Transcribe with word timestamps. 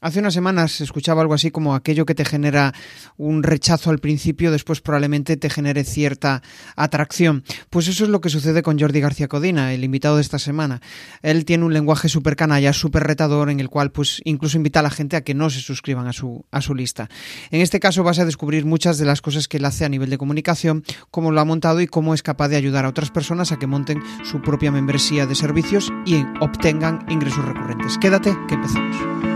Hace 0.00 0.20
unas 0.20 0.34
semanas 0.34 0.80
escuchaba 0.80 1.22
algo 1.22 1.34
así 1.34 1.50
como 1.50 1.74
aquello 1.74 2.06
que 2.06 2.14
te 2.14 2.24
genera 2.24 2.72
un 3.16 3.42
rechazo 3.42 3.90
al 3.90 3.98
principio, 3.98 4.52
después 4.52 4.80
probablemente 4.80 5.36
te 5.36 5.50
genere 5.50 5.82
cierta 5.82 6.40
atracción. 6.76 7.42
Pues 7.68 7.88
eso 7.88 8.04
es 8.04 8.10
lo 8.10 8.20
que 8.20 8.28
sucede 8.28 8.62
con 8.62 8.78
Jordi 8.78 9.00
García 9.00 9.26
Codina, 9.26 9.72
el 9.72 9.82
invitado 9.82 10.14
de 10.14 10.22
esta 10.22 10.38
semana. 10.38 10.80
Él 11.22 11.44
tiene 11.44 11.64
un 11.64 11.72
lenguaje 11.72 12.08
súper 12.08 12.36
canalla, 12.36 12.72
súper 12.72 13.02
retador, 13.02 13.50
en 13.50 13.58
el 13.58 13.68
cual 13.68 13.90
pues 13.90 14.20
incluso 14.22 14.56
invita 14.56 14.78
a 14.78 14.84
la 14.84 14.90
gente 14.90 15.16
a 15.16 15.22
que 15.22 15.34
no 15.34 15.50
se 15.50 15.60
suscriban 15.60 16.06
a 16.06 16.12
su, 16.12 16.44
a 16.52 16.60
su 16.60 16.76
lista. 16.76 17.08
En 17.50 17.60
este 17.60 17.80
caso 17.80 18.04
vas 18.04 18.20
a 18.20 18.24
descubrir 18.24 18.66
muchas 18.66 18.98
de 18.98 19.04
las 19.04 19.20
cosas 19.20 19.48
que 19.48 19.56
él 19.56 19.64
hace 19.64 19.84
a 19.84 19.88
nivel 19.88 20.10
de 20.10 20.18
comunicación, 20.18 20.84
cómo 21.10 21.32
lo 21.32 21.40
ha 21.40 21.44
montado 21.44 21.80
y 21.80 21.88
cómo 21.88 22.14
es 22.14 22.22
capaz 22.22 22.46
de 22.46 22.56
ayudar 22.56 22.84
a 22.84 22.90
otras 22.90 23.10
personas 23.10 23.50
a 23.50 23.58
que 23.58 23.66
monten 23.66 24.00
su 24.22 24.42
propia 24.42 24.70
membresía 24.70 25.26
de 25.26 25.34
servicios 25.34 25.92
y 26.06 26.22
obtengan 26.40 27.04
ingresos 27.08 27.44
recurrentes. 27.44 27.98
Quédate, 27.98 28.36
que 28.46 28.54
empezamos. 28.54 29.27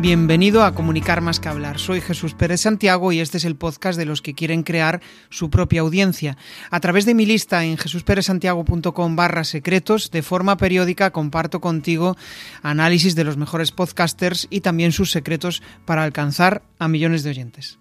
Bienvenido 0.00 0.64
a 0.64 0.74
Comunicar 0.74 1.20
más 1.20 1.40
que 1.40 1.50
hablar. 1.50 1.78
Soy 1.78 2.00
Jesús 2.00 2.32
Pérez 2.32 2.62
Santiago 2.62 3.12
y 3.12 3.20
este 3.20 3.36
es 3.36 3.44
el 3.44 3.56
podcast 3.56 3.98
de 3.98 4.06
los 4.06 4.22
que 4.22 4.32
quieren 4.32 4.62
crear 4.62 5.02
su 5.28 5.50
propia 5.50 5.82
audiencia. 5.82 6.38
A 6.70 6.80
través 6.80 7.04
de 7.04 7.12
mi 7.12 7.26
lista 7.26 7.62
en 7.66 7.76
jesusperezsantiago.com 7.76 9.16
barra 9.16 9.44
secretos, 9.44 10.10
de 10.10 10.22
forma 10.22 10.56
periódica 10.56 11.10
comparto 11.10 11.60
contigo 11.60 12.16
análisis 12.62 13.14
de 13.14 13.24
los 13.24 13.36
mejores 13.36 13.72
podcasters 13.72 14.46
y 14.48 14.62
también 14.62 14.92
sus 14.92 15.10
secretos 15.10 15.62
para 15.84 16.02
alcanzar 16.02 16.62
a 16.78 16.88
millones 16.88 17.22
de 17.22 17.30
oyentes. 17.30 17.79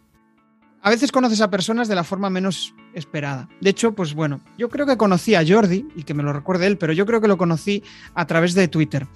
A 0.81 0.89
veces 0.89 1.11
conoces 1.11 1.41
a 1.41 1.49
personas 1.49 1.87
de 1.87 1.95
la 1.95 2.03
forma 2.03 2.29
menos 2.29 2.73
esperada. 2.93 3.49
De 3.61 3.69
hecho, 3.69 3.93
pues 3.93 4.13
bueno, 4.13 4.41
yo 4.57 4.69
creo 4.69 4.85
que 4.85 4.97
conocí 4.97 5.35
a 5.35 5.43
Jordi, 5.45 5.87
y 5.95 6.03
que 6.03 6.13
me 6.13 6.23
lo 6.23 6.33
recuerde 6.33 6.67
él, 6.67 6.77
pero 6.77 6.93
yo 6.93 7.05
creo 7.05 7.21
que 7.21 7.27
lo 7.27 7.37
conocí 7.37 7.83
a 8.15 8.25
través 8.25 8.53
de 8.53 8.67
Twitter 8.67 9.07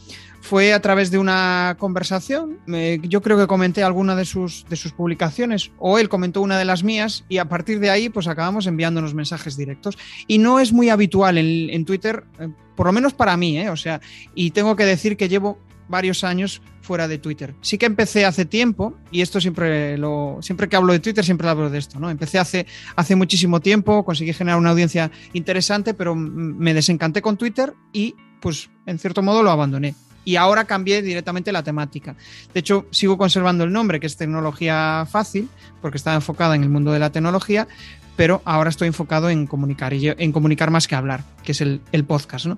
fue 0.44 0.74
a 0.74 0.82
través 0.82 1.10
de 1.10 1.18
una 1.18 1.78
conversación. 1.80 2.60
yo 3.04 3.22
creo 3.22 3.38
que 3.38 3.48
comenté 3.48 3.82
alguna 3.82 4.14
de 4.14 4.26
sus, 4.26 4.66
de 4.68 4.76
sus 4.76 4.92
publicaciones 4.92 5.72
o 5.80 5.98
él 5.98 6.10
comentó 6.10 6.42
una 6.42 6.60
de 6.60 6.66
las 6.66 6.84
mías 6.84 7.24
y 7.30 7.38
a 7.38 7.46
partir 7.46 7.80
de 7.80 7.90
ahí 7.90 8.10
pues 8.10 8.28
acabamos 8.28 8.68
enviándonos 8.68 9.14
mensajes 9.14 9.56
directos. 9.56 9.98
Y 10.28 10.40
no 10.40 10.60
es 10.60 10.74
muy 10.74 10.90
habitual 10.90 11.38
en, 11.38 11.86
Twitter, 11.86 12.26
eh, 12.40 12.50
por 12.76 12.88
lo 12.88 12.92
menos 12.92 13.14
para 13.14 13.38
mí, 13.38 13.58
¿eh? 13.58 13.70
o 13.70 13.78
sea, 13.78 14.02
y 14.36 14.52
tengo 14.52 14.76
que 14.76 14.84
decir 14.84 15.16
que 15.16 15.30
llevo 15.30 15.60
varios 15.88 16.24
años 16.24 16.62
fuera 16.82 17.08
de 17.08 17.18
Twitter. 17.18 17.56
Sí 17.62 17.78
que 17.78 17.86
empecé 17.86 18.26
hace 18.26 18.46
tiempo, 18.46 18.96
y 19.12 19.22
esto 19.22 19.40
siempre 19.40 19.98
lo, 19.98 20.38
siempre 20.42 20.68
que 20.68 20.76
hablo 20.76 20.94
de 20.94 21.00
Twitter, 21.00 21.24
siempre 21.24 21.48
hablo 21.48 21.70
de 21.70 21.80
esto, 21.80 22.00
¿no? 22.00 22.10
Empecé 22.10 22.40
hace, 22.40 22.66
hace 22.96 23.16
muchísimo 23.16 23.60
tiempo, 23.62 24.04
conseguí 24.04 24.34
generar 24.34 24.60
una 24.60 24.72
audiencia 24.72 25.12
interesante, 25.34 25.94
pero 25.94 26.16
me 26.16 26.74
desencanté 26.74 27.22
con 27.22 27.38
Twitter 27.38 27.74
y, 27.94 28.16
pues, 28.42 28.70
en 28.86 29.00
cierto 29.00 29.22
modo 29.22 29.44
lo 29.44 29.52
abandoné 29.52 29.96
y 30.26 30.36
ahora 30.36 30.66
cambié 30.66 31.02
directamente 31.02 31.52
la 31.52 31.64
temática. 31.64 32.16
De 32.54 32.60
hecho, 32.60 32.86
sigo 32.92 33.18
conservando 33.18 33.64
el 33.64 33.72
nombre, 33.72 34.00
que 34.00 34.08
es 34.08 34.18
Tecnología 34.18 35.06
Fácil, 35.10 35.50
porque 35.82 35.98
estaba 35.98 36.16
enfocada 36.16 36.56
en 36.56 36.64
el 36.64 36.70
mundo 36.70 36.92
de 36.92 37.00
la 37.00 37.12
tecnología, 37.12 37.68
pero 38.16 38.42
ahora 38.46 38.70
estoy 38.70 38.88
enfocado 38.88 39.30
en 39.30 39.48
comunicar, 39.48 39.94
y 39.94 40.08
en 40.10 40.32
comunicar 40.32 40.72
más 40.72 40.88
que 40.88 40.96
hablar, 40.96 41.24
que 41.44 41.52
es 41.52 41.62
el, 41.62 41.82
el 41.92 42.06
podcast, 42.06 42.46
¿no? 42.46 42.58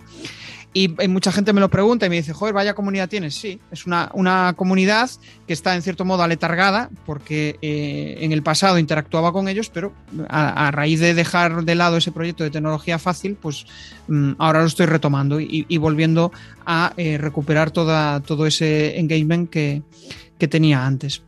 Y, 0.78 0.90
mucha 1.08 1.32
gente 1.32 1.54
me 1.54 1.62
lo 1.62 1.70
pregunta 1.70 2.06
y 2.06 2.10
me 2.10 2.18
dice, 2.18 2.34
joder, 2.34 2.54
vaya 2.54 2.76
comunidad 2.76 3.08
tienes. 3.08 3.34
Sí, 3.36 3.62
es 3.72 3.86
una, 3.86 4.12
una 4.14 4.56
comunidad 4.58 5.10
que 5.48 5.54
está 5.54 5.74
en 5.74 5.82
cierto 5.82 6.04
modo 6.04 6.22
aletargada 6.22 6.90
porque 7.06 7.56
eh, 7.62 8.18
en 8.20 8.34
el 8.34 8.44
pasado 8.44 8.78
interactuaba 8.78 9.32
con 9.32 9.48
ellos, 9.48 9.70
pero 9.70 9.94
a, 10.28 10.72
raíz 10.72 11.00
de 11.00 11.14
dejar 11.14 11.64
de 11.64 11.76
lado 11.76 11.96
ese 11.96 12.12
proyecto 12.12 12.44
de 12.44 12.50
tecnología 12.50 13.00
fácil, 13.00 13.38
pues 13.42 13.66
mm, 14.10 14.34
ahora 14.38 14.60
lo 14.60 14.68
estoy 14.68 14.88
retomando 14.88 15.40
y, 15.40 15.78
volviendo 15.78 16.34
a 16.66 16.92
eh, 16.98 17.18
recuperar 17.18 17.72
toda, 17.72 18.20
todo 18.20 18.46
ese 18.46 19.00
engagement 19.00 19.50
que, 19.50 19.82
que 20.38 20.50
tenía 20.50 20.86
antes. 20.86 21.24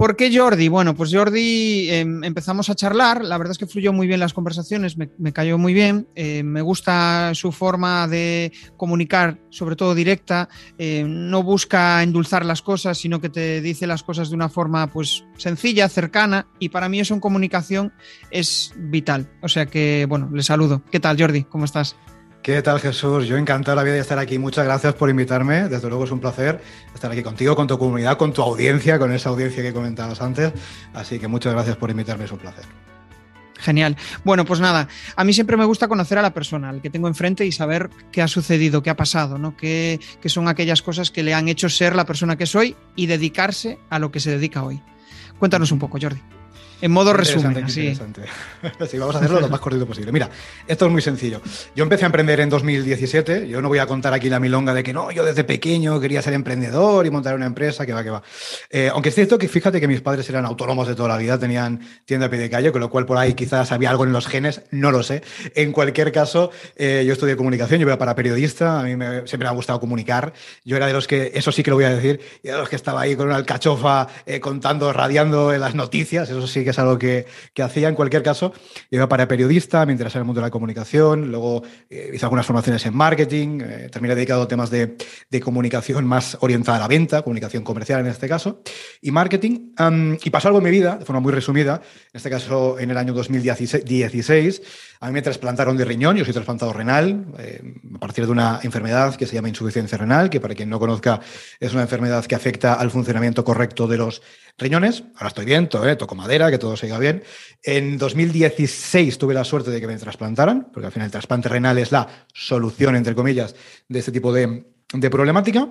¿Por 0.00 0.16
qué 0.16 0.34
Jordi? 0.34 0.68
Bueno, 0.68 0.94
pues 0.94 1.12
Jordi 1.12 1.90
em, 1.90 2.24
empezamos 2.24 2.70
a 2.70 2.74
charlar, 2.74 3.22
la 3.22 3.36
verdad 3.36 3.50
es 3.50 3.58
que 3.58 3.66
fluyó 3.66 3.92
muy 3.92 4.06
bien 4.06 4.18
las 4.18 4.32
conversaciones, 4.32 4.96
me, 4.96 5.32
cayó 5.34 5.58
muy 5.58 5.74
bien, 5.74 6.08
eh, 6.14 6.42
me 6.42 6.62
gusta 6.62 7.32
su 7.34 7.52
forma 7.52 8.08
de 8.08 8.50
comunicar, 8.78 9.38
sobre 9.50 9.76
todo 9.76 9.94
directa, 9.94 10.48
eh, 10.78 11.04
no 11.06 11.42
busca 11.42 12.02
endulzar 12.02 12.46
las 12.46 12.62
cosas, 12.62 12.96
sino 12.96 13.20
que 13.20 13.28
te 13.28 13.60
dice 13.60 13.86
las 13.86 14.02
cosas 14.02 14.30
de 14.30 14.36
una 14.36 14.48
forma 14.48 14.86
pues 14.86 15.26
sencilla, 15.36 15.86
cercana, 15.90 16.46
y 16.58 16.70
para 16.70 16.88
mí 16.88 16.98
eso 16.98 17.12
en 17.12 17.20
comunicación 17.20 17.92
es 18.30 18.72
vital. 18.78 19.30
O 19.42 19.48
sea 19.48 19.66
que, 19.66 20.06
bueno, 20.08 20.30
le 20.32 20.42
saludo. 20.42 20.82
¿Qué 20.90 20.98
tal, 20.98 21.20
Jordi? 21.20 21.44
¿Cómo 21.44 21.66
estás? 21.66 21.94
¿Qué 22.42 22.62
tal 22.62 22.80
Jesús? 22.80 23.26
Yo 23.26 23.36
encantado 23.36 23.76
la 23.76 23.82
vida 23.82 23.94
de 23.94 24.00
estar 24.00 24.18
aquí. 24.18 24.38
Muchas 24.38 24.64
gracias 24.64 24.94
por 24.94 25.10
invitarme. 25.10 25.68
Desde 25.68 25.88
luego 25.88 26.04
es 26.04 26.10
un 26.10 26.20
placer 26.20 26.62
estar 26.94 27.12
aquí 27.12 27.22
contigo, 27.22 27.54
con 27.54 27.66
tu 27.66 27.76
comunidad, 27.78 28.16
con 28.16 28.32
tu 28.32 28.40
audiencia, 28.40 28.98
con 28.98 29.12
esa 29.12 29.28
audiencia 29.28 29.62
que 29.62 29.74
comentabas 29.74 30.22
antes. 30.22 30.50
Así 30.94 31.18
que 31.18 31.28
muchas 31.28 31.52
gracias 31.52 31.76
por 31.76 31.90
invitarme, 31.90 32.24
es 32.24 32.32
un 32.32 32.38
placer. 32.38 32.64
Genial. 33.58 33.94
Bueno, 34.24 34.46
pues 34.46 34.58
nada, 34.58 34.88
a 35.16 35.24
mí 35.24 35.34
siempre 35.34 35.58
me 35.58 35.66
gusta 35.66 35.86
conocer 35.86 36.16
a 36.16 36.22
la 36.22 36.32
persona, 36.32 36.70
al 36.70 36.80
que 36.80 36.88
tengo 36.88 37.08
enfrente 37.08 37.44
y 37.44 37.52
saber 37.52 37.90
qué 38.10 38.22
ha 38.22 38.28
sucedido, 38.28 38.82
qué 38.82 38.88
ha 38.88 38.96
pasado, 38.96 39.36
¿no? 39.36 39.54
Qué, 39.54 40.00
qué 40.22 40.30
son 40.30 40.48
aquellas 40.48 40.80
cosas 40.80 41.10
que 41.10 41.22
le 41.22 41.34
han 41.34 41.46
hecho 41.46 41.68
ser 41.68 41.94
la 41.94 42.06
persona 42.06 42.36
que 42.36 42.46
soy 42.46 42.74
y 42.96 43.04
dedicarse 43.04 43.78
a 43.90 43.98
lo 43.98 44.10
que 44.10 44.18
se 44.18 44.30
dedica 44.30 44.64
hoy. 44.64 44.80
Cuéntanos 45.38 45.72
un 45.72 45.78
poco, 45.78 45.98
Jordi. 46.00 46.22
En 46.80 46.90
modo 46.90 47.12
resumen, 47.12 47.68
sí. 47.68 47.94
sí, 48.88 48.98
vamos 48.98 49.14
a 49.14 49.18
hacerlo 49.18 49.40
lo 49.40 49.48
más 49.48 49.60
cortito 49.60 49.86
posible. 49.86 50.12
Mira, 50.12 50.30
esto 50.66 50.86
es 50.86 50.92
muy 50.92 51.02
sencillo. 51.02 51.40
Yo 51.74 51.82
empecé 51.82 52.04
a 52.04 52.06
emprender 52.06 52.40
en 52.40 52.48
2017. 52.48 53.48
Yo 53.48 53.60
no 53.60 53.68
voy 53.68 53.78
a 53.78 53.86
contar 53.86 54.12
aquí 54.14 54.28
la 54.28 54.40
milonga 54.40 54.74
de 54.74 54.82
que 54.82 54.92
no, 54.92 55.10
yo 55.10 55.24
desde 55.24 55.44
pequeño 55.44 56.00
quería 56.00 56.22
ser 56.22 56.32
emprendedor 56.34 57.06
y 57.06 57.10
montar 57.10 57.34
una 57.34 57.46
empresa, 57.46 57.84
que 57.84 57.92
va, 57.92 58.02
que 58.02 58.10
va. 58.10 58.22
Eh, 58.70 58.90
aunque 58.92 59.10
es 59.10 59.14
cierto 59.14 59.38
que 59.38 59.48
fíjate 59.48 59.80
que 59.80 59.88
mis 59.88 60.00
padres 60.00 60.28
eran 60.30 60.46
autónomos 60.46 60.88
de 60.88 60.94
toda 60.94 61.08
la 61.08 61.16
vida, 61.16 61.38
tenían 61.38 61.80
tienda 62.04 62.26
a 62.26 62.30
pie 62.30 62.38
de 62.38 62.50
calle, 62.50 62.72
con 62.72 62.80
lo 62.80 62.90
cual 62.90 63.06
por 63.06 63.18
ahí 63.18 63.34
quizás 63.34 63.72
había 63.72 63.90
algo 63.90 64.04
en 64.04 64.12
los 64.12 64.26
genes, 64.26 64.62
no 64.70 64.90
lo 64.90 65.02
sé. 65.02 65.22
En 65.54 65.72
cualquier 65.72 66.12
caso, 66.12 66.50
eh, 66.76 67.04
yo 67.06 67.12
estudié 67.12 67.36
comunicación, 67.36 67.80
yo 67.80 67.86
iba 67.86 67.98
para 67.98 68.14
periodista, 68.14 68.80
a 68.80 68.82
mí 68.82 68.90
siempre 69.26 69.38
me 69.38 69.48
ha 69.48 69.52
gustado 69.52 69.80
comunicar. 69.80 70.32
Yo 70.64 70.76
era 70.76 70.86
de 70.86 70.92
los 70.92 71.06
que, 71.06 71.32
eso 71.34 71.52
sí 71.52 71.62
que 71.62 71.70
lo 71.70 71.76
voy 71.76 71.84
a 71.84 71.90
decir, 71.90 72.20
y 72.42 72.48
de 72.48 72.56
los 72.56 72.68
que 72.68 72.76
estaba 72.76 73.02
ahí 73.02 73.16
con 73.16 73.26
una 73.26 73.36
alcachofa 73.36 74.08
eh, 74.26 74.40
contando, 74.40 74.92
radiando 74.92 75.52
las 75.56 75.74
noticias, 75.74 76.28
eso 76.30 76.46
sí 76.46 76.64
que 76.64 76.69
es 76.70 76.78
algo 76.78 76.98
que, 76.98 77.26
hacía. 77.62 77.88
En 77.88 77.94
cualquier 77.94 78.22
caso, 78.22 78.52
iba 78.90 79.08
para 79.08 79.28
periodista, 79.28 79.84
me 79.84 79.92
interesaba 79.92 80.22
el 80.22 80.26
mundo 80.26 80.40
de 80.40 80.46
la 80.46 80.50
comunicación, 80.50 81.30
luego 81.30 81.62
eh, 81.90 82.12
hice 82.14 82.24
algunas 82.24 82.46
formaciones 82.46 82.84
en 82.86 82.96
marketing, 82.96 83.60
eh, 83.62 83.88
terminé 83.92 84.14
dedicado 84.14 84.42
a 84.42 84.48
temas 84.48 84.70
de, 84.70 84.96
comunicación 85.42 86.06
más 86.06 86.36
orientada 86.40 86.78
a 86.78 86.80
la 86.80 86.88
venta, 86.88 87.22
comunicación 87.22 87.62
comercial 87.62 88.00
en 88.00 88.06
este 88.06 88.28
caso, 88.28 88.62
y 89.00 89.10
marketing. 89.10 89.72
y 90.22 90.30
pasó 90.30 90.48
algo 90.48 90.58
en 90.58 90.64
mi 90.64 90.70
vida, 90.70 90.96
de 90.96 91.04
forma 91.04 91.20
muy 91.20 91.32
resumida, 91.32 91.82
en 92.12 92.16
este 92.16 92.30
caso 92.30 92.78
en 92.78 92.90
el 92.90 92.96
año 92.96 93.12
2016, 93.12 94.62
a 95.02 95.06
mí 95.06 95.12
me 95.14 95.22
trasplantaron 95.22 95.78
de 95.78 95.84
riñón, 95.86 96.16
yo 96.16 96.24
soy 96.24 96.34
trasplantado 96.34 96.74
renal, 96.74 97.24
eh, 97.38 97.62
a 97.94 97.98
partir 97.98 98.26
de 98.26 98.32
una 98.32 98.60
enfermedad 98.62 99.14
que 99.16 99.26
se 99.26 99.34
llama 99.34 99.48
insuficiencia 99.48 99.96
renal, 99.96 100.28
que 100.28 100.40
para 100.40 100.54
quien 100.54 100.68
no 100.68 100.78
conozca 100.78 101.20
es 101.58 101.72
una 101.72 101.82
enfermedad 101.82 102.26
que 102.26 102.34
afecta 102.34 102.74
al 102.74 102.90
funcionamiento 102.90 103.42
correcto 103.42 103.86
de 103.86 103.96
los 103.96 104.20
riñones. 104.58 105.04
Ahora 105.14 105.28
estoy 105.28 105.44
bien, 105.44 105.68
eh, 105.84 105.96
toco 105.96 106.14
madera, 106.14 106.50
que 106.50 106.58
todo 106.58 106.76
siga 106.76 106.98
bien. 106.98 107.22
En 107.62 107.98
2016 107.98 109.18
tuve 109.18 109.34
la 109.34 109.44
suerte 109.44 109.70
de 109.70 109.80
que 109.80 109.86
me 109.86 109.96
trasplantaran, 109.96 110.70
porque 110.72 110.86
al 110.86 110.92
final 110.92 111.06
el 111.06 111.12
trasplante 111.12 111.48
renal 111.48 111.78
es 111.78 111.92
la 111.92 112.08
solución, 112.32 112.96
entre 112.96 113.14
comillas, 113.14 113.54
de 113.88 113.98
este 113.98 114.12
tipo 114.12 114.32
de, 114.32 114.66
de 114.92 115.10
problemática. 115.10 115.68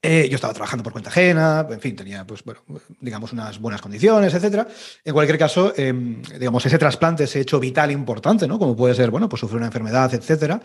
Eh, 0.00 0.28
yo 0.30 0.36
estaba 0.36 0.54
trabajando 0.54 0.84
por 0.84 0.92
cuenta 0.92 1.10
ajena, 1.10 1.66
en 1.68 1.80
fin, 1.80 1.96
tenía, 1.96 2.24
pues, 2.24 2.44
bueno, 2.44 2.60
digamos, 3.00 3.32
unas 3.32 3.58
buenas 3.58 3.80
condiciones, 3.80 4.32
etcétera. 4.32 4.68
En 5.04 5.12
cualquier 5.12 5.36
caso, 5.36 5.72
em, 5.76 6.22
digamos, 6.22 6.64
ese 6.64 6.78
trasplante, 6.78 7.24
ese 7.24 7.40
hecho 7.40 7.58
vital 7.58 7.90
importante, 7.90 8.46
¿no? 8.46 8.60
Como 8.60 8.76
puede 8.76 8.94
ser, 8.94 9.10
bueno, 9.10 9.28
pues 9.28 9.40
sufrir 9.40 9.56
una 9.56 9.66
enfermedad, 9.66 10.14
etcétera. 10.14 10.60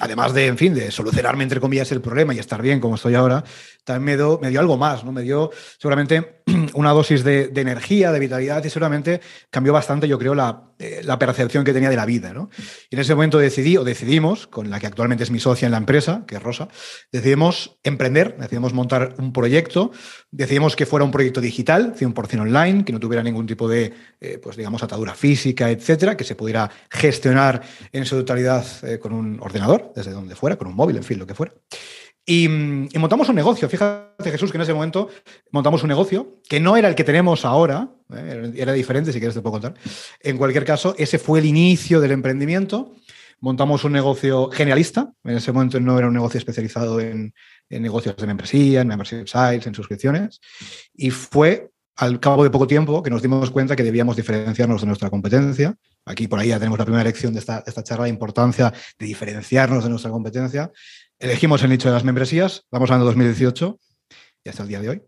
además 0.00 0.34
de, 0.34 0.46
en 0.46 0.58
fin, 0.58 0.74
de 0.74 0.90
solucionarme, 0.90 1.44
entre 1.44 1.60
comillas, 1.60 1.92
el 1.92 2.00
problema 2.00 2.34
y 2.34 2.38
estar 2.40 2.60
bien 2.60 2.80
como 2.80 2.96
estoy 2.96 3.14
ahora, 3.14 3.44
también 3.84 4.18
me 4.40 4.50
dio, 4.50 4.60
algo 4.60 4.76
más, 4.76 5.04
¿no? 5.04 5.12
Me 5.12 5.22
dio 5.22 5.50
seguramente 5.78 6.42
una 6.74 6.90
dosis 6.90 7.22
de, 7.22 7.52
energía, 7.54 8.10
de 8.12 8.18
vitalidad 8.18 8.64
y 8.64 8.70
seguramente 8.70 9.20
cambió 9.50 9.72
bastante, 9.72 10.08
yo 10.08 10.18
creo, 10.18 10.34
la, 10.34 10.72
eh, 10.78 11.02
la, 11.04 11.18
percepción 11.18 11.64
que 11.64 11.72
tenía 11.72 11.90
de 11.90 11.96
la 11.96 12.06
vida, 12.06 12.32
¿no? 12.32 12.48
Y 12.90 12.96
en 12.96 13.00
ese 13.00 13.14
momento 13.14 13.38
decidí, 13.38 13.76
o 13.76 13.84
decidimos, 13.84 14.46
con 14.46 14.70
la 14.70 14.80
que 14.80 14.86
actualmente 14.86 15.22
es 15.22 15.30
mi 15.30 15.38
socia 15.38 15.66
en 15.66 15.72
la 15.72 15.78
empresa, 15.78 16.24
que 16.26 16.36
es 16.36 16.42
Rosa, 16.42 16.68
decidimos 17.12 17.78
emprender, 17.84 18.23
decidimos 18.32 18.72
montar 18.72 19.14
un 19.18 19.32
proyecto, 19.32 19.92
decidimos 20.30 20.76
que 20.76 20.86
fuera 20.86 21.04
un 21.04 21.10
proyecto 21.10 21.40
digital, 21.40 21.94
100% 21.94 22.40
online, 22.40 22.84
que 22.84 22.92
no 22.92 23.00
tuviera 23.00 23.22
ningún 23.22 23.46
tipo 23.46 23.68
de, 23.68 23.92
eh, 24.20 24.38
pues 24.42 24.56
digamos, 24.56 24.82
atadura 24.82 25.14
física, 25.14 25.70
etcétera, 25.70 26.16
que 26.16 26.24
se 26.24 26.34
pudiera 26.34 26.70
gestionar 26.90 27.62
en 27.92 28.04
su 28.04 28.16
totalidad 28.16 28.64
eh, 28.82 28.98
con 28.98 29.12
un 29.12 29.38
ordenador, 29.40 29.92
desde 29.94 30.12
donde 30.12 30.34
fuera, 30.34 30.56
con 30.56 30.68
un 30.68 30.74
móvil, 30.74 30.96
en 30.96 31.04
fin, 31.04 31.18
lo 31.18 31.26
que 31.26 31.34
fuera. 31.34 31.52
Y, 32.26 32.48
montamos 32.48 33.28
un 33.28 33.34
negocio. 33.34 33.68
Fíjate, 33.68 34.30
Jesús, 34.30 34.50
que 34.50 34.56
en 34.56 34.62
ese 34.62 34.72
momento 34.72 35.10
montamos 35.50 35.82
un 35.82 35.88
negocio 35.88 36.40
que 36.48 36.58
no 36.58 36.76
era 36.76 36.88
el 36.88 36.94
que 36.94 37.04
tenemos 37.04 37.44
ahora, 37.44 37.90
¿eh? 38.14 38.52
era 38.56 38.72
diferente, 38.72 39.12
si 39.12 39.18
quieres 39.18 39.34
te 39.34 39.42
puedo 39.42 39.60
contar. 39.60 39.74
En 40.20 40.38
cualquier 40.38 40.64
caso, 40.64 40.94
ese 40.96 41.18
fue 41.18 41.40
el 41.40 41.46
inicio 41.46 42.00
del 42.00 42.12
emprendimiento. 42.12 42.94
montamos 43.40 43.84
un 43.84 43.92
negocio 43.92 44.48
generalista. 44.50 45.12
En 45.22 45.36
ese 45.36 45.52
momento 45.52 45.78
no 45.80 45.98
era 45.98 46.08
un 46.08 46.14
negocio 46.14 46.38
especializado 46.38 46.98
en, 46.98 47.34
negocios 47.82 48.16
de 48.16 48.26
membresía, 48.26 48.80
en 48.80 48.88
membership 48.88 49.26
sites, 49.26 49.66
en 49.66 49.74
suscripciones. 49.74 50.40
Y 50.94 51.10
fue 51.10 51.70
al 51.96 52.18
cabo 52.18 52.42
de 52.42 52.50
poco 52.50 52.66
tiempo 52.66 53.02
que 53.02 53.10
nos 53.10 53.22
dimos 53.22 53.50
cuenta 53.50 53.76
que 53.76 53.82
debíamos 53.82 54.16
diferenciarnos 54.16 54.80
de 54.80 54.86
nuestra 54.86 55.10
competencia. 55.10 55.76
Aquí 56.04 56.28
por 56.28 56.38
ahí 56.38 56.48
ya 56.48 56.58
tenemos 56.58 56.78
la 56.78 56.84
primera 56.84 57.04
lección 57.04 57.32
de 57.32 57.38
esta, 57.38 57.62
esta 57.66 57.82
charla, 57.82 58.04
la 58.04 58.08
importancia 58.08 58.72
de 58.98 59.06
diferenciarnos 59.06 59.84
de 59.84 59.90
nuestra 59.90 60.10
competencia. 60.10 60.70
Elegimos 61.18 61.62
el 61.62 61.70
nicho 61.70 61.88
de 61.88 61.94
las 61.94 62.04
membresías, 62.04 62.66
vamos 62.70 62.90
hablando 62.90 63.06
de 63.06 63.10
2018 63.10 63.78
y 64.44 64.48
hasta 64.48 64.62
el 64.62 64.68
día 64.68 64.80
de 64.80 64.88
hoy. 64.90 65.02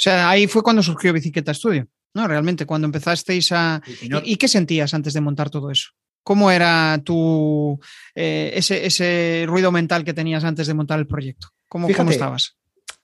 O 0.00 0.02
sea, 0.02 0.30
ahí 0.30 0.46
fue 0.46 0.62
cuando 0.62 0.82
surgió 0.82 1.12
Bicicleta 1.12 1.52
Studio, 1.54 1.86
¿no? 2.14 2.26
Realmente, 2.26 2.66
cuando 2.66 2.86
empezasteis 2.86 3.52
a... 3.52 3.82
¿Y, 4.24 4.36
qué 4.36 4.48
sentías 4.48 4.94
antes 4.94 5.12
de 5.12 5.20
montar 5.20 5.50
todo 5.50 5.70
eso? 5.70 5.90
¿Cómo 6.22 6.50
era 6.50 7.00
tu, 7.04 7.80
eh, 8.14 8.52
ese, 8.54 9.44
ruido 9.46 9.72
mental 9.72 10.04
que 10.04 10.14
tenías 10.14 10.44
antes 10.44 10.66
de 10.66 10.74
montar 10.74 10.98
el 10.98 11.06
proyecto? 11.06 11.48
¿Cómo, 11.68 11.88
¿Cómo 11.96 12.10
estabas? 12.10 12.56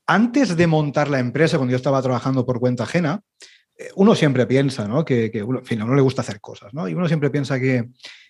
antes 0.06 0.56
de 0.56 0.66
montar 0.66 1.08
la 1.10 1.18
empresa, 1.18 1.56
cuando 1.56 1.72
yo 1.72 1.76
estaba 1.76 2.00
trabajando 2.00 2.46
por 2.46 2.60
cuenta 2.60 2.84
ajena, 2.84 3.20
eh, 3.76 3.88
uno 3.96 4.14
siempre 4.14 4.46
piensa, 4.46 4.86
¿no? 4.86 5.04
Que, 5.04 5.30
uno, 5.44 5.58
en 5.58 5.64
fin, 5.64 5.80
a 5.80 5.84
uno 5.84 5.94
le 5.94 6.02
gusta 6.02 6.22
hacer 6.22 6.40
cosas, 6.40 6.72
¿no? 6.72 6.88
Y 6.88 6.94
uno 6.94 7.08
siempre 7.08 7.30
piensa 7.30 7.58
que, 7.58 7.88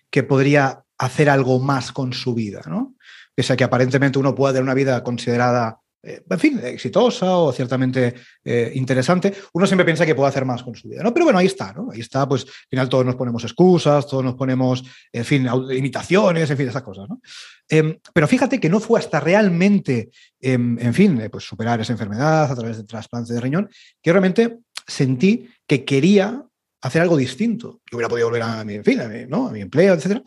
que 0.09 0.23
podría 0.23 0.83
hacer 0.97 1.29
algo 1.29 1.59
más 1.59 1.91
con 1.91 2.13
su 2.13 2.33
vida, 2.33 2.61
¿no? 2.67 2.95
Pese 3.35 3.53
a 3.53 3.55
que 3.55 3.63
aparentemente 3.63 4.17
uno 4.17 4.33
pueda 4.33 4.53
tener 4.53 4.63
una 4.63 4.73
vida 4.73 5.03
considerada 5.03 5.79
eh, 6.07 6.23
en 6.29 6.39
fin, 6.39 6.59
exitosa 6.63 7.35
o 7.37 7.51
ciertamente 7.51 8.13
eh, 8.45 8.71
interesante, 8.75 9.33
uno 9.51 9.67
siempre 9.67 9.83
piensa 9.83 10.05
que 10.05 10.15
puede 10.15 10.29
hacer 10.29 10.45
más 10.45 10.63
con 10.63 10.73
su 10.73 10.87
vida, 10.87 11.03
¿no? 11.03 11.13
Pero 11.13 11.25
bueno, 11.25 11.39
ahí 11.39 11.47
está, 11.47 11.73
¿no? 11.73 11.89
Ahí 11.91 11.99
está, 11.99 12.25
pues 12.27 12.45
al 12.45 12.69
final 12.69 12.87
todos 12.87 13.05
nos 13.05 13.15
ponemos 13.15 13.43
excusas, 13.43 14.07
todos 14.07 14.23
nos 14.23 14.35
ponemos, 14.35 14.85
en 15.11 15.25
fin, 15.25 15.49
imitaciones, 15.71 16.49
en 16.49 16.55
fin, 16.55 16.69
esas 16.69 16.81
cosas, 16.81 17.09
¿no? 17.09 17.19
Em, 17.67 17.99
pero 18.13 18.25
fíjate 18.25 18.57
que 18.57 18.69
no 18.69 18.79
fue 18.79 18.99
hasta 18.99 19.19
realmente, 19.19 20.09
em, 20.39 20.79
en 20.79 20.93
fin, 20.93 21.19
eh, 21.19 21.29
pues 21.29 21.43
superar 21.43 21.81
esa 21.81 21.91
enfermedad 21.91 22.49
a 22.49 22.55
través 22.55 22.77
de 22.77 22.85
trasplante 22.85 23.33
de 23.33 23.41
riñón, 23.41 23.69
que 24.01 24.11
realmente 24.13 24.59
sentí 24.87 25.49
que 25.67 25.83
quería 25.83 26.41
hacer 26.81 27.01
algo 27.01 27.17
distinto, 27.17 27.81
que 27.85 27.97
hubiera 27.97 28.07
podido 28.07 28.27
volver 28.27 28.43
a 28.43 28.63
mi, 28.63 28.75
en 28.75 28.85
fin, 28.85 29.01
a 29.01 29.09
mi, 29.09 29.25
¿no? 29.25 29.49
a 29.49 29.51
mi 29.51 29.59
empleo, 29.59 29.93
etcétera, 29.93 30.23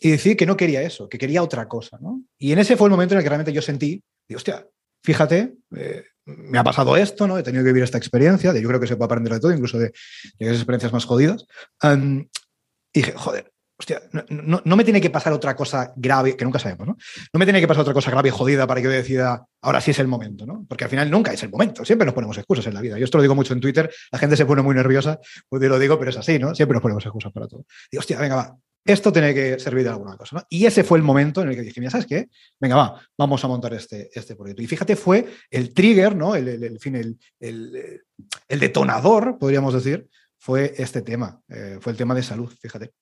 y 0.00 0.10
decir 0.10 0.36
que 0.36 0.46
no 0.46 0.56
quería 0.56 0.82
eso, 0.82 1.08
que 1.08 1.18
quería 1.18 1.42
otra 1.42 1.66
cosa. 1.66 1.98
¿no? 2.00 2.22
Y 2.38 2.52
en 2.52 2.58
ese 2.58 2.76
fue 2.76 2.86
el 2.86 2.90
momento 2.90 3.14
en 3.14 3.18
el 3.18 3.24
que 3.24 3.30
realmente 3.30 3.52
yo 3.52 3.62
sentí 3.62 4.02
Digo, 4.28 4.36
hostia, 4.36 4.66
fíjate, 5.02 5.54
eh, 5.76 6.04
me 6.26 6.58
ha 6.58 6.64
pasado 6.64 6.96
esto, 6.96 7.26
¿no? 7.26 7.38
He 7.38 7.42
tenido 7.42 7.62
que 7.62 7.70
vivir 7.70 7.84
esta 7.84 7.98
experiencia, 7.98 8.52
de, 8.52 8.60
yo 8.60 8.68
creo 8.68 8.80
que 8.80 8.86
se 8.86 8.96
puede 8.96 9.06
aprender 9.06 9.32
de 9.32 9.40
todo, 9.40 9.52
incluso 9.52 9.78
de, 9.78 9.92
esas 10.38 10.56
experiencias 10.56 10.92
más 10.92 11.04
jodidas. 11.04 11.46
y 11.84 13.00
dije, 13.00 13.12
joder, 13.16 13.52
hostia, 13.78 14.02
no, 14.30 14.76
me 14.76 14.84
tiene 14.84 15.00
que 15.00 15.10
pasar 15.10 15.32
otra 15.32 15.54
cosa 15.54 15.92
grave, 15.96 16.36
que 16.36 16.44
nunca 16.44 16.58
sabemos, 16.58 16.86
¿no? 16.86 16.96
No 17.32 17.38
me 17.38 17.44
tiene 17.44 17.60
que 17.60 17.68
pasar 17.68 17.82
otra 17.82 17.94
cosa 17.94 18.10
grave 18.10 18.28
y 18.28 18.32
jodida 18.32 18.66
para 18.66 18.80
que 18.80 18.86
yo 18.86 18.90
decida, 18.90 19.46
ahora 19.60 19.80
sí 19.80 19.90
es 19.90 19.98
el 19.98 20.08
momento, 20.08 20.46
¿no? 20.46 20.64
Porque 20.68 20.84
al 20.84 20.90
final 20.90 21.10
nunca 21.10 21.32
es 21.32 21.42
el 21.42 21.50
momento, 21.50 21.84
siempre 21.84 22.06
nos 22.06 22.14
ponemos 22.14 22.36
excusas 22.38 22.66
en 22.66 22.74
la 22.74 22.80
vida. 22.80 22.98
Yo 22.98 23.04
esto 23.04 23.18
lo 23.18 23.22
digo 23.22 23.34
mucho 23.34 23.52
en 23.52 23.60
Twitter, 23.60 23.90
la 24.10 24.18
gente 24.18 24.36
se 24.36 24.46
pone 24.46 24.62
muy 24.62 24.74
nerviosa, 24.74 25.18
pues 25.48 25.62
yo 25.62 25.68
lo 25.68 25.78
digo, 25.78 25.98
pero 25.98 26.10
es 26.10 26.16
así, 26.16 26.38
¿no? 26.38 26.54
Siempre 26.54 26.74
nos 26.74 26.82
ponemos 26.82 27.04
excusas 27.04 27.32
para 27.32 27.46
todo. 27.46 27.64
Digo, 27.90 28.00
hostia, 28.00 28.18
venga, 28.18 28.36
va, 28.36 28.56
esto 28.86 29.12
tiene 29.12 29.34
que 29.34 29.58
servir 29.58 29.84
de 29.84 29.90
alguna 29.90 30.16
cosa. 30.16 30.36
¿no? 30.36 30.42
Y 30.48 30.64
ese 30.64 30.84
fue 30.84 30.98
el 30.98 31.04
momento 31.04 31.42
en 31.42 31.48
el 31.48 31.56
que 31.56 31.62
dije, 31.62 31.80
mira, 31.80 31.90
¿sabes 31.90 32.06
qué? 32.06 32.28
Venga, 32.60 32.76
va, 32.76 33.00
vamos 33.18 33.44
a 33.44 33.48
montar 33.48 33.74
este, 33.74 34.10
este 34.14 34.36
proyecto. 34.36 34.62
Y 34.62 34.66
fíjate, 34.66 34.96
fue 34.96 35.26
el 35.50 35.74
trigger, 35.74 36.14
¿no? 36.14 36.34
El, 36.34 36.78
fin, 36.78 36.96
el, 36.96 37.18
el, 37.40 38.60
detonador, 38.60 39.38
podríamos 39.38 39.74
decir, 39.74 40.08
fue 40.38 40.74
este 40.78 41.02
tema, 41.02 41.40
eh, 41.48 41.78
fue 41.80 41.92
el 41.92 41.98
tema 41.98 42.14
de 42.14 42.22
salud, 42.22 42.52
fíjate. 42.60 42.92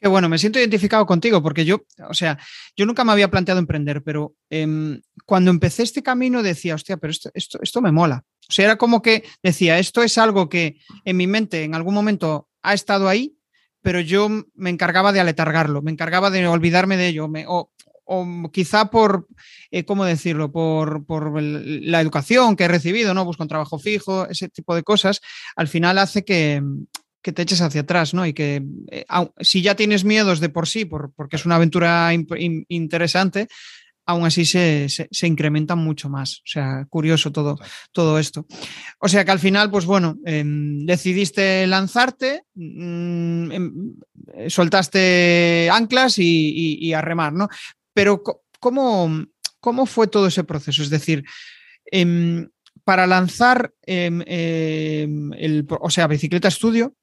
Qué 0.00 0.08
bueno, 0.08 0.28
me 0.28 0.38
siento 0.38 0.58
identificado 0.58 1.06
contigo 1.06 1.42
porque 1.42 1.64
yo, 1.64 1.82
o 2.08 2.14
sea, 2.14 2.38
yo 2.76 2.84
nunca 2.84 3.04
me 3.04 3.12
había 3.12 3.30
planteado 3.30 3.58
emprender, 3.60 4.02
pero 4.02 4.34
em, 4.50 5.00
cuando 5.24 5.50
empecé 5.50 5.82
este 5.82 6.02
camino 6.02 6.42
decía, 6.42 6.74
hostia, 6.74 6.96
pero 6.96 7.10
esto, 7.10 7.30
esto, 7.32 7.58
esto 7.62 7.80
me 7.80 7.92
mola. 7.92 8.24
O 8.48 8.52
sea, 8.52 8.66
era 8.66 8.76
como 8.76 9.00
que 9.00 9.24
decía, 9.42 9.78
esto 9.78 10.02
es 10.02 10.18
algo 10.18 10.48
que 10.48 10.78
en 11.04 11.16
mi 11.16 11.26
mente 11.26 11.64
en 11.64 11.74
algún 11.74 11.94
momento 11.94 12.48
ha 12.62 12.74
estado 12.74 13.08
ahí, 13.08 13.36
pero 13.84 14.00
yo 14.00 14.30
me 14.54 14.70
encargaba 14.70 15.12
de 15.12 15.20
aletargarlo, 15.20 15.82
me 15.82 15.90
encargaba 15.90 16.30
de 16.30 16.48
olvidarme 16.48 16.96
de 16.96 17.08
ello, 17.08 17.28
o, 17.46 17.70
quizá 18.50 18.86
por, 18.86 19.28
eh, 19.70 19.84
¿cómo 19.84 20.06
decirlo?, 20.06 20.50
por, 20.50 21.04
la 21.42 22.00
educación 22.00 22.56
que 22.56 22.64
he 22.64 22.68
recibido, 22.68 23.12
¿no? 23.12 23.26
Busco 23.26 23.42
un 23.42 23.48
trabajo 23.50 23.78
fijo, 23.78 24.26
ese 24.26 24.48
tipo 24.48 24.74
de 24.74 24.82
cosas, 24.82 25.20
al 25.54 25.68
final 25.68 25.98
hace 25.98 26.24
que, 26.24 26.62
te 27.20 27.42
eches 27.42 27.60
hacia 27.60 27.82
atrás, 27.82 28.14
¿no? 28.14 28.24
Y 28.24 28.32
que 28.32 28.62
eh, 28.90 29.04
si 29.40 29.60
ya 29.60 29.74
tienes 29.74 30.02
miedos 30.04 30.40
de 30.40 30.48
por 30.48 30.66
sí, 30.66 30.86
porque 30.86 31.36
es 31.36 31.44
una 31.44 31.56
aventura 31.56 32.10
interesante, 32.68 33.48
aún 34.06 34.26
así 34.26 34.44
se, 34.44 34.88
incrementan 35.22 35.78
mucho 35.78 36.08
más. 36.08 36.38
O 36.38 36.46
sea, 36.46 36.86
curioso 36.88 37.32
todo, 37.32 37.58
todo 37.92 38.18
esto. 38.18 38.46
O 38.98 39.08
sea 39.08 39.24
que 39.24 39.30
al 39.30 39.38
final, 39.38 39.70
pues 39.70 39.86
bueno, 39.86 40.18
em, 40.24 40.84
decidiste 40.84 41.66
lanzarte, 41.66 42.42
mm, 42.54 43.52
em, 43.52 43.94
soltaste 44.48 45.68
anclas 45.72 46.18
y, 46.18 46.92
a 46.92 47.00
remar, 47.00 47.32
¿no? 47.32 47.48
Pero 47.92 48.22
¿cómo, 48.60 49.24
¿cómo, 49.60 49.86
fue 49.86 50.06
todo 50.06 50.26
ese 50.26 50.44
proceso? 50.44 50.82
Es 50.82 50.90
decir, 50.90 51.24
em, 51.90 52.48
para 52.84 53.06
lanzar 53.06 53.72
el, 53.86 55.66
o 55.80 55.90
sea, 55.90 56.06
Bicicleta 56.06 56.48
Estudio, 56.48 56.94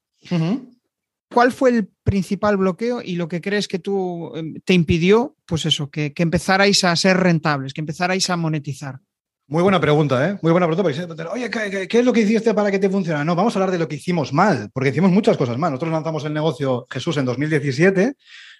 ¿Cuál 1.33 1.51
fue 1.51 1.69
el 1.69 1.87
principal 2.03 2.57
bloqueo 2.57 3.01
y 3.01 3.15
lo 3.15 3.27
que 3.27 3.39
crees 3.39 3.67
que 3.67 3.79
tú 3.79 4.33
em, 4.35 4.55
te 4.65 4.73
impidió, 4.73 5.35
pues 5.45 5.65
eso, 5.65 5.89
que, 5.89 6.13
empezarais 6.17 6.83
a 6.83 6.95
ser 6.95 7.17
rentables, 7.17 7.73
que 7.73 7.81
empezarais 7.81 8.29
a 8.29 8.35
monetizar? 8.35 8.99
Muy 9.47 9.63
buena 9.63 9.79
pregunta, 9.79 10.29
¿eh? 10.29 10.37
Muy 10.41 10.51
buena 10.51 10.67
pregunta. 10.67 11.31
Oye, 11.31 11.49
¿qué, 11.49 11.99
es 11.99 12.05
lo 12.05 12.13
que 12.13 12.21
hiciste 12.21 12.53
para 12.53 12.69
que 12.71 12.79
te 12.79 12.89
funcione? 12.89 13.23
No, 13.25 13.35
vamos 13.35 13.55
a 13.55 13.59
hablar 13.59 13.71
de 13.71 13.79
lo 13.79 13.87
que 13.87 13.95
hicimos 13.95 14.33
mal, 14.33 14.69
porque 14.73 14.89
hicimos 14.89 15.11
muchas 15.11 15.37
cosas 15.37 15.57
mal. 15.57 15.71
Nosotros 15.71 15.91
lanzamos 15.91 16.23
el 16.25 16.33
negocio 16.33 16.85
Jesús 16.89 17.17
en 17.17 17.25
2017 17.25 18.15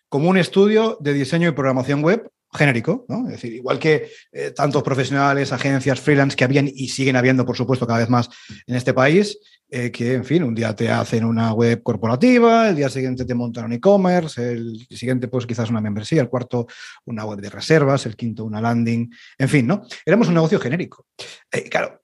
como 0.10 0.30
un 0.30 0.38
estudio 0.38 0.98
de 1.00 1.14
diseño 1.14 1.50
y 1.50 1.52
programación 1.52 2.04
web 2.04 2.30
genérico, 2.54 3.06
¿no? 3.08 3.26
Es 3.28 3.34
decir, 3.34 3.54
igual 3.54 3.80
que 3.80 4.10
eh, 4.32 4.52
tantos 4.52 4.84
profesionales, 4.84 5.52
agencias, 5.52 6.00
freelance 6.00 6.36
que 6.36 6.44
habían 6.44 6.70
y 6.74 6.90
siguen 6.90 7.16
habiendo, 7.16 7.46
por 7.46 7.56
supuesto, 7.56 7.88
cada 7.88 8.00
vez 8.00 8.10
más 8.10 8.30
en 8.68 8.76
este 8.76 8.94
país, 8.94 9.40
eh, 9.70 9.90
que, 9.90 10.16
en 10.16 10.26
fin, 10.26 10.44
un 10.44 10.54
día 10.54 10.76
te 10.76 10.90
hacen 10.90 11.24
una 11.24 11.54
web 11.54 11.82
corporativa, 11.82 12.70
el 12.70 12.76
día 12.76 12.90
siguiente 12.90 13.24
te 13.24 13.34
montan 13.34 13.66
un 13.66 13.74
e-commerce, 13.74 14.52
el 14.52 14.86
siguiente, 14.90 15.30
pues 15.30 15.46
quizás 15.46 15.70
una 15.70 15.80
membresía, 15.80 16.22
el 16.22 16.30
cuarto, 16.30 16.68
una 17.06 17.24
web 17.24 17.40
de 17.40 17.50
reservas, 17.50 18.06
el 18.06 18.18
quinto, 18.18 18.44
una 18.44 18.60
landing, 18.60 19.10
en 19.38 19.50
fin, 19.50 19.68
¿no? 19.68 19.84
Éramos 20.06 20.28
un 20.28 20.34
negocio 20.34 20.60
genérico. 20.60 21.08
Eh, 21.50 21.70
claro, 21.70 22.02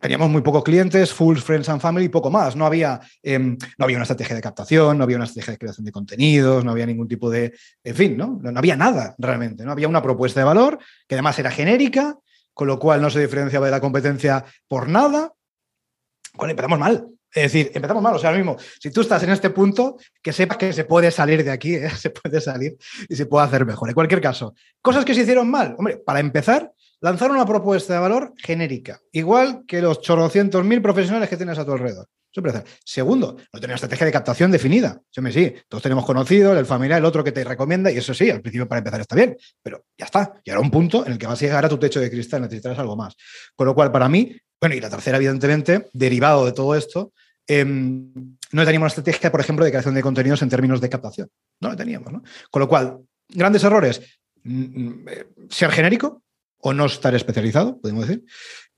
teníamos 0.00 0.30
muy 0.30 0.42
pocos 0.42 0.62
clientes, 0.62 1.12
full 1.12 1.36
friends 1.38 1.68
and 1.68 1.80
family, 1.80 2.08
poco 2.08 2.30
más. 2.30 2.54
No 2.56 2.66
había, 2.66 3.00
em, 3.22 3.56
no 3.78 3.84
había 3.84 3.96
una 3.96 4.04
estrategia 4.04 4.36
de 4.36 4.42
captación, 4.42 4.98
no 4.98 5.04
había 5.04 5.16
una 5.16 5.24
estrategia 5.24 5.52
de 5.52 5.58
creación 5.58 5.84
de 5.84 5.92
contenidos, 5.92 6.64
no 6.64 6.70
había 6.70 6.86
ningún 6.86 7.08
tipo 7.08 7.30
de, 7.30 7.52
en 7.82 7.94
fin, 7.94 8.16
¿no? 8.16 8.38
No, 8.42 8.58
había 8.58 8.76
nada 8.76 9.14
realmente. 9.18 9.64
No 9.64 9.72
había 9.72 9.88
una 9.88 10.02
propuesta 10.02 10.40
de 10.40 10.44
valor 10.44 10.78
que 11.08 11.14
además 11.14 11.38
era 11.38 11.50
genérica, 11.50 12.16
con 12.52 12.68
lo 12.68 12.78
cual 12.78 13.00
no 13.02 13.10
se 13.10 13.20
diferenciaba 13.20 13.66
de 13.66 13.72
la 13.72 13.80
competencia 13.80 14.44
por 14.68 14.88
nada. 14.88 15.32
Bueno, 16.34 16.50
empezamos 16.50 16.78
mal. 16.78 17.08
Es 17.32 17.52
decir, 17.52 17.72
empezamos 17.74 18.02
mal. 18.02 18.14
O 18.14 18.18
sea, 18.18 18.30
ahora 18.30 18.38
mismo, 18.38 18.56
si 18.78 18.92
tú 18.92 19.00
estás 19.00 19.22
en 19.24 19.30
este 19.30 19.50
punto, 19.50 19.96
que 20.22 20.32
sepas 20.32 20.56
que 20.56 20.72
se 20.72 20.84
puede 20.84 21.10
salir 21.10 21.42
de 21.42 21.50
aquí, 21.50 21.74
¿eh? 21.74 21.90
se 21.96 22.10
puede 22.10 22.40
salir 22.40 22.76
y 23.08 23.16
se 23.16 23.26
puede 23.26 23.46
hacer 23.46 23.66
mejor. 23.66 23.88
En 23.88 23.94
cualquier 23.94 24.20
caso, 24.20 24.54
cosas 24.80 25.04
que 25.04 25.14
se 25.14 25.22
hicieron 25.22 25.50
mal. 25.50 25.74
Hombre, 25.76 25.96
para 25.96 26.20
empezar, 26.20 26.72
lanzar 27.04 27.30
una 27.30 27.44
propuesta 27.44 27.92
de 27.92 27.98
valor 27.98 28.32
genérica, 28.38 28.98
igual 29.12 29.64
que 29.68 29.82
los 29.82 30.00
chorrocientos 30.00 30.64
mil 30.64 30.80
profesionales 30.80 31.28
que 31.28 31.36
tienes 31.36 31.58
a 31.58 31.64
tu 31.64 31.72
alrededor. 31.72 32.06
Segundo, 32.82 33.36
no 33.52 33.60
tener 33.60 33.68
una 33.68 33.74
estrategia 33.74 34.06
de 34.06 34.12
captación 34.12 34.50
definida. 34.50 35.00
Me 35.18 35.30
sí, 35.30 35.52
todos 35.68 35.82
tenemos 35.82 36.06
conocido, 36.06 36.58
el 36.58 36.64
familiar, 36.64 36.98
el 36.98 37.04
otro 37.04 37.22
que 37.22 37.30
te 37.30 37.44
recomienda, 37.44 37.92
y 37.92 37.98
eso 37.98 38.14
sí, 38.14 38.30
al 38.30 38.40
principio 38.40 38.66
para 38.66 38.78
empezar 38.78 39.02
está 39.02 39.14
bien, 39.14 39.36
pero 39.62 39.84
ya 39.98 40.06
está. 40.06 40.40
Y 40.42 40.50
ahora 40.50 40.62
un 40.62 40.70
punto 40.70 41.04
en 41.04 41.12
el 41.12 41.18
que 41.18 41.26
vas 41.26 41.40
a 41.40 41.44
llegar 41.44 41.64
a 41.66 41.68
tu 41.68 41.78
techo 41.78 42.00
de 42.00 42.10
cristal, 42.10 42.40
necesitarás 42.40 42.78
algo 42.78 42.96
más. 42.96 43.14
Con 43.54 43.66
lo 43.66 43.74
cual, 43.74 43.92
para 43.92 44.08
mí, 44.08 44.34
bueno, 44.58 44.74
y 44.74 44.80
la 44.80 44.88
tercera, 44.88 45.18
evidentemente, 45.18 45.90
derivado 45.92 46.46
de 46.46 46.52
todo 46.52 46.74
esto, 46.74 47.12
em, 47.46 48.12
no 48.50 48.64
teníamos 48.64 48.86
una 48.86 48.88
estrategia, 48.88 49.30
por 49.30 49.40
ejemplo, 49.40 49.64
de 49.64 49.70
creación 49.70 49.94
de 49.94 50.02
contenidos 50.02 50.40
en 50.40 50.48
términos 50.48 50.80
de 50.80 50.88
captación. 50.88 51.28
No 51.60 51.68
lo 51.68 51.76
teníamos, 51.76 52.10
¿no? 52.10 52.22
Con 52.50 52.60
lo 52.60 52.68
cual, 52.68 52.98
grandes 53.28 53.62
errores. 53.62 54.00
Mm, 54.42 54.62
mm, 54.62 55.08
eh, 55.08 55.26
ser 55.50 55.70
genérico, 55.70 56.23
o 56.66 56.72
no 56.72 56.86
estar 56.86 57.14
especializado, 57.14 57.78
podemos 57.78 58.08
decir, 58.08 58.24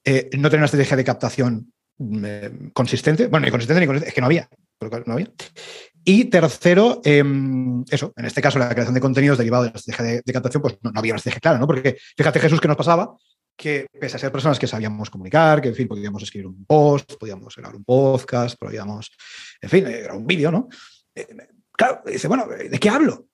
eh, 0.05 0.29
no 0.37 0.51
tener 0.51 0.59
una 0.59 0.65
estrategia 0.65 0.97
de 0.97 1.05
captación 1.05 1.73
mm, 1.99 2.25
eh, 2.25 2.53
consistente, 2.73 3.29
bueno, 3.29 3.47
ni 3.47 3.53
consistente 3.53 3.81
ni 3.81 3.87
consistente, 3.87 4.09
es 4.09 4.15
que 4.15 4.21
no 4.21 4.27
había, 4.27 4.49
no 5.07 5.13
había. 5.13 5.31
Y 6.05 6.25
tercero, 6.25 7.01
em, 7.05 7.85
eso, 7.89 8.13
en 8.17 8.25
este 8.25 8.43
caso 8.43 8.59
la 8.59 8.71
creación 8.71 8.95
de 8.95 9.01
contenidos 9.01 9.39
derivado 9.39 9.65
de 9.65 9.71
la 9.71 9.77
estrategia 9.77 10.21
de, 10.25 10.33
captación, 10.33 10.63
pues 10.63 10.79
no, 10.83 10.91
había 10.97 11.13
una 11.13 11.19
estrategia 11.19 11.41
clara, 11.41 11.59
¿no? 11.59 11.67
Porque 11.69 11.97
fíjate 12.17 12.41
Jesús 12.41 12.61
que 12.61 12.67
nos 12.67 12.77
pasaba, 12.77 13.15
que 13.57 13.87
pese 14.01 14.17
a 14.17 14.19
ser 14.19 14.33
personas 14.33 14.59
que 14.59 14.67
sabíamos 14.67 15.09
comunicar, 15.09 15.61
que 15.61 15.69
en 15.69 15.77
fin, 15.77 15.87
podíamos 15.87 16.25
escribir 16.25 16.49
un 16.49 16.65
post, 16.67 17.15
podíamos 17.21 17.55
grabar 17.55 17.77
un 17.77 17.85
podcast, 17.85 18.59
podíamos, 18.59 19.13
en 19.61 19.71
fin, 19.71 19.87
eh, 19.87 20.01
grabar 20.01 20.19
un 20.19 20.27
vídeo, 20.27 20.51
¿no? 20.51 20.69
claro, 21.71 22.03
dice, 22.05 22.27
bueno, 22.27 22.47
¿de 22.49 22.79
qué 22.81 22.91
hablo? 22.91 23.29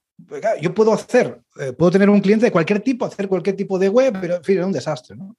Yo 0.60 0.74
puedo 0.74 0.92
hacer, 0.92 1.40
eh, 1.58 1.72
puedo 1.72 1.90
tener 1.90 2.08
un 2.08 2.20
cliente 2.20 2.46
de 2.46 2.52
cualquier 2.52 2.80
tipo, 2.80 3.04
hacer 3.04 3.28
cualquier 3.28 3.56
tipo 3.56 3.78
de 3.78 3.88
web, 3.88 4.16
pero 4.20 4.36
en 4.36 4.44
fin, 4.44 4.58
es 4.58 4.64
un 4.64 4.72
desastre, 4.72 5.16
¿no? 5.16 5.36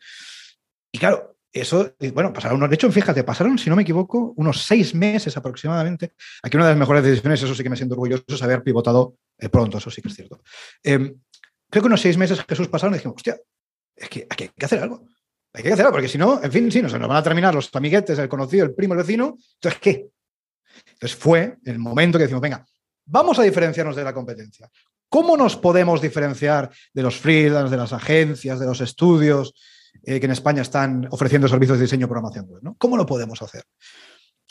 Y 0.92 0.98
claro, 0.98 1.38
eso, 1.52 1.94
bueno, 2.14 2.34
pasaron 2.34 2.58
unos, 2.58 2.70
de 2.70 2.76
hecho, 2.76 2.92
fíjate, 2.92 3.24
pasaron, 3.24 3.58
si 3.60 3.70
no 3.70 3.76
me 3.76 3.84
equivoco, 3.84 4.34
unos 4.38 4.64
seis 4.64 4.96
meses 4.96 5.38
aproximadamente. 5.38 6.14
Aquí 6.42 6.58
una 6.58 6.66
de 6.66 6.72
las 6.72 6.80
mejores 6.80 7.04
decisiones, 7.04 7.42
eso 7.44 7.54
sí 7.54 7.62
que 7.64 7.70
me 7.70 7.76
siento 7.76 7.94
orgulloso, 7.94 8.24
es 8.28 8.42
haber 8.42 8.64
pivotado 8.64 9.18
eh, 9.38 9.50
pronto, 9.50 9.78
eso 9.78 9.92
sí 9.92 10.02
que 10.02 10.10
es 10.10 10.16
cierto. 10.16 10.42
Em, 10.82 11.16
creo 11.70 11.84
que 11.84 11.88
unos 11.88 12.02
seis 12.02 12.18
meses 12.18 12.44
Jesús 12.48 12.68
pasaron 12.68 12.96
y 12.96 12.98
dijimos, 12.98 13.16
hostia, 13.18 13.40
es 13.96 14.10
que 14.10 14.28
hay 14.30 14.50
que 14.50 14.66
hacer 14.66 14.80
algo. 14.80 15.06
Hay 15.54 15.62
que 15.62 15.72
hacer 15.72 15.86
algo, 15.86 15.94
porque 15.94 16.10
si 16.10 16.18
no, 16.18 16.42
en 16.44 16.52
fin, 16.52 16.72
sí, 16.72 16.82
nos, 16.82 16.92
nos 16.94 17.08
van 17.08 17.18
a 17.18 17.24
terminar 17.24 17.54
los 17.54 17.70
amiguetes, 17.76 18.18
el 18.18 18.28
conocido, 18.28 18.66
el 18.66 18.74
primo, 18.74 18.96
el 18.96 19.00
vecino. 19.02 19.38
Entonces, 19.56 19.80
¿qué? 19.80 20.08
Entonces 20.94 21.16
fue 21.16 21.58
el 21.66 21.78
momento 21.78 22.18
que 22.18 22.24
decimos, 22.24 22.42
venga, 22.42 22.66
vamos 23.06 23.40
a 23.40 23.44
diferenciarnos 23.44 23.96
de 23.96 24.04
la 24.04 24.14
competencia. 24.14 24.70
¿Cómo 25.10 25.38
nos 25.38 25.56
podemos 25.56 26.02
diferenciar 26.02 26.72
de 26.94 27.04
los 27.04 27.18
freelance, 27.18 27.70
de 27.70 27.78
las 27.78 27.94
agencias, 27.94 28.60
de 28.60 28.66
los 28.66 28.82
estudios 28.82 29.54
eh, 30.04 30.20
que 30.20 30.26
en 30.26 30.32
España 30.32 30.64
están 30.64 31.08
ofreciendo 31.12 31.48
servicios 31.48 31.78
de 31.78 31.84
diseño 31.84 32.06
y 32.06 32.10
programación 32.10 32.48
web? 32.48 32.64
¿no? 32.64 32.76
¿Cómo 32.80 32.98
lo 32.98 33.06
podemos 33.06 33.42
hacer? 33.42 33.64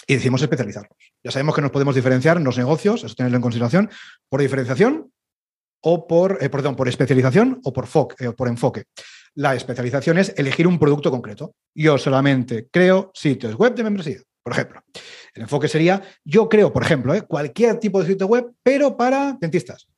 Y 0.07 0.15
decimos 0.15 0.43
especializarnos. 0.43 0.97
Ya 1.23 1.31
sabemos 1.31 1.55
que 1.55 1.63
nos 1.63 1.71
podemos 1.71 1.95
diferenciar 1.95 2.37
en 2.37 2.45
los 2.45 2.59
negocios, 2.59 3.03
eso 3.03 3.15
tenerlo 3.15 3.37
en 3.37 3.43
consideración, 3.43 3.91
por 4.29 4.41
diferenciación 4.41 5.13
o 5.81 6.07
por, 6.07 6.39
eh, 6.41 6.49
perdón, 6.49 6.77
por 6.77 6.89
especialización 6.89 7.61
o 7.65 7.73
por, 7.73 7.89
eh, 8.19 8.31
por 8.31 8.49
enfoque. 8.49 8.85
La 9.35 9.55
especialización 9.55 10.19
es 10.19 10.35
elegir 10.37 10.67
un 10.67 10.79
producto 10.79 11.11
concreto. 11.11 11.55
Yo 11.75 11.99
solamente 11.99 12.69
creo 12.71 13.11
sitios 13.15 13.55
web 13.57 13.75
de 13.75 13.83
membresía, 13.83 14.21
por 14.43 14.53
ejemplo. 14.53 14.83
El 15.35 15.43
enfoque 15.43 15.69
sería, 15.69 16.03
yo 16.25 16.49
creo, 16.49 16.73
por 16.73 16.83
ejemplo, 16.83 17.15
cualquier 17.27 17.79
tipo 17.79 18.03
de 18.03 18.09
sitio 18.09 18.27
web, 18.27 18.53
pero 18.63 18.97
para 18.97 19.37
dentistas 19.41 19.89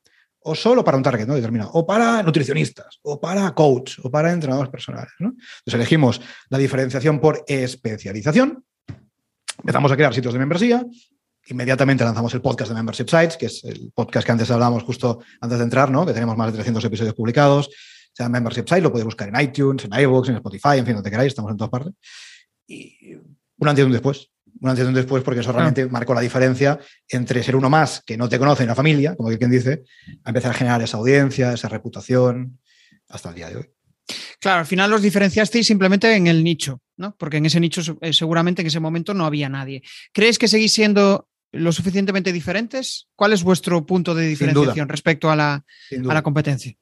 o 0.47 0.53
solo 0.53 0.83
para 0.83 0.95
un 0.95 1.03
target 1.03 1.25
¿no? 1.25 1.33
determinado, 1.33 1.71
o 1.73 1.85
para 1.85 2.21
nutricionistas, 2.21 2.99
o 3.01 3.19
para 3.19 3.51
coach, 3.55 3.97
o 4.03 4.11
para 4.11 4.31
entrenadores 4.31 4.69
personales. 4.69 5.11
Entonces 5.19 5.73
elegimos 5.73 6.21
la 6.49 6.59
diferenciación 6.59 7.19
por 7.19 7.43
especialización, 7.47 8.63
empezamos 9.57 9.91
a 9.91 9.95
crear 9.95 10.13
sitios 10.13 10.33
de 10.33 10.39
membresía, 10.39 10.85
inmediatamente 11.47 12.03
lanzamos 12.03 12.31
el 12.35 12.41
podcast 12.41 12.69
de 12.69 12.75
Membership 12.75 13.09
Sites, 13.09 13.37
que 13.37 13.47
es 13.47 13.63
el 13.63 13.91
podcast 13.93 14.23
que 14.23 14.31
antes 14.33 14.51
hablábamos 14.51 14.83
justo 14.83 15.19
antes 15.41 15.57
de 15.57 15.63
entrar, 15.63 15.89
¿no? 15.89 16.05
que 16.05 16.13
tenemos 16.13 16.37
más 16.37 16.51
de 16.51 16.53
300 16.53 16.85
episodios 16.85 17.15
publicados, 17.15 17.71
se 18.13 18.23
llama 18.23 18.37
Membership 18.37 18.67
Sites, 18.67 18.83
lo 18.83 18.91
podéis 18.91 19.05
buscar 19.05 19.27
en 19.27 19.41
iTunes, 19.41 19.85
en 19.85 19.99
iVoox, 19.99 20.29
en 20.29 20.35
Spotify, 20.35 20.77
en 20.77 20.85
fin, 20.85 20.93
donde 20.93 21.09
queráis, 21.09 21.29
estamos 21.29 21.49
en 21.49 21.57
todas 21.57 21.71
partes. 21.71 21.93
Y 22.67 23.15
un 23.15 23.67
antes 23.67 23.81
y 23.81 23.85
un 23.85 23.91
después 23.91 24.29
un 24.61 24.69
antes 24.69 24.85
y 24.85 24.87
un 24.87 24.93
después, 24.93 25.23
porque 25.23 25.41
eso 25.41 25.51
realmente 25.51 25.87
marcó 25.87 26.13
la 26.13 26.21
diferencia 26.21 26.79
entre 27.09 27.43
ser 27.43 27.55
uno 27.55 27.69
más 27.69 28.01
que 28.05 28.17
no 28.17 28.29
te 28.29 28.39
conoce 28.39 28.63
en 28.63 28.69
la 28.69 28.75
familia, 28.75 29.15
como 29.15 29.29
quien 29.37 29.51
dice, 29.51 29.83
a 30.23 30.29
empezar 30.29 30.51
a 30.51 30.53
generar 30.53 30.81
esa 30.81 30.97
audiencia, 30.97 31.53
esa 31.53 31.69
reputación, 31.69 32.59
hasta 33.09 33.29
el 33.29 33.35
día 33.35 33.49
de 33.49 33.57
hoy. 33.57 33.69
Claro, 34.39 34.59
al 34.59 34.65
final 34.65 34.91
los 34.91 35.01
diferenciasteis 35.01 35.65
simplemente 35.65 36.13
en 36.15 36.27
el 36.27 36.43
nicho, 36.43 36.81
¿no? 36.97 37.15
Porque 37.17 37.37
en 37.37 37.45
ese 37.45 37.59
nicho 37.59 37.81
eh, 38.01 38.13
seguramente 38.13 38.61
en 38.61 38.67
ese 38.67 38.79
momento 38.79 39.13
no 39.13 39.25
había 39.25 39.49
nadie. 39.49 39.81
¿Crees 40.13 40.37
que 40.37 40.47
seguís 40.47 40.73
siendo 40.73 41.27
lo 41.51 41.71
suficientemente 41.71 42.31
diferentes? 42.31 43.07
¿Cuál 43.15 43.33
es 43.33 43.43
vuestro 43.43 43.85
punto 43.85 44.13
de 44.13 44.27
diferenciación 44.27 44.89
respecto 44.89 45.31
a 45.31 45.35
la, 45.35 45.53
a 45.55 46.13
la 46.13 46.21
competencia? 46.21 46.75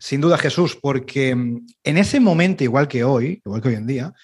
Sin 0.00 0.22
duda, 0.22 0.38
Jesús, 0.38 0.78
porque 0.80 1.34
mm, 1.34 1.66
en 1.84 1.98
ese 1.98 2.20
momento, 2.20 2.64
igual 2.64 2.88
que 2.88 3.04
hoy, 3.04 3.42
igual 3.44 3.60
que 3.60 3.68
hoy 3.68 3.74
en 3.74 3.86
día, 3.86 4.14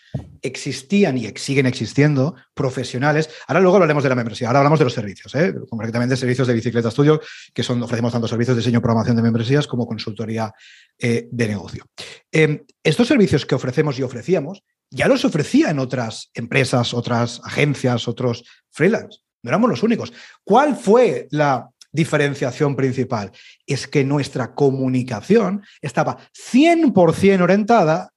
existían 0.40 1.18
y 1.18 1.30
siguen 1.36 1.66
existiendo 1.66 2.34
profesionales. 2.54 3.28
Ahora 3.46 3.60
luego 3.60 3.76
hablaremos 3.76 4.02
de 4.02 4.08
la 4.08 4.14
membresía, 4.14 4.48
ahora 4.48 4.60
hablamos 4.60 4.78
de 4.78 4.86
los 4.86 4.94
servicios, 4.94 5.34
¿eh? 5.34 5.54
concretamente 5.68 6.16
servicios 6.16 6.48
de 6.48 6.54
Bicicleta 6.54 6.90
Studio, 6.90 7.20
que 7.52 7.62
son, 7.62 7.82
ofrecemos 7.82 8.10
tanto 8.10 8.26
servicios 8.26 8.56
de 8.56 8.62
diseño 8.62 8.78
y 8.78 8.80
programación 8.80 9.16
de 9.16 9.22
membresías 9.22 9.66
como 9.66 9.86
consultoría 9.86 10.50
eh, 10.98 11.28
de 11.30 11.48
negocio. 11.48 11.84
Em, 12.32 12.64
estos 12.82 13.06
servicios 13.06 13.44
que 13.44 13.54
ofrecemos 13.54 13.98
y 13.98 14.02
ofrecíamos, 14.02 14.62
ya 14.90 15.08
los 15.08 15.26
ofrecía 15.26 15.68
en 15.68 15.78
otras 15.78 16.30
empresas, 16.32 16.94
otras 16.94 17.42
agencias, 17.44 18.08
otros 18.08 18.44
freelance. 18.70 19.18
No 19.42 19.50
éramos 19.50 19.68
los 19.68 19.82
únicos. 19.82 20.12
¿Cuál 20.42 20.74
fue 20.74 21.28
la 21.30 21.68
diferenciación 21.96 22.76
principal 22.76 23.32
es 23.66 23.88
que 23.88 24.04
nuestra 24.04 24.54
comunicación 24.54 25.64
estaba 25.82 26.16
100% 26.32 27.42
orientada 27.42 28.12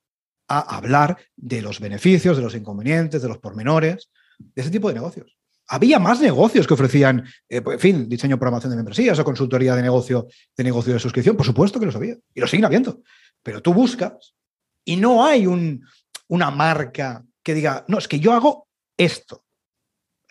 a 0.47 0.77
hablar 0.77 1.17
de 1.35 1.63
los 1.63 1.79
beneficios, 1.79 2.37
de 2.37 2.43
los 2.43 2.53
inconvenientes, 2.53 3.21
de 3.21 3.27
los 3.27 3.39
pormenores, 3.39 4.11
de 4.37 4.61
ese 4.61 4.69
tipo 4.69 4.89
de 4.89 4.95
negocios. 4.95 5.35
Había 5.67 5.99
más 5.99 6.19
negocios 6.19 6.67
que 6.67 6.73
ofrecían, 6.73 7.25
eh, 7.47 7.61
pues, 7.61 7.75
en 7.75 7.79
fin, 7.79 8.09
diseño 8.09 8.37
programación 8.37 8.71
de 8.71 8.77
membresías 8.77 9.17
o 9.19 9.23
consultoría 9.23 9.75
de 9.75 9.83
negocio, 9.83 10.27
de 10.57 10.63
negocio 10.63 10.93
de 10.93 10.99
suscripción. 10.99 11.37
Por 11.37 11.45
supuesto 11.45 11.79
que 11.79 11.85
los 11.85 11.95
había 11.95 12.15
y 12.33 12.39
lo 12.39 12.47
siguen 12.47 12.65
habiendo. 12.65 13.01
Pero 13.43 13.61
tú 13.61 13.73
buscas 13.73 14.35
y 14.83 14.95
no 14.95 15.25
hay 15.25 15.45
un, 15.45 15.85
una 16.27 16.49
marca 16.51 17.23
que 17.43 17.53
diga, 17.53 17.85
no, 17.87 17.99
es 17.99 18.07
que 18.07 18.19
yo 18.19 18.33
hago 18.33 18.67
esto. 18.97 19.45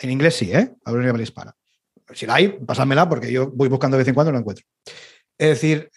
En 0.00 0.10
inglés 0.10 0.36
sí, 0.36 0.52
¿eh? 0.52 0.74
Hablo 0.84 1.08
en 1.08 1.20
hispana 1.20 1.57
si 2.12 2.26
la 2.26 2.34
hay, 2.34 2.48
pasádmela 2.48 3.08
porque 3.08 3.30
yo 3.30 3.50
voy 3.50 3.68
buscando 3.68 3.96
de 3.96 4.02
vez 4.02 4.08
en 4.08 4.14
cuando 4.14 4.30
y 4.30 4.34
lo 4.34 4.38
encuentro. 4.40 4.64
Es 5.36 5.48
decir, 5.48 5.90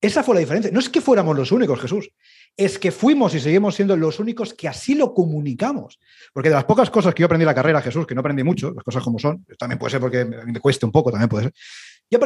esa 0.00 0.22
fue 0.22 0.34
la 0.34 0.40
diferencia. 0.40 0.70
No 0.72 0.80
es 0.80 0.88
que 0.88 1.00
fuéramos 1.00 1.36
los 1.36 1.52
únicos, 1.52 1.80
Jesús. 1.80 2.10
Es 2.56 2.78
que 2.78 2.90
fuimos 2.90 3.34
y 3.34 3.40
seguimos 3.40 3.74
siendo 3.74 3.96
los 3.96 4.18
únicos 4.18 4.54
que 4.54 4.66
así 4.66 4.94
lo 4.94 5.12
comunicamos. 5.12 5.98
Porque 6.32 6.48
de 6.48 6.54
las 6.54 6.64
pocas 6.64 6.90
cosas 6.90 7.14
que 7.14 7.20
yo 7.20 7.26
aprendí 7.26 7.42
en 7.42 7.48
la 7.48 7.54
carrera, 7.54 7.82
Jesús, 7.82 8.06
que 8.06 8.14
no 8.14 8.20
aprendí 8.20 8.42
mucho, 8.42 8.72
las 8.72 8.82
cosas 8.82 9.02
como 9.02 9.18
son, 9.18 9.44
también 9.58 9.78
puede 9.78 9.90
ser 9.90 10.00
porque 10.00 10.24
me 10.24 10.60
cueste 10.60 10.86
un 10.86 10.92
poco, 10.92 11.10
también 11.10 11.28
puede 11.28 11.44
ser. 11.44 11.54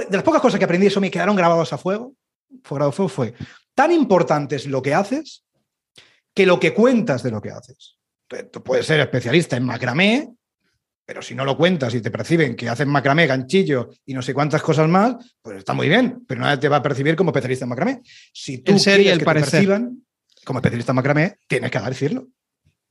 de 0.09 0.17
las 0.17 0.23
pocas 0.23 0.41
cosas 0.41 0.59
que 0.59 0.64
aprendí, 0.64 0.87
eso 0.87 1.00
me 1.00 1.11
quedaron 1.11 1.37
grabados 1.37 1.73
a 1.73 1.79
fuego, 1.79 2.14
fue 2.62 2.76
grabado 2.76 2.91
a 2.91 2.93
fuego, 2.93 3.09
fue 3.09 3.35
tan 3.75 3.91
importante 3.91 4.57
es 4.57 4.67
lo 4.67 4.81
que 4.81 4.95
haces 4.95 5.45
que 6.33 6.47
lo 6.47 6.59
que 6.59 6.73
cuentas 6.75 7.23
de 7.23 7.31
lo 7.31 7.41
que 7.41 7.50
haces. 7.50 7.97
Tú 8.50 8.62
puedes 8.62 8.87
ser 8.87 9.00
especialista 9.00 9.57
en 9.57 9.64
macramé, 9.64 10.35
pero 11.04 11.23
si 11.23 11.34
no 11.34 11.44
lo 11.44 11.56
cuentas 11.56 11.94
y 11.94 12.00
te 12.00 12.11
perciben 12.11 12.56
que 12.56 12.68
hacen 12.68 12.88
macramé, 12.88 13.26
ganchillo 13.26 13.90
y 14.06 14.14
no 14.14 14.23
sé 14.23 14.32
cuántas 14.32 14.62
cosas 14.62 14.88
más, 14.88 15.37
pues 15.42 15.58
está 15.58 15.75
muy 15.75 15.88
bien, 15.88 16.25
pero 16.26 16.40
nadie 16.40 16.58
te 16.58 16.68
va 16.68 16.76
a 16.76 16.82
percibir 16.82 17.16
como 17.16 17.30
especialista 17.30 17.64
en 17.64 17.68
macramé. 17.68 18.02
Si 18.32 18.58
tú 18.58 18.73
el 18.73 18.80
ser 18.80 19.00
y 19.00 19.08
el 19.08 19.18
que 19.18 19.25
parecer. 19.25 19.50
te 19.50 19.56
perciban 19.56 20.04
como 20.44 20.58
especialista 20.58 20.92
en 20.92 20.96
macramé, 20.96 21.38
tienes 21.46 21.70
que 21.70 21.78
decirlo. 21.80 22.28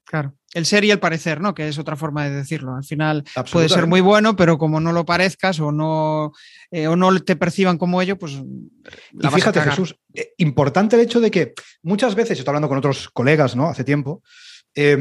Claro, 0.05 0.35
el 0.53 0.65
ser 0.65 0.83
y 0.83 0.91
el 0.91 0.99
parecer, 0.99 1.39
¿no? 1.39 1.55
Que 1.55 1.67
es 1.67 1.79
otra 1.79 1.95
forma 1.95 2.25
de 2.25 2.35
decirlo. 2.35 2.75
Al 2.75 2.83
final 2.83 3.23
puede 3.51 3.69
ser 3.69 3.87
muy 3.87 4.01
bueno, 4.01 4.35
pero 4.35 4.57
como 4.57 4.79
no 4.79 4.91
lo 4.91 5.05
parezcas 5.05 5.59
o 5.59 5.71
no, 5.71 6.33
eh, 6.71 6.87
o 6.87 6.95
no 6.95 7.17
te 7.21 7.35
perciban 7.35 7.77
como 7.77 8.01
ello, 8.01 8.17
pues. 8.17 8.33
y 8.33 9.27
fíjate, 9.27 9.61
Jesús, 9.61 9.95
eh, 10.13 10.33
importante 10.37 10.97
el 10.97 11.01
hecho 11.03 11.19
de 11.19 11.31
que 11.31 11.53
muchas 11.81 12.15
veces, 12.15 12.37
estoy 12.37 12.51
hablando 12.51 12.67
con 12.67 12.77
otros 12.77 13.09
colegas, 13.09 13.55
¿no? 13.55 13.69
Hace 13.69 13.83
tiempo, 13.83 14.21
eh, 14.75 14.97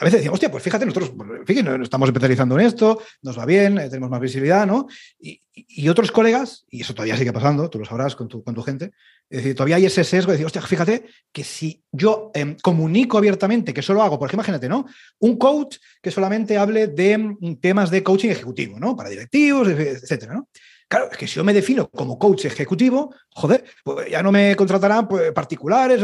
a 0.00 0.04
veces 0.04 0.20
decimos, 0.20 0.34
hostia, 0.34 0.50
pues 0.50 0.62
fíjate, 0.62 0.86
nosotros 0.86 1.12
fíjate, 1.44 1.82
estamos 1.82 2.08
especializando 2.08 2.58
en 2.58 2.66
esto, 2.66 3.02
nos 3.22 3.36
va 3.36 3.44
bien, 3.44 3.78
eh, 3.78 3.88
tenemos 3.88 4.08
más 4.08 4.20
visibilidad, 4.20 4.64
¿no? 4.66 4.86
Y, 5.18 5.40
otros 5.88 6.12
colegas, 6.12 6.66
y 6.70 6.82
eso 6.82 6.94
todavía 6.94 7.16
sigue 7.16 7.32
pasando, 7.32 7.68
tú 7.68 7.80
lo 7.80 7.84
sabrás 7.84 8.14
con 8.14 8.28
tu, 8.28 8.44
con 8.44 8.54
tu 8.54 8.62
gente, 8.62 8.92
es 9.28 9.38
decir, 9.38 9.56
todavía 9.56 9.74
hay 9.74 9.86
ese 9.86 10.04
sesgo 10.04 10.30
de 10.30 10.36
decir, 10.36 10.46
hostia, 10.46 10.62
fíjate 10.62 11.06
que 11.32 11.42
si 11.42 11.82
yo 11.90 12.30
em, 12.32 12.56
comunico 12.62 13.18
abiertamente 13.18 13.74
que 13.74 13.82
solo 13.82 14.02
hago, 14.02 14.20
por 14.20 14.28
ejemplo, 14.28 14.44
imagínate, 14.44 14.68
¿no? 14.68 14.86
Un 15.18 15.36
coach 15.36 15.78
que 16.00 16.12
solamente 16.12 16.56
hable 16.56 16.86
de 16.86 17.18
mm, 17.18 17.56
temas 17.60 17.90
de 17.90 18.04
coaching 18.04 18.28
ejecutivo, 18.28 18.78
¿no? 18.78 18.94
Para 18.94 19.08
directivos, 19.08 19.66
etcétera, 19.68 20.34
¿no? 20.34 20.48
Claro, 20.86 21.10
es 21.10 21.18
que 21.18 21.26
si 21.26 21.34
yo 21.34 21.44
me 21.44 21.52
defino 21.52 21.90
como 21.90 22.18
coach 22.18 22.44
ejecutivo, 22.44 23.12
joder, 23.30 23.64
pues 23.82 24.08
ya 24.08 24.22
no 24.22 24.30
me 24.30 24.54
contratarán 24.54 25.08
pues, 25.08 25.32
particulares. 25.32 26.00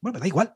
Bueno, 0.00 0.18
da 0.20 0.26
igual. 0.26 0.54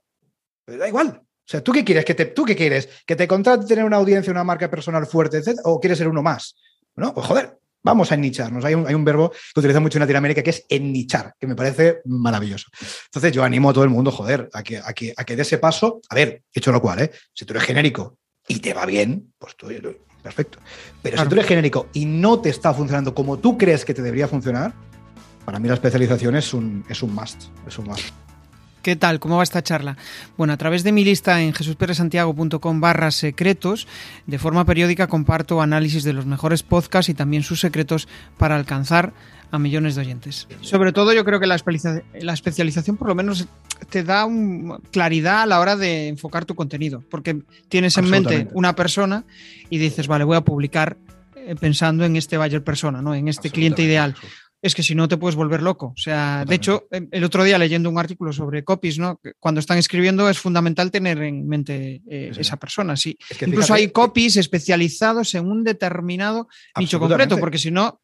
da 0.67 0.89
igual. 0.89 1.26
O 1.47 1.49
sea, 1.49 1.63
¿tú 1.63 1.71
qué 1.71 1.85
quieres? 1.85 2.05
¿Que 2.05 2.15
te, 2.15 2.27
¿Tú 2.27 2.45
qué 2.45 2.57
quieres? 2.57 2.89
¿Que 3.07 3.15
te 3.15 3.29
contrate 3.29 3.67
tener 3.67 3.85
una 3.85 3.97
audiencia, 3.97 4.33
una 4.33 4.43
marca 4.43 4.69
personal 4.69 5.07
fuerte, 5.07 5.37
etcétera? 5.37 5.63
¿O 5.67 5.79
quieres 5.79 5.97
ser 5.97 6.09
uno 6.09 6.21
más? 6.21 6.57
¿No? 6.97 7.15
Pues 7.15 7.25
joder, 7.25 7.57
vamos 7.85 8.11
a 8.11 8.17
ennicharnos. 8.17 8.65
Hay 8.65 8.75
un, 8.75 8.85
hay 8.85 8.95
un 8.95 9.05
verbo 9.05 9.31
que 9.31 9.61
utiliza 9.61 9.79
mucho 9.79 9.99
en 9.99 10.01
Latinoamérica 10.01 10.43
que 10.43 10.51
es 10.51 10.67
ennichar, 10.69 11.35
que 11.39 11.47
me 11.47 11.55
parece 11.55 12.01
maravilloso. 12.05 12.67
Entonces, 13.05 13.31
yo 13.31 13.45
animo 13.45 13.71
a 13.71 13.73
todo 13.73 13.85
el 13.85 13.91
mundo, 13.91 14.11
joder, 14.11 14.49
a 14.53 14.65
que, 14.65 14.79
a 14.79 14.93
que, 14.93 15.15
a 15.17 15.25
que 15.25 15.37
dé 15.37 15.43
ese 15.43 15.59
paso. 15.59 16.01
A 16.09 16.17
ver, 16.17 16.43
hecho 16.53 16.73
lo 16.73 16.83
cual, 16.83 17.03
¿eh? 17.03 17.13
Si 17.33 17.45
tú 17.45 17.53
eres 17.53 17.63
genérico 17.63 18.19
y 18.49 18.59
te 18.59 18.75
va 18.75 18.85
bien, 18.85 19.33
pues 19.39 19.55
tú, 19.55 19.69
perfecto. 20.21 20.59
Pero 21.01 21.23
si 21.23 21.29
tú 21.29 21.35
eres 21.37 21.47
genérico 21.47 21.91
y 21.93 22.07
no 22.07 22.41
te 22.41 22.49
está 22.49 22.75
funcionando 22.75 23.15
como 23.15 23.39
tú 23.39 23.57
crees 23.57 23.85
que 23.85 23.95
te 23.95 24.03
debería 24.03 24.27
funcionar, 24.27 24.75
para 25.45 25.61
mí 25.61 25.69
la 25.69 25.75
especialización 25.75 26.35
es 26.35 26.53
un, 26.53 26.85
es 26.89 27.05
un 27.05 27.15
must. 27.15 27.45
Es 27.69 27.79
un 27.79 27.85
must. 27.85 28.26
¿Qué 28.87 28.95
tal? 28.95 29.19
¿Cómo 29.19 29.39
va 29.39 29.43
esta 29.43 29.65
charla? 29.65 29.97
Bueno, 30.37 30.53
a 30.53 30.57
través 30.57 30.85
de 30.85 30.93
mi 30.93 31.05
lista 31.05 31.43
en 31.43 31.53
jesusperesantiago.com 31.53 32.81
barra 32.81 33.11
secretos, 33.11 33.89
de 34.29 34.39
forma 34.39 34.65
periódica 34.65 35.09
comparto 35.09 35.61
análisis 35.61 36.05
de 36.05 36.13
los 36.13 36.25
mejores 36.25 36.63
podcasts 36.63 37.09
y 37.09 37.15
también 37.15 37.43
sus 37.43 37.59
secretos 37.59 38.07
para 38.39 38.55
alcanzar 38.55 39.13
a 39.51 39.59
millones 39.59 39.97
de 39.97 40.03
oyentes. 40.03 40.47
Sobre 40.61 40.93
todo 40.93 41.13
yo 41.13 41.25
creo 41.25 41.41
que 41.41 41.49
la, 41.49 41.57
especialización 41.57 42.97
por 42.97 43.09
lo 43.09 43.17
menos 43.17 43.49
te 43.91 44.05
da 44.05 44.25
claridad 44.93 45.43
a 45.43 45.47
la 45.47 45.59
hora 45.59 45.75
de 45.75 46.07
enfocar 46.07 46.45
tu 46.45 46.55
contenido, 46.55 47.03
porque 47.11 47.43
tienes 47.69 47.99
en 47.99 48.09
mente 48.09 48.47
una 48.53 48.77
persona 48.77 49.25
y 49.69 49.79
dices, 49.79 50.07
vale, 50.07 50.23
voy 50.23 50.37
a 50.37 50.43
publicar 50.43 50.97
pensando 51.59 52.05
en 52.05 52.15
este 52.15 52.39
buyer 52.39 52.63
persona, 52.63 53.03
¿no? 53.03 53.17
En 53.17 53.27
este 53.27 53.51
cliente 53.51 53.83
ideal 53.83 54.15
es 54.63 54.75
que 54.75 54.83
si 54.83 54.95
no 54.95 55.09
te 55.09 55.17
puedes 55.17 55.37
volver 55.37 55.63
loco. 55.63 55.93
O 55.95 56.01
sea, 56.01 56.45
de 56.45 56.55
hecho, 56.55 56.89
el 56.91 57.25
otro 57.25 57.45
día 57.45 57.59
leyendo 57.59 57.91
un 57.91 57.99
artículo 57.99 58.33
sobre 58.33 58.65
copies, 58.65 58.99
¿no? 58.99 59.21
Cuando 59.39 59.61
están 59.61 59.79
escribiendo 59.79 60.29
es 60.29 60.39
fundamental 60.39 60.91
tener 60.91 61.23
en 61.23 61.47
mente 61.47 62.03
eh, 62.09 62.33
esa 62.37 62.57
persona. 62.57 62.97
Sí. 62.97 63.17
Incluso 63.41 63.75
hay 63.75 63.91
copies 63.91 64.37
especializados 64.37 65.35
en 65.35 65.47
un 65.47 65.63
determinado 65.63 66.49
nicho 66.79 66.99
concreto, 66.99 67.39
porque 67.39 67.59
si 67.59 67.71
no, 67.71 68.01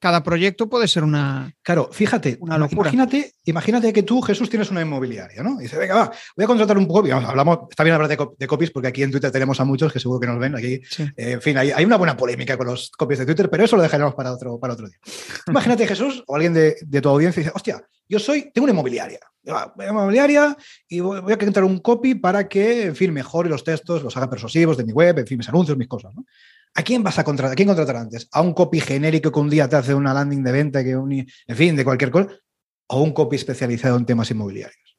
cada 0.00 0.22
proyecto 0.22 0.68
puede 0.68 0.88
ser 0.88 1.04
una. 1.04 1.54
Claro, 1.62 1.90
fíjate, 1.92 2.38
una 2.40 2.56
Imagínate, 2.70 3.34
imagínate 3.44 3.92
que 3.92 4.02
tú, 4.02 4.22
Jesús, 4.22 4.48
tienes 4.48 4.70
una 4.70 4.80
inmobiliaria, 4.80 5.42
¿no? 5.42 5.60
Y 5.60 5.64
dice, 5.64 5.76
venga, 5.76 5.94
va, 5.94 6.12
voy 6.34 6.44
a 6.44 6.46
contratar 6.46 6.78
un 6.78 6.86
copy. 6.86 7.10
Hablamos, 7.10 7.58
está 7.70 7.84
bien 7.84 7.94
hablar 7.94 8.08
de, 8.08 8.46
copies 8.46 8.70
porque 8.70 8.88
aquí 8.88 9.02
en 9.02 9.10
Twitter 9.10 9.30
tenemos 9.30 9.60
a 9.60 9.64
muchos 9.64 9.92
que 9.92 10.00
seguro 10.00 10.18
que 10.18 10.26
nos 10.26 10.38
ven 10.38 10.56
aquí. 10.56 10.80
Eh, 10.98 11.32
en 11.32 11.42
fin, 11.42 11.58
hay, 11.58 11.84
una 11.84 11.98
buena 11.98 12.16
polémica 12.16 12.56
con 12.56 12.68
los 12.68 12.90
copies 12.90 13.18
de 13.20 13.26
Twitter, 13.26 13.50
pero 13.50 13.64
eso 13.64 13.76
lo 13.76 13.82
dejaremos 13.82 14.14
para 14.14 14.32
otro, 14.32 14.58
para 14.58 14.72
otro 14.72 14.88
día. 14.88 14.96
imagínate, 15.48 15.86
Jesús, 15.86 16.24
o 16.26 16.34
alguien 16.34 16.54
de, 16.54 17.00
tu 17.02 17.08
audiencia 17.10 17.42
dice, 17.42 17.52
hostia, 17.54 17.84
yo 18.08 18.18
soy, 18.18 18.50
tengo 18.52 18.64
una 18.64 18.72
inmobiliaria. 18.72 19.20
Voy 19.42 19.54
a 19.54 19.72
una 19.76 19.86
inmobiliaria 19.86 20.56
y 20.88 21.00
voy, 21.00 21.18
a 21.18 21.36
contratar 21.36 21.64
un 21.64 21.78
copy 21.78 22.14
para 22.14 22.48
que, 22.48 22.86
en 22.86 22.96
fin, 22.96 23.12
mejore 23.12 23.50
los 23.50 23.64
textos, 23.64 24.02
los 24.02 24.16
haga 24.16 24.30
persuasivos 24.30 24.78
de 24.78 24.84
mi 24.84 24.92
web, 24.92 25.18
en 25.18 25.26
fin, 25.26 25.36
mis 25.36 25.48
anuncios, 25.48 25.76
mis 25.76 25.88
cosas, 25.88 26.14
¿no? 26.14 26.24
¿A 26.74 26.82
quién 26.82 27.02
vas 27.02 27.18
a 27.18 27.24
contratar? 27.24 27.52
¿A 27.52 27.56
quién 27.56 27.68
contratar 27.68 27.96
antes? 27.96 28.28
¿A 28.32 28.40
un 28.40 28.54
copy 28.54 28.80
genérico 28.80 29.32
que 29.32 29.40
un 29.40 29.50
día 29.50 29.68
te 29.68 29.76
hace 29.76 29.94
una 29.94 30.14
landing 30.14 30.42
de 30.42 30.52
venta, 30.52 30.84
que 30.84 30.96
un, 30.96 31.12
en 31.12 31.56
fin, 31.56 31.74
de 31.74 31.84
cualquier 31.84 32.10
cosa? 32.10 32.28
¿O 32.86 33.02
un 33.02 33.12
copy 33.12 33.36
especializado 33.36 33.96
en 33.96 34.06
temas 34.06 34.30
inmobiliarios? 34.30 34.98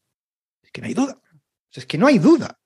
Es 0.62 0.72
que 0.72 0.82
no 0.82 0.88
hay 0.88 0.94
duda. 0.94 1.20
Es 1.72 1.86
que 1.86 1.98
no 1.98 2.08
hay 2.08 2.20
duda. 2.20 2.58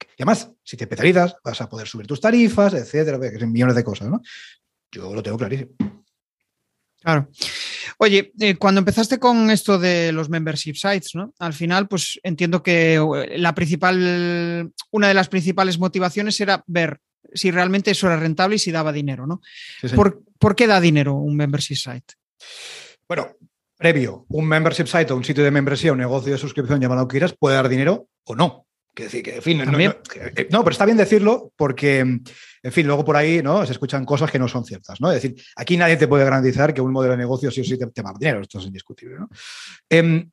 Y 0.00 0.22
además, 0.22 0.50
si 0.62 0.76
te 0.76 0.84
especializas, 0.84 1.36
vas 1.44 1.60
a 1.60 1.68
poder 1.68 1.86
subir 1.86 2.06
tus 2.06 2.20
tarifas, 2.20 2.74
etcétera, 2.74 3.18
que 3.18 3.38
son 3.38 3.52
millones 3.52 3.74
de 3.74 3.84
cosas, 3.84 4.08
¿no? 4.08 4.22
Yo 4.90 5.14
lo 5.14 5.22
tengo 5.22 5.36
clarísimo. 5.36 5.72
Claro. 7.00 7.28
Oye, 7.98 8.32
eh, 8.40 8.56
cuando 8.56 8.80
empezaste 8.80 9.18
con 9.18 9.50
esto 9.50 9.78
de 9.78 10.12
los 10.12 10.28
membership 10.28 10.74
sites, 10.74 11.14
¿no? 11.14 11.32
Al 11.38 11.52
final, 11.52 11.86
pues 11.86 12.18
entiendo 12.22 12.62
que 12.62 12.94
eh, 12.94 13.38
la 13.38 13.54
principal, 13.54 14.72
una 14.90 15.08
de 15.08 15.14
las 15.14 15.28
principales 15.28 15.78
motivaciones 15.78 16.40
era 16.40 16.64
ver 16.66 17.00
si 17.32 17.50
realmente 17.50 17.90
eso 17.90 18.06
era 18.06 18.16
rentable 18.16 18.56
y 18.56 18.58
si 18.58 18.72
daba 18.72 18.92
dinero, 18.92 19.26
¿no? 19.26 19.40
¿Por, 20.38 20.56
qué 20.56 20.66
da 20.66 20.80
dinero 20.80 21.14
un 21.14 21.36
membership 21.36 21.76
site? 21.76 22.14
Bueno, 23.08 23.36
previo, 23.76 24.26
un 24.28 24.46
membership 24.46 24.86
site 24.86 25.12
o 25.12 25.16
un 25.16 25.24
sitio 25.24 25.44
de 25.44 25.50
membresía, 25.50 25.92
un 25.92 25.98
negocio 25.98 26.32
de 26.32 26.38
suscripción, 26.38 26.80
llamado 26.80 27.06
que 27.06 27.14
quieras, 27.14 27.34
puede 27.38 27.56
dar 27.56 27.68
dinero 27.68 28.08
o 28.24 28.34
no. 28.34 28.66
Que 28.94 29.04
decir, 29.04 29.22
que, 29.22 29.36
en 29.36 29.42
fin, 29.42 29.60
eh, 29.60 30.48
no, 30.50 30.64
pero 30.64 30.72
está 30.72 30.86
bien 30.86 30.96
decirlo 30.96 31.52
porque, 31.54 31.98
en 31.98 32.72
fin, 32.72 32.86
luego 32.86 33.04
por 33.04 33.14
ahí 33.16 33.42
¿no? 33.42 33.66
se 33.66 33.72
escuchan 33.72 34.06
cosas 34.06 34.30
que 34.30 34.38
no 34.38 34.48
son 34.48 34.64
ciertas. 34.64 35.02
¿no? 35.02 35.12
Es 35.12 35.22
decir, 35.22 35.38
aquí 35.54 35.76
nadie 35.76 35.98
te 35.98 36.08
puede 36.08 36.24
garantizar 36.24 36.72
que 36.72 36.80
un 36.80 36.92
modelo 36.92 37.12
de 37.12 37.18
negocio 37.18 37.50
sí 37.50 37.60
o 37.60 37.64
sí 37.64 37.76
te, 37.76 37.84
va 37.84 38.08
a 38.08 38.12
dar 38.12 38.18
dinero, 38.18 38.40
esto 38.40 38.58
es 38.58 38.64
indiscutible. 38.64 39.18
¿no? 39.18 39.28
Em, 39.90 40.30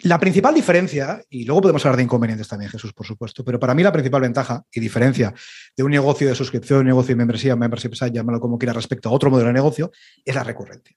la 0.00 0.18
principal 0.18 0.54
diferencia, 0.54 1.22
y 1.30 1.44
luego 1.44 1.62
podemos 1.62 1.84
hablar 1.86 1.96
de 1.98 2.02
inconvenientes 2.02 2.48
también, 2.48 2.70
Jesús, 2.70 2.92
por 2.92 3.06
supuesto, 3.06 3.44
pero 3.44 3.60
para 3.60 3.74
mí 3.74 3.82
la 3.82 3.92
principal 3.92 4.22
ventaja 4.22 4.62
y 4.72 4.80
diferencia 4.80 5.32
de 5.76 5.82
un 5.82 5.90
negocio 5.90 6.28
de 6.28 6.34
suscripción, 6.34 6.80
un 6.80 6.86
negocio 6.86 7.14
de 7.14 7.16
membresía, 7.16 7.54
membership 7.56 7.94
site, 7.94 8.12
llámalo 8.12 8.40
como 8.40 8.58
quiera, 8.58 8.72
respecto 8.72 9.08
a 9.08 9.12
otro 9.12 9.30
modelo 9.30 9.48
de 9.48 9.54
negocio, 9.54 9.92
es 10.24 10.34
la 10.34 10.42
recurrencia. 10.42 10.96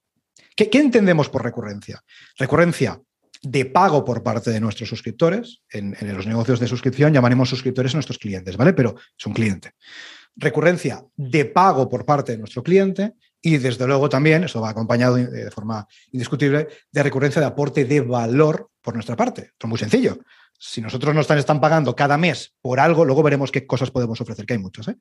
¿Qué, 0.56 0.70
entendemos 0.74 1.30
por 1.30 1.44
recurrencia? 1.44 2.04
Recurrencia 2.38 3.00
de 3.44 3.66
pago 3.66 4.04
por 4.04 4.24
parte 4.24 4.50
de 4.50 4.60
nuestros 4.60 4.90
suscriptores. 4.90 5.62
En, 5.72 5.96
en, 6.00 6.16
los 6.16 6.26
negocios 6.26 6.60
de 6.60 6.68
suscripción 6.68 7.14
llamaremos 7.14 7.48
suscriptores 7.48 7.94
a 7.94 7.98
nuestros 7.98 8.18
clientes, 8.18 8.58
¿vale? 8.58 8.74
Pero 8.74 8.96
es 9.18 9.26
un 9.28 9.34
cliente. 9.34 9.74
Recurrencia 10.36 11.06
de 11.16 11.46
pago 11.46 11.88
por 11.88 12.06
parte 12.06 12.32
de 12.32 12.40
nuestro 12.40 12.64
cliente 12.64 13.14
y 13.42 13.58
desde 13.58 13.86
luego 13.88 14.10
también, 14.10 14.44
eso 14.44 14.62
va 14.62 14.70
acompañado 14.70 15.16
de 15.16 15.52
forma 15.52 15.88
indiscutible, 16.12 16.68
de 16.92 17.04
recurrencia 17.04 17.40
de 17.40 17.48
aporte 17.48 17.86
de 17.86 18.02
valor 18.02 18.70
por 18.82 18.94
nuestra 18.94 19.16
parte. 19.16 19.42
Esto 19.42 19.68
es 19.68 19.70
muy 19.70 19.78
sencillo. 19.78 20.18
Si 20.58 20.82
nosotros 20.82 21.14
nos 21.14 21.30
están, 21.30 21.62
pagando 21.62 21.96
cada 21.96 22.18
mes 22.18 22.54
por 22.62 22.80
algo, 22.80 23.06
luego 23.06 23.22
veremos 23.22 23.52
qué 23.52 23.68
cosas 23.68 23.92
podemos 23.92 24.20
ofrecer, 24.20 24.46
que 24.46 24.54
hay 24.54 24.60
muchos. 24.60 24.88
¿eh? 24.88 24.98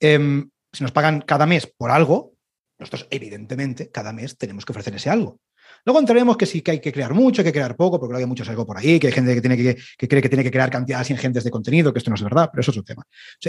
Em, 0.00 0.48
si 0.72 0.82
nos 0.82 0.92
pagan 0.92 1.20
cada 1.20 1.44
mes 1.44 1.66
por 1.66 1.90
algo, 1.90 2.32
nosotros 2.78 3.06
evidentemente 3.10 3.90
cada 3.90 4.12
mes 4.12 4.38
tenemos 4.38 4.64
que 4.64 4.72
ofrecer 4.72 4.94
ese 4.94 5.10
algo. 5.10 5.40
Luego 5.84 6.00
entraremos 6.00 6.36
que 6.36 6.46
sí 6.46 6.62
que 6.62 6.70
hay 6.72 6.80
que 6.80 6.92
crear 6.92 7.12
mucho, 7.12 7.44
que 7.44 7.52
crear 7.52 7.76
poco, 7.76 8.00
porque 8.00 8.16
hay 8.16 8.26
muchos 8.26 8.48
algo 8.48 8.66
por 8.66 8.78
ahí, 8.78 8.98
que 8.98 9.08
hay 9.08 9.12
gente 9.12 9.34
que, 9.34 9.40
tiene 9.40 9.56
que, 9.56 9.76
que, 9.98 10.08
cree 10.08 10.22
que 10.22 10.28
tiene 10.28 10.42
que 10.42 10.50
crear 10.50 10.70
cantidades 10.70 11.10
ingentes 11.10 11.44
de 11.44 11.50
contenido, 11.50 11.92
que 11.92 11.98
esto 11.98 12.10
no 12.10 12.16
es 12.16 12.22
verdad, 12.22 12.48
pero 12.50 12.62
eso 12.62 12.70
es 12.70 12.78
otro 12.78 12.94
tema. 12.94 13.06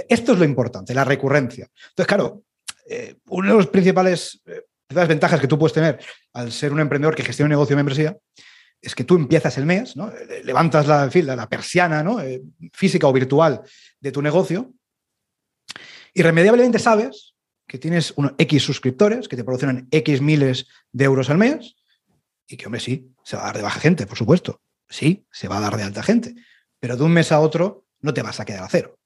esto 0.10 0.34
es 0.34 0.40
lo 0.40 0.46
importante, 0.46 0.94
la 0.94 1.06
recurrencia. 1.06 1.70
Entonces, 1.90 2.08
claro, 2.08 2.44
eh, 2.86 3.16
una 3.28 3.52
de 3.52 3.58
las 3.58 3.68
principales, 3.68 4.42
eh, 4.46 4.62
ventajas 5.08 5.40
que 5.40 5.48
tú 5.48 5.58
puedes 5.58 5.74
tener 5.74 6.00
al 6.34 6.52
ser 6.52 6.72
un 6.74 6.80
emprendedor 6.80 7.16
que 7.16 7.24
gestiona 7.24 7.48
un 7.48 7.52
negocio 7.52 7.76
de 7.76 7.78
membresía 7.78 8.18
es 8.82 8.94
que 8.94 9.04
tú 9.04 9.16
empiezas 9.16 9.58
el 9.58 9.66
mes, 9.66 9.96
¿no? 9.96 10.12
Eh, 10.12 10.42
levantas 10.44 10.86
la, 10.86 11.50
persiana 11.50 12.04
¿no? 12.04 12.18
física 12.72 13.08
o 13.08 13.14
virtual 13.14 13.62
de 14.00 14.12
tu 14.12 14.22
negocio 14.22 14.74
irremediablemente 16.16 16.80
sabes 16.80 17.36
que 17.68 17.78
tienes 17.78 18.14
unos 18.16 18.34
X 18.38 18.64
suscriptores 18.64 19.28
que 19.28 19.36
te 19.36 19.44
producen 19.44 19.88
X 19.92 20.22
miles 20.22 20.68
de 20.92 21.06
euros 21.06 21.30
al 21.30 21.38
mes 21.38 21.76
y 22.48 22.58
que, 22.58 22.66
hombre, 22.66 22.80
sí, 22.80 23.12
se 23.24 23.36
va 23.36 23.44
a 23.44 23.46
dar 23.48 23.58
de 23.58 23.64
baja 23.64 23.80
gente, 23.80 24.08
por 24.08 24.18
supuesto. 24.18 24.62
Sí, 24.88 25.26
se 25.32 25.48
va 25.48 25.58
a 25.58 25.62
dar 25.62 25.76
de 25.78 25.84
alta 25.84 26.04
gente, 26.04 26.36
pero 26.80 26.96
de 26.96 27.04
un 27.04 27.12
mes 27.12 27.32
a 27.32 27.40
otro 27.40 27.86
no 28.02 28.14
te 28.14 28.22
vas 28.22 28.40
a 28.40 28.46
quedar 28.46 28.64
a 28.64 28.70
cero. 28.70 28.98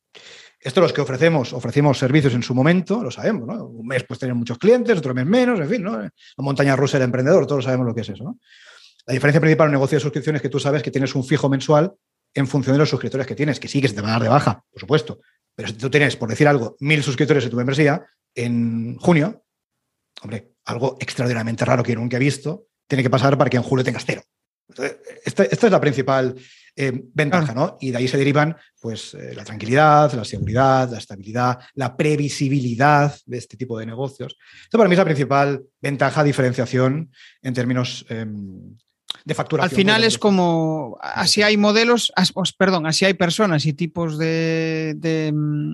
Esto 0.62 0.82
los 0.82 0.92
que 0.92 1.00
ofrecemos, 1.00 1.54
ofrecimos 1.54 1.98
servicios 1.98 2.34
en 2.34 2.44
su 2.44 2.54
momento, 2.54 3.02
lo 3.02 3.12
sabemos, 3.12 3.48
¿no? 3.48 3.66
Un 3.66 3.88
mes 3.88 4.04
pues 4.04 4.20
tener 4.20 4.36
muchos 4.36 4.58
clientes, 4.58 4.98
otro 4.98 5.14
mes 5.14 5.26
menos, 5.26 5.60
en 5.60 5.70
fin, 5.70 5.84
¿no? 5.84 6.02
La 6.02 6.12
montaña 6.38 6.76
rusa 6.76 6.98
del 6.98 7.06
emprendedor, 7.06 7.48
todos 7.48 7.64
sabemos 7.64 7.88
lo 7.88 7.96
que 7.96 8.02
es 8.02 8.10
eso, 8.10 8.24
¿no? 8.26 8.40
La 9.06 9.14
diferencia 9.14 9.40
principal 9.40 9.66
en 9.66 9.70
un 9.70 9.76
negocio 9.76 9.96
de 9.96 10.02
suscripción 10.02 10.36
es 10.36 10.42
que 10.42 10.50
tú 10.50 10.60
sabes 10.60 10.84
que 10.84 10.92
tienes 10.92 11.16
un 11.16 11.24
fijo 11.24 11.50
mensual 11.50 11.94
en 12.34 12.46
función 12.46 12.74
de 12.74 12.80
los 12.80 12.90
suscriptores 12.90 13.26
que 13.26 13.36
tienes, 13.36 13.60
que 13.60 13.68
sí 13.68 13.82
que 13.82 13.88
se 13.88 13.96
te 13.96 14.02
van 14.02 14.10
a 14.10 14.14
dar 14.14 14.24
de 14.24 14.30
baja, 14.30 14.64
por 14.70 14.80
supuesto. 14.80 15.20
Pero 15.56 15.70
si 15.70 15.76
tú 15.76 15.90
tienes, 15.90 16.16
por 16.16 16.30
decir 16.30 16.48
algo, 16.48 16.76
mil 16.80 17.02
suscriptores 17.02 17.44
en 17.46 17.50
tu 17.50 17.58
membresía 17.58 18.06
en 18.36 18.98
junio, 18.98 19.44
hombre, 20.22 20.54
algo 20.66 20.98
extraordinariamente 21.00 21.66
raro 21.66 21.84
que 21.84 21.96
nunca 21.96 22.18
he 22.18 22.20
visto, 22.20 22.68
tiene 22.88 23.02
que 23.02 23.10
pasar 23.10 23.38
para 23.38 23.50
que 23.50 23.58
en 23.58 23.64
julio 23.64 23.84
tengas 23.84 24.06
cero. 24.06 24.22
Esta, 25.26 25.44
esta 25.44 25.66
es 25.68 25.72
la 25.72 25.82
principal 25.82 26.36
eh, 26.82 26.94
ventaja, 27.14 27.54
¿no? 27.54 27.78
Y 27.82 27.92
de 27.92 27.98
ahí 27.98 28.08
se 28.08 28.18
derivan 28.18 28.56
pues, 28.80 29.14
eh, 29.14 29.34
la 29.36 29.44
tranquilidad, 29.44 30.14
la 30.14 30.24
seguridad, 30.24 30.90
la 30.90 30.98
estabilidad, 30.98 31.60
la 31.74 31.98
previsibilidad 31.98 33.14
de 33.26 33.38
este 33.38 33.58
tipo 33.58 33.78
de 33.78 33.86
negocios. 33.86 34.38
Esto 34.64 34.78
para 34.78 34.88
mí 34.88 34.94
es 34.94 35.00
la 35.00 35.04
principal 35.04 35.62
ventaja, 35.82 36.24
diferenciación 36.24 37.12
en 37.42 37.54
términos 37.54 38.06
em, 38.08 38.78
de 39.26 39.34
facturación. 39.34 39.70
Al 39.70 39.76
final 39.76 40.04
es 40.06 40.18
como, 40.18 40.98
así 41.02 41.42
hay 41.42 41.58
modelos, 41.58 42.14
perdón, 42.58 42.88
así 42.88 43.04
hay 43.04 43.14
personas 43.14 43.66
y 43.66 43.74
tipos 43.74 44.18
de, 44.18 44.94
de 44.96 45.34
mm, 45.36 45.74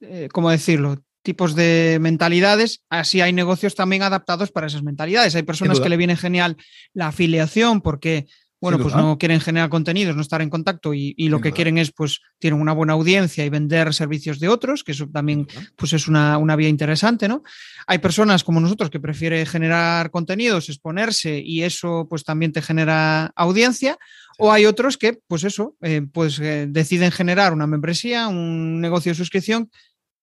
eh, 0.00 0.28
¿cómo 0.32 0.50
decirlo? 0.50 0.96
tipos 1.22 1.54
de 1.54 1.98
mentalidades, 2.00 2.82
así 2.90 3.20
hay 3.20 3.32
negocios 3.32 3.76
también 3.76 4.02
adaptados 4.02 4.50
para 4.50 4.66
esas 4.66 4.82
mentalidades. 4.82 5.36
Hay 5.36 5.44
personas 5.44 5.78
que 5.78 5.88
le 5.88 5.96
viene 5.96 6.16
genial 6.16 6.56
la 6.94 7.08
afiliación 7.08 7.80
porque 7.80 8.26
bueno, 8.62 8.78
pues 8.78 8.94
no 8.94 9.18
quieren 9.18 9.40
generar 9.40 9.68
contenidos, 9.70 10.14
no 10.14 10.22
estar 10.22 10.40
en 10.40 10.48
contacto 10.48 10.94
y, 10.94 11.28
lo 11.28 11.40
que 11.40 11.50
quieren 11.50 11.78
es, 11.78 11.90
pues, 11.90 12.20
tienen 12.38 12.60
una 12.60 12.72
buena 12.72 12.92
audiencia 12.92 13.44
y 13.44 13.48
vender 13.48 13.92
servicios 13.92 14.38
de 14.38 14.48
otros, 14.48 14.84
que 14.84 14.92
eso 14.92 15.08
también, 15.12 15.48
pues, 15.74 15.92
es 15.94 16.06
una, 16.06 16.38
vía 16.54 16.68
interesante, 16.68 17.26
¿no? 17.26 17.42
Hay 17.88 17.98
personas 17.98 18.44
como 18.44 18.60
nosotros 18.60 18.88
que 18.88 19.00
prefieren 19.00 19.44
generar 19.46 20.12
contenidos, 20.12 20.68
exponerse 20.68 21.42
y 21.44 21.64
eso, 21.64 22.06
pues, 22.08 22.22
también 22.22 22.52
te 22.52 22.62
genera 22.62 23.32
audiencia. 23.34 23.98
O 24.38 24.52
hay 24.52 24.64
otros 24.66 24.96
que, 24.96 25.18
pues, 25.26 25.42
eso, 25.42 25.74
eh, 25.82 26.02
pues, 26.12 26.38
eh, 26.38 26.66
deciden 26.68 27.10
generar 27.10 27.52
una 27.52 27.66
membresía, 27.66 28.28
un 28.28 28.80
negocio 28.80 29.10
de 29.10 29.16
suscripción 29.16 29.72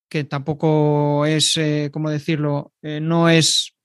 que 0.08 0.23
tampoco 0.23 1.25
es, 1.25 1.58
eh, 1.58 1.89
¿cómo 1.91 2.10
decirlo? 2.10 2.71
no 2.82 3.28
es, 3.28 3.75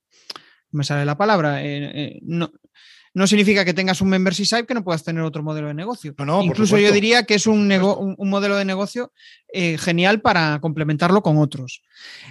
me 0.70 0.84
sale 0.84 1.04
la 1.04 1.18
palabra, 1.18 1.60
no, 2.22 2.52
no 3.14 3.28
significa 3.28 3.64
que 3.64 3.72
tengas 3.72 4.00
un 4.00 4.08
membership 4.08 4.44
site 4.44 4.66
que 4.66 4.74
no 4.74 4.82
puedas 4.82 5.04
tener 5.04 5.22
otro 5.22 5.42
modelo 5.42 5.68
de 5.68 5.74
negocio. 5.74 6.14
Incluso 6.42 6.78
yo 6.78 6.90
diría 6.90 7.22
que 7.22 7.34
es 7.34 7.46
un, 7.46 7.70
un, 7.72 8.28
modelo 8.28 8.56
de 8.56 8.64
negocio 8.64 9.12
eh, 9.52 9.78
genial 9.78 10.20
para 10.20 10.58
complementarlo 10.60 11.22
con 11.22 11.38
otros. 11.38 11.82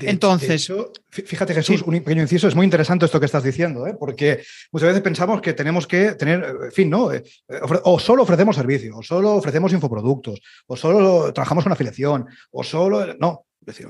Entonces. 0.02 0.72
fíjate, 1.10 1.54
Jesús, 1.54 1.82
un 1.84 1.94
pequeño 2.02 2.22
inciso, 2.22 2.50
es 2.50 2.56
muy 2.56 2.66
interesante 2.66 3.06
esto 3.06 3.20
que 3.20 3.28
estás 3.28 3.44
diciendo, 3.44 3.88
¿eh? 3.88 3.96
porque 3.98 4.44
muchas 4.74 4.90
veces 4.90 5.02
pensamos 5.02 5.42
que 5.42 5.54
tenemos 5.54 5.88
que 5.88 6.16
tener, 6.16 6.44
en 6.66 6.72
fin, 6.72 6.90
¿no? 6.90 7.14
Eh, 7.14 7.24
o 7.84 7.98
solo 7.98 8.24
ofrecemos 8.24 8.58
servicios, 8.58 8.94
o 8.98 9.02
solo 9.02 9.36
ofrecemos 9.36 9.72
infoproductos, 9.72 10.42
o 10.68 10.76
solo 10.76 11.32
trabajamos 11.32 11.64
con 11.64 11.72
afiliación, 11.72 12.28
o 12.52 12.64
solo. 12.64 13.16
No, 13.20 13.46
Decir, 13.66 13.88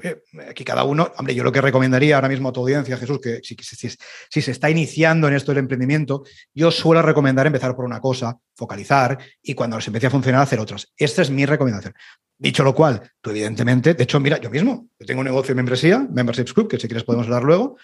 aquí 0.47 0.63
cada 0.63 0.83
uno, 0.83 1.11
hombre, 1.17 1.33
yo 1.33 1.43
lo 1.43 1.51
que 1.51 1.61
recomendaría 1.61 2.15
ahora 2.15 2.29
mismo 2.29 2.49
a 2.49 2.53
tu 2.53 2.61
audiencia, 2.61 2.95
Jesús, 2.97 3.19
que 3.19 3.41
si, 3.41 4.41
se 4.41 4.51
está 4.51 4.69
iniciando 4.69 5.27
en 5.27 5.33
esto 5.33 5.51
del 5.51 5.59
emprendimiento, 5.59 6.23
yo 6.53 6.69
suelo 6.69 7.01
recomendar 7.01 7.47
empezar 7.47 7.75
por 7.75 7.85
una 7.85 7.99
cosa, 7.99 8.37
focalizar 8.55 9.17
y 9.41 9.55
cuando 9.55 9.81
se 9.81 9.89
empiece 9.89 10.07
a 10.07 10.09
funcionar, 10.11 10.41
hacer 10.41 10.59
otras. 10.59 10.91
Esta 10.95 11.23
es 11.23 11.31
mi 11.31 11.45
recomendación. 11.45 11.93
Dicho 12.37 12.63
lo 12.63 12.75
cual, 12.75 13.01
tú 13.19 13.31
evidentemente, 13.31 13.93
de 13.93 14.03
hecho, 14.03 14.19
mira, 14.19 14.39
yo 14.39 14.49
mismo, 14.49 14.89
yo 14.99 15.05
tengo 15.05 15.21
un 15.21 15.25
negocio 15.25 15.49
de 15.49 15.55
membresía, 15.55 16.07
Memberships 16.11 16.53
Group, 16.53 16.69
que 16.69 16.79
si 16.79 16.87
quieres 16.87 17.03
podemos 17.03 17.25
hablar 17.25 17.43
luego, 17.43 17.77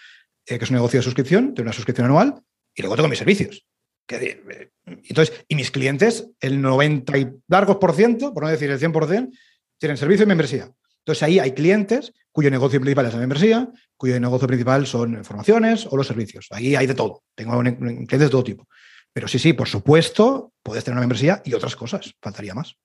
eh, 0.45 0.57
que 0.57 0.65
es 0.65 0.69
un 0.69 0.75
negocio 0.75 0.99
de 0.99 1.03
suscripción, 1.03 1.53
tengo 1.53 1.67
una 1.67 1.73
suscripción 1.73 2.05
anual 2.05 2.35
y 2.75 2.81
luego 2.81 2.95
tengo 2.95 3.09
mis 3.09 3.19
servicios. 3.19 3.65
Eh, 4.09 4.69
entonces, 4.85 5.45
y 5.47 5.55
mis 5.55 5.71
clientes, 5.71 6.27
el 6.39 6.61
90 6.61 7.17
y 7.17 7.29
largos 7.47 7.77
por 7.77 7.93
ciento, 7.93 8.33
por 8.33 8.43
no 8.43 8.49
decir 8.49 8.69
el 8.69 8.79
100%, 8.79 9.31
tienen 9.79 9.97
servicio 9.97 10.23
y 10.23 10.27
membresía. 10.27 10.71
Entonces 11.09 11.23
ahí 11.23 11.39
hay 11.39 11.53
clientes 11.53 12.13
cuyo 12.31 12.51
negocio 12.51 12.79
principal 12.79 13.07
es 13.07 13.13
la 13.13 13.19
membresía, 13.19 13.67
cuyo 13.97 14.19
negocio 14.19 14.47
principal 14.47 14.85
son 14.85 15.25
formaciones 15.25 15.87
o 15.89 15.97
los 15.97 16.05
servicios. 16.05 16.45
Ahí 16.51 16.75
hay 16.75 16.85
de 16.85 16.93
todo. 16.93 17.23
Tengo 17.33 17.59
clientes 17.59 18.19
de 18.19 18.29
todo 18.29 18.43
tipo. 18.43 18.67
Pero 19.11 19.27
sí, 19.27 19.39
sí, 19.39 19.53
por 19.53 19.67
supuesto, 19.67 20.53
puedes 20.61 20.83
tener 20.83 20.93
una 20.93 21.01
membresía 21.01 21.41
y 21.43 21.55
otras 21.55 21.75
cosas. 21.75 22.13
Faltaría 22.21 22.53
más. 22.53 22.75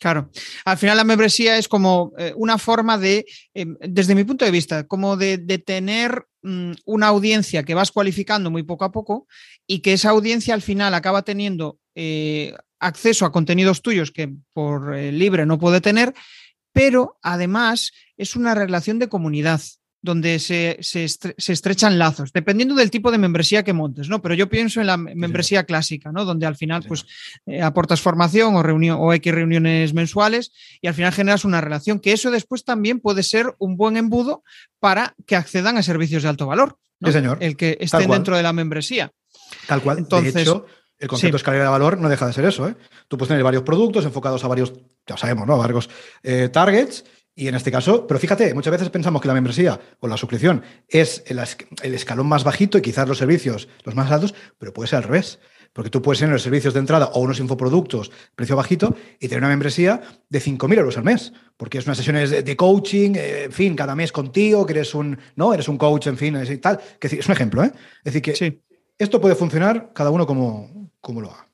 Claro, 0.00 0.28
al 0.64 0.76
final 0.76 0.96
la 0.96 1.04
membresía 1.04 1.56
es 1.56 1.68
como 1.68 2.12
eh, 2.18 2.32
una 2.34 2.58
forma 2.58 2.98
de, 2.98 3.24
em, 3.54 3.76
desde 3.78 4.16
mi 4.16 4.24
punto 4.24 4.44
de 4.44 4.50
vista, 4.50 4.88
como 4.88 5.16
de, 5.16 5.38
tener 5.64 6.26
mm, 6.42 6.72
una 6.84 7.06
audiencia 7.06 7.62
que 7.62 7.74
vas 7.74 7.92
cualificando 7.92 8.50
muy 8.50 8.64
poco 8.64 8.84
a 8.84 8.90
poco 8.90 9.28
y 9.68 9.78
que 9.78 9.92
esa 9.92 10.10
audiencia 10.10 10.52
al 10.52 10.62
final 10.62 10.94
acaba 10.94 11.22
teniendo 11.22 11.78
eh, 11.94 12.56
acceso 12.80 13.24
a 13.24 13.32
contenidos 13.32 13.82
tuyos 13.82 14.10
que 14.10 14.34
por 14.52 14.96
eh, 14.96 15.12
libre 15.12 15.46
no 15.46 15.58
puede 15.58 15.80
tener, 15.80 16.12
pero 16.76 17.16
además 17.22 17.92
es 18.18 18.36
una 18.36 18.54
relación 18.54 18.98
de 18.98 19.08
comunidad 19.08 19.62
donde 20.02 20.38
se, 20.38 20.78
estrechan 20.78 21.98
lazos, 21.98 22.34
dependiendo 22.34 22.74
del 22.74 22.90
tipo 22.90 23.10
de 23.10 23.16
membresía 23.16 23.64
que 23.64 23.72
montes, 23.72 24.10
¿no? 24.10 24.20
Pero 24.20 24.34
yo 24.34 24.50
pienso 24.50 24.82
en 24.82 24.86
la 24.86 24.98
membresía 24.98 25.64
clásica, 25.64 26.12
¿no? 26.12 26.26
Donde 26.26 26.44
al 26.44 26.54
final, 26.54 26.84
pues, 26.86 27.06
eh, 27.46 27.62
aportas 27.62 28.02
formación 28.02 28.54
o, 28.56 28.62
reunión, 28.62 28.98
o 29.00 29.14
X 29.14 29.34
reuniones 29.34 29.94
mensuales 29.94 30.52
y 30.82 30.86
al 30.86 30.94
final 30.94 31.12
generas 31.12 31.46
una 31.46 31.62
relación, 31.62 31.98
que 31.98 32.12
eso 32.12 32.30
después 32.30 32.62
también 32.62 33.00
puede 33.00 33.22
ser 33.22 33.54
un 33.58 33.78
buen 33.78 33.96
embudo 33.96 34.44
para 34.78 35.16
que 35.26 35.34
accedan 35.34 35.78
a 35.78 35.82
servicios 35.82 36.24
de 36.24 36.28
alto 36.28 36.46
valor. 36.46 36.78
¿no? 37.00 37.10
señor. 37.10 37.38
El 37.40 37.56
que 37.56 37.78
estén 37.80 38.10
dentro 38.10 38.36
de 38.36 38.42
la 38.42 38.52
membresía. 38.52 39.12
Tal 39.66 39.80
cual. 39.80 39.98
Entonces, 39.98 40.34
de 40.34 40.42
hecho, 40.42 40.66
el 40.98 41.08
concepto 41.08 41.34
de 41.34 41.38
escalera 41.38 41.64
de 41.64 41.70
valor 41.70 41.98
no 41.98 42.08
deja 42.08 42.26
de 42.26 42.32
ser 42.32 42.44
eso. 42.44 42.68
¿eh? 42.68 42.74
Tú 43.08 43.18
puedes 43.18 43.28
tener 43.28 43.44
varios 43.44 43.62
productos 43.62 44.04
enfocados 44.04 44.44
a 44.44 44.48
varios, 44.48 44.72
ya 45.06 45.16
sabemos, 45.16 45.46
¿no? 45.46 45.58
varios 45.58 45.90
eh, 46.22 46.48
targets. 46.48 47.04
Y 47.38 47.48
en 47.48 47.54
este 47.54 47.70
caso, 47.70 48.06
pero 48.06 48.18
fíjate, 48.18 48.54
muchas 48.54 48.70
veces 48.70 48.88
pensamos 48.88 49.20
que 49.20 49.28
la 49.28 49.34
membresía 49.34 49.78
o 50.00 50.08
la 50.08 50.16
suscripción 50.16 50.62
es 50.88 51.22
el, 51.26 51.38
escalón 51.94 52.26
más 52.26 52.44
bajito 52.44 52.78
y 52.78 52.80
quizás 52.80 53.06
los 53.06 53.18
servicios 53.18 53.68
los 53.84 53.94
más 53.94 54.10
altos, 54.10 54.34
pero 54.56 54.72
puede 54.72 54.88
ser 54.88 54.98
al 54.98 55.02
revés. 55.02 55.38
Porque 55.74 55.90
tú 55.90 56.00
puedes 56.00 56.20
tener 56.20 56.32
los 56.32 56.40
servicios 56.40 56.72
de 56.72 56.80
entrada 56.80 57.10
o 57.12 57.20
unos 57.20 57.38
infoproductos, 57.38 58.10
precio 58.34 58.56
bajito, 58.56 58.96
y 59.20 59.28
tener 59.28 59.40
una 59.40 59.50
membresía 59.50 60.00
de 60.30 60.40
5.000 60.40 60.78
euros 60.78 60.96
al 60.96 61.04
mes. 61.04 61.34
Porque 61.58 61.76
es 61.76 61.84
unas 61.84 61.98
sesiones 61.98 62.30
de, 62.30 62.56
coaching, 62.56 63.10
eh, 63.14 63.44
en 63.44 63.52
fin, 63.52 63.76
cada 63.76 63.94
mes 63.94 64.12
contigo, 64.12 64.64
que 64.64 64.72
eres 64.72 64.94
un, 64.94 65.18
¿no? 65.34 65.52
eres 65.52 65.68
un 65.68 65.76
coach, 65.76 66.06
en 66.06 66.16
fin, 66.16 66.36
es, 66.36 66.58
tal. 66.62 66.80
Que 66.98 67.08
es 67.08 67.26
un 67.26 67.32
ejemplo, 67.32 67.62
¿eh? 67.62 67.70
Es 67.98 68.14
decir, 68.14 68.22
que 68.22 68.34
sí. 68.34 68.62
esto 68.96 69.20
puede 69.20 69.34
funcionar 69.34 69.90
cada 69.92 70.08
uno 70.08 70.26
como, 70.26 70.85
cómo 71.06 71.20
lo 71.20 71.30
haga. 71.30 71.46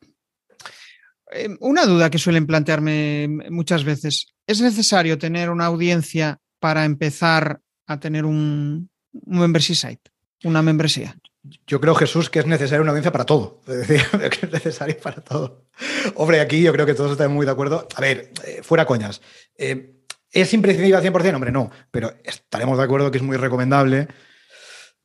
Eh, 1.31 1.51
una 1.61 1.85
duda 1.85 2.09
que 2.09 2.19
suelen 2.19 2.47
plantearme 2.47 3.29
muchas 3.51 3.85
veces. 3.85 4.29
¿Es 4.47 4.63
necesario 4.63 5.19
tener 5.19 5.51
una 5.51 5.67
audiencia 5.67 6.39
para 6.59 6.87
empezar 6.87 7.61
a 7.87 8.01
tener 8.01 8.25
un, 8.25 8.89
un 9.13 9.39
membership 9.39 9.75
site, 9.75 10.11
una 10.45 10.63
membresía? 10.63 11.19
Yo 11.67 11.83
creo, 11.83 11.95
Jesús, 11.95 12.31
que 12.31 12.39
es 12.39 12.47
necesaria 12.47 12.81
una 12.81 12.93
audiencia 12.93 13.13
para 13.13 13.27
todo. 13.27 13.61
Es 13.69 13.87
decir, 13.89 14.03
que 14.31 14.47
es 14.47 14.53
necesario 14.53 14.97
para 14.99 15.21
todo. 15.21 15.67
Hombre, 16.15 16.41
aquí 16.41 16.63
yo 16.63 16.73
creo 16.73 16.87
que 16.87 16.95
todos 16.95 17.13
están 17.13 17.31
muy 17.31 17.45
de 17.45 17.53
acuerdo. 17.53 17.87
A 17.95 18.01
ver, 18.01 18.33
eh, 18.47 18.61
fuera 18.63 18.87
coñas. 18.87 19.21
Eh, 19.59 19.99
¿Es 20.31 20.55
imprescindible 20.55 20.97
al 20.97 21.05
100%? 21.05 21.35
Hombre, 21.35 21.53
no. 21.53 21.71
Pero 21.91 22.15
estaremos 22.25 22.79
de 22.79 22.85
acuerdo 22.85 23.11
que 23.11 23.19
es 23.19 23.23
muy 23.23 23.37
recomendable 23.37 24.09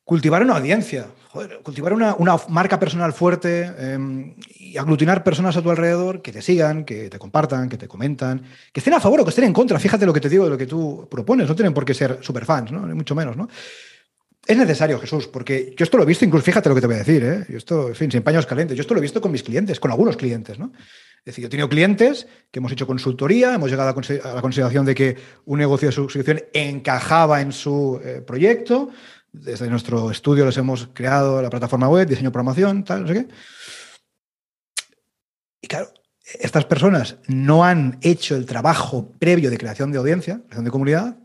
cultivar 0.07 0.41
una 0.41 0.55
audiencia, 0.55 1.07
cultivar 1.63 1.91
una, 1.91 2.15
marca 2.47 2.79
personal 2.79 3.11
fuerte 3.11 3.69
em, 3.77 4.35
y 4.55 4.77
aglutinar 4.77 5.21
personas 5.21 5.57
a 5.57 5.61
tu 5.61 5.69
alrededor 5.69 6.21
que 6.21 6.31
te 6.31 6.41
sigan, 6.41 6.85
que 6.85 7.09
te 7.09 7.19
compartan, 7.19 7.67
que 7.67 7.77
te 7.77 7.89
comentan, 7.89 8.41
que 8.71 8.79
estén 8.79 8.93
a 8.93 9.01
favor 9.01 9.19
o 9.19 9.23
que 9.25 9.31
estén 9.31 9.43
en 9.43 9.51
contra. 9.51 9.77
Fíjate 9.77 10.05
lo 10.05 10.13
que 10.13 10.21
te 10.21 10.29
digo 10.29 10.45
de 10.45 10.51
lo 10.51 10.57
que 10.57 10.65
tú 10.65 11.09
propones. 11.11 11.45
No 11.49 11.55
tienen 11.55 11.73
por 11.73 11.83
qué 11.83 11.93
ser 11.93 12.19
superfans, 12.21 12.71
¿no? 12.71 12.87
Mucho 12.95 13.15
menos, 13.15 13.35
¿no? 13.35 13.49
Es 14.47 14.57
necesario, 14.57 14.97
Jesús, 14.97 15.27
porque 15.27 15.75
yo 15.77 15.83
esto 15.83 15.97
lo 15.97 16.03
he 16.03 16.05
visto, 16.05 16.23
incluso 16.23 16.45
fíjate 16.45 16.69
lo 16.69 16.75
que 16.75 16.79
te 16.79 16.87
voy 16.87 16.95
a 16.95 16.99
decir, 16.99 17.21
¿eh? 17.25 17.45
Yo 17.49 17.57
esto, 17.57 17.89
en 17.89 17.95
fin, 17.95 18.09
sin 18.09 18.21
paños 18.21 18.45
calientes, 18.45 18.77
yo 18.77 18.81
esto 18.83 18.93
lo 18.93 19.01
he 19.01 19.01
visto 19.01 19.19
con 19.19 19.33
mis 19.33 19.43
clientes, 19.43 19.77
con 19.77 19.91
algunos 19.91 20.15
clientes, 20.15 20.57
¿no? 20.57 20.71
Es 21.27 21.35
decir, 21.35 21.41
yo 21.41 21.47
he 21.47 21.49
tenido 21.49 21.67
clientes 21.67 22.25
que 22.49 22.59
hemos 22.59 22.71
hecho 22.71 22.87
consultoría, 22.87 23.55
hemos 23.55 23.69
llegado 23.69 23.89
a, 23.89 24.33
la 24.33 24.41
consideración 24.41 24.85
de 24.85 24.95
que 24.95 25.17
un 25.43 25.59
negocio 25.59 25.89
de 25.89 25.91
suscripción 25.91 26.41
encajaba 26.53 27.41
en 27.41 27.51
su 27.51 27.99
eh, 28.01 28.21
proyecto, 28.25 28.91
desde 29.39 29.69
nuestro 29.69 30.11
estudio 30.11 30.45
les 30.45 30.57
hemos 30.57 30.89
creado 30.93 31.41
la 31.41 31.49
plataforma 31.49 31.89
web, 31.89 32.07
diseño, 32.07 32.31
programación, 32.31 32.83
tal, 32.83 33.01
no 33.01 33.07
sé 33.07 33.13
qué. 33.13 33.27
Y 35.61 35.67
claro, 35.67 35.91
estas 36.39 36.65
personas 36.65 37.17
no 37.27 37.63
han 37.63 37.99
hecho 38.01 38.35
el 38.35 38.45
trabajo 38.45 39.11
previo 39.19 39.49
de 39.49 39.57
creación 39.57 39.91
de 39.91 39.97
audiencia, 39.97 40.41
creación 40.45 40.65
de 40.65 40.71
comunidad, 40.71 41.17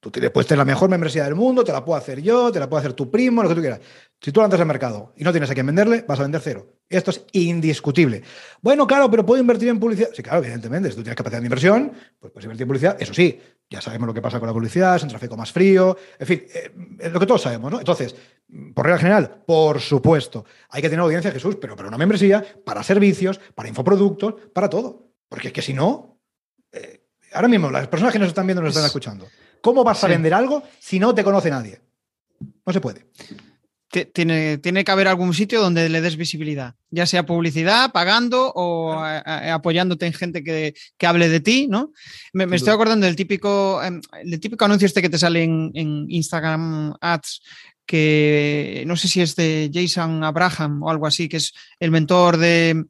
Tú 0.00 0.10
te, 0.10 0.30
puedes 0.30 0.46
tener 0.46 0.58
la 0.58 0.64
mejor 0.64 0.88
membresía 0.88 1.24
del 1.24 1.34
mundo, 1.34 1.62
te 1.62 1.72
la 1.72 1.84
puedo 1.84 1.98
hacer 1.98 2.22
yo, 2.22 2.50
te 2.50 2.58
la 2.58 2.70
puedo 2.70 2.80
hacer 2.80 2.94
tu 2.94 3.10
primo, 3.10 3.42
lo 3.42 3.50
que 3.50 3.54
tú 3.54 3.60
quieras. 3.60 3.80
Si 4.18 4.32
tú 4.32 4.40
lanzas 4.40 4.58
al 4.58 4.66
mercado 4.66 5.12
y 5.14 5.24
no 5.24 5.30
tienes 5.30 5.50
a 5.50 5.54
quién 5.54 5.66
venderle, 5.66 6.06
vas 6.08 6.18
a 6.18 6.22
vender 6.22 6.40
cero. 6.42 6.72
Esto 6.88 7.10
es 7.10 7.26
indiscutible. 7.32 8.22
Bueno, 8.62 8.86
claro, 8.86 9.10
pero 9.10 9.26
puedo 9.26 9.38
invertir 9.38 9.68
en 9.68 9.78
publicidad. 9.78 10.08
Sí, 10.14 10.22
claro, 10.22 10.38
evidentemente. 10.38 10.88
Si 10.88 10.96
tú 10.96 11.02
tienes 11.02 11.16
capacidad 11.16 11.40
de 11.40 11.46
inversión, 11.46 11.92
pues 12.18 12.32
puedes 12.32 12.44
invertir 12.44 12.62
en 12.62 12.68
publicidad. 12.68 12.96
Eso 12.98 13.12
sí, 13.12 13.38
ya 13.70 13.80
sabemos 13.80 14.08
lo 14.08 14.14
que 14.14 14.20
pasa 14.20 14.40
con 14.40 14.48
la 14.48 14.52
publicidad, 14.52 14.96
es 14.96 15.04
un 15.04 15.08
tráfico 15.08 15.36
más 15.36 15.52
frío. 15.52 15.96
En 16.18 16.26
fin, 16.26 16.42
eh, 16.52 17.08
lo 17.08 17.20
que 17.20 17.26
todos 17.26 17.42
sabemos, 17.42 17.70
¿no? 17.70 17.78
Entonces, 17.78 18.16
por 18.74 18.84
regla 18.84 18.98
general, 18.98 19.42
por 19.46 19.80
supuesto, 19.80 20.44
hay 20.70 20.82
que 20.82 20.88
tener 20.88 21.02
audiencia, 21.02 21.30
Jesús, 21.30 21.56
pero 21.60 21.76
para 21.76 21.86
una 21.86 21.96
membresía, 21.96 22.44
para 22.64 22.82
servicios, 22.82 23.40
para 23.54 23.68
infoproductos, 23.68 24.34
para 24.52 24.68
todo. 24.68 25.12
Porque 25.28 25.48
es 25.48 25.54
que 25.54 25.62
si 25.62 25.72
no, 25.72 26.18
eh, 26.72 27.06
ahora 27.32 27.46
mismo 27.46 27.70
las 27.70 27.86
personas 27.86 28.12
que 28.12 28.18
nos 28.18 28.28
están 28.28 28.46
viendo 28.46 28.60
nos 28.60 28.70
están 28.70 28.86
escuchando. 28.86 29.28
¿Cómo 29.60 29.84
vas 29.84 30.02
a 30.02 30.08
vender 30.08 30.34
algo 30.34 30.64
si 30.80 30.98
no 30.98 31.14
te 31.14 31.22
conoce 31.22 31.48
nadie? 31.48 31.80
No 32.66 32.72
se 32.72 32.80
puede. 32.80 33.06
Tiene, 33.90 34.58
tiene, 34.58 34.84
que 34.84 34.90
haber 34.92 35.08
algún 35.08 35.34
sitio 35.34 35.60
donde 35.60 35.88
le 35.88 36.00
des 36.00 36.16
visibilidad, 36.16 36.76
ya 36.90 37.06
sea 37.06 37.26
publicidad, 37.26 37.90
pagando 37.90 38.52
o 38.54 38.94
apoyándote 38.94 40.06
en 40.06 40.12
gente 40.12 40.44
que, 40.44 40.74
hable 41.04 41.28
de 41.28 41.40
ti, 41.40 41.66
¿no? 41.68 41.92
Me, 42.32 42.44
estoy 42.54 42.72
acordando 42.72 43.06
del 43.06 43.16
típico, 43.16 43.82
em, 43.82 44.00
el 44.22 44.38
típico 44.38 44.64
anuncio 44.64 44.86
este 44.86 45.02
que 45.02 45.08
te 45.08 45.18
sale 45.18 45.42
en, 45.42 46.06
Instagram 46.08 46.94
Ads, 47.00 47.42
que 47.84 48.84
no 48.86 48.94
sé 48.94 49.08
si 49.08 49.22
es 49.22 49.34
de 49.34 49.68
Jason 49.74 50.22
Abraham 50.22 50.84
o 50.84 50.90
algo 50.90 51.08
así, 51.08 51.28
que 51.28 51.38
es 51.38 51.52
el 51.80 51.90
mentor 51.90 52.36
de, 52.36 52.84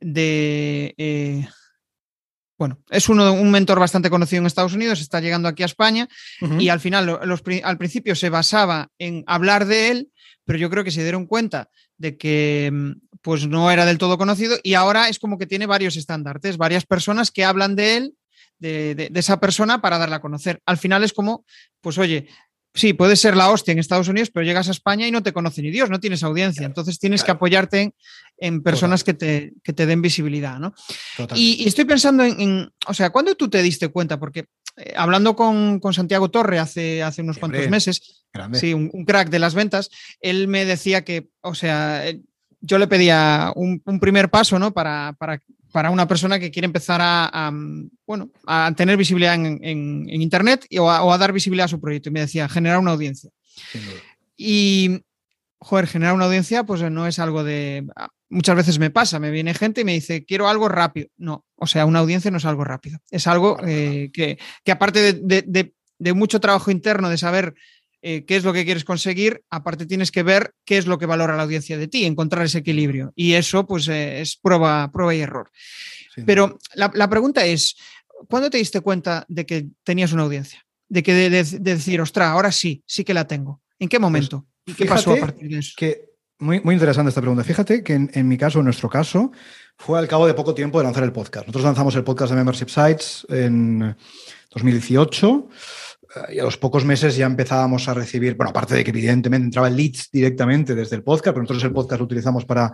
de 0.00 0.94
eh, 0.96 1.46
bueno, 2.58 2.80
es 2.90 3.08
uno, 3.08 3.32
un 3.32 3.52
mentor 3.52 3.78
bastante 3.78 4.10
conocido 4.10 4.40
en 4.40 4.46
Estados 4.46 4.74
Unidos, 4.74 5.00
está 5.00 5.20
llegando 5.20 5.48
aquí 5.48 5.62
a 5.62 5.66
España 5.66 6.08
y 6.58 6.70
al 6.70 6.80
final, 6.80 7.20
al 7.62 7.78
principio 7.78 8.16
se 8.16 8.30
basaba 8.30 8.90
en 8.98 9.22
hablar 9.28 9.64
de 9.64 9.90
él, 9.90 10.08
pero 10.48 10.58
yo 10.58 10.70
creo 10.70 10.82
que 10.82 10.90
se 10.90 11.02
dieron 11.02 11.26
cuenta 11.26 11.68
de 11.98 12.16
que 12.16 12.70
mm, 12.72 12.92
pues 13.20 13.46
no 13.46 13.70
era 13.70 13.84
del 13.84 13.98
todo 13.98 14.16
conocido 14.16 14.56
y 14.62 14.72
ahora 14.72 15.10
es 15.10 15.18
como 15.18 15.36
que 15.36 15.46
tiene 15.46 15.66
varios 15.66 15.94
estandartes, 15.98 16.56
varias 16.56 16.86
personas 16.86 17.30
que 17.30 17.44
hablan 17.44 17.76
de 17.76 17.98
él, 17.98 18.14
de, 18.58 18.94
de 18.94 19.20
esa 19.20 19.40
persona 19.40 19.82
para 19.82 19.98
darla 19.98 20.16
a 20.16 20.20
conocer. 20.22 20.62
Al 20.64 20.78
final 20.78 21.04
es 21.04 21.12
como, 21.12 21.44
pues 21.82 21.98
oye, 21.98 22.28
sí, 22.74 22.94
puede 22.94 23.14
ser 23.16 23.36
la 23.36 23.50
hostia 23.50 23.72
en 23.72 23.78
Estados 23.78 24.08
Unidos, 24.08 24.30
pero 24.32 24.46
llegas 24.46 24.68
a 24.68 24.70
España 24.70 25.06
y 25.06 25.10
no 25.10 25.22
te 25.22 25.34
conoce 25.34 25.60
ni 25.60 25.70
Dios, 25.70 25.90
no 25.90 26.00
tienes 26.00 26.22
audiencia. 26.22 26.64
Entonces 26.64 26.98
tienes 26.98 27.24
que 27.24 27.30
apoyarte 27.30 27.92
en, 28.38 28.62
personas 28.62 29.04
que 29.04 29.12
te, 29.12 29.52
te, 29.62 29.84
den 29.86 30.00
visibilidad, 30.00 30.58
¿no? 30.58 30.72
Y, 31.34 31.68
estoy 31.68 31.84
pensando 31.84 32.24
en, 32.24 32.70
o 32.86 32.94
sea, 32.94 33.10
¿cuándo 33.10 33.34
tú 33.34 33.50
te 33.50 33.62
diste 33.62 33.88
cuenta? 33.88 34.18
Porque 34.18 34.46
eh, 34.78 34.94
hablando 34.96 35.36
con, 35.36 35.80
Santiago 35.92 36.30
Torre 36.30 36.58
hace, 36.58 37.02
hace 37.02 37.22
unos 37.22 37.38
cuantos 37.38 37.68
meses, 37.68 38.24
sí, 38.52 38.74
un, 38.74 39.04
crack 39.04 39.30
de 39.30 39.38
las 39.38 39.54
ventas, 39.54 39.90
él 40.20 40.48
me 40.48 40.64
decía 40.64 41.04
que, 41.04 41.28
o 41.40 41.54
sea, 41.54 42.04
yo 42.60 42.78
le 42.78 42.86
pedía 42.88 43.52
un, 43.54 43.80
primer 44.00 44.30
paso, 44.30 44.58
¿no? 44.58 44.72
Para, 44.72 45.14
para 45.18 45.40
para 45.72 45.90
una 45.90 46.08
persona 46.08 46.38
que 46.38 46.50
quiere 46.50 46.66
empezar 46.66 47.00
a, 47.02 47.52
bueno, 48.06 48.30
a 48.46 48.72
tener 48.76 48.96
visibilidad 48.96 49.34
en, 49.34 50.08
Internet 50.08 50.66
o 50.78 50.90
a, 50.90 51.18
dar 51.18 51.32
visibilidad 51.32 51.66
a 51.66 51.68
su 51.68 51.80
proyecto. 51.80 52.08
Y 52.08 52.12
me 52.12 52.20
decía, 52.20 52.48
generar 52.48 52.78
una 52.78 52.92
audiencia. 52.92 53.30
Y, 54.36 55.02
joder, 55.58 55.86
generar 55.86 56.14
una 56.14 56.24
audiencia, 56.26 56.64
pues 56.64 56.82
no 56.90 57.06
es 57.06 57.18
algo 57.18 57.44
de... 57.44 57.86
Muchas 58.30 58.56
veces 58.56 58.78
me 58.78 58.90
pasa, 58.90 59.18
me 59.18 59.30
viene 59.30 59.54
gente 59.54 59.80
y 59.80 59.84
me 59.84 59.94
dice, 59.94 60.24
quiero 60.24 60.48
algo 60.48 60.68
rápido. 60.68 61.08
No, 61.16 61.46
o 61.56 61.66
sea, 61.66 61.86
una 61.86 62.00
audiencia 62.00 62.30
no 62.30 62.36
es 62.36 62.44
algo 62.44 62.64
rápido. 62.64 62.98
Es 63.10 63.26
algo 63.26 63.58
eh, 63.66 64.10
que, 64.12 64.38
aparte 64.70 65.14
de, 65.14 65.72
de 65.98 66.12
mucho 66.12 66.40
trabajo 66.40 66.70
interno, 66.70 67.08
de 67.08 67.18
saber 67.18 67.54
eh, 68.00 68.24
qué 68.24 68.36
es 68.36 68.44
lo 68.44 68.52
que 68.52 68.64
quieres 68.64 68.84
conseguir, 68.84 69.42
aparte 69.50 69.84
tienes 69.84 70.12
que 70.12 70.22
ver 70.22 70.54
qué 70.64 70.78
es 70.78 70.86
lo 70.86 70.98
que 70.98 71.06
valora 71.06 71.36
la 71.36 71.42
audiencia 71.42 71.76
de 71.76 71.88
ti, 71.88 72.04
encontrar 72.04 72.44
ese 72.44 72.58
equilibrio. 72.58 73.12
Y 73.16 73.32
eso 73.32 73.66
pues 73.66 73.88
eh, 73.88 74.20
es 74.20 74.36
prueba, 74.36 74.90
prueba 74.92 75.14
y 75.14 75.20
error. 75.20 75.50
Pero 76.24 76.58
la, 76.74 77.10
pregunta 77.10 77.44
es, 77.44 77.76
¿cuándo 78.28 78.50
te 78.50 78.58
diste 78.58 78.80
cuenta 78.80 79.24
de 79.28 79.46
que 79.46 79.66
tenías 79.84 80.12
una 80.12 80.22
audiencia? 80.22 80.64
De 80.88 81.02
que 81.02 81.12
de, 81.12 81.44
decir, 81.60 82.00
ostras, 82.00 82.28
ahora 82.28 82.50
sí, 82.50 82.82
sí 82.86 83.04
que 83.04 83.14
la 83.14 83.26
tengo. 83.26 83.62
¿En 83.78 83.88
qué 83.88 83.98
pues 83.98 84.02
momento? 84.02 84.46
¿Y 84.64 84.74
qué 84.74 84.86
pasó 84.86 85.12
a 85.12 85.16
partir 85.16 85.48
de 85.48 85.58
eso? 85.58 85.74
Que 85.76 86.02
muy, 86.38 86.60
muy 86.60 86.74
interesante 86.74 87.08
esta 87.08 87.20
pregunta. 87.20 87.44
Fíjate 87.44 87.82
que 87.82 87.94
en, 87.94 88.10
en, 88.14 88.28
mi 88.28 88.36
caso, 88.36 88.58
en 88.58 88.64
nuestro 88.64 88.88
caso, 88.88 89.32
fue 89.76 89.98
al 89.98 90.08
cabo 90.08 90.26
de 90.26 90.34
poco 90.34 90.54
tiempo 90.54 90.78
de 90.78 90.84
lanzar 90.84 91.04
el 91.04 91.12
podcast. 91.12 91.46
Nosotros 91.46 91.64
lanzamos 91.64 91.94
el 91.96 92.04
podcast 92.04 92.30
de 92.30 92.36
Membership 92.36 92.68
Sites 92.68 93.26
en 93.28 93.96
2018 94.50 95.48
y 96.30 96.38
a 96.38 96.44
los 96.44 96.56
pocos 96.56 96.84
meses 96.84 97.16
ya 97.16 97.26
empezábamos 97.26 97.88
a 97.88 97.94
recibir, 97.94 98.34
bueno, 98.34 98.50
aparte 98.50 98.74
de 98.74 98.84
que 98.84 98.90
evidentemente 98.90 99.46
entraban 99.46 99.76
leads 99.76 100.10
directamente 100.10 100.74
desde 100.74 100.96
el 100.96 101.02
podcast, 101.02 101.34
pero 101.34 101.42
nosotros 101.42 101.64
el 101.64 101.72
podcast 101.72 102.00
lo 102.00 102.06
utilizamos 102.06 102.44
para, 102.44 102.72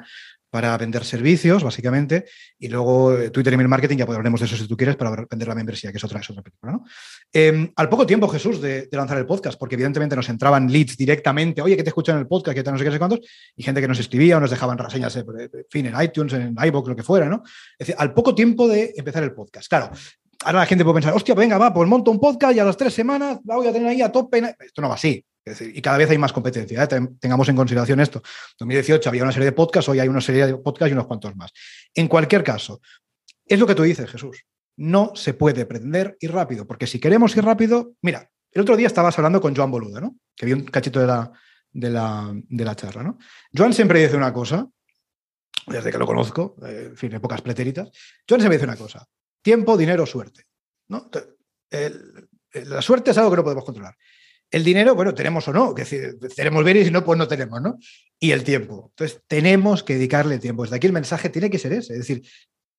para 0.54 0.78
vender 0.78 1.04
servicios, 1.04 1.64
básicamente, 1.64 2.26
y 2.60 2.68
luego 2.68 3.12
eh, 3.18 3.30
Twitter 3.30 3.52
y 3.52 3.56
Mail 3.56 3.68
Marketing, 3.68 3.96
ya 3.96 4.04
hablaremos 4.04 4.38
de 4.38 4.46
eso 4.46 4.56
si 4.56 4.68
tú 4.68 4.76
quieres, 4.76 4.94
para 4.94 5.26
vender 5.28 5.48
la 5.48 5.54
membresía, 5.56 5.90
que 5.90 5.96
es 5.96 6.04
otra, 6.04 6.20
es 6.20 6.30
otra 6.30 6.44
película. 6.44 6.70
¿no? 6.70 6.84
Em, 7.32 7.72
al 7.74 7.88
poco 7.88 8.06
tiempo, 8.06 8.28
Jesús, 8.28 8.60
de, 8.60 8.88
lanzar 8.92 9.18
el 9.18 9.26
podcast, 9.26 9.58
porque 9.58 9.74
evidentemente 9.74 10.14
nos 10.14 10.28
entraban 10.28 10.70
leads 10.70 10.96
directamente, 10.96 11.60
oye, 11.60 11.76
que 11.76 11.82
te 11.82 11.88
escuchan 11.88 12.14
en 12.14 12.20
el 12.20 12.28
podcast, 12.28 12.54
que 12.54 12.62
te 12.62 12.70
no 12.70 12.78
sé 12.78 12.84
qué, 12.84 12.92
sé 12.92 12.98
cuántos, 13.00 13.18
y 13.56 13.64
gente 13.64 13.80
que 13.80 13.88
nos 13.88 13.98
escribía 13.98 14.36
o 14.36 14.40
nos 14.40 14.50
dejaban 14.50 14.78
reseñas, 14.78 15.16
en 15.16 15.26
fin, 15.68 15.86
en 15.86 16.00
iTunes, 16.00 16.32
en 16.34 16.54
iVoox, 16.56 16.88
lo 16.88 16.94
que 16.94 17.02
fuera, 17.02 17.28
¿no? 17.28 17.42
Es 17.76 17.88
decir, 17.88 17.96
al 17.98 18.14
poco 18.14 18.32
tiempo 18.32 18.68
de 18.68 18.94
empezar 18.96 19.24
el 19.24 19.32
podcast. 19.32 19.68
Claro, 19.68 19.90
ahora 20.44 20.60
la 20.60 20.66
gente 20.66 20.84
puede 20.84 20.94
pensar, 20.94 21.14
hostia, 21.14 21.34
venga, 21.34 21.58
va, 21.58 21.74
pues 21.74 21.88
monto 21.88 22.12
un 22.12 22.20
podcast 22.20 22.54
y 22.54 22.60
a 22.60 22.64
las 22.64 22.76
tres 22.76 22.94
semanas 22.94 23.40
la 23.44 23.56
voy 23.56 23.66
a 23.66 23.72
tener 23.72 23.88
ahí 23.88 24.02
a 24.02 24.12
tope. 24.12 24.54
Esto 24.60 24.82
no 24.82 24.88
va 24.88 24.94
así. 24.94 25.26
Y 25.46 25.82
cada 25.82 25.98
vez 25.98 26.10
hay 26.10 26.18
más 26.18 26.32
competencia. 26.32 26.82
¿eh? 26.82 26.88
Tengamos 27.20 27.48
en 27.48 27.56
consideración 27.56 28.00
esto. 28.00 28.18
En 28.18 28.66
2018 28.66 29.08
había 29.08 29.22
una 29.22 29.32
serie 29.32 29.46
de 29.46 29.52
podcasts, 29.52 29.88
hoy 29.88 30.00
hay 30.00 30.08
una 30.08 30.20
serie 30.20 30.46
de 30.46 30.56
podcasts 30.56 30.90
y 30.90 30.94
unos 30.94 31.06
cuantos 31.06 31.36
más. 31.36 31.52
En 31.94 32.08
cualquier 32.08 32.42
caso, 32.42 32.80
es 33.46 33.58
lo 33.58 33.66
que 33.66 33.74
tú 33.74 33.82
dices, 33.82 34.10
Jesús. 34.10 34.44
No 34.76 35.12
se 35.14 35.34
puede 35.34 35.66
pretender 35.66 36.16
ir 36.20 36.32
rápido, 36.32 36.66
porque 36.66 36.86
si 36.86 36.98
queremos 36.98 37.36
ir 37.36 37.44
rápido, 37.44 37.94
mira, 38.02 38.30
el 38.50 38.62
otro 38.62 38.76
día 38.76 38.86
estabas 38.86 39.16
hablando 39.18 39.40
con 39.40 39.54
Joan 39.54 39.70
Boluda, 39.70 40.00
¿no? 40.00 40.16
Que 40.34 40.46
vi 40.46 40.52
un 40.52 40.64
cachito 40.64 41.00
de 41.00 41.06
la, 41.06 41.32
de 41.72 41.90
la, 42.64 42.74
charla, 42.74 43.02
¿no? 43.02 43.18
Joan 43.54 43.72
siempre 43.72 44.00
dice 44.00 44.16
una 44.16 44.32
cosa, 44.32 44.66
desde 45.66 45.92
que 45.92 45.98
lo 45.98 46.06
conozco, 46.06 46.56
eh, 46.66 46.88
en 46.90 46.96
fin, 46.96 47.12
épocas 47.12 47.42
pretéritas. 47.42 47.90
Joan 48.28 48.40
siempre 48.40 48.56
dice 48.56 48.66
una 48.66 48.76
cosa: 48.76 49.06
Tiempo, 49.42 49.76
dinero, 49.76 50.06
suerte. 50.06 50.44
¿no? 50.88 51.10
la 52.52 52.82
suerte 52.82 53.10
es 53.10 53.18
algo 53.18 53.30
que 53.30 53.36
no 53.36 53.42
podemos 53.44 53.64
controlar. 53.64 53.96
El 54.54 54.62
dinero, 54.62 54.94
bueno, 54.94 55.12
tenemos 55.12 55.48
o 55.48 55.52
no, 55.52 55.74
que 55.74 55.82
decir, 55.82 56.16
tenemos 56.36 56.62
ver 56.62 56.76
y 56.76 56.84
si 56.84 56.92
no, 56.92 57.04
pues 57.04 57.18
no 57.18 57.26
tenemos, 57.26 57.60
¿no? 57.60 57.76
Y 58.20 58.30
el 58.30 58.44
tiempo. 58.44 58.90
Entonces, 58.90 59.20
tenemos 59.26 59.82
que 59.82 59.94
dedicarle 59.94 60.38
tiempo. 60.38 60.62
Desde 60.62 60.76
aquí 60.76 60.86
el 60.86 60.92
mensaje 60.92 61.28
tiene 61.28 61.50
que 61.50 61.58
ser 61.58 61.72
ese. 61.72 61.94
Es 61.94 61.98
decir, 61.98 62.22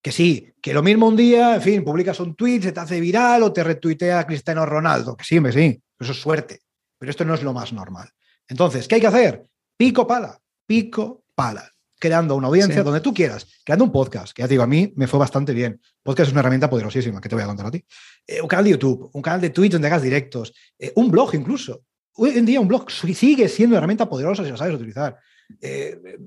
que 0.01 0.13
sí, 0.13 0.53
que 0.61 0.73
lo 0.73 0.81
mismo 0.81 1.05
un 1.05 1.17
día, 1.17 1.55
en 1.55 1.61
fin, 1.61 1.83
publicas 1.83 2.21
un 2.21 2.33
tweet, 2.33 2.61
se 2.61 2.71
te 2.71 2.79
hace 2.79 3.01
viral 3.01 3.43
o 3.43 3.51
te 3.51 3.61
retuitea 3.61 4.25
Cristiano 4.25 4.65
Ronaldo. 4.65 5.17
Que 5.17 5.25
sí, 5.25 5.41
me 5.41 5.51
sí, 5.51 5.77
eso 5.99 6.13
es 6.13 6.17
suerte. 6.17 6.61
Pero 6.97 7.09
esto 7.09 7.25
no 7.25 7.33
es 7.33 7.43
lo 7.43 7.51
más 7.51 7.73
normal. 7.73 8.07
Entonces, 8.47 8.88
¿qué 8.88 8.95
hay 8.95 9.01
que 9.01 9.07
hacer? 9.07 9.43
Pico 9.75 10.07
pala, 10.07 10.39
pico 10.65 11.25
pala 11.35 11.74
creando 11.97 12.36
una 12.36 12.47
audiencia 12.47 12.84
donde 12.84 13.01
tú 13.01 13.13
quieras, 13.13 13.47
creando 13.63 13.86
un 13.86 13.91
podcast, 13.91 14.34
que 14.34 14.41
ya 14.41 14.47
te 14.47 14.53
digo, 14.53 14.63
a 14.63 14.67
mí 14.67 14.93
me 14.95 15.08
fue 15.08 15.19
bastante 15.19 15.53
bien. 15.53 15.79
Podcast 16.03 16.27
es 16.27 16.31
una 16.34 16.41
herramienta 16.41 16.69
poderosísima, 16.69 17.21
que 17.21 17.29
te 17.29 17.36
voy 17.36 17.43
a 17.43 17.47
contar 17.47 17.67
a 17.67 17.71
ti. 17.71 17.84
Eh, 18.27 18.41
un 18.41 18.47
canal 18.47 18.65
de 18.65 18.71
YouTube, 18.71 19.10
un 19.13 19.21
canal 19.21 19.41
de 19.41 19.49
Twitch 19.49 19.71
donde 19.71 19.88
hagas 19.88 20.01
directos, 20.01 20.53
eh, 20.77 20.91
un 20.95 21.10
blog 21.10 21.34
incluso. 21.36 21.84
Hoy 22.13 22.38
en 22.38 22.45
día 22.45 22.60
un 22.60 22.67
blog 22.67 22.89
sigue 22.91 23.49
siendo 23.49 23.73
una 23.73 23.79
herramienta 23.79 24.10
poderosa 24.10 24.43
si 24.43 24.49
lo 24.49 24.58
sabes 24.58 24.75
utilizar. 24.75 25.17
Eh, 25.62 26.17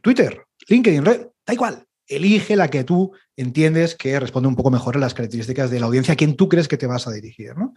Twitter, 0.00 0.44
LinkedIn, 0.68 1.04
Red, 1.04 1.26
da 1.46 1.54
igual. 1.54 1.86
Elige 2.06 2.56
la 2.56 2.68
que 2.68 2.84
tú 2.84 3.12
entiendes 3.36 3.94
que 3.94 4.20
responde 4.20 4.48
un 4.48 4.56
poco 4.56 4.70
mejor 4.70 4.96
a 4.96 5.00
las 5.00 5.14
características 5.14 5.70
de 5.70 5.80
la 5.80 5.86
audiencia 5.86 6.12
a 6.12 6.16
quien 6.16 6.36
tú 6.36 6.48
crees 6.48 6.68
que 6.68 6.76
te 6.76 6.86
vas 6.86 7.06
a 7.06 7.12
dirigir. 7.12 7.56
¿no? 7.56 7.74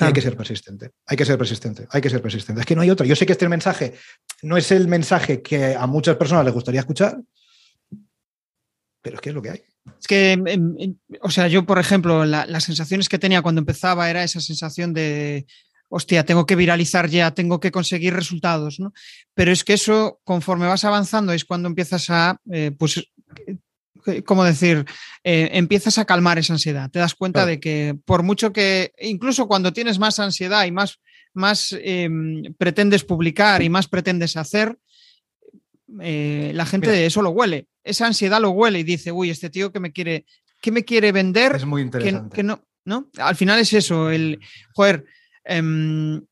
Hay 0.00 0.12
que 0.12 0.20
ser 0.20 0.36
persistente, 0.36 0.90
hay 1.06 1.16
que 1.16 1.24
ser 1.24 1.38
persistente, 1.38 1.86
hay 1.90 2.00
que 2.00 2.10
ser 2.10 2.22
persistente. 2.22 2.60
Es 2.60 2.66
que 2.66 2.74
no 2.74 2.82
hay 2.82 2.90
otra. 2.90 3.06
Yo 3.06 3.16
sé 3.16 3.26
que 3.26 3.32
este 3.32 3.48
mensaje 3.48 3.94
no 4.42 4.56
es 4.56 4.70
el 4.72 4.88
mensaje 4.88 5.42
que 5.42 5.74
a 5.74 5.86
muchas 5.86 6.16
personas 6.16 6.44
les 6.44 6.54
gustaría 6.54 6.80
escuchar, 6.80 7.18
pero 9.02 9.16
es 9.16 9.20
que 9.20 9.28
es 9.30 9.34
lo 9.34 9.42
que 9.42 9.50
hay. 9.50 9.62
Es 10.00 10.06
que, 10.06 10.32
em, 10.32 10.46
em, 10.46 10.96
o 11.22 11.30
sea, 11.30 11.48
yo, 11.48 11.64
por 11.64 11.78
ejemplo, 11.78 12.24
las 12.24 12.64
sensaciones 12.64 13.08
que 13.08 13.18
tenía 13.18 13.42
cuando 13.42 13.60
empezaba 13.60 14.10
era 14.10 14.24
esa 14.24 14.40
sensación 14.40 14.92
de, 14.92 15.46
hostia, 15.88 16.24
tengo 16.24 16.46
que 16.46 16.56
viralizar 16.56 17.08
ya, 17.08 17.32
tengo 17.32 17.60
que 17.60 17.70
conseguir 17.70 18.14
resultados, 18.14 18.80
¿no? 18.80 18.92
Pero 19.34 19.52
es 19.52 19.64
que 19.64 19.74
eso, 19.74 20.20
conforme 20.24 20.66
vas 20.66 20.84
avanzando, 20.84 21.32
es 21.32 21.44
cuando 21.44 21.68
empiezas 21.68 22.10
a, 22.10 22.40
eh, 22.50 22.72
pues, 22.76 23.04
¿cómo 24.24 24.44
decir? 24.44 24.84
Eh, 25.24 25.50
empiezas 25.52 25.98
a 25.98 26.04
calmar 26.04 26.38
esa 26.38 26.52
ansiedad. 26.52 26.90
Te 26.90 26.98
das 26.98 27.14
cuenta 27.14 27.46
de 27.46 27.60
que 27.60 27.96
por 28.04 28.22
mucho 28.22 28.52
que, 28.52 28.92
incluso 28.98 29.46
cuando 29.48 29.72
tienes 29.72 29.98
más 29.98 30.18
ansiedad 30.18 30.64
y 30.66 30.72
más, 30.72 31.00
más 31.32 31.76
em, 31.80 32.54
pretendes 32.58 33.04
publicar 33.04 33.62
y 33.62 33.68
más 33.68 33.88
pretendes 33.88 34.36
hacer, 34.36 34.78
eh, 36.00 36.52
la 36.54 36.66
gente 36.66 36.90
de 36.90 37.06
eso 37.06 37.22
lo 37.22 37.30
huele. 37.30 37.66
Esa 37.84 38.06
ansiedad 38.06 38.40
lo 38.40 38.50
huele 38.50 38.80
y 38.80 38.84
dice, 38.84 39.12
uy, 39.12 39.30
este 39.30 39.50
tío 39.50 39.72
que 39.72 39.80
me 39.80 39.92
quiere, 39.92 40.24
que 40.60 40.72
me 40.72 40.84
quiere 40.84 41.12
vender. 41.12 41.56
Es 41.56 41.64
muy 41.64 41.82
interesante. 41.82 42.34
Que, 42.34 42.42
no, 42.42 42.64
¿no? 42.84 43.08
Al 43.18 43.36
final 43.36 43.58
es 43.60 43.72
eso, 43.72 44.10
el, 44.10 44.40
joder, 44.74 45.04
em, 45.44 46.22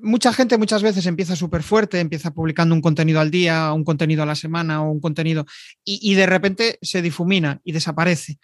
mucha 0.00 0.32
gente 0.32 0.58
muchas 0.58 0.82
veces 0.82 1.06
empieza 1.06 1.36
súper 1.36 1.62
fuerte, 1.62 2.00
empieza 2.00 2.32
publicando 2.32 2.74
un 2.74 2.80
contenido 2.80 3.20
al 3.20 3.30
día, 3.30 3.72
un 3.72 3.84
contenido 3.84 4.22
a 4.22 4.26
la 4.26 4.34
semana 4.34 4.82
o 4.82 4.90
un 4.90 5.00
contenido 5.00 5.46
y, 5.84 6.14
de 6.14 6.26
repente 6.26 6.78
se 6.82 7.02
difumina 7.02 7.60
y 7.64 7.72
desaparece. 7.72 8.38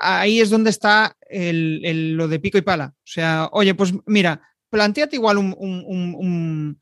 Ahí 0.00 0.40
es 0.40 0.50
donde 0.50 0.70
está 0.70 1.16
lo 1.30 2.28
de 2.28 2.40
pico 2.40 2.58
y 2.58 2.62
pala. 2.62 2.94
O 2.96 3.06
sea, 3.06 3.48
oye, 3.52 3.74
pues 3.74 3.92
mira, 4.06 4.40
planteate 4.70 5.16
igual 5.16 5.38
un, 5.38 6.78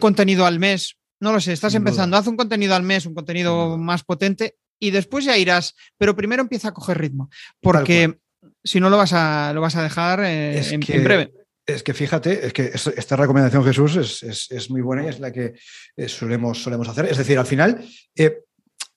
contenido 0.00 0.46
al 0.46 0.58
mes. 0.58 0.96
No 1.20 1.32
lo 1.32 1.40
sé, 1.40 1.52
estás 1.52 1.74
empezando, 1.74 2.16
haz 2.16 2.26
un 2.26 2.36
contenido 2.36 2.74
al 2.74 2.82
mes, 2.82 3.06
un 3.06 3.14
contenido 3.14 3.78
más 3.78 4.04
potente 4.04 4.56
y 4.78 4.90
después 4.90 5.24
ya 5.24 5.38
irás, 5.38 5.74
pero 5.96 6.14
primero 6.14 6.42
empieza 6.42 6.68
a 6.68 6.74
coger 6.74 6.98
ritmo, 6.98 7.30
porque 7.62 8.18
si 8.62 8.80
no 8.80 8.90
lo 8.90 8.98
vas 8.98 9.14
a, 9.14 9.52
lo 9.54 9.62
vas 9.62 9.76
a 9.76 9.82
dejar 9.82 10.20
eh, 10.22 10.62
en 10.70 11.04
breve. 11.04 11.32
Es 11.66 11.82
que 11.82 11.94
fíjate, 11.94 12.46
es 12.46 12.52
que 12.52 12.70
esta 12.72 13.16
recomendación, 13.16 13.64
Jesús, 13.64 14.22
es, 14.22 14.70
muy 14.70 14.82
buena 14.82 15.04
y 15.04 15.08
es 15.08 15.18
la 15.18 15.32
que 15.32 15.54
eh, 15.96 16.08
solemos, 16.08 16.64
hacer. 16.88 17.06
Es 17.06 17.18
decir, 17.18 17.36
al 17.38 17.46
final, 17.46 17.84
eh, 18.14 18.44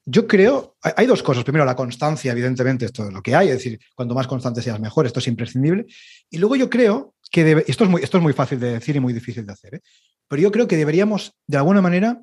yo 0.05 0.27
creo, 0.27 0.77
hay, 0.81 1.07
dos 1.07 1.23
cosas. 1.23 1.43
Primero, 1.43 1.65
la 1.65 1.75
constancia, 1.75 2.31
evidentemente, 2.31 2.85
esto 2.85 3.07
es 3.07 3.13
lo 3.13 3.23
que 3.23 3.35
hay, 3.35 3.47
es 3.47 3.55
decir, 3.55 3.79
cuanto 3.95 4.13
más 4.13 4.27
constante 4.27 4.61
seas 4.61 4.79
mejor, 4.79 5.07
esto 5.07 5.19
es 5.19 5.27
imprescindible. 5.27 5.87
Y 6.29 6.37
luego 6.37 6.55
yo 6.55 6.69
creo 6.69 7.15
que 7.31 7.63
esto, 7.67 7.85
es 7.85 7.89
muy, 7.89 8.03
esto 8.03 8.17
es 8.17 8.23
muy 8.23 8.33
fácil 8.33 8.59
de 8.59 8.73
decir 8.73 8.95
y 8.95 8.99
muy 8.99 9.13
difícil 9.13 9.47
de 9.47 9.53
hacer, 9.53 9.75
¿eh? 9.75 9.81
pero 10.27 10.41
yo 10.43 10.51
creo 10.51 10.67
que 10.67 10.77
deberíamos, 10.77 11.33
de 11.47 11.57
alguna 11.57 11.81
manera, 11.81 12.21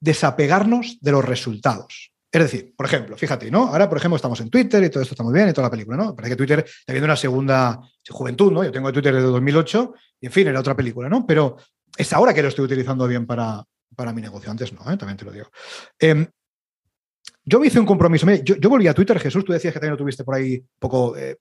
desapegarnos 0.00 0.98
de 1.00 1.12
los 1.12 1.24
resultados. 1.24 2.13
Es 2.34 2.40
decir, 2.40 2.74
por 2.76 2.86
ejemplo, 2.86 3.16
fíjate, 3.16 3.48
¿no? 3.48 3.68
Ahora, 3.68 3.88
por 3.88 3.96
ejemplo, 3.96 4.16
estamos 4.16 4.40
en 4.40 4.50
Twitter 4.50 4.82
y 4.82 4.90
todo 4.90 5.04
esto 5.04 5.14
está 5.14 5.22
muy 5.22 5.32
bien 5.32 5.48
y 5.48 5.52
toda 5.52 5.68
la 5.68 5.70
película, 5.70 5.96
¿no? 5.96 6.16
Parece 6.16 6.32
que 6.32 6.36
Twitter 6.36 6.64
está 6.66 6.92
viendo 6.92 7.04
una 7.04 7.14
segunda 7.14 7.80
juventud, 8.10 8.50
¿no? 8.50 8.64
Yo 8.64 8.72
tengo 8.72 8.92
Twitter 8.92 9.14
desde 9.14 9.28
2008 9.28 9.94
y, 10.20 10.26
en 10.26 10.32
fin, 10.32 10.48
era 10.48 10.58
otra 10.58 10.74
película, 10.74 11.08
¿no? 11.08 11.24
Pero 11.24 11.58
es 11.96 12.12
ahora 12.12 12.34
que 12.34 12.42
lo 12.42 12.48
estoy 12.48 12.64
utilizando 12.64 13.06
bien 13.06 13.24
para, 13.24 13.62
para 13.94 14.12
mi 14.12 14.20
negocio. 14.20 14.50
Antes 14.50 14.72
no, 14.72 14.80
¿eh? 14.90 14.96
también 14.96 15.16
te 15.16 15.24
lo 15.24 15.30
digo. 15.30 15.48
Em, 15.96 16.26
yo 17.44 17.60
me 17.60 17.68
hice 17.68 17.78
un 17.78 17.86
compromiso. 17.86 18.28
Yo, 18.42 18.56
yo, 18.56 18.68
volví 18.68 18.88
a 18.88 18.94
Twitter, 18.94 19.20
Jesús, 19.20 19.44
tú 19.44 19.52
decías 19.52 19.72
que 19.72 19.78
también 19.78 19.92
lo 19.92 19.98
tuviste 19.98 20.24
por 20.24 20.34
ahí 20.34 20.56
un 20.56 20.80
poco 20.80 21.16
eh, 21.16 21.36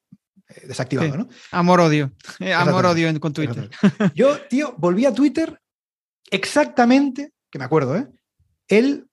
desactivado, 0.68 1.18
¿no? 1.18 1.28
Amor-odio. 1.50 2.12
Amor-odio 2.56 3.20
con 3.20 3.34
Twitter. 3.34 3.68
Yo, 4.14 4.42
tío, 4.42 4.76
volví 4.78 5.08
a 5.08 5.14
Twitter 5.14 5.60
exactamente, 6.30 7.34
que 7.50 7.58
me 7.58 7.66
acuerdo, 7.66 7.98
¿eh? 7.98 8.08
El 8.68 9.08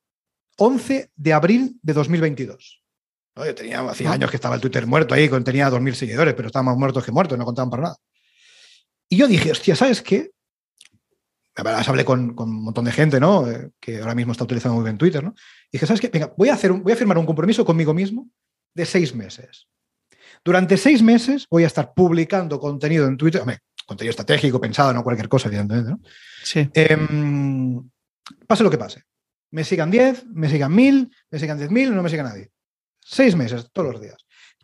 11 0.63 1.11
de 1.17 1.33
abril 1.33 1.79
de 1.83 1.95
2022. 1.95 2.83
Yo 3.35 3.55
tenía, 3.55 3.81
hacía 3.81 4.13
años 4.13 4.29
que 4.29 4.37
estaba 4.37 4.55
el 4.55 4.61
Twitter 4.61 4.87
muerto 4.87 5.15
ahí, 5.15 5.27
tenía 5.43 5.71
2.000 5.71 5.95
seguidores, 5.95 6.35
pero 6.35 6.49
estaba 6.49 6.65
más 6.65 6.77
muertos 6.77 7.03
que 7.03 7.11
muertos, 7.11 7.39
no 7.39 7.47
contaban 7.47 7.71
para 7.71 7.83
nada. 7.85 7.97
Y 9.09 9.17
yo 9.17 9.27
dije, 9.27 9.51
hostia, 9.51 9.75
¿sabes 9.75 10.03
qué? 10.03 10.33
hablé 11.55 12.05
con, 12.05 12.39
un 12.39 12.63
montón 12.63 12.85
de 12.85 12.93
gente, 12.93 13.19
¿no? 13.19 13.51
Eh, 13.51 13.71
que 13.81 14.01
ahora 14.01 14.15
mismo 14.15 14.33
está 14.33 14.45
utilizando 14.45 14.75
muy 14.75 14.85
bien 14.85 14.99
Twitter, 14.99 15.25
¿no? 15.25 15.35
Y 15.71 15.73
dije, 15.73 15.87
¿sabes 15.87 16.01
qué? 16.01 16.09
Venga, 16.09 16.33
voy 16.37 16.51
a, 16.51 16.55
hacer 16.55 16.73
voy 16.73 16.93
a 16.93 16.97
firmar 16.97 17.17
un 17.17 17.27
compromiso 17.27 17.65
conmigo 17.65 17.95
mismo 17.95 18.29
de 18.75 18.85
seis 18.85 19.15
meses. 19.15 19.67
Durante 20.45 20.77
seis 20.77 21.03
meses 21.03 21.47
voy 21.51 21.65
a 21.65 21.69
estar 21.69 21.95
publicando 21.95 22.61
contenido 22.61 23.07
en 23.07 23.17
Twitter, 23.17 23.43
contenido 23.87 24.11
estratégico, 24.11 24.61
pensado, 24.61 24.93
no 24.93 25.03
cualquier 25.03 25.29
cosa, 25.29 25.49
evidentemente, 25.49 25.91
¿no? 25.91 26.01
Sí. 26.43 26.69
Em, 26.75 27.83
pase 28.47 28.63
lo 28.63 28.71
que 28.71 28.79
pase 28.79 29.05
me 29.51 29.65
sigan 29.65 29.91
10, 29.91 30.27
me 30.27 30.49
sigan 30.49 30.75
1000, 30.75 31.11
me 31.31 31.39
sigan 31.39 31.59
10.000, 31.59 31.91
no 31.91 32.03
me 32.03 32.09
siga 32.09 32.23
nadie. 32.23 32.51
Seis 33.01 33.35
meses, 33.35 33.71
todos 33.73 33.93
los 33.93 34.01
días. 34.01 34.17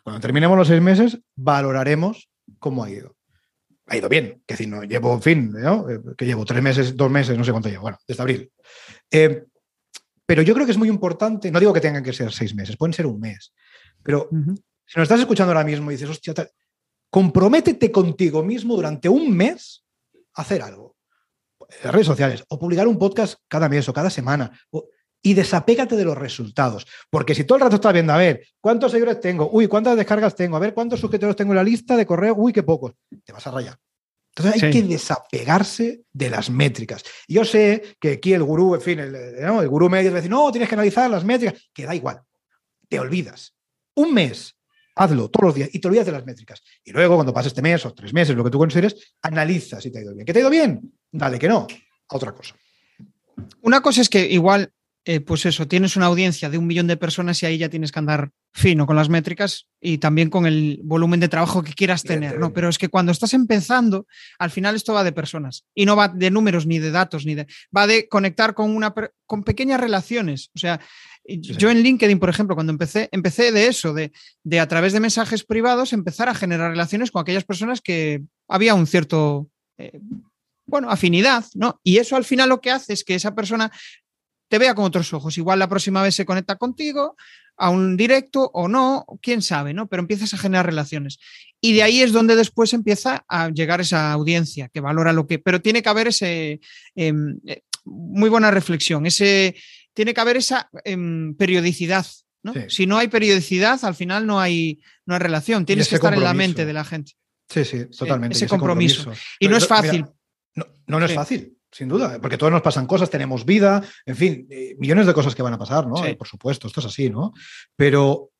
Cuando 0.02 0.20
terminemos 0.20 0.56
los 0.56 0.68
seis 0.68 0.80
meses, 0.80 1.18
valoraremos 1.34 2.30
cómo 2.58 2.84
ha 2.84 2.90
ido. 2.90 3.16
ha 3.86 3.96
ido 3.96 4.08
bien. 4.08 4.42
Que 4.46 4.54
decir, 4.54 4.68
no 4.68 4.82
llevo, 4.84 5.14
en 5.14 5.22
fin, 5.22 5.52
¿no? 5.52 5.88
Eh, 5.90 6.00
que 6.16 6.26
llevo 6.26 6.44
tres 6.44 6.62
meses, 6.62 6.96
dos 6.96 7.10
meses, 7.10 7.36
no 7.36 7.44
sé 7.44 7.50
cuánto 7.50 7.68
llevo, 7.68 7.82
bueno, 7.82 7.98
desde 8.06 8.22
abril. 8.22 8.52
Eh, 9.10 9.44
pero 10.24 10.42
yo 10.42 10.54
creo 10.54 10.66
que 10.66 10.72
es 10.72 10.78
muy 10.78 10.88
importante, 10.88 11.50
no 11.50 11.60
digo 11.60 11.72
que 11.72 11.80
tengan 11.80 12.02
que 12.02 12.12
ser 12.12 12.32
seis 12.32 12.54
meses, 12.54 12.76
pueden 12.76 12.92
ser 12.92 13.06
un 13.06 13.20
mes, 13.20 13.54
pero 14.02 14.28
si 14.30 14.98
nos 14.98 15.04
estás 15.04 15.20
escuchando 15.20 15.52
ahora 15.52 15.64
mismo 15.64 15.90
y 15.90 15.94
dices, 15.94 16.10
hostia, 16.10 16.34
comprométete 17.10 17.92
contigo 17.92 18.42
mismo 18.42 18.74
durante 18.74 19.08
un 19.08 19.36
mes 19.36 19.84
a 20.34 20.42
hacer 20.42 20.62
algo. 20.62 20.95
Las 21.82 21.92
redes 21.92 22.06
sociales, 22.06 22.44
o 22.48 22.58
publicar 22.58 22.86
un 22.86 22.98
podcast 22.98 23.40
cada 23.48 23.68
mes 23.68 23.88
o 23.88 23.92
cada 23.92 24.10
semana, 24.10 24.50
y 25.22 25.34
desapégate 25.34 25.96
de 25.96 26.04
los 26.04 26.16
resultados. 26.16 26.86
Porque 27.10 27.34
si 27.34 27.44
todo 27.44 27.56
el 27.56 27.62
rato 27.62 27.76
estás 27.76 27.92
viendo, 27.92 28.12
a 28.12 28.16
ver, 28.16 28.46
¿cuántos 28.60 28.92
seguidores 28.92 29.20
tengo? 29.20 29.50
Uy, 29.50 29.66
¿cuántas 29.66 29.96
descargas 29.96 30.34
tengo? 30.36 30.56
A 30.56 30.60
ver, 30.60 30.72
¿cuántos 30.72 31.00
suscriptores 31.00 31.34
tengo 31.34 31.52
en 31.52 31.56
la 31.56 31.64
lista 31.64 31.96
de 31.96 32.06
correo? 32.06 32.34
Uy, 32.36 32.52
qué 32.52 32.62
pocos. 32.62 32.92
Te 33.24 33.32
vas 33.32 33.46
a 33.46 33.50
rayar. 33.50 33.76
Entonces 34.36 34.62
hay 34.62 34.70
que 34.70 34.82
desapegarse 34.82 36.02
de 36.12 36.30
las 36.30 36.50
métricas. 36.50 37.02
Yo 37.26 37.44
sé 37.44 37.96
que 37.98 38.12
aquí 38.12 38.34
el 38.34 38.42
gurú, 38.42 38.74
en 38.74 38.80
fin, 38.82 38.98
el, 39.00 39.14
el 39.14 39.68
gurú 39.68 39.88
medio 39.88 40.10
va 40.10 40.18
a 40.18 40.20
decir, 40.20 40.30
no, 40.30 40.52
tienes 40.52 40.68
que 40.68 40.74
analizar 40.74 41.10
las 41.10 41.24
métricas, 41.24 41.70
que 41.72 41.86
da 41.86 41.94
igual. 41.94 42.20
Te 42.88 43.00
olvidas. 43.00 43.54
Un 43.94 44.12
mes, 44.12 44.54
hazlo 44.94 45.30
todos 45.30 45.46
los 45.46 45.54
días 45.54 45.70
y 45.72 45.78
te 45.78 45.88
olvidas 45.88 46.06
de 46.06 46.12
las 46.12 46.26
métricas. 46.26 46.62
Y 46.84 46.92
luego, 46.92 47.14
cuando 47.16 47.32
pase 47.32 47.48
este 47.48 47.62
mes 47.62 47.84
o 47.86 47.94
tres 47.94 48.12
meses, 48.12 48.36
lo 48.36 48.44
que 48.44 48.50
tú 48.50 48.58
consideres, 48.58 49.14
analiza 49.22 49.80
si 49.80 49.90
te 49.90 49.98
ha 49.98 50.02
ido 50.02 50.14
bien. 50.14 50.26
¿Que 50.26 50.34
te 50.34 50.38
ha 50.38 50.42
ido 50.42 50.50
bien? 50.50 50.92
Dale, 51.12 51.38
que 51.38 51.48
no. 51.48 51.66
A 52.08 52.16
otra 52.16 52.32
cosa. 52.32 52.54
Una 53.62 53.80
cosa 53.80 54.00
es 54.00 54.08
que 54.08 54.26
igual 54.30 54.72
eh, 55.08 55.20
pues 55.20 55.46
eso, 55.46 55.68
tienes 55.68 55.94
una 55.94 56.06
audiencia 56.06 56.50
de 56.50 56.58
un 56.58 56.66
millón 56.66 56.88
de 56.88 56.96
personas 56.96 57.40
y 57.40 57.46
ahí 57.46 57.58
ya 57.58 57.68
tienes 57.68 57.92
que 57.92 58.00
andar 58.00 58.32
fino 58.52 58.86
con 58.86 58.96
las 58.96 59.08
métricas 59.08 59.68
y 59.80 59.98
también 59.98 60.30
con 60.30 60.46
el 60.46 60.80
volumen 60.82 61.20
de 61.20 61.28
trabajo 61.28 61.62
que 61.62 61.74
quieras 61.74 62.02
tener, 62.02 62.40
¿no? 62.40 62.52
Pero 62.52 62.68
es 62.68 62.76
que 62.76 62.88
cuando 62.88 63.12
estás 63.12 63.32
empezando, 63.32 64.08
al 64.40 64.50
final 64.50 64.74
esto 64.74 64.94
va 64.94 65.04
de 65.04 65.12
personas 65.12 65.64
y 65.76 65.86
no 65.86 65.94
va 65.94 66.08
de 66.08 66.32
números 66.32 66.66
ni 66.66 66.80
de 66.80 66.90
datos, 66.90 67.24
ni 67.24 67.36
de. 67.36 67.46
va 67.74 67.86
de 67.86 68.08
conectar 68.08 68.52
con 68.54 68.74
una 68.74 68.92
con 69.26 69.44
pequeñas 69.44 69.80
relaciones. 69.80 70.50
O 70.56 70.58
sea, 70.58 70.80
yo 71.24 71.70
en 71.70 71.84
LinkedIn, 71.84 72.18
por 72.18 72.28
ejemplo, 72.28 72.56
cuando 72.56 72.72
empecé, 72.72 73.08
empecé 73.12 73.52
de 73.52 73.68
eso, 73.68 73.94
de, 73.94 74.10
de 74.42 74.58
a 74.58 74.66
través 74.66 74.92
de 74.92 74.98
mensajes 74.98 75.44
privados 75.44 75.92
empezar 75.92 76.28
a 76.28 76.34
generar 76.34 76.72
relaciones 76.72 77.12
con 77.12 77.22
aquellas 77.22 77.44
personas 77.44 77.80
que 77.80 78.24
había 78.48 78.74
un 78.74 78.88
cierto. 78.88 79.48
Eh, 79.78 80.00
bueno, 80.66 80.90
afinidad, 80.90 81.44
¿no? 81.54 81.80
Y 81.82 81.98
eso 81.98 82.16
al 82.16 82.24
final 82.24 82.48
lo 82.48 82.60
que 82.60 82.70
hace 82.70 82.92
es 82.92 83.04
que 83.04 83.14
esa 83.14 83.34
persona 83.34 83.70
te 84.48 84.58
vea 84.58 84.74
con 84.74 84.84
otros 84.84 85.12
ojos. 85.12 85.38
Igual 85.38 85.58
la 85.58 85.68
próxima 85.68 86.02
vez 86.02 86.14
se 86.14 86.26
conecta 86.26 86.56
contigo 86.56 87.16
a 87.56 87.70
un 87.70 87.96
directo 87.96 88.50
o 88.52 88.68
no, 88.68 89.06
quién 89.22 89.42
sabe, 89.42 89.72
¿no? 89.72 89.88
Pero 89.88 90.02
empiezas 90.02 90.34
a 90.34 90.38
generar 90.38 90.66
relaciones. 90.66 91.18
Y 91.60 91.72
de 91.72 91.82
ahí 91.82 92.02
es 92.02 92.12
donde 92.12 92.36
después 92.36 92.72
empieza 92.74 93.24
a 93.28 93.48
llegar 93.48 93.80
esa 93.80 94.12
audiencia 94.12 94.68
que 94.68 94.80
valora 94.80 95.12
lo 95.12 95.26
que. 95.26 95.38
Pero 95.38 95.60
tiene 95.60 95.82
que 95.82 95.88
haber 95.88 96.08
ese. 96.08 96.60
Em, 96.94 97.38
eh, 97.46 97.62
muy 97.84 98.28
buena 98.28 98.50
reflexión. 98.50 99.06
Ese, 99.06 99.56
tiene 99.94 100.12
que 100.12 100.20
haber 100.20 100.36
esa 100.36 100.68
em, 100.84 101.34
periodicidad. 101.34 102.06
¿no? 102.42 102.52
Si 102.68 102.86
no 102.86 102.98
hay 102.98 103.08
periodicidad, 103.08 103.84
al 103.84 103.94
final 103.94 104.26
no 104.26 104.38
hay, 104.38 104.80
no 105.06 105.14
hay 105.14 105.20
relación. 105.20 105.64
Tienes 105.64 105.88
que 105.88 105.96
estar 105.96 106.14
en 106.14 106.22
la 106.22 106.34
mente 106.34 106.64
de 106.66 106.72
la 106.72 106.84
gente. 106.84 107.12
Sí, 107.48 107.64
sí, 107.64 107.86
totalmente. 107.86 108.36
ese, 108.36 108.46
compromiso. 108.46 109.12
Y 109.38 109.48
no 109.48 109.56
es 109.56 109.66
fácil. 109.66 110.04
No, 110.56 110.66
no, 110.86 111.04
es 111.04 111.14
fácil 111.14 111.56
sin 111.70 111.88
duda, 111.88 112.18
porque 112.20 112.38
todos 112.38 112.52
nos 112.52 112.62
pasan 112.62 112.86
cosas, 112.86 113.10
tenemos 113.10 113.44
vida, 113.44 113.82
en 114.06 114.16
fin, 114.16 114.46
eh, 114.50 114.74
millones 114.78 115.06
de 115.06 115.12
cosas 115.12 115.34
que 115.34 115.42
van 115.42 115.52
a 115.52 115.58
pasar, 115.58 115.86
¿no? 115.86 115.96
Por 116.16 116.26
supuesto, 116.26 116.68
esto 116.68 116.80
es 116.80 116.86
así, 116.86 117.10
¿no? 117.10 117.34
Pero 117.76 118.30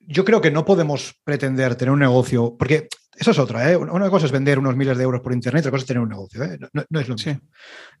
yo 0.00 0.24
creo 0.24 0.40
que 0.40 0.50
no 0.50 0.64
podemos 0.64 1.14
pretender 1.24 1.74
tener 1.76 1.92
un 1.92 2.00
negocio, 2.00 2.56
porque 2.58 2.88
eso 3.16 3.30
es 3.30 3.38
otra, 3.38 3.70
¿eh? 3.70 3.76
Una 3.76 4.10
cosa 4.10 4.26
es 4.26 4.32
vender 4.32 4.58
unos 4.58 4.76
miles 4.76 4.98
de 4.98 5.04
euros 5.04 5.20
por 5.20 5.32
internet, 5.32 5.62
otra 5.62 5.70
cosa 5.70 5.82
es 5.82 5.86
tener 5.86 6.02
un 6.02 6.08
negocio, 6.08 6.42
¿eh? 6.42 6.58
no, 6.72 7.00
es 7.00 7.08
lo 7.08 7.14
mismo. 7.14 7.40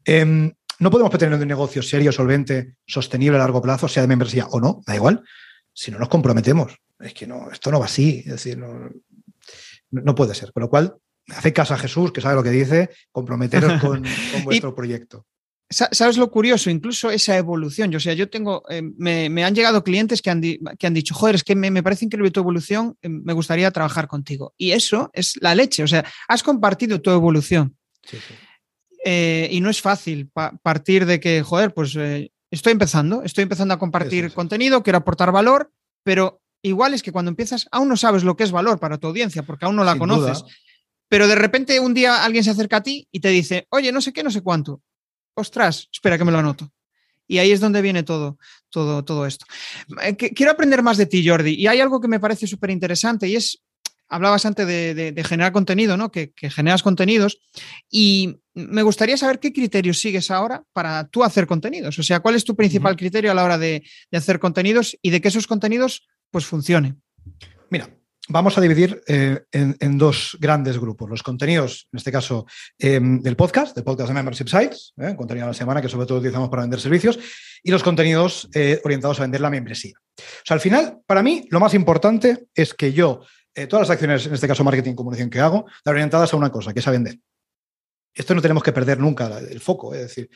Em, 0.04 0.52
no 0.78 0.90
podemos 0.90 1.10
pretender 1.10 1.40
un 1.40 1.48
negocio 1.48 1.82
serio, 1.82 2.10
solvente, 2.10 2.76
sostenible 2.86 3.36
a 3.36 3.40
largo 3.40 3.62
plazo, 3.62 3.88
sea 3.88 4.02
de 4.02 4.08
membresía 4.08 4.46
o 4.46 4.60
no, 4.60 4.82
da 4.86 4.94
igual, 4.94 5.22
si 5.72 5.90
no 5.90 5.98
nos 5.98 6.08
comprometemos. 6.08 6.76
Es 6.98 7.14
que 7.14 7.26
no, 7.26 7.50
esto 7.50 7.70
no 7.70 7.78
va 7.80 7.86
así, 7.86 8.22
es 8.26 8.32
decir, 8.32 8.58
no, 8.58 8.90
no 9.90 10.14
puede 10.14 10.34
ser. 10.34 10.52
Con 10.52 10.62
lo 10.62 10.68
cual, 10.68 10.96
hace 11.36 11.52
caso 11.52 11.74
a 11.74 11.78
Jesús, 11.78 12.12
que 12.12 12.20
sabe 12.20 12.34
lo 12.34 12.42
que 12.42 12.50
dice, 12.50 12.90
comprometeros 13.10 13.80
con, 13.80 14.04
vuestro 14.44 14.74
proyecto. 14.74 15.26
¿Sabes 15.72 16.16
lo 16.16 16.32
curioso? 16.32 16.68
Incluso 16.68 17.12
esa 17.12 17.36
evolución. 17.36 17.92
Yo, 17.92 18.00
sea, 18.00 18.12
yo 18.12 18.28
tengo, 18.28 18.64
eh, 18.68 18.82
me, 18.82 19.44
han 19.44 19.54
llegado 19.54 19.84
clientes 19.84 20.20
que 20.20 20.28
han, 20.28 20.42
que 20.42 20.86
han 20.86 20.94
dicho, 20.94 21.14
joder, 21.14 21.36
es 21.36 21.44
que 21.44 21.54
me, 21.54 21.80
parece 21.80 22.06
increíble 22.06 22.32
tu 22.32 22.40
evolución, 22.40 22.96
eh, 23.02 23.08
me 23.08 23.32
gustaría 23.32 23.70
trabajar 23.70 24.08
contigo. 24.08 24.52
Y 24.56 24.72
eso 24.72 25.10
es 25.12 25.40
la 25.40 25.54
leche. 25.54 25.84
O 25.84 25.86
sea, 25.86 26.04
has 26.26 26.42
compartido 26.42 27.00
tu 27.00 27.10
evolución. 27.10 27.76
Eh, 29.04 29.48
y 29.52 29.60
no 29.60 29.70
es 29.70 29.80
fácil 29.80 30.28
partir 30.62 31.06
de 31.06 31.20
que, 31.20 31.44
joder, 31.44 31.72
pues 31.72 31.96
estoy 32.50 32.72
empezando, 32.72 33.22
estoy 33.22 33.42
empezando 33.42 33.72
a 33.72 33.78
compartir 33.78 34.32
contenido, 34.32 34.82
quiero 34.82 34.98
aportar 34.98 35.30
valor, 35.30 35.70
pero 36.02 36.40
igual 36.62 36.94
es 36.94 37.02
que 37.04 37.12
cuando 37.12 37.28
empiezas, 37.28 37.68
aún 37.70 37.88
no 37.88 37.96
sabes 37.96 38.24
lo 38.24 38.36
que 38.36 38.42
es 38.42 38.50
valor 38.50 38.80
para 38.80 38.98
tu 38.98 39.06
audiencia, 39.06 39.44
porque 39.44 39.66
aún 39.66 39.76
no 39.76 39.84
la 39.84 39.96
conoces. 39.96 40.44
Pero 41.10 41.26
de 41.26 41.34
repente 41.34 41.80
un 41.80 41.92
día 41.92 42.24
alguien 42.24 42.44
se 42.44 42.50
acerca 42.50 42.76
a 42.76 42.82
ti 42.84 43.08
y 43.10 43.18
te 43.18 43.30
dice, 43.30 43.66
oye, 43.70 43.90
no 43.90 44.00
sé 44.00 44.12
qué, 44.12 44.22
no 44.22 44.30
sé 44.30 44.42
cuánto. 44.42 44.80
Ostras, 45.34 45.88
espera 45.92 46.16
que 46.16 46.24
me 46.24 46.30
lo 46.30 46.38
anoto. 46.38 46.72
Y 47.26 47.38
ahí 47.38 47.50
es 47.50 47.58
donde 47.58 47.82
viene 47.82 48.04
todo, 48.04 48.38
todo, 48.70 49.04
todo 49.04 49.26
esto. 49.26 49.44
Eh, 50.02 50.14
quiero 50.16 50.52
aprender 50.52 50.84
más 50.84 50.98
de 50.98 51.06
ti, 51.06 51.26
Jordi. 51.26 51.54
Y 51.54 51.66
hay 51.66 51.80
algo 51.80 52.00
que 52.00 52.06
me 52.06 52.20
parece 52.20 52.46
súper 52.46 52.70
interesante 52.70 53.26
y 53.26 53.34
es, 53.34 53.60
hablabas 54.08 54.46
antes 54.46 54.64
de, 54.68 55.20
generar 55.26 55.52
contenido, 55.52 55.96
¿no? 55.96 56.12
Que, 56.12 56.32
generas 56.42 56.84
contenidos. 56.84 57.40
Y 57.90 58.36
me 58.54 58.82
gustaría 58.82 59.16
saber 59.16 59.40
qué 59.40 59.52
criterios 59.52 59.98
sigues 59.98 60.30
ahora 60.30 60.62
para 60.72 61.08
tú 61.08 61.24
hacer 61.24 61.48
contenidos. 61.48 61.98
O 61.98 62.04
sea, 62.04 62.20
¿cuál 62.20 62.36
es 62.36 62.44
tu 62.44 62.54
principal 62.54 62.94
criterio 62.94 63.32
a 63.32 63.34
la 63.34 63.42
hora 63.42 63.58
de, 63.58 63.82
de 64.12 64.18
hacer 64.18 64.38
contenidos 64.38 64.96
y 65.02 65.10
de 65.10 65.20
que 65.20 65.28
esos 65.28 65.48
contenidos 65.48 66.06
pues 66.30 66.46
funcionen? 66.46 67.02
Mira, 67.68 67.90
vamos 68.30 68.56
a 68.56 68.60
dividir 68.60 69.02
eh, 69.06 69.42
en, 69.52 69.98
dos 69.98 70.36
grandes 70.40 70.78
grupos. 70.78 71.10
Los 71.10 71.22
contenidos, 71.22 71.88
en 71.92 71.98
este 71.98 72.12
caso, 72.12 72.46
em, 72.78 73.20
del 73.20 73.36
podcast, 73.36 73.74
del 73.74 73.84
podcast 73.84 74.08
de 74.08 74.14
Membership 74.14 74.46
Sites, 74.46 74.94
eh, 74.98 75.14
contenido 75.16 75.46
de 75.46 75.50
la 75.50 75.54
semana 75.54 75.82
que 75.82 75.88
sobre 75.88 76.06
todo 76.06 76.18
utilizamos 76.18 76.48
para 76.48 76.62
vender 76.62 76.80
servicios, 76.80 77.18
y 77.62 77.70
los 77.70 77.82
contenidos 77.82 78.48
eh, 78.54 78.80
orientados 78.84 79.18
a 79.18 79.22
vender 79.22 79.40
la 79.40 79.50
membresía. 79.50 79.94
O 80.16 80.44
sea, 80.44 80.54
al 80.54 80.60
final, 80.60 81.00
para 81.06 81.22
mí, 81.22 81.46
lo 81.50 81.60
más 81.60 81.74
importante 81.74 82.46
es 82.54 82.72
que 82.72 82.92
yo, 82.92 83.20
todas 83.68 83.88
las 83.88 83.90
acciones, 83.90 84.26
en 84.26 84.34
este 84.34 84.48
caso 84.48 84.64
marketing 84.64 84.92
y 84.92 84.94
comunicación 84.94 85.28
que 85.28 85.40
hago, 85.40 85.66
están 85.76 85.94
orientadas 85.94 86.32
a 86.32 86.36
una 86.36 86.50
cosa, 86.50 86.72
que 86.72 86.78
es 86.78 86.86
a 86.86 86.92
vender. 86.92 87.18
Esto 88.14 88.34
no 88.34 88.40
tenemos 88.40 88.62
que 88.62 88.72
perder 88.72 88.98
nunca 88.98 89.38
el 89.38 89.60
foco. 89.60 89.94
Es 89.94 90.02
decir, 90.02 90.30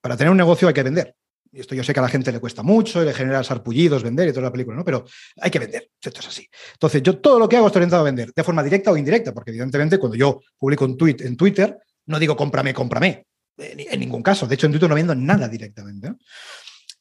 para 0.00 0.16
tener 0.16 0.30
un 0.30 0.36
negocio 0.36 0.68
hay 0.68 0.74
que 0.74 0.82
vender 0.82 1.14
esto 1.54 1.74
yo 1.74 1.84
sé 1.84 1.92
que 1.92 2.00
a 2.00 2.02
la 2.02 2.08
gente 2.08 2.32
le 2.32 2.40
cuesta 2.40 2.62
mucho 2.62 3.02
y 3.02 3.04
le 3.04 3.14
genera 3.14 3.42
sarpullidos 3.44 4.02
vender 4.02 4.28
y 4.28 4.32
toda 4.32 4.44
la 4.44 4.52
película, 4.52 4.76
¿no? 4.76 4.84
Pero 4.84 5.04
hay 5.40 5.50
que 5.50 5.58
vender, 5.58 5.90
esto 6.00 6.20
es 6.20 6.28
así. 6.28 6.48
Entonces, 6.72 7.02
yo 7.02 7.18
todo 7.18 7.38
lo 7.38 7.48
que 7.48 7.56
hago 7.56 7.66
estoy 7.66 7.80
orientado 7.80 8.02
a 8.02 8.04
vender, 8.04 8.32
de 8.34 8.44
forma 8.44 8.62
directa 8.62 8.90
o 8.90 8.96
indirecta, 8.96 9.32
porque 9.32 9.50
evidentemente 9.50 9.98
cuando 9.98 10.16
yo 10.16 10.40
publico 10.58 10.84
un 10.84 10.96
tweet 10.96 11.16
en 11.20 11.36
Twitter, 11.36 11.78
no 12.06 12.18
digo 12.18 12.36
cómprame, 12.36 12.74
cómprame, 12.74 13.26
en 13.56 14.00
ningún 14.00 14.22
caso. 14.22 14.46
De 14.46 14.54
hecho, 14.54 14.66
en 14.66 14.72
Twitter 14.72 14.88
no 14.88 14.94
vendo 14.94 15.14
nada 15.14 15.48
directamente. 15.48 16.12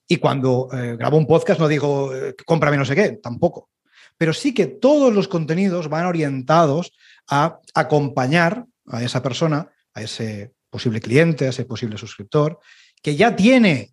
Y 0.08 0.18
cuando 0.18 0.70
eh, 0.74 0.96
grabo 0.98 1.18
un 1.18 1.26
podcast 1.26 1.60
no 1.60 1.68
digo 1.68 2.14
eh, 2.14 2.36
cómprame 2.46 2.78
no 2.78 2.86
sé 2.86 2.96
qué, 2.96 3.20
tampoco. 3.22 3.70
Pero 4.18 4.34
sí 4.34 4.54
que 4.54 4.68
todos 4.68 5.14
los 5.14 5.28
contenidos 5.28 5.90
van 5.90 6.06
orientados 6.06 6.94
a 7.30 7.60
acompañar 7.74 8.66
a 8.88 9.04
esa 9.04 9.24
persona, 9.24 9.72
a 9.94 10.02
ese 10.02 10.54
posible 10.70 11.02
cliente, 11.02 11.46
a 11.46 11.50
ese 11.50 11.66
posible 11.66 11.98
suscriptor, 11.98 12.60
que 13.02 13.16
ya 13.16 13.36
tiene 13.36 13.93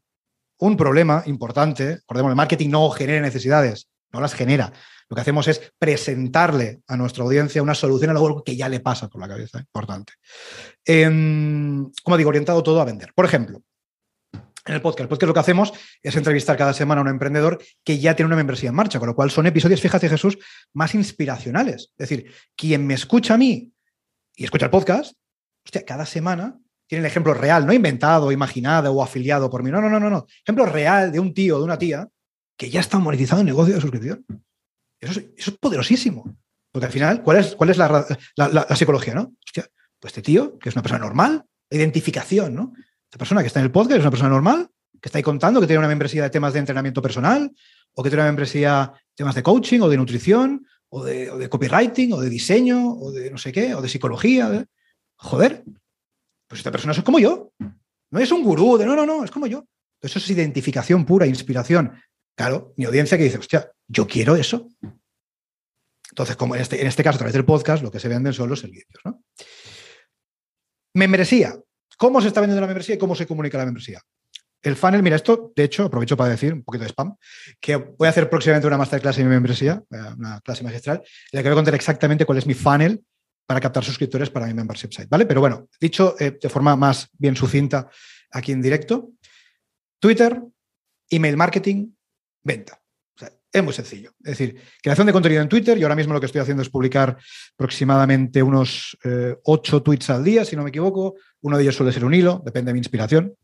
un 0.61 0.77
problema 0.77 1.23
importante. 1.27 1.97
Recordemos, 2.03 2.31
el 2.31 2.37
marketing 2.37 2.71
no 2.71 2.91
genera 2.91 3.21
necesidades, 3.21 3.91
no 4.13 4.21
las 4.21 4.35
genera. 4.35 4.73
Lo 5.09 5.17
que 5.17 5.23
hacemos 5.23 5.49
es 5.49 5.73
presentarle 5.79 6.83
a 6.87 6.97
nuestra 6.97 7.25
audiencia 7.25 7.63
una 7.63 7.75
solución 7.75 8.11
a 8.11 8.13
algo 8.13 8.45
que 8.45 8.57
ya 8.57 8.69
le 8.69 8.81
pasa 8.81 9.09
por 9.09 9.21
la 9.21 9.29
cabeza. 9.29 9.59
Importante. 9.59 10.13
Em, 10.85 11.91
como 12.05 12.17
digo, 12.17 12.29
orientado 12.29 12.63
todo 12.63 12.81
a 12.81 12.85
vender. 12.85 13.13
Por 13.15 13.25
ejemplo, 13.25 13.63
en 14.67 14.75
el 14.75 14.83
podcast. 14.83 15.01
El 15.01 15.09
podcast 15.09 15.29
lo 15.29 15.35
que 15.35 15.41
hacemos 15.41 15.73
es 16.03 16.15
entrevistar 16.15 16.57
cada 16.57 16.75
semana 16.75 17.01
a 17.01 17.03
un 17.03 17.11
emprendedor 17.11 17.61
que 17.83 17.99
ya 17.99 18.15
tiene 18.15 18.27
una 18.27 18.37
membresía 18.37 18.69
en 18.69 18.77
marcha, 18.77 18.99
con 18.99 19.09
lo 19.09 19.15
cual 19.15 19.31
son 19.31 19.47
episodios, 19.47 19.81
fíjate 19.81 20.09
Jesús, 20.09 20.39
más 20.75 20.95
inspiracionales. 20.95 21.93
Es 21.99 22.09
decir, 22.09 22.33
quien 22.55 22.87
me 22.87 22.95
escucha 22.95 23.35
a 23.35 23.39
mí 23.39 23.73
y 24.37 24.45
escucha 24.45 24.67
el 24.67 24.71
podcast, 24.71 25.15
hostia, 25.65 25.85
cada 25.85 26.07
semana 26.07 26.59
tiene 26.91 27.05
el 27.05 27.07
ejemplo 27.07 27.35
real, 27.35 27.65
no 27.65 27.73
inventado, 27.73 28.33
imaginado 28.33 28.93
o 28.93 29.01
afiliado 29.01 29.49
por 29.49 29.63
mí. 29.63 29.71
No, 29.71 29.81
no, 29.81 29.89
no, 29.89 30.01
no, 30.01 30.11
no. 30.11 30.27
Ejemplo 30.43 30.67
real 30.67 31.13
de 31.13 31.21
un 31.21 31.33
tío 31.33 31.59
de 31.59 31.63
una 31.63 31.79
tía 31.79 32.09
que 32.57 32.69
ya 32.69 32.81
está 32.81 32.99
monetizando 32.99 33.43
el 33.43 33.47
negocio 33.47 33.77
de 33.77 33.81
suscripción. 33.81 34.27
Eso 34.99 35.21
es, 35.21 35.51
poderosísimo. 35.53 36.37
Porque 36.73 36.87
al 36.87 36.93
final, 36.93 37.23
¿cuál 37.23 37.37
es, 37.37 37.55
cuál 37.55 37.71
es 37.71 37.79
la, 37.79 38.05
psicología? 38.75 39.15
¿no? 39.15 39.33
Hostia, 39.47 39.69
pues 40.01 40.11
este 40.11 40.23
tío, 40.23 40.59
que 40.59 40.69
es 40.69 40.75
una 40.75 40.83
persona 40.83 41.05
normal, 41.05 41.45
identificación, 41.71 42.57
¿no? 42.57 42.73
Esta 43.05 43.19
persona 43.19 43.43
que 43.43 43.47
está 43.47 43.61
en 43.61 43.67
el 43.67 43.71
podcast 43.73 43.99
es 43.99 44.01
una 44.01 44.11
persona 44.11 44.31
normal, 44.31 44.69
que 45.01 45.09
está 45.09 45.19
ahí 45.19 45.23
contando 45.23 45.61
que 45.61 45.69
tiene 45.69 45.79
una 45.79 45.87
membresía 45.87 46.25
de 46.25 46.31
temas 46.31 46.55
de 46.55 46.59
entrenamiento 46.59 47.01
personal, 47.01 47.53
o 47.95 48.03
que 48.03 48.11
tiene 48.11 48.23
una 48.23 48.33
membresía 48.33 48.93
de 48.95 49.15
temas 49.15 49.37
de 49.37 49.45
coaching 49.45 49.79
o 49.79 49.89
de 49.89 49.97
nutrición, 49.97 50.67
o 50.89 51.05
de, 51.05 51.49
copywriting, 51.49 52.15
o 52.15 52.21
de 52.21 52.29
diseño, 52.29 52.95
o 52.95 53.13
de 53.13 53.31
no 53.31 53.39
sé 53.39 53.53
qué, 53.53 53.77
o 53.77 53.81
de 53.81 53.89
psicología. 53.89 54.67
Joder, 55.15 55.63
pues 56.51 56.59
esta 56.59 56.73
persona 56.73 56.93
es 56.93 57.03
como 57.05 57.21
yo. 57.21 57.53
No 58.11 58.19
es 58.19 58.33
un 58.33 58.43
gurú, 58.43 58.77
de 58.77 58.85
no, 58.85 58.97
no, 58.97 59.07
no, 59.07 59.23
es 59.23 59.31
como 59.31 59.47
yo. 59.47 59.65
Eso 60.03 60.19
es 60.19 60.31
identificación 60.31 61.07
pura, 61.07 61.25
inspiración. 61.25 61.93
Claro, 62.37 62.75
mi 62.77 62.87
audiencia 62.87 63.17
que 63.17 63.23
dice, 63.23 63.39
hostia, 63.39 63.71
yo 63.87 64.09
quiero 64.09 64.35
eso. 64.35 64.69
Entonces, 66.11 66.35
como 66.35 66.57
en 66.57 66.63
este, 66.63 66.81
en 66.81 66.89
este 66.89 67.05
caso, 67.05 67.15
a 67.15 67.19
través 67.19 67.35
del 67.35 67.45
podcast, 67.45 67.85
lo 67.85 67.91
que 67.93 68.01
se 68.01 68.09
venden 68.09 68.33
son 68.33 68.49
los 68.49 68.59
servicios. 68.59 69.01
¿no? 69.05 69.23
Membresía. 70.95 71.55
¿Cómo 71.97 72.21
se 72.21 72.27
está 72.27 72.41
vendiendo 72.41 72.63
la 72.63 72.67
membresía 72.67 72.97
y 72.97 72.99
cómo 72.99 73.15
se 73.15 73.29
comunica 73.29 73.57
la 73.57 73.67
membresía? 73.67 74.01
El 74.61 74.75
funnel, 74.75 75.05
mira, 75.05 75.15
esto, 75.15 75.53
de 75.55 75.63
hecho, 75.63 75.85
aprovecho 75.85 76.17
para 76.17 76.31
decir 76.31 76.53
un 76.53 76.65
poquito 76.65 76.83
de 76.83 76.91
spam, 76.91 77.15
que 77.61 77.77
voy 77.77 78.07
a 78.07 78.11
hacer 78.11 78.29
próximamente 78.29 78.67
una 78.67 78.77
masterclass 78.77 79.19
en 79.19 79.27
mi 79.27 79.31
membresía, 79.31 79.85
eh, 79.89 79.97
una 80.19 80.41
clase 80.41 80.65
magistral, 80.65 80.97
en 80.97 81.37
la 81.37 81.43
que 81.43 81.49
voy 81.49 81.55
a 81.55 81.59
contar 81.59 81.77
exactamente 81.77 82.25
cuál 82.25 82.39
es 82.39 82.47
mi 82.47 82.55
funnel 82.55 83.05
para 83.51 83.61
captar 83.61 83.83
suscriptores 83.83 84.31
para 84.31 84.47
mi 84.47 84.55
membership 84.55 84.93
site, 84.93 85.09
¿vale? 85.11 85.27
Pero 85.27 85.41
bueno, 85.41 85.67
dicho 85.81 86.15
eh, 86.21 86.39
de 86.41 86.49
forma 86.49 86.77
más 86.77 87.09
bien 87.19 87.35
sucinta 87.35 87.91
aquí 88.31 88.53
en 88.53 88.63
directo, 88.63 89.11
Twitter, 89.99 90.41
email 91.11 91.37
marketing, 91.37 91.89
venta. 92.45 92.81
Es 93.53 93.65
muy 93.65 93.73
sencillo. 93.73 94.13
Es 94.21 94.39
decir, 94.39 94.57
creación 94.81 95.09
de 95.09 95.13
contenido 95.13 95.43
en 95.43 95.49
Twitter. 95.49 95.77
Yo 95.77 95.87
ahora 95.87 95.97
mismo 95.97 96.15
lo 96.15 96.21
que 96.21 96.27
estoy 96.27 96.41
haciendo 96.41 96.63
es 96.63 96.69
publicar 96.71 97.19
aproximadamente 97.55 98.41
unos 98.41 98.97
eh, 99.03 99.37
ocho 99.43 99.83
tweets 99.83 100.11
al 100.11 100.23
día, 100.23 100.45
si 100.45 100.55
no 100.55 100.63
me 100.63 100.69
equivoco. 100.69 101.17
Uno 101.41 101.57
de 101.57 101.65
ellos 101.65 101.75
suele 101.75 101.91
ser 101.91 102.05
un 102.05 102.15
hilo, 102.15 102.41
depende 102.45 102.69
de 102.69 102.75
mi 102.75 102.79
inspiración. 102.79 103.35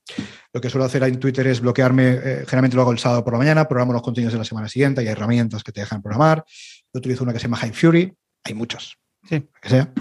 Lo 0.53 0.61
que 0.61 0.71
suelo 0.71 0.85
hacer 0.85 1.03
en 1.03 1.19
Twitter 1.19 1.49
es 1.49 1.61
bloquearme, 1.61 2.11
eh, 2.11 2.45
generalmente 2.45 2.77
lo 2.77 2.83
hago 2.83 2.93
el 2.93 3.01
sábado 3.01 3.25
por 3.25 3.33
la 3.33 3.41
mañana, 3.41 3.67
programo 3.67 3.93
los 3.93 4.03
contenidos 4.03 4.35
de 4.35 4.39
la 4.39 4.45
semana 4.45 4.69
siguiente, 4.69 5.01
hay 5.01 5.09
herramientas 5.09 5.65
que 5.65 5.73
te 5.73 5.81
dejan 5.81 6.01
programar. 6.01 6.45
Yo 6.47 7.01
utilizo 7.01 7.25
una 7.25 7.33
que 7.33 7.41
se 7.41 7.47
llama 7.47 7.57
High 7.57 7.73
Fury, 7.73 8.15
hay 8.45 8.55
muchas, 8.55 8.97
sí. 9.29 9.49
que 9.61 9.69
sea. 9.69 9.93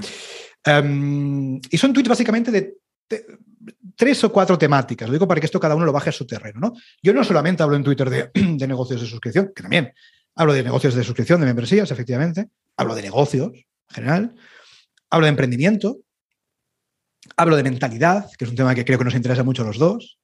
Em, 0.64 1.60
y 1.70 1.78
son 1.78 1.94
tweets 1.94 2.10
básicamente 2.10 2.52
de 2.52 2.78
tres 3.96 4.24
o 4.24 4.32
cuatro 4.32 4.58
temáticas. 4.58 5.08
Lo 5.08 5.14
digo 5.14 5.28
para 5.28 5.40
que 5.40 5.46
esto 5.46 5.60
cada 5.60 5.76
uno 5.76 5.86
lo 5.86 5.94
baje 5.94 6.10
a 6.10 6.14
su 6.14 6.26
terreno. 6.26 6.60
¿no? 6.60 6.74
Yo 7.02 7.14
no 7.14 7.24
solamente 7.24 7.64
hablo 7.64 7.76
en 7.76 7.84
Twitter 7.84 8.10
de, 8.34 8.68
negocios 8.68 9.02
de 9.02 9.08
suscripción, 9.08 9.52
que 9.56 9.62
también 9.62 9.94
hablo 10.36 10.54
de 10.54 10.64
negocios 10.64 10.96
de 10.96 11.04
suscripción, 11.04 11.40
de 11.40 11.46
membresías, 11.46 11.90
efectivamente. 11.92 12.50
Hablo 12.78 12.96
de 12.96 13.02
negocios 13.02 13.52
en 13.54 13.96
general. 13.96 14.36
Hablo 15.10 15.26
de 15.26 15.30
emprendimiento. 15.30 15.98
Hablo 17.38 17.56
de 17.56 17.64
mentalidad, 17.64 18.30
que 18.38 18.46
es 18.46 18.52
un 18.52 18.58
tema 18.58 18.76
que 18.76 18.86
creo 18.86 19.00
que 19.00 19.06
nos 19.06 19.16
interesa 19.16 19.44
mucho 19.44 19.64
a 19.64 19.66
los 19.66 19.78
dos. 19.78 20.20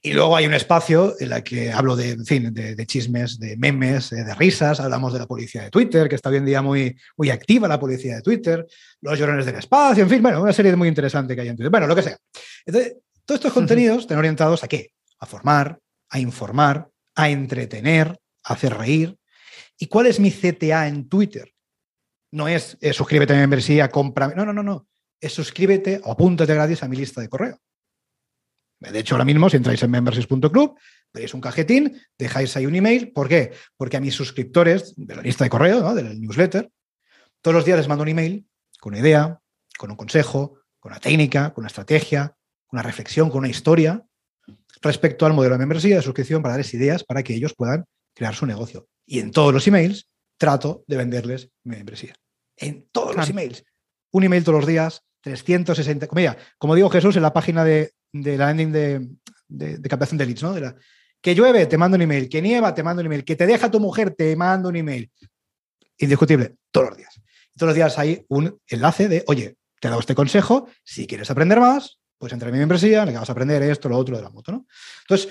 Y 0.00 0.12
luego 0.14 0.34
hay 0.34 0.46
un 0.46 0.54
espacio 0.54 1.14
en 1.20 1.32
el 1.32 1.42
que 1.42 1.70
hablo 1.70 1.96
de, 1.96 2.16
fin, 2.24 2.52
de, 2.52 2.86
chismes, 2.86 3.38
de 3.38 3.56
memes, 3.58 4.10
de, 4.10 4.34
risas. 4.34 4.80
Hablamos 4.80 5.12
de 5.12 5.18
la 5.18 5.26
policía 5.26 5.64
de 5.64 5.70
Twitter, 5.70 6.08
que 6.08 6.14
está 6.14 6.30
hoy 6.30 6.36
en 6.36 6.46
día 6.46 6.62
muy, 6.62 6.96
muy 7.16 7.28
activa 7.28 7.68
la 7.68 7.78
policía 7.78 8.16
de 8.16 8.22
Twitter, 8.22 8.66
los 9.02 9.18
llorones 9.18 9.44
del 9.44 9.56
espacio, 9.56 10.02
en 10.02 10.10
fin, 10.10 10.22
bueno, 10.22 10.42
una 10.42 10.52
serie 10.52 10.74
muy 10.76 10.88
interesante 10.88 11.34
que 11.34 11.42
hay 11.42 11.48
en 11.48 11.56
Twitter. 11.56 11.70
Bueno, 11.70 11.86
lo 11.86 11.94
que 11.94 12.02
sea. 12.02 12.16
Entonces, 12.64 12.96
todos 13.26 13.38
estos 13.40 13.52
contenidos 13.52 14.00
están 14.00 14.18
orientados 14.18 14.64
a 14.64 14.68
qué? 14.68 14.92
A 15.18 15.26
formar, 15.26 15.78
a 16.08 16.18
informar, 16.18 16.88
a 17.14 17.28
entretener, 17.28 18.18
a 18.44 18.54
hacer 18.54 18.74
reír. 18.74 19.16
¿Y 19.78 19.86
cuál 19.86 20.06
es 20.06 20.18
mi 20.18 20.30
CTA 20.30 20.88
en 20.88 21.08
Twitter? 21.08 21.52
No 22.30 22.48
es 22.48 22.78
eh, 22.80 22.94
suscríbete 22.94 23.34
a 23.34 23.36
mi 23.36 23.40
membresía, 23.40 23.90
compra. 23.90 24.28
No, 24.28 24.46
no, 24.46 24.54
no, 24.54 24.62
no. 24.62 24.86
Es 25.20 25.34
suscríbete 25.34 26.00
o 26.04 26.12
apúntate 26.12 26.54
gratis 26.54 26.82
a 26.82 26.88
mi 26.88 26.96
lista 26.96 27.20
de 27.20 27.28
correo. 27.28 27.60
De 28.80 28.98
hecho, 28.98 29.14
ahora 29.14 29.24
mismo, 29.24 29.48
si 29.48 29.56
entráis 29.56 29.82
en 29.82 29.90
membership.club, 29.90 30.78
veréis 31.12 31.34
un 31.34 31.40
cajetín, 31.40 32.00
dejáis 32.18 32.56
ahí 32.56 32.66
un 32.66 32.74
email. 32.74 33.12
¿Por 33.12 33.28
qué? 33.28 33.52
Porque 33.76 33.96
a 33.96 34.00
mis 34.00 34.14
suscriptores 34.14 34.94
de 34.96 35.16
la 35.16 35.22
lista 35.22 35.44
de 35.44 35.50
correo, 35.50 35.80
¿no? 35.80 35.94
del 35.94 36.20
newsletter, 36.20 36.70
todos 37.40 37.54
los 37.54 37.64
días 37.64 37.78
les 37.78 37.88
mando 37.88 38.02
un 38.02 38.08
email 38.08 38.46
con 38.80 38.92
una 38.92 39.00
idea, 39.00 39.40
con 39.78 39.90
un 39.90 39.96
consejo, 39.96 40.60
con 40.78 40.92
una 40.92 41.00
técnica, 41.00 41.52
con 41.54 41.62
una 41.62 41.68
estrategia, 41.68 42.36
con 42.66 42.78
una 42.78 42.82
reflexión, 42.82 43.30
con 43.30 43.38
una 43.38 43.48
historia 43.48 44.04
respecto 44.82 45.26
al 45.26 45.32
modelo 45.32 45.54
de 45.54 45.58
membresía 45.58 45.96
de 45.96 46.02
suscripción 46.02 46.42
para 46.42 46.52
darles 46.52 46.74
ideas 46.74 47.02
para 47.02 47.22
que 47.22 47.34
ellos 47.34 47.54
puedan 47.56 47.86
crear 48.14 48.34
su 48.34 48.46
negocio. 48.46 48.88
Y 49.06 49.20
en 49.20 49.30
todos 49.30 49.52
los 49.52 49.66
emails 49.66 50.08
trato 50.36 50.84
de 50.86 50.96
venderles 50.96 51.50
mi 51.64 51.76
membresía. 51.76 52.14
En 52.56 52.88
todos 52.92 53.16
los 53.16 53.28
emails. 53.28 53.64
Un 54.12 54.24
email 54.24 54.44
todos 54.44 54.60
los 54.60 54.66
días, 54.66 55.02
360. 55.22 56.06
Como, 56.06 56.20
como 56.58 56.74
digo 56.74 56.90
Jesús 56.90 57.16
en 57.16 57.22
la 57.22 57.32
página 57.32 57.64
de, 57.64 57.92
de 58.22 58.36
la 58.36 58.50
ending 58.50 58.72
de, 58.72 59.08
de, 59.48 59.88
captación 59.88 60.18
de 60.18 60.26
leads, 60.26 60.42
¿no? 60.42 60.52
De 60.52 60.60
la, 60.60 60.76
que 61.20 61.34
llueve, 61.34 61.66
te 61.66 61.78
mando 61.78 61.96
un 61.96 62.02
email. 62.02 62.28
Que 62.28 62.40
nieva, 62.40 62.74
te 62.74 62.82
mando 62.82 63.00
un 63.00 63.06
email. 63.06 63.24
Que 63.24 63.36
te 63.36 63.46
deja 63.46 63.70
tu 63.70 63.80
mujer, 63.80 64.12
te 64.12 64.36
mando 64.36 64.68
un 64.68 64.76
email. 64.76 65.10
Indiscutible, 65.98 66.56
todos 66.70 66.90
los 66.90 66.98
días. 66.98 67.20
Todos 67.56 67.68
los 67.68 67.74
días 67.74 67.98
hay 67.98 68.24
un 68.28 68.60
enlace 68.68 69.08
de, 69.08 69.24
oye, 69.26 69.56
te 69.80 69.88
he 69.88 69.90
dado 69.90 70.00
este 70.00 70.14
consejo, 70.14 70.68
si 70.84 71.06
quieres 71.06 71.30
aprender 71.30 71.58
más, 71.58 71.98
pues 72.18 72.32
entra 72.32 72.48
en 72.48 72.54
mi 72.54 72.58
membresía, 72.58 73.04
le 73.04 73.12
vas 73.12 73.28
a 73.28 73.32
aprender 73.32 73.62
esto, 73.62 73.88
lo 73.88 73.96
otro 73.96 74.16
de 74.16 74.22
la 74.22 74.30
moto, 74.30 74.52
¿no? 74.52 74.66
Entonces, 75.02 75.28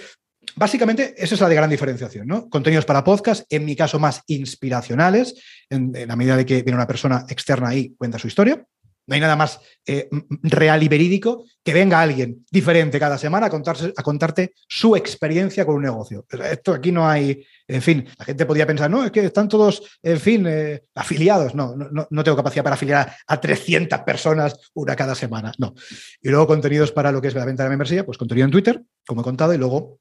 básicamente, 0.56 1.14
esa 1.18 1.36
es 1.36 1.42
la 1.42 1.50
de 1.50 1.56
gran 1.56 1.70
diferenciación, 1.70 2.28
¿no? 2.28 2.50
Contenidos 2.50 2.86
para 2.86 3.04
podcast, 3.04 3.46
en 3.50 3.64
mi 3.64 3.76
caso 3.76 4.00
más 4.00 4.22
inspiracionales, 4.28 5.36
en, 5.70 5.96
en 5.96 6.08
la 6.08 6.16
medida 6.16 6.36
de 6.36 6.46
que 6.46 6.64
viene 6.64 6.76
una 6.76 6.88
persona 6.88 7.26
externa 7.30 7.70
ahí, 7.70 7.94
cuenta 7.96 8.20
su 8.20 8.28
historia. 8.28 8.66
No 9.08 9.14
hay 9.14 9.22
nada 9.22 9.36
más 9.36 9.60
eh, 9.86 10.10
real 10.42 10.82
y 10.82 10.88
verídico 10.88 11.46
que 11.64 11.74
venga 11.74 12.02
alguien 12.02 12.46
diferente 12.52 13.00
cada 13.00 13.18
semana 13.18 13.48
a, 13.48 14.04
contarte 14.04 14.54
su 14.68 14.96
experiencia 14.96 15.66
con 15.66 15.76
un 15.76 15.84
negocio. 15.84 16.26
Esto 16.30 16.74
aquí 16.74 16.92
no 16.92 17.08
hay, 17.08 17.46
en 17.68 17.82
fin, 17.82 18.08
la 18.18 18.26
gente 18.26 18.46
podría 18.46 18.66
pensar, 18.66 18.90
no, 18.90 19.04
es 19.04 19.12
que 19.12 19.26
están 19.26 19.48
todos, 19.48 20.00
en 20.02 20.20
fin, 20.20 20.46
eh, 20.48 20.84
afiliados. 20.96 21.54
No, 21.54 21.76
no, 21.76 22.08
no, 22.10 22.24
tengo 22.24 22.38
capacidad 22.38 22.64
para 22.64 22.76
afiliar 22.76 23.16
a 23.28 23.40
300 23.40 24.00
personas 24.02 24.72
una 24.74 24.96
cada 24.96 25.14
semana. 25.14 25.54
No. 25.58 25.76
Y 26.22 26.30
luego 26.30 26.48
contenidos 26.48 26.92
para 26.92 27.12
lo 27.12 27.22
que 27.22 27.28
es 27.28 27.36
la 27.36 27.46
venta 27.46 27.64
de 27.64 27.68
la 27.68 27.72
membresía, 27.72 28.06
pues 28.06 28.18
contenido 28.18 28.46
en 28.46 28.52
Twitter, 28.52 28.82
como 29.06 29.22
he 29.22 29.24
contado, 29.24 29.54
y 29.54 29.58
luego 29.58 30.00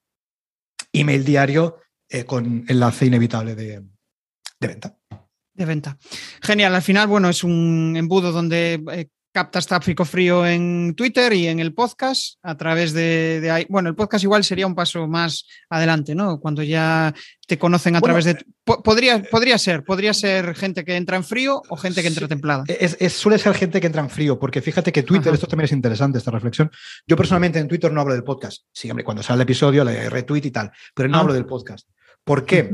email 0.92 1.24
diario 1.24 1.78
eh, 2.09 2.24
con 2.24 2.64
enlace 2.68 3.07
inevitable 3.07 3.55
de 3.55 3.82
venta 4.61 4.96
de 5.55 5.64
venta. 5.64 5.96
Genial, 6.42 6.74
al 6.74 6.82
final, 6.82 7.07
bueno, 7.07 7.28
es 7.28 7.44
un 7.44 7.94
embudo 7.96 8.32
donde 8.32 8.82
eh, 8.92 9.09
captas 9.34 9.66
tráfico 9.66 10.05
frío 10.05 10.46
en 10.46 10.94
Twitter 10.96 11.32
y 11.32 11.48
en 11.48 11.59
el 11.59 11.74
podcast 11.74 12.38
a 12.40 12.57
través 12.57 12.92
de, 12.92 13.50
ahí. 13.50 13.66
Bueno, 13.68 13.88
el 13.88 13.96
podcast 13.96 14.22
igual 14.22 14.44
sería 14.44 14.64
un 14.64 14.76
paso 14.76 15.09
más 15.09 15.44
adelante, 15.68 16.14
¿no? 16.14 16.38
Cuando 16.38 16.62
ya 16.62 17.12
te 17.48 17.59
conocen 17.59 17.96
a 17.96 18.00
través 18.00 18.26
de... 18.26 18.30
Eh, 18.30 18.44
podría, 18.64 19.24
podría 19.24 19.59
ser, 19.59 19.82
podría 19.82 20.14
ser 20.14 20.55
gente 20.55 20.84
que 20.84 20.94
entra 20.94 21.16
en 21.16 21.24
frío 21.24 21.62
o 21.68 21.76
gente 21.76 22.00
que 22.00 22.09
entra 22.09 22.28
templada. 22.28 22.62
Es, 22.68 23.12
suele 23.12 23.38
ser 23.38 23.55
gente 23.55 23.80
que 23.80 23.88
entra 23.88 24.02
en 24.02 24.09
frío, 24.09 24.38
porque 24.38 24.62
fíjate 24.62 24.92
que 24.92 25.02
Twitter, 25.02 25.34
esto 25.34 25.48
también 25.48 25.64
es 25.64 25.72
interesante, 25.72 26.18
esta 26.18 26.30
reflexión. 26.30 26.70
Yo 27.05 27.16
personalmente 27.16 27.59
en 27.59 27.66
Twitter 27.66 27.92
no 27.92 28.02
hablo 28.02 28.14
del 28.14 28.22
podcast. 28.22 28.66
Sí, 28.72 28.88
hombre, 28.88 29.05
cuando 29.05 29.24
sale 29.24 29.38
el 29.38 29.42
episodio 29.42 29.82
le 29.82 30.09
retweet 30.09 30.44
y 30.44 30.50
tal, 30.52 30.70
pero 30.94 31.09
no 31.09 31.16
ah. 31.16 31.20
hablo 31.20 31.34
del 31.34 31.44
podcast. 31.44 31.88
¿Por 32.22 32.46
qué? 32.46 32.72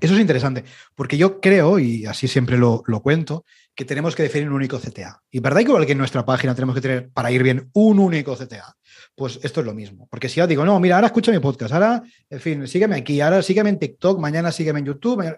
Eso 0.00 0.14
es 0.14 0.20
interesante, 0.20 0.64
porque 0.96 1.16
yo 1.16 1.40
creo, 1.40 1.78
y 1.78 2.04
así 2.04 2.26
siempre 2.26 2.58
lo, 2.58 2.82
cuento, 3.00 3.44
que 3.76 3.84
tenemos 3.84 4.16
que 4.16 4.24
definir 4.24 4.48
un 4.48 4.54
único 4.54 4.78
CTA. 4.78 5.22
Y 5.30 5.38
verdad 5.38 5.60
que 5.60 5.68
igual 5.68 5.86
que 5.86 5.92
en 5.92 5.98
nuestra 5.98 6.24
página 6.24 6.54
tenemos 6.54 6.74
que 6.74 6.80
tener, 6.80 7.10
para 7.10 7.30
ir 7.30 7.44
bien, 7.44 7.70
un 7.74 8.00
único 8.00 8.36
CTA. 8.36 8.74
Pues 9.14 9.38
esto 9.42 9.60
es 9.60 9.66
lo 9.66 9.74
mismo. 9.74 10.08
Porque 10.10 10.28
si 10.28 10.36
yo 10.36 10.46
digo, 10.48 10.64
no, 10.64 10.78
mira, 10.80 10.96
ahora 10.96 11.06
escucha 11.06 11.30
mi 11.30 11.38
podcast, 11.38 11.72
ahora, 11.72 12.02
en 12.28 12.40
fin, 12.40 12.66
sígueme 12.66 12.96
aquí, 12.96 13.20
ahora 13.20 13.40
sígueme 13.40 13.70
en 13.70 13.78
TikTok, 13.78 14.18
mañana 14.18 14.50
sígueme 14.50 14.80
en 14.80 14.86
YouTube. 14.86 15.36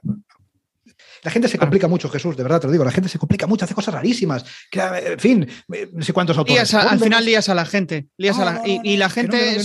La 1.22 1.30
gente 1.30 1.48
se 1.48 1.58
complica 1.58 1.86
mucho, 1.86 2.08
Jesús, 2.08 2.34
de 2.34 2.42
verdad 2.42 2.60
te 2.60 2.66
lo 2.66 2.72
digo. 2.72 2.84
La 2.84 2.92
gente 2.92 3.10
se 3.10 3.18
complica 3.18 3.46
mucho, 3.46 3.66
hace 3.66 3.74
cosas 3.74 3.92
rarísimas. 3.92 4.44
en 4.72 5.18
fin, 5.18 5.46
no 5.92 6.02
sé 6.02 6.14
cuántos 6.14 6.38
autores. 6.38 6.72
al 6.72 6.98
final 6.98 7.24
lías 7.26 7.50
a 7.50 7.54
la 7.54 7.66
gente. 7.66 8.08
y, 8.16 8.96
la 8.96 9.10
gente 9.10 9.58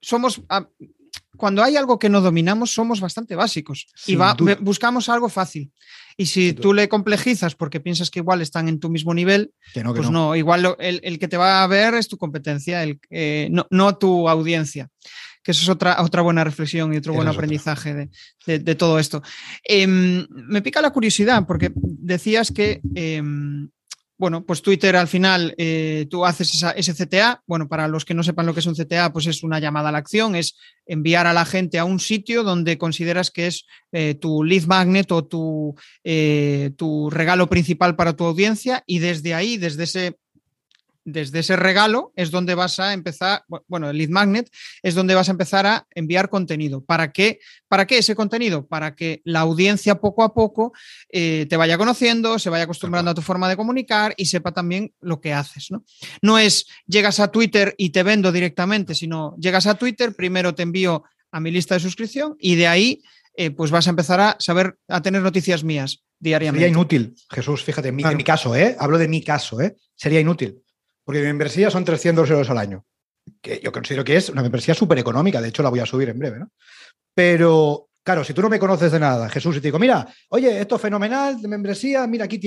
somos 0.00 0.42
cuando 1.36 1.62
hay 1.62 1.76
algo 1.76 1.98
que 1.98 2.08
no 2.08 2.20
dominamos, 2.20 2.72
somos 2.72 3.00
bastante 3.00 3.34
básicos 3.34 3.86
y 4.06 4.16
buscamos 4.60 5.08
algo 5.08 5.28
fácil. 5.28 5.70
Y 6.16 6.26
si 6.26 6.54
tú 6.54 6.72
le 6.72 6.88
complejizas 6.88 7.54
porque 7.54 7.80
piensas 7.80 8.10
que 8.10 8.20
igual 8.20 8.40
están 8.40 8.68
en 8.68 8.80
tu 8.80 8.88
mismo 8.88 9.12
nivel, 9.12 9.52
pues 9.72 10.10
no, 10.10 10.34
igual 10.34 10.76
el, 10.78 11.18
que 11.18 11.28
te 11.28 11.36
va 11.36 11.62
a 11.62 11.66
ver 11.66 11.94
es 11.94 12.08
tu 12.08 12.16
competencia, 12.16 12.82
el, 12.82 12.98
eh, 13.10 13.50
no, 13.70 13.98
tu 13.98 14.28
audiencia. 14.28 14.88
Que 15.42 15.52
eso 15.52 15.62
es 15.62 15.68
otra, 15.68 16.02
otra 16.02 16.22
buena 16.22 16.42
reflexión 16.42 16.92
y 16.92 16.96
otro 16.96 17.12
buen 17.12 17.28
aprendizaje 17.28 18.08
de, 18.46 18.74
todo 18.74 18.98
esto. 18.98 19.22
Em, 19.62 20.26
me 20.30 20.62
pica 20.62 20.80
la 20.80 20.90
curiosidad 20.90 21.46
porque 21.46 21.70
decías 21.74 22.50
que 22.50 22.80
em, 22.94 23.68
bueno, 24.18 24.46
pues 24.46 24.62
Twitter 24.62 24.96
al 24.96 25.08
final 25.08 25.54
eh, 25.58 26.06
tú 26.10 26.24
haces 26.24 26.54
esa, 26.54 26.70
ese 26.70 26.94
CTA. 26.94 27.42
Bueno, 27.46 27.68
para 27.68 27.86
los 27.86 28.04
que 28.04 28.14
no 28.14 28.22
sepan 28.22 28.46
lo 28.46 28.54
que 28.54 28.60
es 28.60 28.66
un 28.66 28.74
CTA, 28.74 29.12
pues 29.12 29.26
es 29.26 29.42
una 29.42 29.58
llamada 29.58 29.90
a 29.90 29.92
la 29.92 29.98
acción, 29.98 30.34
es 30.34 30.56
enviar 30.86 31.26
a 31.26 31.34
la 31.34 31.44
gente 31.44 31.78
a 31.78 31.84
un 31.84 32.00
sitio 32.00 32.42
donde 32.42 32.78
consideras 32.78 33.30
que 33.30 33.48
es 33.48 33.66
eh, 33.92 34.14
tu 34.14 34.42
lead 34.42 34.64
magnet 34.64 35.12
o 35.12 35.24
tu, 35.24 35.74
eh, 36.02 36.70
tu 36.76 37.10
regalo 37.10 37.48
principal 37.48 37.94
para 37.94 38.14
tu 38.14 38.24
audiencia 38.24 38.82
y 38.86 39.00
desde 39.00 39.34
ahí, 39.34 39.58
desde 39.58 39.84
ese 39.84 40.16
desde 41.06 41.38
ese 41.38 41.56
regalo 41.56 42.12
es 42.16 42.30
donde 42.32 42.54
vas 42.56 42.80
a 42.80 42.92
empezar, 42.92 43.44
bueno, 43.68 43.88
el 43.88 43.96
lead 43.96 44.10
magnet 44.10 44.50
es 44.82 44.94
donde 44.94 45.14
vas 45.14 45.28
a 45.28 45.30
empezar 45.30 45.64
a 45.64 45.86
enviar 45.94 46.28
contenido. 46.28 46.84
¿Para 46.84 47.12
qué? 47.12 47.38
¿Para 47.68 47.86
qué 47.86 47.98
ese 47.98 48.16
contenido? 48.16 48.66
Para 48.66 48.96
que 48.96 49.22
la 49.24 49.40
audiencia 49.40 50.00
poco 50.00 50.24
a 50.24 50.34
poco 50.34 50.72
eh, 51.10 51.46
te 51.48 51.56
vaya 51.56 51.78
conociendo, 51.78 52.40
se 52.40 52.50
vaya 52.50 52.64
acostumbrando 52.64 53.12
a 53.12 53.14
tu 53.14 53.22
forma 53.22 53.48
de 53.48 53.56
comunicar 53.56 54.14
y 54.16 54.26
sepa 54.26 54.52
también 54.52 54.92
lo 55.00 55.20
que 55.20 55.32
haces. 55.32 55.70
¿no? 55.70 55.84
no 56.22 56.38
es 56.38 56.66
llegas 56.86 57.20
a 57.20 57.30
Twitter 57.30 57.74
y 57.78 57.90
te 57.90 58.02
vendo 58.02 58.32
directamente, 58.32 58.94
sino 58.94 59.36
llegas 59.38 59.66
a 59.68 59.76
Twitter, 59.76 60.14
primero 60.14 60.56
te 60.56 60.64
envío 60.64 61.04
a 61.30 61.38
mi 61.38 61.52
lista 61.52 61.74
de 61.74 61.80
suscripción 61.80 62.36
y 62.40 62.56
de 62.56 62.66
ahí 62.66 63.02
eh, 63.36 63.52
pues 63.52 63.70
vas 63.70 63.86
a 63.86 63.90
empezar 63.90 64.18
a 64.20 64.36
saber, 64.40 64.76
a 64.88 65.00
tener 65.02 65.22
noticias 65.22 65.62
mías 65.62 66.02
diariamente. 66.18 66.64
Sería 66.64 66.76
inútil, 66.76 67.14
Jesús, 67.30 67.62
fíjate, 67.62 67.88
en 67.88 67.96
mi, 67.96 68.24
caso, 68.24 68.56
¿eh? 68.56 68.74
hablo 68.80 68.98
de 68.98 69.06
mi 69.06 69.22
caso, 69.22 69.60
¿eh? 69.60 69.76
sería 69.94 70.18
inútil 70.18 70.62
porque 71.06 71.20
mi 71.20 71.26
membresía 71.26 71.70
son 71.70 71.84
300 71.84 72.28
euros 72.30 72.50
al 72.50 72.58
año, 72.58 72.84
que 73.40 73.60
yo 73.62 73.70
considero 73.70 74.02
que 74.02 74.16
es 74.16 74.28
una 74.28 74.42
membresía 74.42 74.74
súper 74.74 74.98
económica, 74.98 75.40
de 75.40 75.48
hecho 75.48 75.62
la 75.62 75.70
voy 75.70 75.78
a 75.78 75.86
subir 75.86 76.08
en 76.08 76.18
breve, 76.18 76.40
¿no? 76.40 76.50
Pero, 77.14 77.90
claro, 78.02 78.24
si 78.24 78.34
tú 78.34 78.42
no 78.42 78.48
me 78.48 78.58
conoces 78.58 78.90
de 78.90 78.98
nada, 78.98 79.28
Jesús, 79.28 79.56
y 79.56 79.60
te 79.60 79.68
digo, 79.68 79.78
mira, 79.78 80.04
oye, 80.30 80.60
esto 80.60 80.74
es 80.74 80.82
fenomenal 80.82 81.40
de 81.40 81.46
membresía, 81.46 82.08
mira, 82.08 82.24
aquí 82.24 82.40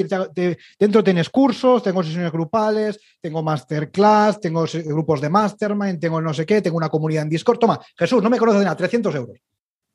dentro 0.78 1.04
tienes 1.04 1.30
cursos, 1.30 1.82
tengo 1.82 2.04
sesiones 2.04 2.34
grupales, 2.34 3.00
tengo 3.22 3.42
masterclass, 3.42 4.42
tengo 4.42 4.66
grupos 4.84 5.22
de 5.22 5.30
mastermind, 5.30 5.98
tengo 5.98 6.22
no 6.22 6.34
sé 6.34 6.46
qué, 6.46 6.62
tengo 6.62 6.76
una 6.76 6.90
comunidad 6.90 7.24
en 7.24 7.30
Discord, 7.30 7.60
toma, 7.60 7.80
Jesús, 7.98 8.22
no 8.22 8.30
me 8.30 8.38
conoces 8.38 8.60
de 8.60 8.66
nada, 8.66 8.76
300 8.76 9.16
euros. 9.16 9.38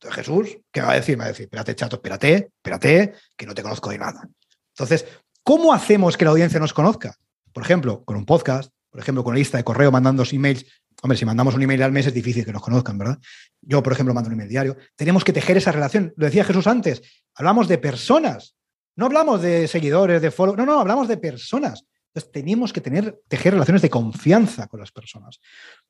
Entonces, 0.01 0.25
Jesús, 0.25 0.59
¿qué 0.73 0.81
va 0.81 0.93
a 0.93 0.95
decir? 0.95 1.19
Me 1.19 1.25
va 1.25 1.27
a 1.27 1.33
decir, 1.33 1.45
espérate, 1.45 1.75
chato, 1.75 1.97
espérate, 1.97 2.51
espérate, 2.57 3.13
que 3.37 3.47
no 3.47 3.55
te 3.55 3.63
conozco 3.63 3.91
de 3.91 3.99
nada. 3.99 4.27
Entonces, 4.71 5.05
¿cómo 5.43 5.73
hacemos 5.75 6.17
que 6.17 6.25
la 6.25 6.31
audiencia 6.31 6.59
nos 6.59 6.73
conozca? 6.73 7.15
Por 7.55 7.63
ejemplo, 7.63 8.05
con 8.05 8.17
un 8.17 8.27
podcast, 8.27 8.73
por 8.91 9.01
ejemplo, 9.01 9.23
con 9.23 9.31
una 9.31 9.39
lista 9.39 9.57
de 9.57 9.65
correo, 9.65 9.93
mandando 9.93 10.25
emails. 10.31 10.67
Hombre, 11.03 11.17
si 11.17 11.25
mandamos 11.25 11.55
un 11.55 11.63
email 11.63 11.83
al 11.85 11.93
mes 11.93 12.07
es 12.07 12.13
difícil 12.15 12.45
que 12.45 12.53
nos 12.53 12.63
conozcan, 12.63 12.99
¿verdad? 12.99 13.19
Yo, 13.63 13.83
por 13.83 13.93
ejemplo, 13.93 14.13
mando 14.13 14.29
un 14.29 14.35
email 14.35 14.49
diario. 14.49 14.77
Tenemos 14.97 15.23
que 15.23 15.33
tejer 15.33 15.57
esa 15.57 15.71
relación. 15.71 16.13
Lo 16.17 16.27
decía 16.27 16.45
Jesús 16.45 16.67
antes. 16.67 17.01
Hablamos 17.35 17.69
de 17.69 17.79
personas. 17.79 18.57
No 18.97 19.07
hablamos 19.07 19.41
de 19.41 19.69
seguidores, 19.69 20.21
de 20.21 20.33
follow. 20.33 20.57
No, 20.57 20.67
no, 20.67 20.81
hablamos 20.81 21.07
de 21.07 21.17
personas. 21.17 21.85
Entonces, 22.09 22.33
tenemos 22.33 22.73
que 22.73 22.81
tener, 22.81 23.21
tejer 23.29 23.53
relaciones 23.53 23.83
de 23.83 23.91
confianza 23.91 24.67
con 24.67 24.81
las 24.81 24.91
personas. 24.91 25.39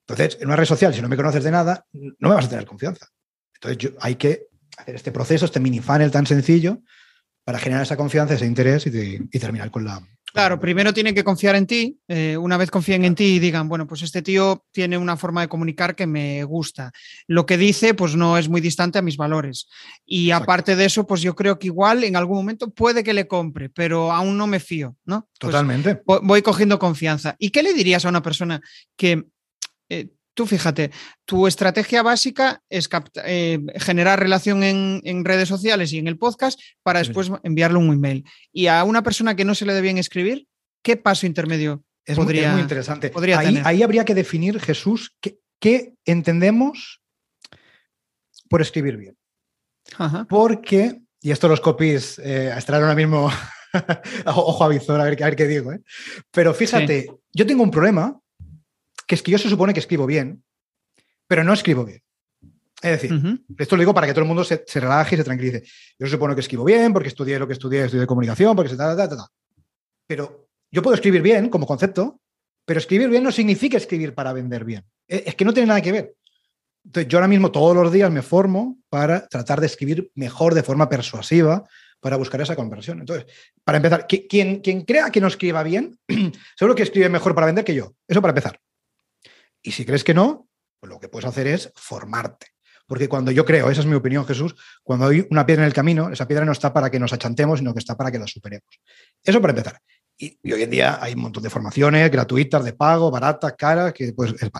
Entonces, 0.07 0.37
en 0.39 0.47
una 0.47 0.55
red 0.55 0.65
social, 0.65 0.93
si 0.93 1.01
no 1.01 1.09
me 1.09 1.17
conoces 1.17 1.43
de 1.43 1.51
nada, 1.51 1.85
no 1.93 2.29
me 2.29 2.35
vas 2.35 2.45
a 2.45 2.49
tener 2.49 2.65
confianza. 2.65 3.07
Entonces, 3.55 3.91
hay 4.01 4.15
que 4.15 4.47
hacer 4.77 4.95
este 4.95 5.11
proceso, 5.11 5.45
este 5.45 5.59
mini 5.59 5.79
funnel 5.79 6.11
tan 6.11 6.27
sencillo, 6.27 6.79
para 7.43 7.57
generar 7.57 7.83
esa 7.83 7.97
confianza, 7.97 8.35
ese 8.35 8.45
interés 8.45 8.85
y 8.87 9.39
terminar 9.39 9.71
con 9.71 9.85
la, 9.85 10.01
Claro, 10.35 10.59
primero 10.59 10.93
tienen 10.93 11.15
que 11.15 11.23
confiar 11.23 11.55
en 11.55 11.65
ti. 11.65 11.97
Eh, 12.09 12.35
una 12.35 12.57
vez 12.57 12.69
confíen 12.69 13.05
en 13.05 13.15
ti 13.15 13.35
y 13.35 13.39
digan, 13.39 13.69
bueno, 13.69 13.87
pues 13.87 14.01
este 14.01 14.21
tío 14.21 14.65
tiene 14.73 14.97
una 14.97 15.15
forma 15.15 15.39
de 15.39 15.47
comunicar 15.47 15.95
que 15.95 16.07
me 16.07 16.43
gusta. 16.43 16.91
Lo 17.25 17.45
que 17.45 17.57
dice, 17.57 17.93
pues 17.93 18.17
no 18.17 18.37
es 18.37 18.49
muy 18.49 18.59
distante 18.59 18.99
a 18.99 19.01
mis 19.01 19.15
valores. 19.15 19.69
Y 20.05 20.31
aparte 20.31 20.75
de 20.75 20.83
eso, 20.83 21.07
pues 21.07 21.21
yo 21.21 21.35
creo 21.35 21.57
que 21.57 21.67
igual 21.67 22.03
en 22.03 22.17
algún 22.17 22.35
momento 22.35 22.69
puede 22.69 23.01
que 23.01 23.13
le 23.13 23.29
compre, 23.29 23.69
pero 23.69 24.11
aún 24.11 24.37
no 24.37 24.45
me 24.45 24.59
fío, 24.59 24.97
¿no? 25.05 25.29
Pues 25.39 25.51
Totalmente. 25.51 26.01
voy 26.05 26.41
cogiendo 26.41 26.79
confianza. 26.79 27.37
¿Y 27.39 27.51
qué 27.51 27.63
le 27.63 27.73
dirías 27.73 28.03
a 28.03 28.09
una 28.09 28.21
persona 28.21 28.59
que 28.97 29.23
eh, 29.87 30.09
Tú 30.35 30.45
fíjate, 30.45 30.91
tu 31.23 31.47
estrategia 31.47 32.03
básica 32.03 32.61
es 32.69 32.89
eh, 33.23 33.57
generar 33.77 34.19
relación 34.19 34.63
en, 34.63 35.23
redes 35.23 35.47
sociales 35.47 35.93
y 35.93 35.97
en 35.97 36.07
el 36.07 36.17
podcast 36.17 36.59
para 36.83 36.99
después 36.99 37.31
enviarle 37.43 37.77
un 37.77 37.93
email. 37.93 38.25
Y 38.51 38.67
a 38.67 38.83
una 38.83 39.01
persona 39.01 39.37
que 39.37 39.45
no 39.45 39.55
se 39.55 39.65
le 39.65 39.73
dé 39.73 39.79
bien 39.79 39.97
escribir, 39.97 40.45
¿qué 40.83 40.97
paso 40.97 41.25
intermedio 41.25 41.85
es 42.03 42.17
podría, 42.17 42.51
muy, 42.51 42.61
interesante. 42.61 43.11
ahí, 43.63 43.81
habría 43.81 44.03
que 44.03 44.13
definir, 44.13 44.59
Jesús, 44.59 45.15
qué, 45.59 45.93
entendemos 46.03 47.01
por 48.49 48.61
escribir 48.61 48.97
bien. 48.97 49.17
Porque, 50.27 51.01
y 51.21 51.31
esto 51.31 51.47
los 51.47 51.61
copies 51.61 52.19
eh, 52.19 52.53
estarán 52.55 52.83
ahora 52.83 52.95
mismo, 52.95 53.31
ojo 54.25 54.63
a 54.65 54.67
visor, 54.67 54.99
a 54.99 55.05
ver, 55.05 55.35
qué 55.35 55.47
digo, 55.47 55.71
¿eh? 55.71 55.81
pero 56.29 56.53
fíjate, 56.53 57.07
yo 57.33 57.47
tengo 57.47 57.63
un 57.63 57.71
problema 57.71 58.19
que 59.05 59.15
es 59.15 59.21
que 59.21 59.31
yo 59.31 59.37
se 59.37 59.49
supone 59.49 59.73
que 59.73 59.79
escribo 59.79 60.05
bien, 60.05 60.43
pero 61.27 61.43
no 61.43 61.53
escribo 61.53 61.85
bien. 61.85 62.01
Es 62.81 63.01
decir, 63.01 63.41
esto 63.57 63.75
lo 63.75 63.79
digo 63.79 63.93
para 63.93 64.05
que 64.05 64.13
todo 64.13 64.21
el 64.21 64.27
mundo 64.27 64.43
se, 64.43 64.63
relaje 64.75 65.15
y 65.15 65.17
se 65.17 65.23
tranquilice. 65.23 65.63
Yo 65.97 66.05
se 66.05 66.11
supone 66.11 66.35
que 66.35 66.41
escribo 66.41 66.63
bien 66.63 66.93
porque 66.93 67.07
estudié 67.07 67.39
lo 67.39 67.47
que 67.47 67.53
estudié, 67.53 67.85
estudié 67.85 68.05
comunicación, 68.05 68.55
porque 68.55 68.69
se 68.69 68.75
da, 68.75 68.93
da, 68.93 69.07
da, 69.07 69.27
Pero 70.05 70.49
yo 70.71 70.81
puedo 70.81 70.93
escribir 70.93 71.21
bien 71.21 71.49
como 71.49 71.65
concepto, 71.65 72.19
pero 72.65 72.79
escribir 72.79 73.09
bien 73.09 73.23
no 73.23 73.31
significa 73.31 73.77
escribir 73.77 74.13
para 74.13 74.33
vender 74.33 74.65
bien. 74.65 74.83
Es 75.07 75.35
que 75.35 75.45
no 75.45 75.53
tiene 75.53 75.67
nada 75.67 75.81
que 75.81 75.91
ver. 75.91 76.15
Entonces, 76.83 77.07
yo 77.07 77.17
ahora 77.17 77.27
mismo 77.27 77.51
todos 77.51 77.75
los 77.75 77.91
días 77.91 78.11
me 78.11 78.21
formo 78.21 78.77
para 78.89 79.27
tratar 79.27 79.59
de 79.59 79.67
escribir 79.67 80.11
mejor 80.13 80.53
de 80.53 80.61
forma 80.61 80.87
persuasiva, 80.87 81.67
para 81.99 82.17
buscar 82.17 82.39
esa 82.41 82.55
conversión. 82.55 82.99
Entonces, 82.99 83.25
para 83.63 83.77
empezar, 83.77 84.05
quien, 84.05 84.59
quien 84.59 84.81
crea 84.83 85.09
que 85.09 85.19
no 85.19 85.27
escriba 85.27 85.63
bien, 85.63 85.97
seguro 86.55 86.75
que 86.75 86.83
escribe 86.83 87.09
mejor 87.09 87.33
para 87.33 87.47
vender 87.47 87.65
que 87.65 87.73
yo. 87.73 87.95
Eso 88.07 88.21
para 88.21 88.31
empezar. 88.31 88.59
Y 89.65 89.71
si 89.71 89.83
crees 89.83 90.03
que 90.03 90.13
no, 90.13 90.47
pues 90.79 90.91
lo 90.91 90.99
que 90.99 91.09
puedes 91.09 91.25
hacer 91.25 91.47
es 91.47 91.71
formarte. 91.75 92.47
Porque 92.85 93.09
cuando 93.09 93.31
yo 93.31 93.43
creo, 93.45 93.71
esa 93.71 93.81
es 93.81 93.87
mi 93.87 93.95
opinión, 93.95 94.23
Jesús, 94.23 94.55
cuando 94.83 95.07
hay 95.07 95.25
una 95.31 95.43
piedra 95.43 95.63
en 95.63 95.67
el 95.67 95.73
camino, 95.73 96.11
esa 96.11 96.27
piedra 96.27 96.45
no 96.45 96.51
está 96.51 96.71
para 96.71 96.91
que 96.91 96.99
nos 96.99 97.11
achantemos, 97.13 97.57
sino 97.57 97.73
que 97.73 97.79
está 97.79 97.97
para 97.97 98.11
que 98.11 98.19
la 98.19 98.27
superemos. 98.27 98.79
Eso 99.23 99.41
para 99.41 99.53
empezar. 99.53 99.79
Y, 100.17 100.37
hoy 100.53 100.61
en 100.61 100.69
día 100.69 100.99
hay 101.01 101.13
un 101.13 101.21
montón 101.21 101.41
de 101.41 101.49
formaciones 101.49 102.11
gratuitas, 102.11 102.63
de 102.63 102.73
pago, 102.73 103.09
baratas, 103.09 103.53
caras, 103.57 103.91
que 103.91 104.13
pues 104.13 104.35
es 104.39 104.51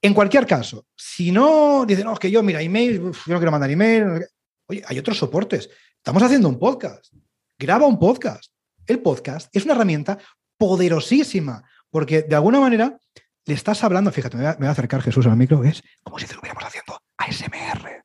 En 0.00 0.14
cualquier 0.14 0.46
caso, 0.46 0.86
si 0.96 1.30
no 1.30 1.84
dicen, 1.86 2.06
no, 2.06 2.14
es 2.14 2.18
que 2.18 2.30
yo, 2.30 2.42
mira, 2.42 2.62
email, 2.62 3.02
yo 3.02 3.34
no 3.34 3.36
quiero 3.36 3.50
mandar 3.50 3.70
email. 3.70 4.26
Oye, 4.66 4.82
hay 4.86 4.98
otros 4.98 5.18
soportes. 5.18 5.68
Estamos 5.98 6.22
haciendo 6.22 6.48
un 6.48 6.58
podcast. 6.58 7.12
Graba 7.58 7.86
un 7.86 7.98
podcast. 7.98 8.50
El 8.86 9.00
podcast 9.00 9.54
es 9.54 9.66
una 9.66 9.74
herramienta 9.74 10.16
poderosísima, 10.56 11.62
porque 11.90 12.22
de 12.22 12.34
alguna 12.34 12.58
manera 12.58 12.98
le 13.44 13.54
estás 13.54 13.82
hablando, 13.84 14.12
fíjate, 14.12 14.36
me 14.36 14.54
voy, 14.54 14.66
a, 14.66 14.70
acercar 14.70 15.02
Jesús 15.02 15.26
al 15.26 15.36
micro, 15.36 15.64
es 15.64 15.82
como 16.02 16.18
si 16.18 16.26
hubiéramos 16.26 16.64
haciendo 16.64 17.00
ASMR. 17.16 18.04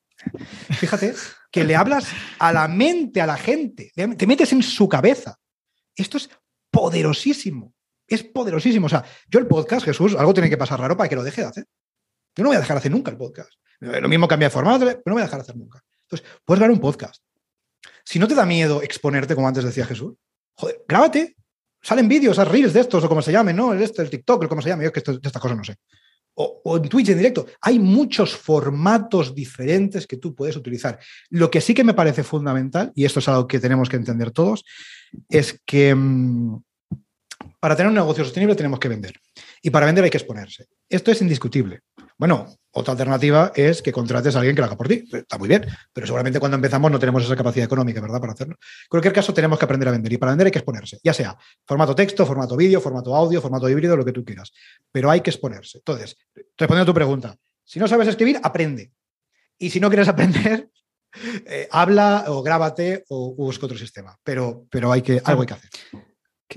Fíjate 0.70 1.14
que 1.50 1.64
le 1.64 1.76
hablas 1.76 2.08
a 2.38 2.52
la 2.52 2.66
mente, 2.68 3.20
a 3.20 3.26
la 3.26 3.36
gente, 3.36 3.92
te 3.94 4.26
metes 4.26 4.52
en 4.52 4.62
su 4.62 4.88
cabeza. 4.88 5.38
Esto 5.94 6.16
es 6.16 6.28
poderosísimo, 6.70 7.72
es 8.06 8.24
poderosísimo. 8.24 8.86
O 8.86 8.88
sea, 8.88 9.04
yo 9.28 9.38
el 9.38 9.46
podcast, 9.46 9.84
Jesús, 9.84 10.16
algo 10.16 10.34
tiene 10.34 10.50
que 10.50 10.56
pasar 10.56 10.80
raro 10.80 10.96
para 10.96 11.08
que 11.08 11.16
lo 11.16 11.22
deje 11.22 11.42
de 11.42 11.48
hacer. 11.48 11.66
Yo 12.34 12.42
no 12.44 12.50
voy 12.50 12.56
a 12.56 12.60
dejar 12.60 12.76
de 12.76 12.78
hacer 12.78 12.92
nunca 12.92 13.10
el 13.10 13.16
podcast. 13.16 13.52
Lo 13.80 14.08
mismo 14.08 14.26
cambia 14.26 14.48
de 14.48 14.52
formato, 14.52 14.84
pero 14.84 15.02
no 15.06 15.12
voy 15.14 15.22
a 15.22 15.26
dejar 15.26 15.38
de 15.38 15.42
hacer 15.42 15.56
nunca. 15.56 15.82
Entonces, 16.02 16.26
puedes 16.44 16.58
grabar 16.58 16.72
un 16.72 16.80
podcast. 16.80 17.22
Si 18.04 18.18
no 18.18 18.26
te 18.26 18.34
da 18.34 18.44
miedo 18.44 18.82
exponerte, 18.82 19.34
como 19.34 19.46
antes 19.46 19.64
decía 19.64 19.86
Jesús, 19.86 20.14
joder, 20.54 20.84
grábate, 20.88 21.36
Salen 21.82 22.08
vídeos, 22.08 22.38
a 22.38 22.44
reels 22.44 22.72
de 22.72 22.80
estos 22.80 23.04
o 23.04 23.08
como 23.08 23.22
se 23.22 23.32
llame, 23.32 23.52
¿no? 23.52 23.72
El, 23.72 23.82
este, 23.82 24.02
el 24.02 24.10
TikTok, 24.10 24.42
el 24.42 24.48
como 24.48 24.62
se 24.62 24.68
llame, 24.68 24.84
yo 24.84 24.92
que 24.92 25.00
esto, 25.00 25.12
de 25.12 25.20
estas 25.22 25.40
cosas 25.40 25.56
no 25.56 25.64
sé. 25.64 25.76
O, 26.34 26.60
o, 26.64 26.76
en 26.76 26.88
Twitch 26.88 27.08
en 27.08 27.18
directo. 27.18 27.46
Hay 27.60 27.78
muchos 27.78 28.36
formatos 28.36 29.34
diferentes 29.34 30.06
que 30.06 30.18
tú 30.18 30.34
puedes 30.34 30.56
utilizar. 30.56 30.98
Lo 31.30 31.50
que 31.50 31.60
sí 31.60 31.74
que 31.74 31.84
me 31.84 31.94
parece 31.94 32.22
fundamental, 32.22 32.92
y 32.94 33.04
esto 33.04 33.18
es 33.18 33.28
algo 33.28 33.48
que 33.48 33.58
tenemos 33.58 33.88
que 33.88 33.96
entender 33.96 34.30
todos, 34.30 34.64
es 35.28 35.60
que 35.64 35.94
mmm, 35.94 36.60
para 37.60 37.74
tener 37.74 37.88
un 37.88 37.94
negocio 37.94 38.24
sostenible 38.24 38.54
tenemos 38.54 38.78
que 38.78 38.88
vender. 38.88 39.14
Y 39.62 39.70
para 39.70 39.86
vender 39.86 40.04
hay 40.04 40.10
que 40.10 40.18
exponerse. 40.18 40.66
Esto 40.88 41.10
es 41.10 41.20
indiscutible. 41.22 41.80
Bueno, 42.18 42.58
otra 42.72 42.92
alternativa 42.92 43.52
es 43.54 43.80
que 43.80 43.92
contrates 43.92 44.34
a 44.34 44.40
alguien 44.40 44.54
que 44.54 44.60
lo 44.60 44.66
haga 44.66 44.76
por 44.76 44.88
ti. 44.88 45.04
Está 45.12 45.38
muy 45.38 45.48
bien, 45.48 45.66
pero 45.92 46.06
seguramente 46.06 46.40
cuando 46.40 46.56
empezamos 46.56 46.90
no 46.90 46.98
tenemos 46.98 47.24
esa 47.24 47.36
capacidad 47.36 47.64
económica, 47.64 48.00
¿verdad? 48.00 48.20
Para 48.20 48.32
hacerlo. 48.32 48.54
En 48.54 48.88
cualquier 48.88 49.14
caso, 49.14 49.32
tenemos 49.32 49.58
que 49.58 49.64
aprender 49.64 49.88
a 49.88 49.92
vender. 49.92 50.12
Y 50.12 50.18
para 50.18 50.32
vender 50.32 50.46
hay 50.46 50.50
que 50.50 50.58
exponerse, 50.58 50.98
ya 51.02 51.14
sea 51.14 51.36
formato 51.64 51.94
texto, 51.94 52.26
formato 52.26 52.56
vídeo, 52.56 52.80
formato 52.80 53.14
audio, 53.14 53.40
formato 53.40 53.68
híbrido, 53.68 53.96
lo 53.96 54.04
que 54.04 54.12
tú 54.12 54.24
quieras. 54.24 54.52
Pero 54.90 55.10
hay 55.10 55.20
que 55.20 55.30
exponerse. 55.30 55.78
Entonces, 55.78 56.16
respondiendo 56.34 56.82
a 56.82 56.86
tu 56.86 56.94
pregunta, 56.94 57.36
si 57.64 57.78
no 57.78 57.86
sabes 57.86 58.08
escribir, 58.08 58.40
aprende. 58.42 58.90
Y 59.56 59.70
si 59.70 59.78
no 59.78 59.88
quieres 59.88 60.08
aprender, 60.08 60.70
eh, 61.46 61.68
habla 61.70 62.24
o 62.28 62.42
grábate 62.42 63.04
o 63.10 63.34
busca 63.34 63.66
otro 63.66 63.78
sistema. 63.78 64.16
Pero, 64.24 64.66
pero 64.68 64.90
hay 64.90 65.02
que, 65.02 65.22
algo 65.24 65.42
hay 65.42 65.46
que 65.46 65.54
hacer. 65.54 65.70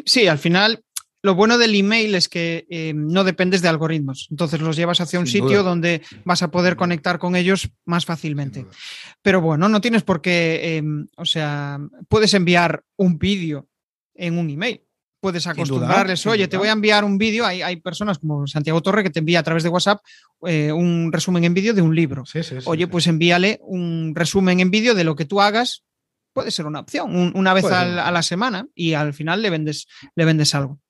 Sí, 0.05 0.27
al 0.27 0.39
final 0.39 0.83
lo 1.23 1.35
bueno 1.35 1.57
del 1.57 1.75
email 1.75 2.15
es 2.15 2.27
que 2.27 2.65
eh, 2.69 2.93
no 2.95 3.23
dependes 3.23 3.61
de 3.61 3.67
algoritmos, 3.67 4.27
entonces 4.31 4.59
los 4.59 4.75
llevas 4.75 5.01
hacia 5.01 5.19
un 5.19 5.27
sitio 5.27 5.63
donde 5.63 6.01
vas 6.25 6.41
a 6.41 6.49
poder 6.49 6.75
conectar 6.75 7.19
con 7.19 7.35
ellos 7.35 7.69
más 7.85 8.05
fácilmente. 8.05 8.65
Pero 9.21 9.39
bueno, 9.39 9.69
no 9.69 9.81
tienes 9.81 10.01
por 10.03 10.21
qué, 10.21 10.77
em, 10.77 11.07
o 11.17 11.25
sea, 11.25 11.79
puedes 12.09 12.33
enviar 12.33 12.83
un 12.97 13.19
vídeo 13.19 13.67
en 14.15 14.37
un 14.37 14.49
email. 14.49 14.81
Puedes 15.19 15.45
acostumbrarles, 15.45 16.25
oye, 16.25 16.47
te 16.47 16.57
voy 16.57 16.69
a 16.69 16.71
enviar 16.71 17.03
un 17.03 17.19
vídeo. 17.19 17.45
Hay, 17.45 17.61
hay, 17.61 17.75
personas 17.75 18.17
como 18.17 18.47
Santiago 18.47 18.81
Torre 18.81 19.03
que 19.03 19.11
te 19.11 19.19
envía 19.19 19.39
a 19.39 19.43
través 19.43 19.61
de 19.61 19.69
WhatsApp 19.69 19.99
eh, 20.47 20.71
un 20.71 21.11
resumen 21.11 21.43
en 21.43 21.53
vídeo 21.53 21.75
de 21.75 21.83
un 21.83 21.95
libro. 21.95 22.23
oye, 22.65 22.87
pues 22.87 23.05
envíale 23.05 23.59
un 23.61 24.13
resumen 24.15 24.59
en 24.59 24.71
vídeo 24.71 24.95
de 24.95 25.03
lo 25.03 25.15
que 25.15 25.25
tú 25.25 25.39
hagas. 25.39 25.83
Puede 26.33 26.49
ser 26.49 26.65
una 26.65 26.79
opción, 26.79 27.33
una 27.35 27.53
vez 27.53 27.65
a 27.65 28.09
la 28.09 28.23
semana 28.23 28.65
y 28.73 28.93
al 28.93 29.13
final 29.13 29.43
le 29.43 29.51
vendes, 29.51 29.85
le 30.15 30.25
vendes 30.25 30.55
algo. 30.55 30.80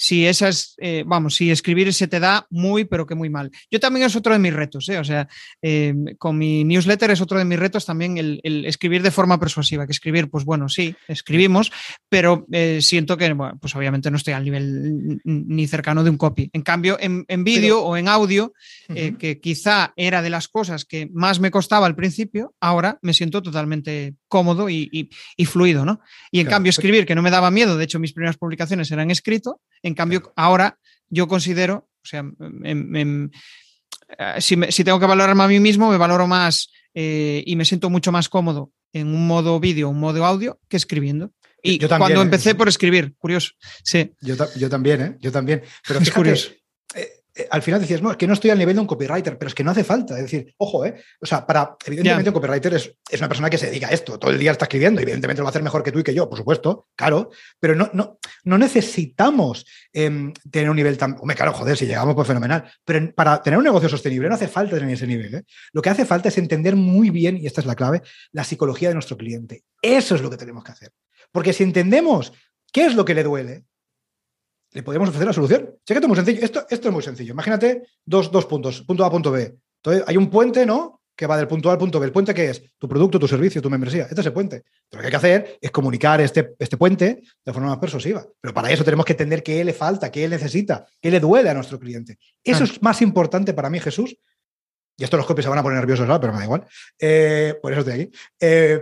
Si 0.00 0.26
esas, 0.26 0.76
eh, 0.78 1.04
vamos, 1.06 1.34
si 1.34 1.50
escribir 1.50 1.92
se 1.92 2.08
te 2.08 2.20
da 2.20 2.46
muy, 2.48 2.86
pero 2.86 3.04
que 3.04 3.14
muy 3.14 3.28
mal. 3.28 3.50
Yo 3.70 3.78
también 3.80 4.06
es 4.06 4.16
otro 4.16 4.32
de 4.32 4.38
mis 4.38 4.54
retos, 4.54 4.88
¿eh? 4.88 4.98
o 4.98 5.04
sea, 5.04 5.28
eh, 5.60 5.94
con 6.16 6.38
mi 6.38 6.64
newsletter 6.64 7.10
es 7.10 7.20
otro 7.20 7.38
de 7.38 7.44
mis 7.44 7.58
retos 7.58 7.84
también 7.84 8.16
el, 8.16 8.40
escribir 8.64 9.02
de 9.02 9.10
forma 9.10 9.38
persuasiva, 9.38 9.84
que 9.84 9.92
escribir, 9.92 10.30
pues 10.30 10.46
bueno, 10.46 10.70
sí, 10.70 10.96
escribimos, 11.06 11.70
pero 12.08 12.46
siento 12.80 13.18
que, 13.18 13.30
bueno, 13.34 13.58
pues 13.60 13.76
obviamente 13.76 14.10
no 14.10 14.16
estoy 14.16 14.32
al 14.32 14.44
nivel 14.44 15.20
ni 15.24 15.66
cercano 15.66 16.02
de 16.02 16.08
un 16.08 16.16
copy. 16.16 16.48
En 16.54 16.62
cambio, 16.62 16.96
en, 16.98 17.44
vídeo 17.44 17.82
o 17.82 17.94
en 17.98 18.08
audio, 18.08 18.54
que 18.88 19.38
quizá 19.42 19.92
era 19.96 20.22
de 20.22 20.30
las 20.30 20.48
cosas 20.48 20.86
que 20.86 21.10
más 21.12 21.40
me 21.40 21.50
costaba 21.50 21.86
al 21.86 21.94
principio, 21.94 22.54
ahora 22.58 22.98
me 23.02 23.12
siento 23.12 23.42
totalmente 23.42 24.14
cómodo 24.30 24.70
y, 24.70 25.10
fluido, 25.44 25.84
¿no? 25.84 26.00
Y 26.30 26.40
en 26.40 26.46
cambio, 26.46 26.70
escribir, 26.70 27.04
que 27.04 27.14
no 27.14 27.20
me 27.20 27.30
daba 27.30 27.50
miedo, 27.50 27.76
de 27.76 27.84
hecho, 27.84 27.98
mis 27.98 28.14
primeras 28.14 28.38
publicaciones 28.38 28.90
eran 28.90 29.10
escrito, 29.10 29.60
en 29.82 29.94
cambio, 29.94 30.32
ahora 30.36 30.78
yo 31.10 31.28
considero, 31.28 31.90
o 32.02 32.06
sea, 32.06 32.24
eh, 32.64 33.28
si, 34.38 34.84
tengo 34.84 35.00
que 35.00 35.06
valorarme 35.06 35.42
a 35.42 35.48
mí 35.48 35.60
mismo, 35.60 35.90
me 35.90 35.98
valoro 35.98 36.26
más 36.26 36.70
eh, 36.94 37.42
y 37.44 37.56
me 37.56 37.64
siento 37.64 37.90
mucho 37.90 38.12
más 38.12 38.28
cómodo 38.28 38.72
en 38.92 39.08
un 39.08 39.26
modo 39.26 39.60
vídeo, 39.60 39.88
un 39.88 40.00
modo 40.00 40.24
audio, 40.24 40.58
que 40.68 40.76
escribiendo. 40.76 41.32
Y 41.62 41.78
cuando 41.78 42.20
¿eh? 42.20 42.24
empecé 42.24 42.54
por 42.54 42.68
escribir, 42.68 43.14
curioso. 43.18 43.52
Sí. 43.84 44.12
Yo, 44.20 44.36
también, 44.68 45.02
¿eh? 45.02 45.16
Yo 45.20 45.30
también. 45.30 45.62
Pero 45.86 46.00
es 46.00 46.10
curioso. 46.10 46.50
Eh, 46.94 47.19
al 47.50 47.62
final 47.62 47.80
decías, 47.80 48.02
no, 48.02 48.10
es 48.10 48.16
que 48.16 48.26
no 48.26 48.32
estoy 48.32 48.50
al 48.50 48.58
nivel 48.58 48.74
de 48.74 48.80
un 48.80 48.86
copywriter, 48.86 49.38
pero 49.38 49.48
es 49.48 49.54
que 49.54 49.62
no 49.62 49.70
hace 49.70 49.84
falta. 49.84 50.16
Es 50.16 50.22
decir, 50.22 50.54
ojo, 50.58 50.84
¿eh? 50.84 50.94
O 51.20 51.26
sea, 51.26 51.46
para, 51.46 51.76
evidentemente, 51.86 52.30
un 52.30 52.34
copywriter 52.34 52.74
es, 52.74 52.92
una 53.18 53.28
persona 53.28 53.50
que 53.50 53.58
se 53.58 53.66
dedica 53.66 53.88
a 53.88 53.90
esto, 53.90 54.18
todo 54.18 54.30
el 54.30 54.38
día 54.38 54.52
está 54.52 54.64
escribiendo, 54.64 55.00
evidentemente 55.00 55.40
lo 55.40 55.44
va 55.44 55.48
a 55.48 55.50
hacer 55.50 55.62
mejor 55.62 55.82
que 55.82 55.92
tú 55.92 56.00
y 56.00 56.02
que 56.02 56.14
yo, 56.14 56.28
por 56.28 56.38
supuesto, 56.38 56.88
claro, 56.96 57.30
pero 57.58 57.74
no, 57.74 57.90
no, 57.92 58.18
no 58.44 58.58
necesitamos 58.58 59.66
em, 59.92 60.32
tener 60.50 60.70
un 60.70 60.76
nivel 60.76 60.98
tan. 60.98 61.16
Hombre, 61.20 61.36
claro, 61.36 61.52
joder, 61.52 61.76
si 61.76 61.86
llegamos, 61.86 62.14
pues 62.14 62.26
fenomenal. 62.26 62.64
Pero 62.84 63.12
para 63.14 63.42
tener 63.42 63.58
un 63.58 63.64
negocio 63.64 63.88
sostenible 63.88 64.28
no 64.28 64.34
hace 64.34 64.48
falta 64.48 64.78
tener 64.78 64.94
ese 64.94 65.06
nivel. 65.06 65.34
¿eh? 65.34 65.42
Lo 65.72 65.82
que 65.82 65.90
hace 65.90 66.04
falta 66.04 66.28
es 66.28 66.38
entender 66.38 66.76
muy 66.76 67.10
bien, 67.10 67.36
y 67.36 67.46
esta 67.46 67.60
es 67.60 67.66
la 67.66 67.74
clave, 67.74 68.02
la 68.32 68.44
psicología 68.44 68.88
de 68.88 68.94
nuestro 68.94 69.16
cliente. 69.16 69.64
Eso 69.82 70.14
es 70.14 70.22
lo 70.22 70.30
que 70.30 70.36
tenemos 70.36 70.64
que 70.64 70.72
hacer. 70.72 70.92
Porque 71.32 71.52
si 71.52 71.62
entendemos 71.62 72.32
qué 72.72 72.86
es 72.86 72.94
lo 72.94 73.04
que 73.04 73.14
le 73.14 73.22
duele, 73.22 73.64
le 74.72 74.82
podemos 74.82 75.08
ofrecer 75.08 75.26
la 75.26 75.32
solución. 75.32 75.70
Sé 75.84 75.94
que 75.94 75.98
esto 75.98 76.06
es 76.06 76.08
muy 76.08 76.16
sencillo. 76.16 76.40
Esto, 76.42 76.66
esto 76.68 76.88
es 76.88 76.94
muy 76.94 77.02
sencillo. 77.02 77.32
Imagínate 77.32 77.82
dos, 78.04 78.30
dos, 78.30 78.46
puntos, 78.46 78.82
punto 78.82 79.04
A, 79.04 79.10
punto 79.10 79.30
B. 79.30 79.56
Entonces, 79.82 80.04
hay 80.06 80.16
un 80.16 80.30
puente, 80.30 80.64
¿no? 80.64 81.00
Que 81.16 81.26
va 81.26 81.36
del 81.36 81.48
punto 81.48 81.68
A 81.68 81.72
al 81.72 81.78
punto 81.78 81.98
B. 81.98 82.06
¿El 82.06 82.12
puente 82.12 82.32
qué 82.32 82.50
es? 82.50 82.62
Tu 82.78 82.88
producto, 82.88 83.18
tu 83.18 83.26
servicio, 83.26 83.60
tu 83.60 83.68
membresía. 83.68 84.04
Este 84.04 84.20
es 84.20 84.26
el 84.26 84.32
puente. 84.32 84.62
lo 84.92 85.00
que 85.00 85.06
hay 85.06 85.10
que 85.10 85.16
hacer 85.16 85.58
es 85.60 85.70
comunicar 85.70 86.20
este, 86.20 86.54
este 86.58 86.76
puente 86.76 87.22
de 87.44 87.52
forma 87.52 87.68
más 87.68 87.78
persuasiva. 87.78 88.24
Pero 88.40 88.54
para 88.54 88.70
eso 88.70 88.84
tenemos 88.84 89.04
que 89.04 89.12
entender 89.12 89.42
qué 89.42 89.64
le 89.64 89.72
falta, 89.72 90.10
qué 90.10 90.24
él 90.24 90.30
necesita, 90.30 90.86
qué 91.00 91.10
le 91.10 91.20
duele 91.20 91.50
a 91.50 91.54
nuestro 91.54 91.78
cliente. 91.78 92.18
Eso 92.42 92.64
es 92.64 92.80
más 92.82 93.02
importante 93.02 93.52
para 93.52 93.70
mí, 93.70 93.80
Jesús. 93.80 94.16
Y 94.96 95.04
esto 95.04 95.16
los 95.16 95.26
copies 95.26 95.44
se 95.44 95.50
van 95.50 95.58
a 95.58 95.62
poner 95.62 95.78
nerviosos 95.78 96.06
ahora, 96.08 96.20
pero 96.20 96.32
me 96.32 96.38
da 96.38 96.44
igual. 96.44 96.66
Eh, 96.98 97.54
por 97.60 97.72
eso 97.72 97.80
estoy 97.80 97.94
aquí. 97.94 98.10
Eh, 98.38 98.80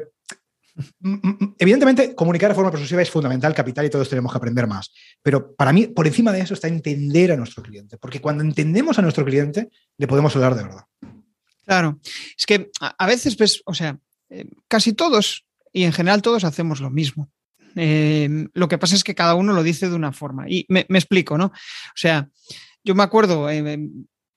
evidentemente, 1.58 2.14
comunicar 2.14 2.50
de 2.50 2.54
forma 2.54 2.70
persuasiva 2.70 3.02
es 3.02 3.10
fundamental, 3.10 3.54
capital 3.54 3.86
y 3.86 3.90
todos 3.90 4.08
tenemos 4.08 4.32
que 4.32 4.38
aprender 4.38 4.66
más. 4.66 4.92
Pero 5.22 5.54
para 5.54 5.72
mí, 5.72 5.88
por 5.88 6.06
encima 6.06 6.32
de 6.32 6.40
eso 6.40 6.54
está 6.54 6.68
entender 6.68 7.32
a 7.32 7.36
nuestro 7.36 7.62
cliente, 7.62 7.98
porque 7.98 8.20
cuando 8.20 8.44
entendemos 8.44 8.98
a 8.98 9.02
nuestro 9.02 9.24
cliente, 9.24 9.70
le 9.96 10.06
podemos 10.06 10.34
hablar 10.36 10.54
de 10.54 10.62
verdad. 10.62 10.84
Claro, 11.64 12.00
es 12.36 12.46
que 12.46 12.70
a 12.80 13.06
veces, 13.06 13.36
pues, 13.36 13.62
o 13.66 13.74
sea, 13.74 13.98
eh, 14.30 14.46
casi 14.68 14.92
todos 14.92 15.46
y 15.72 15.84
en 15.84 15.92
general 15.92 16.22
todos 16.22 16.44
hacemos 16.44 16.80
lo 16.80 16.90
mismo. 16.90 17.30
Eh, 17.76 18.48
lo 18.54 18.68
que 18.68 18.78
pasa 18.78 18.94
es 18.94 19.04
que 19.04 19.14
cada 19.14 19.34
uno 19.34 19.52
lo 19.52 19.62
dice 19.62 19.88
de 19.88 19.94
una 19.94 20.12
forma. 20.12 20.46
Y 20.48 20.66
me, 20.68 20.86
explico, 20.88 21.36
¿no? 21.36 21.46
O 21.46 21.96
sea, 21.96 22.28
yo 22.82 22.94
me 22.94 23.02
acuerdo, 23.02 23.50
eh, 23.50 23.78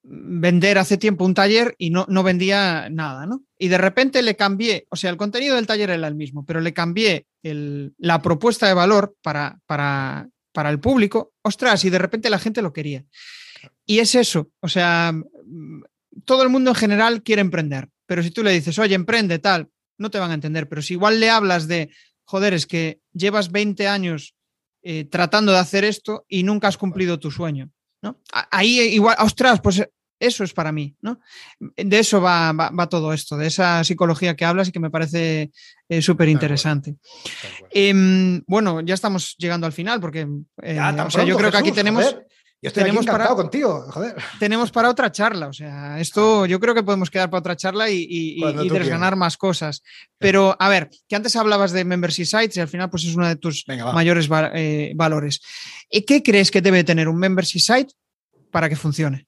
vender 0.04 0.78
hace 0.78 0.98
tiempo 0.98 1.26
un 1.26 1.34
taller 1.34 1.76
y 1.78 1.92
no, 1.92 2.06
no 2.10 2.24
vendía 2.24 2.90
nada, 2.90 3.26
¿no? 3.26 3.44
Y 3.58 3.68
de 3.68 3.78
repente 3.78 4.22
le 4.22 4.36
cambié, 4.36 4.88
o 4.90 4.96
sea, 4.96 5.10
el 5.10 5.18
contenido 5.18 5.56
del 5.56 5.68
taller 5.68 5.92
era 5.92 6.08
el 6.08 6.16
mismo, 6.16 6.46
pero 6.46 6.60
le 6.60 6.74
cambié 6.74 7.28
la 7.44 8.22
propuesta 8.22 8.68
de 8.68 8.74
valor 8.74 9.16
para, 9.22 9.60
para, 9.66 10.28
para 10.52 10.70
el 10.70 10.80
público, 10.80 11.34
ostras, 11.44 11.86
y 11.86 11.90
de 11.90 12.00
repente 12.00 12.30
la 12.30 12.40
gente 12.40 12.62
lo 12.62 12.74
quería. 12.74 13.04
Y 13.86 14.00
es 14.00 14.16
eso, 14.16 14.50
o 14.60 14.68
sea, 14.68 15.14
todo 16.26 16.44
el 16.44 16.50
mundo 16.50 16.72
en 16.72 16.76
general 16.76 17.22
quiere 17.22 17.42
emprender, 17.42 17.90
pero 18.08 18.24
si 18.24 18.32
tú 18.32 18.44
le 18.44 18.52
dices, 18.52 18.80
oye, 18.80 18.96
emprende 18.96 19.40
tal, 19.40 19.70
no 19.98 20.10
te 20.10 20.20
van 20.20 20.32
a 20.32 20.36
entender, 20.36 20.68
pero 20.68 20.82
si 20.82 20.94
igual 20.94 21.20
le 21.20 21.30
hablas 21.30 21.68
de, 21.68 21.92
joder, 22.24 22.54
es 22.54 22.66
que 22.66 23.00
llevas 23.14 23.52
20 23.52 23.88
años 23.88 24.36
eh, 24.84 25.06
tratando 25.06 25.52
de 25.52 25.60
hacer 25.60 25.84
esto 25.84 26.26
y 26.28 26.42
nunca 26.42 26.68
has 26.68 26.78
cumplido 26.78 27.20
tu 27.20 27.30
sueño. 27.30 27.70
¿No? 28.02 28.20
Ahí 28.50 28.80
igual, 28.80 29.16
ostras, 29.20 29.60
pues 29.62 29.84
eso 30.22 30.44
es 30.44 30.54
para 30.54 30.72
mí, 30.72 30.96
¿no? 31.02 31.20
De 31.60 32.00
eso 32.00 32.22
va, 32.22 32.72
todo 32.90 33.12
esto, 33.12 33.38
de 33.38 33.48
esa 33.48 33.84
psicología 33.84 34.36
que 34.36 34.46
hablas 34.46 34.68
y 34.68 34.72
que 34.72 34.80
me 34.80 34.92
parece 34.92 35.52
eh, 35.90 36.02
súper 36.02 36.30
interesante. 36.30 36.96
Em, 37.72 38.44
bueno, 38.46 38.82
ya 38.82 38.94
estamos 38.94 39.36
llegando 39.38 39.66
al 39.66 39.74
final 39.74 40.00
porque 40.00 40.28
eh, 40.62 40.80
yo 41.26 41.38
creo 41.38 41.52
que 41.52 41.58
aquí 41.58 41.72
tenemos... 41.72 42.16
Yo 42.62 42.68
estoy 42.68 42.84
tenemos 42.84 43.08
para, 43.08 43.28
contigo, 43.30 43.88
joder. 43.90 44.16
Tenemos 44.40 44.72
para 44.72 44.92
otra 44.92 45.12
charla, 45.12 45.48
o 45.48 45.54
sea, 45.54 46.00
esto 46.00 46.46
yo 46.46 46.60
creo 46.60 46.76
que 46.76 46.84
podemos 46.84 47.10
quedar 47.10 47.28
para 47.28 47.40
otra 47.40 47.56
charla 47.56 47.90
y, 47.90 48.06
y, 48.08 48.70
desganar 48.70 49.16
más 49.16 49.36
cosas. 49.36 49.82
Pero, 50.20 50.56
a 50.60 50.70
ver, 50.70 50.92
que 51.08 51.16
antes 51.16 51.36
hablabas 51.36 51.72
de 51.72 51.84
membership 51.86 52.26
sites 52.26 52.58
y 52.58 52.60
al 52.60 52.68
final 52.68 52.92
pues 52.92 53.06
es 53.06 53.16
uno 53.16 53.28
de 53.28 53.36
tus 53.36 53.66
mayores 53.68 54.30
eh, 54.54 54.94
valores. 54.96 55.42
¿Qué 55.90 56.22
crees 56.22 56.52
que 56.52 56.62
debe 56.62 56.84
tener 56.84 57.08
un 57.08 57.18
membership 57.18 57.62
site 57.62 57.94
para 58.52 58.70
que 58.70 58.76
funcione? 58.76 59.26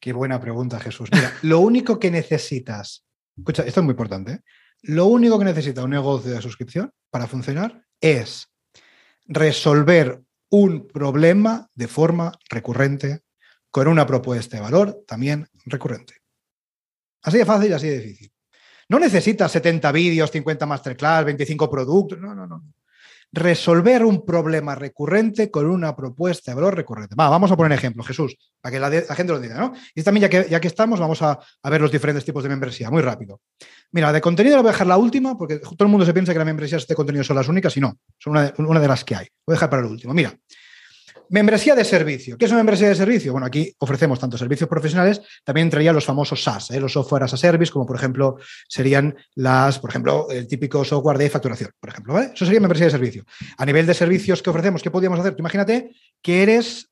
Qué 0.00 0.14
buena 0.14 0.40
pregunta, 0.40 0.80
Jesús. 0.80 1.10
Mira, 1.12 1.34
lo 1.42 1.60
único 1.60 1.98
que 1.98 2.10
necesitas, 2.10 3.04
escucha, 3.36 3.62
esto 3.64 3.80
es 3.80 3.84
muy 3.84 3.92
importante, 3.92 4.32
¿eh? 4.32 4.40
lo 4.82 5.04
único 5.04 5.38
que 5.38 5.44
necesita 5.44 5.84
un 5.84 5.90
negocio 5.90 6.30
de 6.30 6.40
suscripción 6.40 6.90
para 7.10 7.26
funcionar 7.26 7.84
es 8.00 8.48
resolver 9.26 10.22
un 10.50 10.88
problema 10.88 11.68
de 11.74 11.88
forma 11.88 12.32
recurrente 12.48 13.22
con 13.70 13.88
una 13.88 14.06
propuesta 14.06 14.56
de 14.56 14.62
valor 14.62 15.04
también 15.06 15.48
recurrente. 15.66 16.14
Así 17.22 17.38
de 17.38 17.44
fácil 17.44 17.70
y 17.70 17.74
así 17.74 17.88
de 17.88 17.98
difícil. 17.98 18.32
No 18.88 18.98
necesitas 18.98 19.52
70 19.52 19.92
vídeos, 19.92 20.30
50 20.30 20.64
masterclass, 20.64 21.24
25 21.26 21.70
productos. 21.70 22.18
No, 22.18 22.34
no, 22.34 22.46
no 22.46 22.62
resolver 23.32 24.04
un 24.04 24.24
problema 24.24 24.74
recurrente 24.74 25.50
con 25.50 25.66
una 25.66 25.94
propuesta 25.94 26.50
de 26.50 26.54
valor 26.54 26.74
recurrente. 26.74 27.14
vamos 27.16 27.50
a 27.50 27.56
poner 27.56 27.76
ejemplo, 27.76 28.02
Jesús, 28.02 28.36
para 28.60 28.72
que 28.72 28.80
la, 28.80 29.14
gente 29.14 29.32
lo 29.32 29.40
diga, 29.40 29.58
¿no? 29.58 29.74
Y 29.94 30.02
también, 30.02 30.22
ya 30.22 30.28
que, 30.28 30.50
ya 30.50 30.60
que 30.60 30.68
estamos, 30.68 30.98
vamos 30.98 31.20
a, 31.22 31.38
ver 31.64 31.80
los 31.80 31.92
diferentes 31.92 32.24
tipos 32.24 32.42
de 32.42 32.48
membresía, 32.48 32.90
muy 32.90 33.02
rápido. 33.02 33.40
Mira, 33.92 34.12
de 34.12 34.20
contenido 34.20 34.56
lo 34.56 34.62
voy 34.62 34.70
a 34.70 34.72
dejar 34.72 34.86
la 34.86 34.96
última, 34.96 35.36
porque 35.36 35.58
todo 35.58 35.76
el 35.80 35.88
mundo 35.88 36.06
se 36.06 36.12
piensa 36.12 36.32
que 36.32 36.38
las 36.38 36.46
membresías 36.46 36.86
de 36.86 36.94
contenido 36.94 37.24
son 37.24 37.36
las 37.36 37.48
únicas, 37.48 37.76
y 37.76 37.80
no, 37.80 37.98
son 38.18 38.32
una 38.32 38.44
de, 38.44 38.54
una 38.62 38.80
de 38.80 38.88
las 38.88 39.04
que 39.04 39.14
hay. 39.14 39.26
Voy 39.46 39.54
a 39.54 39.56
dejar 39.56 39.70
para 39.70 39.82
el 39.82 39.90
último. 39.90 40.14
Mira, 40.14 40.34
Membresía 41.30 41.74
de 41.74 41.84
servicio. 41.84 42.38
¿Qué 42.38 42.46
es 42.46 42.50
una 42.50 42.60
membresía 42.60 42.88
de 42.88 42.94
servicio? 42.94 43.32
Bueno, 43.32 43.46
aquí 43.46 43.74
ofrecemos 43.78 44.18
tanto 44.18 44.38
servicios 44.38 44.68
profesionales, 44.68 45.20
también 45.44 45.66
entrarían 45.66 45.94
los 45.94 46.04
famosos 46.04 46.42
SaaS, 46.42 46.70
¿eh? 46.70 46.80
los 46.80 46.92
software 46.92 47.24
as 47.24 47.34
a 47.34 47.36
service, 47.36 47.70
como 47.70 47.86
por 47.86 47.96
ejemplo 47.96 48.36
serían 48.66 49.14
las, 49.34 49.78
por 49.78 49.90
ejemplo, 49.90 50.28
el 50.30 50.46
típico 50.46 50.84
software 50.84 51.18
de 51.18 51.30
facturación, 51.30 51.70
por 51.78 51.90
ejemplo. 51.90 52.18
Eso 52.18 52.44
sería 52.44 52.60
membresía 52.60 52.86
de 52.86 52.92
servicio. 52.92 53.24
A 53.58 53.66
nivel 53.66 53.86
de 53.86 53.94
servicios 53.94 54.42
que 54.42 54.50
ofrecemos, 54.50 54.82
¿qué 54.82 54.90
podríamos 54.90 55.20
hacer? 55.20 55.34
imagínate 55.38 55.90
que 56.22 56.42
eres, 56.42 56.88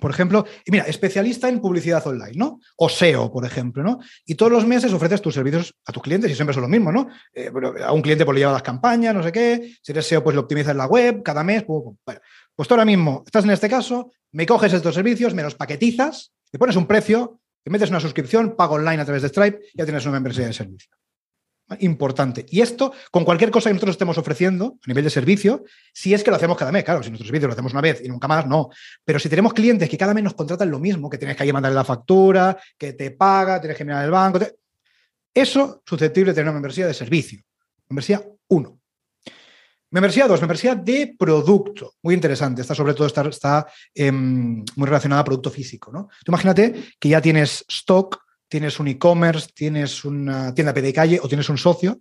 por 0.00 0.10
ejemplo, 0.10 0.44
mira, 0.66 0.84
especialista 0.84 1.48
en 1.48 1.60
publicidad 1.60 2.06
online, 2.06 2.36
¿no? 2.36 2.60
O 2.76 2.88
SEO, 2.88 3.32
por 3.32 3.44
ejemplo, 3.44 3.82
¿no? 3.82 3.98
Y 4.26 4.34
todos 4.34 4.52
los 4.52 4.66
meses 4.66 4.92
ofreces 4.92 5.22
tus 5.22 5.34
servicios 5.34 5.74
a 5.86 5.92
tus 5.92 6.02
clientes 6.02 6.30
y 6.30 6.34
siempre 6.34 6.54
son 6.54 6.62
lo 6.62 6.68
mismo, 6.68 6.92
¿no? 6.92 7.08
Eh, 7.32 7.50
a 7.84 7.92
un 7.92 8.02
cliente 8.02 8.24
pues 8.24 8.34
le 8.34 8.40
lleva 8.40 8.52
las 8.52 8.62
campañas, 8.62 9.14
no 9.14 9.22
sé 9.22 9.32
qué. 9.32 9.76
Si 9.82 9.92
eres 9.92 10.06
SEO, 10.06 10.22
pues 10.22 10.36
lo 10.36 10.42
optimizas 10.42 10.76
la 10.76 10.86
web 10.86 11.22
cada 11.22 11.42
mes. 11.42 11.64
Bueno, 11.66 12.20
pues 12.58 12.66
tú 12.66 12.74
ahora 12.74 12.84
mismo 12.84 13.22
estás 13.24 13.44
en 13.44 13.50
este 13.50 13.68
caso, 13.68 14.10
me 14.32 14.44
coges 14.44 14.72
estos 14.72 14.92
servicios, 14.92 15.32
me 15.32 15.44
los 15.44 15.54
paquetizas, 15.54 16.32
le 16.50 16.58
pones 16.58 16.74
un 16.74 16.88
precio, 16.88 17.38
te 17.62 17.70
metes 17.70 17.88
una 17.88 18.00
suscripción, 18.00 18.56
pago 18.56 18.74
online 18.74 19.00
a 19.00 19.04
través 19.04 19.22
de 19.22 19.28
Stripe, 19.28 19.60
ya 19.74 19.84
tienes 19.84 20.04
una 20.06 20.14
membresía 20.14 20.44
de 20.44 20.52
servicio. 20.52 20.90
Importante. 21.78 22.44
Y 22.48 22.60
esto, 22.60 22.92
con 23.12 23.24
cualquier 23.24 23.52
cosa 23.52 23.70
que 23.70 23.74
nosotros 23.74 23.94
estemos 23.94 24.18
ofreciendo 24.18 24.76
a 24.84 24.88
nivel 24.88 25.04
de 25.04 25.10
servicio, 25.10 25.62
si 25.92 26.12
es 26.12 26.24
que 26.24 26.30
lo 26.30 26.36
hacemos 26.36 26.58
cada 26.58 26.72
mes, 26.72 26.82
claro, 26.82 27.00
si 27.00 27.10
nuestro 27.10 27.26
servicio 27.26 27.46
lo 27.46 27.52
hacemos 27.52 27.70
una 27.70 27.80
vez 27.80 28.02
y 28.04 28.08
nunca 28.08 28.26
más, 28.26 28.44
no. 28.44 28.70
Pero 29.04 29.20
si 29.20 29.28
tenemos 29.28 29.52
clientes 29.52 29.88
que 29.88 29.96
cada 29.96 30.12
mes 30.12 30.24
nos 30.24 30.34
contratan 30.34 30.68
lo 30.68 30.80
mismo, 30.80 31.08
que 31.08 31.18
tienes 31.18 31.36
que 31.36 31.44
ir 31.44 31.50
a 31.50 31.52
mandarle 31.52 31.76
la 31.76 31.84
factura, 31.84 32.58
que 32.76 32.92
te 32.94 33.12
paga, 33.12 33.60
tienes 33.60 33.78
que 33.78 33.84
mirar 33.84 34.04
el 34.04 34.10
banco, 34.10 34.40
eso 35.32 35.80
susceptible 35.86 36.32
de 36.32 36.34
tener 36.34 36.46
una 36.46 36.54
membresía 36.54 36.88
de 36.88 36.94
servicio. 36.94 37.40
Membresía 37.88 38.20
1. 38.48 38.77
Membresía 39.90 40.28
2, 40.28 40.40
membresía 40.40 40.74
de 40.74 41.14
producto. 41.18 41.94
Muy 42.02 42.14
interesante. 42.14 42.60
Está 42.60 42.74
sobre 42.74 42.92
todo 42.92 43.06
está, 43.06 43.66
em, 43.94 44.64
muy 44.76 44.86
relacionada 44.86 45.22
a 45.22 45.24
producto 45.24 45.50
físico. 45.50 45.90
¿no? 45.90 46.08
Imagínate 46.26 46.92
que 47.00 47.08
ya 47.08 47.22
tienes 47.22 47.64
stock, 47.68 48.18
tienes 48.48 48.78
un 48.80 48.88
e-commerce, 48.88 49.48
tienes 49.54 50.04
una 50.04 50.54
tienda 50.54 50.72
de 50.72 50.92
calle 50.92 51.20
o 51.22 51.28
tienes 51.28 51.48
un 51.48 51.56
socio 51.56 52.00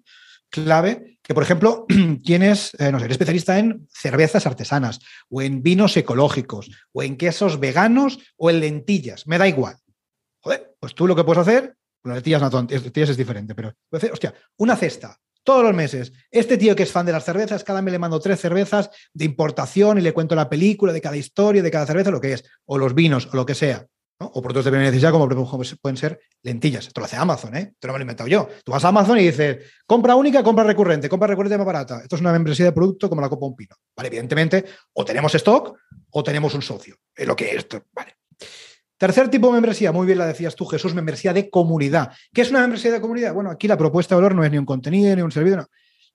clave 0.49 1.19
que, 1.21 1.33
por 1.33 1.43
ejemplo, 1.43 1.85
tienes, 2.23 2.71
eh, 2.79 2.91
no 2.91 2.99
sé, 2.99 3.05
eres 3.05 3.15
especialista 3.15 3.57
en 3.57 3.87
cervezas 3.91 4.45
artesanas 4.45 4.99
o 5.29 5.41
en 5.41 5.63
vinos 5.63 5.95
ecológicos 5.95 6.69
o 6.91 7.03
en 7.03 7.15
quesos 7.15 7.59
veganos 7.59 8.19
o 8.35 8.49
en 8.49 8.59
lentillas, 8.59 9.27
me 9.27 9.37
da 9.37 9.47
igual. 9.47 9.77
Joder, 10.39 10.75
pues 10.79 10.93
tú 10.93 11.07
lo 11.07 11.15
que 11.15 11.23
puedes 11.23 11.41
hacer, 11.41 11.75
con 12.01 12.13
lentillas, 12.13 12.41
no, 12.41 12.67
lentillas 12.69 13.09
es 13.09 13.17
diferente, 13.17 13.55
pero, 13.55 13.73
hostia, 13.91 14.33
una 14.57 14.75
cesta 14.75 15.17
todos 15.47 15.63
los 15.63 15.73
meses. 15.73 16.11
Este 16.29 16.57
tío 16.57 16.75
que 16.75 16.83
es 16.83 16.91
fan 16.91 17.05
de 17.05 17.13
las 17.13 17.23
cervezas, 17.23 17.63
cada 17.63 17.81
mes 17.81 17.93
le 17.93 17.99
mando 17.99 18.19
tres 18.19 18.37
cervezas 18.37 18.89
de 19.13 19.23
importación 19.23 19.97
y 19.97 20.01
le 20.01 20.11
cuento 20.11 20.35
la 20.35 20.49
película 20.49 20.91
de 20.91 20.99
cada 20.99 21.15
historia, 21.15 21.63
de 21.63 21.71
cada 21.71 21.85
cerveza, 21.85 22.11
lo 22.11 22.19
que 22.19 22.33
es, 22.33 22.43
o 22.65 22.77
los 22.77 22.93
vinos, 22.93 23.29
o 23.31 23.37
lo 23.37 23.45
que 23.45 23.55
sea. 23.55 23.87
O 24.19 24.41
productos 24.41 24.65
de 24.65 24.71
primera 24.71 24.91
necesidad, 24.91 25.11
como 25.11 25.25
pueden 25.81 25.95
ser 25.95 26.19
lentillas. 26.43 26.87
Esto 26.87 26.99
lo 26.99 27.05
hace 27.05 27.15
Amazon, 27.15 27.55
¿eh? 27.55 27.71
Esto 27.71 27.87
no 27.87 27.93
me 27.93 27.99
lo 27.99 28.01
he 28.01 28.03
inventado 28.03 28.27
yo. 28.27 28.49
Tú 28.65 28.73
vas 28.73 28.83
a 28.83 28.89
Amazon 28.89 29.19
y 29.19 29.23
dices, 29.23 29.59
compra 29.85 30.17
única, 30.17 30.43
compra 30.43 30.65
recurrente, 30.65 31.07
compra 31.07 31.27
recurrente 31.29 31.57
más 31.57 31.65
barata. 31.65 32.01
Esto 32.01 32.17
es 32.17 32.21
una 32.21 32.33
membresía 32.33 32.65
de 32.65 32.73
producto 32.73 33.07
como 33.07 33.21
la 33.21 33.29
Copa 33.29 33.45
Un 33.45 33.55
Pino. 33.55 33.75
Vale, 33.95 34.07
evidentemente, 34.07 34.65
o 34.91 35.05
tenemos 35.05 35.33
stock 35.33 35.77
o 36.09 36.23
tenemos 36.23 36.53
un 36.55 36.61
socio. 36.61 36.97
Es 37.15 37.25
lo 37.25 37.37
que 37.37 37.51
es 37.51 37.55
esto. 37.55 37.85
Vale. 37.93 38.17
Tercer 38.97 39.29
tipo 39.29 39.47
de 39.47 39.53
membresía, 39.53 39.91
muy 39.91 40.07
bien 40.07 40.17
la 40.17 40.25
decías 40.25 40.55
tú, 40.55 40.65
Jesús, 40.65 40.95
membresía 40.95 41.31
de 41.31 41.49
comunidad. 41.49 42.11
¿Qué 42.33 42.41
es 42.41 42.49
una 42.49 42.61
membresía 42.61 42.91
de 42.91 42.99
comunidad? 42.99 43.33
Bueno, 43.33 43.51
aquí 43.51 43.67
la 43.67 43.77
propuesta 43.77 44.15
de 44.15 44.21
valor 44.21 44.35
no 44.35 44.43
es 44.43 44.51
ni 44.51 44.57
un 44.57 44.65
contenido 44.65 45.15
ni 45.15 45.21
un 45.21 45.31
servicio, 45.31 45.57
no. 45.57 45.67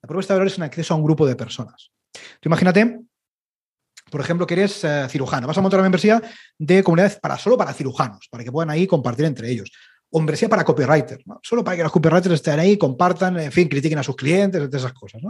La 0.03 0.07
propuesta 0.09 0.35
de 0.35 0.39
valor 0.41 0.49
es 0.51 0.59
un 0.59 0.65
acceso 0.65 0.95
a 0.95 0.97
un 0.97 1.05
grupo 1.05 1.27
de 1.27 1.37
personas. 1.37 1.93
Tú 2.13 2.49
imagínate, 2.49 3.01
por 4.11 4.21
ejemplo, 4.21 4.47
que 4.47 4.55
eres 4.55 4.83
eh, 4.83 5.07
cirujano. 5.09 5.47
Vas 5.47 5.57
a 5.57 5.61
montar 5.61 5.79
una 5.79 5.85
membresía 5.85 6.21
de 6.59 6.83
comunidades 6.83 7.21
para, 7.21 7.39
solo 7.39 7.57
para 7.57 7.73
cirujanos, 7.73 8.27
para 8.29 8.43
que 8.43 8.51
puedan 8.51 8.71
ahí 8.71 8.87
compartir 8.87 9.27
entre 9.27 9.49
ellos. 9.51 9.71
O 10.15 10.19
membresía 10.19 10.47
para 10.47 10.63
copywriters, 10.63 11.25
solo 11.43 11.65
para 11.65 11.75
que 11.75 11.83
los 11.83 11.91
copywriters 11.91 12.35
estén 12.35 12.61
ahí, 12.61 12.77
compartan, 12.77 13.41
en 13.41 13.51
fin, 13.51 13.67
critiquen 13.67 13.99
a 13.99 14.03
sus 14.03 14.15
clientes, 14.15 14.63
esas 14.71 14.93
cosas. 14.93 15.23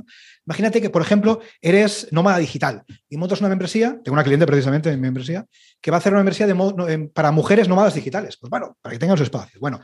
Imagínate 0.44 0.80
que, 0.82 0.90
por 0.90 1.02
ejemplo, 1.02 1.40
eres 1.60 2.08
nómada 2.10 2.38
digital 2.38 2.82
y 3.08 3.16
montas 3.16 3.38
una 3.38 3.48
membresía, 3.48 4.00
tengo 4.02 4.14
una 4.14 4.24
cliente 4.24 4.44
precisamente 4.44 4.90
en 4.90 4.96
mi 4.96 5.02
membresía, 5.02 5.46
que 5.80 5.92
va 5.92 5.98
a 5.98 6.00
hacer 6.00 6.12
una 6.12 6.24
membresía 6.24 6.48
de, 6.48 7.10
para 7.14 7.30
mujeres 7.30 7.68
nómadas 7.68 7.94
digitales. 7.94 8.36
Pues 8.36 8.50
bueno, 8.50 8.76
para 8.82 8.92
que 8.92 8.98
tengan 8.98 9.16
su 9.16 9.22
espacio. 9.22 9.60
Bueno, 9.60 9.80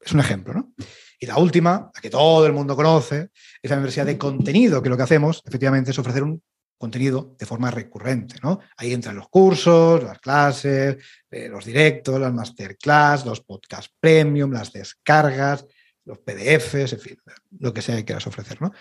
es 0.00 0.12
un 0.12 0.20
ejemplo, 0.20 0.54
¿no? 0.54 0.72
Y 1.18 1.26
la 1.26 1.38
última, 1.38 1.90
la 1.92 2.00
que 2.00 2.10
todo 2.10 2.46
el 2.46 2.52
mundo 2.52 2.76
conoce, 2.76 3.30
es 3.60 3.70
la 3.70 3.76
membresía 3.76 4.04
de 4.04 4.16
contenido, 4.16 4.80
que 4.80 4.90
lo 4.90 4.96
que 4.96 5.02
hacemos 5.02 5.42
efectivamente 5.44 5.90
es 5.90 5.98
ofrecer 5.98 6.22
un 6.22 6.40
contenido 6.78 7.34
de 7.38 7.46
forma 7.46 7.70
recurrente, 7.70 8.36
¿no? 8.42 8.60
Ahí 8.76 8.92
entran 8.92 9.16
los 9.16 9.28
cursos, 9.28 10.02
las 10.02 10.18
clases, 10.18 10.96
eh, 11.30 11.48
los 11.48 11.64
directos, 11.64 12.20
las 12.20 12.32
masterclass, 12.32 13.24
los 13.24 13.40
podcasts 13.40 13.94
premium, 13.98 14.52
las 14.52 14.72
descargas, 14.72 15.66
los 16.04 16.18
PDFs, 16.18 16.92
en 16.92 17.00
fin, 17.00 17.16
lo 17.58 17.72
que 17.72 17.82
sea 17.82 17.96
que 17.96 18.04
quieras 18.04 18.26
ofrecer, 18.26 18.60
¿no? 18.60 18.72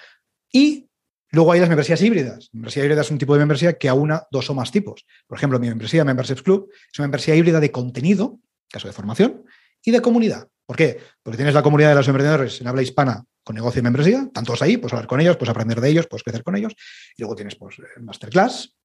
Y 0.52 0.90
luego 1.32 1.52
hay 1.52 1.60
las 1.60 1.70
membresías 1.70 2.02
híbridas. 2.02 2.50
membresía 2.54 2.84
híbrida 2.84 3.02
es 3.02 3.12
un 3.12 3.18
tipo 3.18 3.34
de 3.34 3.40
membresía 3.40 3.74
que 3.74 3.90
aúna 3.90 4.24
dos 4.32 4.50
o 4.50 4.54
más 4.54 4.72
tipos. 4.72 5.06
Por 5.28 5.38
ejemplo, 5.38 5.60
mi 5.60 5.68
membresía 5.68 6.06
Memberships 6.06 6.44
Club 6.44 6.70
es 6.92 7.00
una 7.00 7.08
membresía 7.08 7.36
híbrida 7.36 7.60
de 7.60 7.72
contenido, 7.72 8.40
caso 8.70 8.88
de 8.88 8.94
formación, 8.94 9.44
y 9.84 9.92
de 9.92 10.02
comunidad. 10.02 10.50
¿Por 10.66 10.76
qué? 10.76 11.00
Porque 11.22 11.38
tienes 11.38 11.54
la 11.54 11.62
comunidad 11.62 11.90
de 11.90 11.96
los 11.96 12.08
emprendedores 12.08 12.60
en 12.62 12.68
habla 12.68 12.82
hispana 12.82 13.24
con 13.44 13.56
negocio 13.56 13.80
y 13.80 13.84
membresía, 13.84 14.28
tantos 14.34 14.62
ahí, 14.64 14.78
pues 14.78 14.92
hablar 14.94 15.08
con 15.08 15.22
ellos, 15.22 15.38
pues 15.38 15.50
aprender 15.50 15.80
de 15.80 15.90
ellos, 15.90 16.08
puedes 16.08 16.24
crecer 16.24 16.44
con 16.44 16.56
ellos. 16.56 16.74
Y 17.16 17.22
luego 17.22 17.36
tienes 17.36 17.56
pues 17.56 17.76
masterclass, 18.02 18.76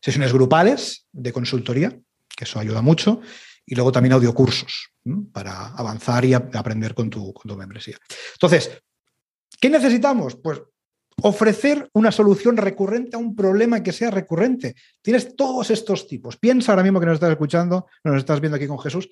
sesiones 0.00 0.32
grupales 0.32 1.06
de 1.12 1.32
consultoría, 1.32 1.96
que 2.36 2.44
eso 2.44 2.58
ayuda 2.58 2.82
mucho, 2.82 3.20
y 3.64 3.76
luego 3.76 3.92
también 3.92 4.14
audiocursos 4.14 4.90
para 5.32 5.68
avanzar 5.68 6.24
y 6.24 6.34
aprender 6.34 6.94
con 6.94 7.10
tu, 7.10 7.32
con 7.32 7.48
tu 7.48 7.56
membresía. 7.56 7.96
Entonces, 8.32 8.82
¿qué 9.60 9.70
necesitamos? 9.70 10.34
Pues 10.36 10.62
ofrecer 11.22 11.88
una 11.92 12.10
solución 12.10 12.56
recurrente 12.56 13.16
a 13.16 13.18
un 13.18 13.34
problema 13.36 13.82
que 13.82 13.92
sea 13.92 14.10
recurrente. 14.10 14.74
Tienes 15.02 15.36
todos 15.36 15.70
estos 15.70 16.06
tipos. 16.06 16.36
Piensa 16.36 16.72
ahora 16.72 16.82
mismo 16.82 17.00
que 17.00 17.06
nos 17.06 17.14
estás 17.14 17.30
escuchando, 17.30 17.86
nos 18.04 18.16
estás 18.16 18.40
viendo 18.40 18.56
aquí 18.56 18.66
con 18.66 18.78
Jesús, 18.78 19.08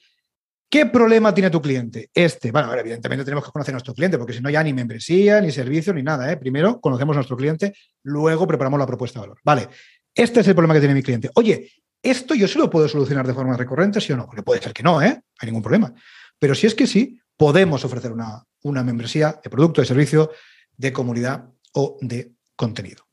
¿Qué 0.68 0.86
problema 0.86 1.32
tiene 1.32 1.48
tu 1.48 1.62
cliente? 1.62 2.10
Este. 2.12 2.50
Bueno, 2.50 2.74
evidentemente 2.74 3.24
tenemos 3.24 3.44
que 3.44 3.52
conocer 3.52 3.72
a 3.72 3.76
nuestro 3.76 3.94
cliente, 3.94 4.18
porque 4.18 4.32
si 4.32 4.40
no 4.40 4.50
ya 4.50 4.62
ni 4.62 4.72
membresía, 4.72 5.40
ni 5.40 5.52
servicio, 5.52 5.94
ni 5.94 6.02
nada. 6.02 6.30
¿eh? 6.30 6.36
Primero 6.36 6.80
conocemos 6.80 7.14
a 7.14 7.18
nuestro 7.18 7.36
cliente, 7.36 7.72
luego 8.02 8.46
preparamos 8.46 8.78
la 8.78 8.86
propuesta 8.86 9.20
de 9.20 9.26
valor. 9.26 9.38
Vale, 9.44 9.68
este 10.14 10.40
es 10.40 10.48
el 10.48 10.54
problema 10.54 10.74
que 10.74 10.80
tiene 10.80 10.94
mi 10.94 11.02
cliente. 11.02 11.30
Oye, 11.34 11.70
¿esto 12.02 12.34
yo 12.34 12.48
sí 12.48 12.58
lo 12.58 12.68
puedo 12.68 12.88
solucionar 12.88 13.26
de 13.26 13.34
forma 13.34 13.56
recurrente, 13.56 14.00
sí 14.00 14.12
o 14.12 14.16
no? 14.16 14.26
Porque 14.26 14.42
puede 14.42 14.60
ser 14.60 14.72
que 14.72 14.82
no, 14.82 15.00
¿eh? 15.00 15.20
hay 15.38 15.46
ningún 15.46 15.62
problema. 15.62 15.94
Pero 16.38 16.54
si 16.54 16.66
es 16.66 16.74
que 16.74 16.86
sí, 16.86 17.20
podemos 17.36 17.84
ofrecer 17.84 18.10
una, 18.10 18.42
una 18.62 18.82
membresía 18.82 19.38
de 19.42 19.48
producto, 19.48 19.80
de 19.80 19.86
servicio, 19.86 20.32
de 20.76 20.92
comunidad 20.92 21.48
o 21.74 21.96
de 22.00 22.32
contenido. 22.56 23.05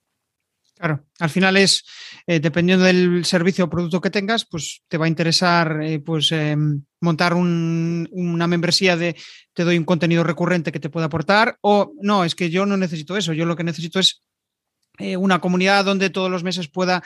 Claro, 0.75 1.05
al 1.19 1.29
final 1.29 1.55
es, 1.57 1.83
eh, 2.25 2.39
dependiendo 2.39 2.83
del 2.85 3.25
servicio 3.25 3.65
o 3.65 3.69
producto 3.69 4.01
que 4.01 4.09
tengas, 4.09 4.45
pues 4.45 4.81
te 4.87 4.97
va 4.97 5.05
a 5.05 5.07
interesar 5.07 5.79
eh, 5.83 5.99
pues, 5.99 6.31
em, 6.31 6.83
montar 6.99 7.35
una 7.35 8.47
membresía 8.47 8.97
de 8.97 9.15
te 9.53 9.63
doy 9.63 9.77
un 9.77 9.85
contenido 9.85 10.23
recurrente 10.23 10.71
que 10.71 10.79
te 10.79 10.89
pueda 10.89 11.05
aportar 11.05 11.57
o 11.61 11.93
no, 12.01 12.23
es 12.23 12.33
que 12.33 12.49
yo 12.49 12.65
no 12.65 12.75
necesito 12.75 13.15
eso, 13.15 13.33
yo 13.33 13.45
lo 13.45 13.55
que 13.55 13.63
necesito 13.63 13.99
es 13.99 14.23
eh, 14.97 15.15
una 15.15 15.39
comunidad 15.39 15.85
donde 15.85 16.09
todos 16.09 16.31
los 16.31 16.43
meses 16.43 16.67
pueda 16.67 17.03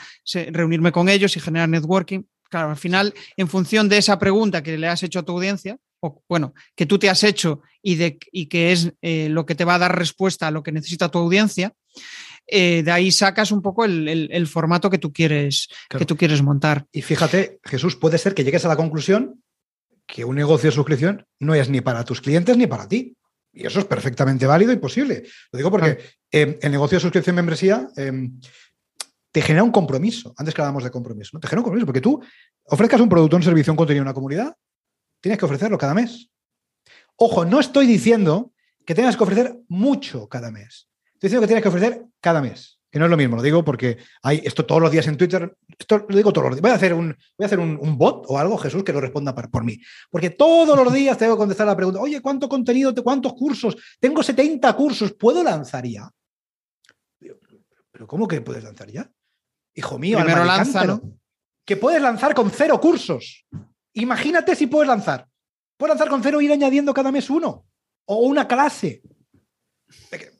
reunirme 0.52 0.92
con 0.92 1.10
ellos 1.10 1.36
y 1.36 1.40
generar 1.40 1.68
networking. 1.68 2.24
Claro, 2.50 2.70
al 2.70 2.78
final, 2.78 3.14
en 3.36 3.50
función 3.50 3.90
de 3.90 3.98
esa 3.98 4.18
pregunta 4.18 4.64
que 4.64 4.78
le 4.78 4.88
has 4.88 5.04
hecho 5.04 5.20
a 5.20 5.24
tu 5.24 5.34
audiencia, 5.34 5.78
o 6.00 6.24
bueno, 6.30 6.54
que 6.76 6.86
tú 6.86 6.98
te 6.98 7.10
has 7.10 7.24
hecho 7.24 7.62
y, 7.82 7.96
de, 7.96 8.18
y 8.32 8.46
que 8.46 8.72
es 8.72 8.94
lo 9.02 9.46
que 9.46 9.56
te 9.56 9.66
va 9.66 9.76
a 9.76 9.80
dar 9.80 9.98
respuesta 9.98 10.48
a 10.48 10.52
lo 10.52 10.64
que 10.64 10.72
necesita 10.72 11.10
tu 11.10 11.20
audiencia, 11.20 11.74
eh, 12.48 12.82
de 12.82 12.92
ahí 12.92 13.12
sacas 13.12 13.52
un 13.52 13.62
poco 13.62 13.84
el, 13.84 14.48
formato 14.48 14.90
que 14.90 14.98
tú, 14.98 15.12
quieres, 15.12 15.68
que 15.90 16.06
tú 16.06 16.16
quieres 16.16 16.42
montar. 16.42 16.86
Y 16.92 17.02
fíjate, 17.02 17.60
Jesús, 17.64 17.96
puede 17.96 18.18
ser 18.18 18.34
que 18.34 18.44
llegues 18.44 18.64
a 18.66 18.70
la 18.70 18.78
conclusión 18.78 19.44
que 20.06 20.24
un 20.24 20.36
negocio 20.36 20.70
de 20.70 20.76
suscripción 20.76 21.26
no 21.40 21.54
es 21.54 21.70
ni 21.70 21.82
para 21.82 22.06
tus 22.06 22.22
clientes 22.22 22.58
ni 22.58 22.66
para 22.66 22.88
ti. 22.88 23.16
Y 23.52 23.66
eso 23.66 23.80
es 23.80 23.86
perfectamente 23.86 24.46
válido 24.46 24.72
y 24.72 24.78
posible. 24.78 25.24
Lo 25.52 25.58
digo 25.58 25.72
porque 25.72 25.98
em, 26.32 26.58
el 26.62 26.72
negocio 26.72 26.98
de 26.98 27.02
suscripción 27.02 27.36
membresía 27.36 27.90
em, 27.98 28.40
te 29.32 29.42
genera 29.42 29.64
un 29.64 29.72
compromiso. 29.72 30.34
Antes 30.38 30.54
que 30.54 30.62
hablábamos 30.62 30.84
de 30.84 30.92
compromiso, 30.92 31.32
¿no? 31.34 31.40
te 31.40 31.48
genera 31.48 31.62
un 31.62 31.66
compromiso 31.66 31.86
porque 31.86 32.02
tú 32.02 32.22
ofrezcas 32.66 33.02
un 33.02 33.10
producto, 33.10 33.36
un 33.36 33.44
servicio, 33.44 33.74
un 33.74 33.78
contenido 33.78 34.04
a 34.04 34.06
una 34.06 34.14
comunidad, 34.14 34.56
tienes 35.20 35.38
que 35.38 35.46
ofrecerlo 35.46 35.78
cada 35.78 35.94
mes. 35.94 36.30
Ojo, 37.18 37.44
no 37.44 37.60
estoy 37.60 37.88
diciendo 37.88 38.54
que 38.86 38.96
tengas 38.96 39.18
que 39.18 39.24
ofrecer 39.24 39.58
mucho 39.68 40.30
cada 40.30 40.52
mes. 40.52 40.88
Estoy 41.14 41.30
diciendo 41.30 41.42
que 41.42 41.48
tienes 41.48 41.64
que 41.64 41.70
ofrecer 41.70 42.06
cada 42.20 42.42
mes, 42.42 42.80
que 42.90 43.00
no 43.00 43.06
es 43.06 43.12
lo 43.12 43.18
mismo, 43.18 43.36
lo 43.36 43.42
digo 43.42 43.64
porque 43.64 43.98
hay 44.24 44.42
esto 44.44 44.66
todos 44.66 44.82
los 44.82 44.92
días 44.92 45.08
en 45.08 45.18
Twitter, 45.18 45.56
esto 45.78 46.06
lo 46.08 46.16
digo 46.16 46.32
todos 46.32 46.48
los 46.48 46.56
días. 46.56 46.62
Voy 46.62 46.72
a 46.72 46.76
hacer 46.76 46.94
un, 46.94 47.08
voy 47.38 47.44
a 47.44 47.46
hacer 47.46 47.60
un, 47.60 47.98
bot 47.98 48.26
o 48.28 48.38
algo, 48.38 48.58
Jesús, 48.58 48.84
que 48.84 48.94
lo 48.94 49.02
responda 49.02 49.36
por, 49.36 49.64
mí. 49.64 49.80
Porque 50.10 50.30
todos 50.30 50.78
los 50.78 50.94
días 50.94 51.18
tengo 51.18 51.36
que 51.36 51.40
contestar 51.40 51.68
la 51.68 51.76
pregunta, 51.76 52.00
oye, 52.00 52.22
¿cuánto 52.22 52.48
contenido, 52.48 52.94
cuántos 53.04 53.34
cursos? 53.34 53.76
Tengo 54.00 54.24
70 54.24 54.74
cursos, 54.74 55.14
¿puedo 55.14 55.44
lanzar 55.44 55.86
ya? 55.86 56.10
¿Pero 57.92 58.08
cómo 58.08 58.28
que 58.28 58.42
puedes 58.42 58.64
lanzar 58.64 58.90
ya? 58.92 59.10
Hijo 59.74 59.98
mío, 60.00 60.18
Primero 60.20 60.46
lanza, 60.46 61.00
Que 61.66 61.78
puedes 61.78 62.02
lanzar 62.02 62.34
con 62.34 62.50
cero 62.52 62.80
cursos. 62.80 63.46
Imagínate 63.94 64.56
si 64.56 64.68
puedes 64.68 64.88
lanzar. 64.88 65.28
Puedes 65.78 65.92
lanzar 65.92 66.10
con 66.10 66.24
cero 66.24 66.40
e 66.40 66.46
ir 66.46 66.52
añadiendo 66.52 66.94
cada 66.94 67.12
mes 67.12 67.30
uno. 67.30 67.66
O 68.06 68.18
una 68.20 68.48
clase 68.48 69.02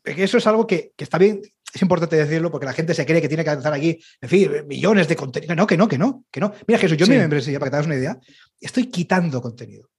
eso 0.06 0.38
es 0.38 0.48
algo 0.48 0.68
que, 0.68 0.94
está 0.98 1.18
bien, 1.18 1.42
es 1.78 1.82
importante 1.84 2.16
decirlo 2.16 2.50
porque 2.50 2.66
la 2.66 2.74
gente 2.74 2.96
se 2.96 3.06
cree 3.06 3.22
que 3.22 3.28
tiene 3.28 3.44
que 3.44 3.52
lanzar 3.52 3.72
aquí, 3.72 4.00
en 4.20 4.30
fin, 4.30 4.52
millones 4.68 5.08
de 5.08 5.16
contenido. 5.16 5.54
No, 5.54 5.68
que 5.68 5.78
no, 5.78 5.88
que 5.88 5.98
no, 5.98 6.26
que 6.32 6.40
no. 6.40 6.52
Mira, 6.68 6.80
Jesús, 6.80 6.98
yo 6.98 7.06
en 7.06 7.12
mi 7.12 7.18
membresía, 7.18 7.60
para 7.60 7.68
que 7.68 7.72
te 7.72 7.76
hagas 7.76 7.86
una 7.86 7.96
idea, 7.96 8.20
estoy 8.60 8.88
quitando 8.88 9.40
contenido. 9.42 9.90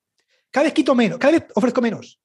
Cada 0.50 0.64
vez 0.64 0.72
quito 0.72 0.94
menos, 0.96 1.18
cada 1.18 1.34
vez 1.34 1.44
ofrezco 1.54 1.80
menos. 1.80 2.18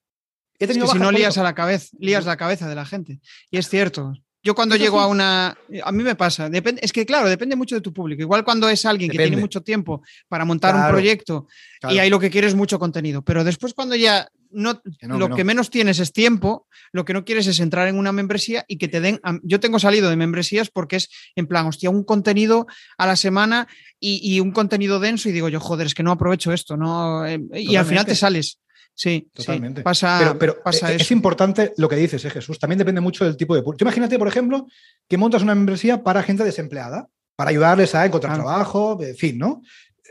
He 0.58 0.66
tenido 0.66 0.88
si 0.88 0.98
no 0.98 1.12
lías 1.12 1.38
a 1.38 1.44
la 1.44 1.54
cabeza, 1.54 1.96
lías 2.00 2.26
la 2.26 2.36
cabeza 2.36 2.68
de 2.68 2.74
la 2.74 2.86
gente. 2.86 3.20
Y 3.52 3.58
es 3.58 3.70
cierto. 3.70 4.14
Yo 4.42 4.56
cuando 4.56 4.76
llego 4.76 5.00
a 5.00 5.08
una... 5.08 5.56
A 5.84 5.92
mí 5.92 6.04
me 6.04 6.16
pasa. 6.16 6.50
Depende, 6.50 6.82
es 6.84 6.92
que, 6.92 7.06
claro, 7.06 7.30
depende 7.30 7.56
mucho 7.56 7.76
de 7.76 7.82
tu 7.82 7.94
público. 7.94 8.24
Igual 8.24 8.44
cuando 8.44 8.68
es 8.68 8.86
alguien 8.86 9.10
que 9.12 9.18
tiene 9.18 9.38
mucho 9.38 9.62
tiempo 9.62 10.02
para 10.28 10.46
montar 10.46 10.76
un 10.76 10.88
proyecto 10.88 11.48
y 11.90 12.00
ahí 12.00 12.10
lo 12.10 12.20
que 12.20 12.32
quiere 12.32 12.48
es 12.48 12.56
mucho 12.56 12.80
contenido. 12.80 13.22
Pero 13.22 13.44
después 13.44 13.74
cuando 13.74 13.96
ya 13.96 14.28
no, 14.54 14.82
lo 15.02 15.30
que, 15.36 15.44
menos 15.44 15.70
tienes 15.70 16.00
es 16.00 16.12
tiempo, 16.14 16.68
lo 16.92 17.06
que 17.06 17.14
no 17.14 17.26
quieres 17.26 17.48
es 17.48 17.60
entrar 17.60 17.88
en 17.88 17.98
una 17.98 18.12
membresía 18.12 18.66
y 18.68 18.78
que 18.78 18.88
te 18.88 19.02
den. 19.02 19.20
Yo 19.44 19.60
tengo 19.60 19.80
salido 19.80 20.10
de 20.10 20.16
membresías 20.16 20.70
porque 20.70 20.98
es 20.98 21.10
en 21.36 21.48
plan, 21.48 21.66
hostia, 21.66 21.90
un 21.90 22.04
contenido 22.04 22.68
a 22.98 23.08
la 23.08 23.16
semana 23.16 23.68
y, 24.00 24.40
un 24.40 24.52
contenido 24.52 25.00
denso 25.00 25.30
y 25.30 25.32
digo 25.32 25.50
yo, 25.50 25.60
joder, 25.60 25.88
es 25.88 25.96
que 25.96 26.04
no 26.04 26.12
aprovecho 26.12 26.52
esto, 26.52 26.78
¿no? 26.78 27.26
Eh, 27.26 27.40
y 27.54 27.76
al 27.76 27.86
final 27.86 28.06
te 28.06 28.16
sales. 28.16 28.60
Sí, 28.96 29.28
totalmente. 29.34 29.82
pasa, 29.82 30.36
pero, 30.40 30.62
pasa 30.62 30.94
es, 30.94 31.10
importante 31.10 31.74
lo 31.78 31.90
que 31.90 31.96
dices, 31.96 32.24
¿eh, 32.26 32.30
Jesús. 32.30 32.60
También 32.60 32.78
depende 32.78 33.02
mucho 33.02 33.26
del 33.26 33.36
tipo 33.36 33.56
de 33.56 33.64
público. 33.64 33.84
Imagínate, 33.84 34.20
por 34.20 34.28
ejemplo, 34.28 34.68
que 35.10 35.18
montas 35.18 35.42
una 35.42 35.56
membresía 35.56 36.04
para 36.04 36.22
gente 36.22 36.44
desempleada, 36.44 37.08
para 37.36 37.50
ayudarles 37.50 37.96
a 37.96 38.06
encontrar 38.06 38.36
trabajo, 38.36 39.00
en 39.02 39.16
fin, 39.16 39.40
¿no? 39.40 39.64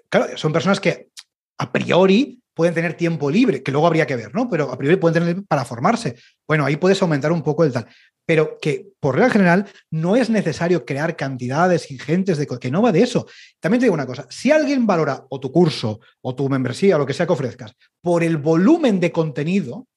Claro, 0.08 0.36
son 0.36 0.52
personas 0.52 0.80
que 0.80 1.10
a 1.58 1.70
priori 1.70 2.41
pueden 2.54 2.74
tener 2.74 2.94
tiempo 2.94 3.30
libre, 3.30 3.62
que 3.62 3.72
luego 3.72 3.86
habría 3.86 4.06
que 4.06 4.16
ver, 4.16 4.34
¿no? 4.34 4.48
Pero 4.48 4.70
a 4.70 4.78
priori 4.78 4.96
pueden 4.96 5.22
tener 5.22 5.44
para 5.44 5.64
formarse. 5.64 6.16
Bueno, 6.46 6.64
ahí 6.64 6.76
puedes 6.76 7.00
aumentar 7.02 7.32
un 7.32 7.42
poco 7.42 7.64
el 7.64 7.72
tal. 7.72 7.86
pero 8.24 8.58
que 8.60 8.86
por 9.00 9.16
regla 9.16 9.30
general 9.30 9.66
no 9.90 10.16
es 10.16 10.30
necesario 10.30 10.84
crear 10.84 11.16
cantidades 11.16 11.90
ingentes 11.90 12.38
de 12.38 12.46
que 12.46 12.70
no 12.70 12.82
va 12.82 12.92
de 12.92 13.02
eso. 13.02 13.26
También 13.60 13.80
te 13.80 13.86
digo 13.86 13.94
una 13.94 14.06
cosa, 14.06 14.26
si 14.30 14.50
alguien 14.50 14.86
valora 14.86 15.24
o 15.28 15.40
tu 15.40 15.50
curso 15.50 16.00
o 16.20 16.34
tu 16.34 16.48
membresía 16.48 16.96
o 16.96 16.98
lo 16.98 17.06
que 17.06 17.14
sea 17.14 17.26
que 17.26 17.32
ofrezcas 17.32 17.74
por 18.00 18.22
el 18.22 18.36
volumen 18.36 19.00
de 19.00 19.10
contenido, 19.10 19.88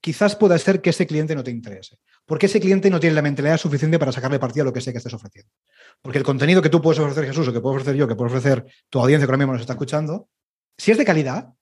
quizás 0.00 0.36
pueda 0.36 0.56
ser 0.58 0.80
que 0.80 0.90
ese 0.90 1.06
cliente 1.06 1.34
no 1.34 1.44
te 1.44 1.50
interese, 1.50 1.98
porque 2.24 2.46
ese 2.46 2.60
cliente 2.60 2.88
no 2.88 3.00
tiene 3.00 3.14
la 3.14 3.22
mentalidad 3.22 3.58
suficiente 3.58 3.98
para 3.98 4.12
sacarle 4.12 4.38
partido 4.38 4.62
a 4.62 4.66
lo 4.66 4.72
que 4.72 4.80
sé 4.80 4.92
que 4.92 4.98
estés 4.98 5.12
ofreciendo. 5.14 5.50
Porque 6.00 6.18
el 6.18 6.24
contenido 6.24 6.62
que 6.62 6.70
tú 6.70 6.80
puedes 6.80 7.00
ofrecer, 7.00 7.26
Jesús, 7.26 7.48
o 7.48 7.52
que 7.52 7.60
puedo 7.60 7.74
ofrecer 7.74 7.96
yo, 7.96 8.06
que 8.06 8.14
puedo 8.14 8.28
ofrecer 8.28 8.64
tu 8.88 9.00
audiencia 9.00 9.26
que 9.26 9.30
ahora 9.30 9.38
mismo 9.38 9.52
nos 9.52 9.62
está 9.62 9.74
escuchando, 9.74 10.28
si 10.78 10.92
es 10.92 10.98
de 10.98 11.04
calidad, 11.04 11.52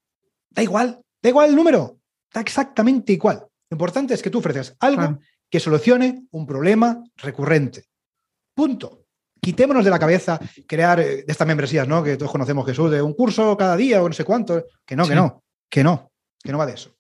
da 0.51 0.63
igual, 0.63 1.01
da 1.23 1.29
igual 1.29 1.51
el 1.51 1.57
número, 1.57 1.99
da 2.33 2.41
exactamente 2.41 3.13
igual. 3.13 3.47
Lo 3.71 3.75
importante 3.75 4.15
es 4.15 4.23
que 4.23 4.31
tú 4.31 4.39
ofreces 4.39 4.77
algo 4.79 5.19
que 5.51 5.59
solucione 5.59 6.27
un 6.31 6.47
problema 6.47 7.03
recurrente. 7.17 7.85
Punto. 8.55 9.05
Quitémonos 9.41 9.85
de 9.85 9.91
la 9.91 9.99
cabeza 9.99 10.41
crear 10.67 10.99
eh, 11.01 11.25
de 11.25 11.25
estas 11.29 11.47
membresías, 11.47 11.87
¿no? 11.87 12.03
Que 12.03 12.17
todos 12.17 12.33
conocemos 12.33 12.67
Jesús, 12.67 12.91
de 12.91 13.03
un 13.03 13.15
curso 13.15 13.57
cada 13.57 13.77
día 13.77 14.03
o 14.03 14.09
no 14.09 14.15
sé 14.15 14.25
cuánto. 14.25 14.65
Que 14.85 14.97
no, 14.97 15.07
que 15.07 15.15
no, 15.15 15.45
que 15.69 15.85
no, 15.85 16.11
que 16.43 16.53
no 16.53 16.59
va 16.59 16.67
de 16.67 16.75
eso. 16.75 16.97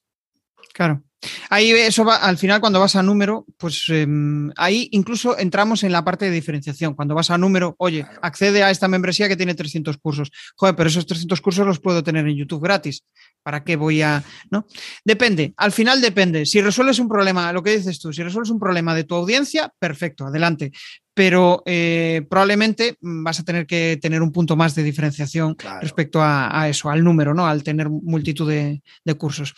Claro. 0.72 1.02
Ahí 1.48 1.70
eso 1.70 2.04
va, 2.04 2.16
al 2.16 2.38
final 2.38 2.60
cuando 2.60 2.80
vas 2.80 2.96
a 2.96 3.02
número, 3.02 3.46
pues 3.56 3.84
em, 3.88 4.50
ahí 4.56 4.88
incluso 4.92 5.38
entramos 5.38 5.82
en 5.82 5.92
la 5.92 6.04
parte 6.04 6.26
de 6.26 6.30
diferenciación. 6.30 6.94
Cuando 6.94 7.14
vas 7.14 7.30
a 7.30 7.38
número, 7.38 7.74
oye, 7.78 8.06
accede 8.22 8.62
a 8.62 8.70
esta 8.70 8.88
membresía 8.88 9.28
que 9.28 9.36
tiene 9.36 9.54
300 9.54 9.96
cursos. 9.98 10.30
Joder, 10.56 10.76
pero 10.76 10.88
esos 10.88 11.06
300 11.06 11.40
cursos 11.40 11.66
los 11.66 11.80
puedo 11.80 12.02
tener 12.02 12.26
en 12.26 12.36
YouTube 12.36 12.62
gratis. 12.62 13.04
¿Para 13.42 13.64
qué 13.64 13.76
voy 13.76 14.02
a...? 14.02 14.22
¿no? 14.50 14.66
Depende, 15.04 15.54
al 15.56 15.72
final 15.72 16.00
depende. 16.00 16.46
Si 16.46 16.60
resuelves 16.60 16.98
un 16.98 17.08
problema, 17.08 17.52
lo 17.52 17.62
que 17.62 17.76
dices 17.76 17.98
tú, 17.98 18.12
si 18.12 18.22
resuelves 18.22 18.50
un 18.50 18.58
problema 18.58 18.94
de 18.94 19.04
tu 19.04 19.14
audiencia, 19.14 19.72
perfecto, 19.78 20.26
adelante. 20.26 20.72
Pero 21.14 21.62
eh, 21.64 22.26
probablemente 22.28 22.98
vas 23.00 23.40
a 23.40 23.44
tener 23.44 23.66
que 23.66 23.98
tener 24.02 24.20
un 24.20 24.32
punto 24.32 24.54
más 24.54 24.74
de 24.74 24.82
diferenciación 24.82 25.56
respecto 25.80 26.20
a, 26.22 26.68
eso, 26.68 26.90
al 26.90 27.02
número, 27.02 27.32
¿no? 27.32 27.46
Al 27.46 27.62
tener 27.62 27.88
multitud 27.88 28.46
de, 28.50 28.82
de 29.02 29.14
cursos. 29.14 29.54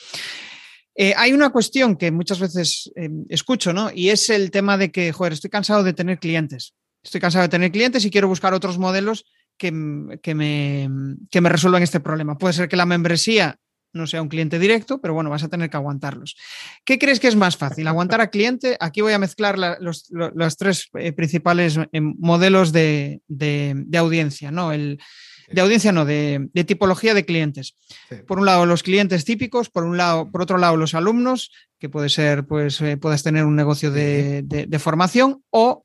Eh, 1.00 1.14
hay 1.16 1.32
una 1.32 1.50
cuestión 1.50 1.94
que 1.94 2.10
muchas 2.10 2.40
veces 2.40 2.90
eh, 2.96 3.08
escucho, 3.28 3.72
¿no? 3.72 3.88
Y 3.94 4.08
es 4.08 4.30
el 4.30 4.50
tema 4.50 4.76
de 4.76 4.90
que, 4.90 5.12
joder, 5.12 5.32
estoy 5.32 5.48
cansado 5.48 5.84
de 5.84 5.92
tener 5.92 6.18
clientes. 6.18 6.74
Estoy 7.04 7.20
cansado 7.20 7.42
de 7.42 7.48
tener 7.48 7.70
clientes 7.70 8.04
y 8.04 8.10
quiero 8.10 8.26
buscar 8.26 8.52
otros 8.52 8.78
modelos 8.78 9.24
que, 9.56 9.70
me, 9.70 10.18
que 10.18 10.34
me 11.40 11.48
resuelvan 11.48 11.84
este 11.84 12.00
problema. 12.00 12.36
Puede 12.36 12.54
ser 12.54 12.68
que 12.68 12.74
la 12.74 12.84
membresía 12.84 13.60
no 13.92 14.08
sea 14.08 14.22
un 14.22 14.28
cliente 14.28 14.58
directo, 14.58 15.00
pero 15.00 15.14
bueno, 15.14 15.30
vas 15.30 15.44
a 15.44 15.48
tener 15.48 15.70
que 15.70 15.76
aguantarlos. 15.76 16.36
¿Qué 16.84 16.98
crees 16.98 17.20
que 17.20 17.28
es 17.28 17.36
más 17.36 17.56
fácil? 17.56 17.86
¿Aguantar 17.86 18.20
a 18.20 18.30
cliente? 18.30 18.76
Aquí 18.80 19.00
voy 19.00 19.12
a 19.12 19.18
mezclar 19.20 19.56
los, 19.80 20.08
tres 20.56 20.88
eh, 20.94 21.12
principales 21.12 21.78
modelos 21.92 22.72
de, 22.72 23.20
de, 23.28 23.98
audiencia, 23.98 24.50
¿no? 24.50 24.72
El, 24.72 24.98
de 25.50 25.60
audiencia 25.60 25.92
no, 25.92 26.04
de, 26.04 26.50
tipología 26.66 27.14
de 27.14 27.24
clientes. 27.24 27.76
Por 28.26 28.38
un 28.38 28.46
lado, 28.46 28.66
los 28.66 28.82
clientes 28.82 29.24
típicos, 29.24 29.70
por 29.70 29.84
un 29.84 29.96
lado, 29.96 30.30
por 30.30 30.42
otro 30.42 30.58
lado, 30.58 30.76
los 30.76 30.94
alumnos, 30.94 31.50
que 31.78 31.88
puede 31.88 32.08
ser, 32.08 32.44
pues, 32.44 32.80
eh, 32.80 32.96
puedes 32.96 33.22
tener 33.22 33.44
un 33.44 33.54
negocio 33.54 33.90
de, 33.90 34.68
formación, 34.80 35.42
o, 35.50 35.82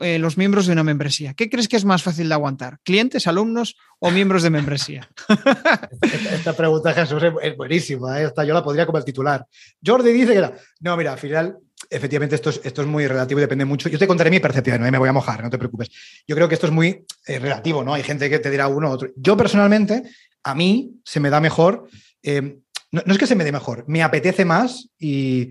eh, 0.00 0.18
los 0.18 0.36
miembros 0.36 0.66
de 0.66 0.72
una 0.72 0.84
membresía. 0.84 1.34
¿Qué 1.34 1.48
crees 1.48 1.68
que 1.68 1.76
es 1.76 1.84
más 1.84 2.02
fácil 2.02 2.28
de 2.28 2.34
aguantar? 2.34 2.78
¿Clientes, 2.84 3.26
alumnos 3.26 3.76
o 3.98 4.10
miembros 4.10 4.42
de 4.42 4.50
membresía? 4.50 5.08
esta, 6.32 6.54
pregunta, 6.54 6.92
Jesús, 6.92 7.22
es 7.42 7.56
buenísima. 7.56 8.20
¿eh? 8.20 8.26
Esta 8.26 8.44
yo 8.44 8.54
la 8.54 8.62
podría 8.62 8.86
como 8.86 8.98
el 8.98 9.04
titular. 9.04 9.46
Jordi 9.84 10.12
dice 10.12 10.34
que 10.34 10.50
no, 10.80 10.96
mira, 10.96 11.12
al 11.12 11.18
final 11.18 11.58
efectivamente 11.90 12.36
esto 12.36 12.50
es, 12.50 12.60
esto 12.62 12.82
es 12.82 12.88
muy 12.88 13.06
relativo 13.06 13.40
y 13.40 13.42
depende 13.42 13.64
mucho. 13.64 13.88
Yo 13.88 13.98
te 13.98 14.06
contaré 14.06 14.30
mi 14.30 14.38
percepción, 14.38 14.80
no 14.80 14.90
me 14.90 14.98
voy 14.98 15.08
a 15.08 15.12
mojar, 15.12 15.42
no 15.42 15.50
te 15.50 15.58
preocupes. 15.58 15.90
Yo 16.26 16.36
creo 16.36 16.48
que 16.48 16.54
esto 16.54 16.66
es 16.66 16.72
muy 16.72 17.04
eh, 17.26 17.38
relativo, 17.38 17.82
¿no? 17.82 17.92
Hay 17.92 18.04
gente 18.04 18.30
que 18.30 18.38
te 18.38 18.50
dirá 18.50 18.68
uno 18.68 18.88
u 18.88 18.92
otro. 18.92 19.10
Yo 19.16 19.36
personalmente, 19.36 20.04
a 20.44 20.54
mí 20.54 21.00
se 21.04 21.18
me 21.20 21.28
da 21.28 21.40
mejor, 21.40 21.88
eh, 22.22 22.58
no, 22.92 23.02
es 23.04 23.18
que 23.18 23.26
se 23.26 23.34
me 23.34 23.44
dé 23.44 23.52
mejor, 23.52 23.84
me 23.88 24.02
apetece 24.02 24.44
más 24.44 24.88
y, 24.98 25.50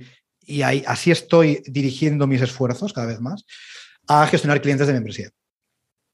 ahí, 0.64 0.84
así 0.88 1.12
estoy 1.12 1.62
dirigiendo 1.68 2.26
mis 2.26 2.42
esfuerzos 2.42 2.94
cada 2.94 3.08
vez 3.08 3.20
más 3.20 3.46
a 4.08 4.26
gestionar 4.28 4.62
clientes 4.62 4.88
de 4.88 4.94
membresía. 4.94 5.30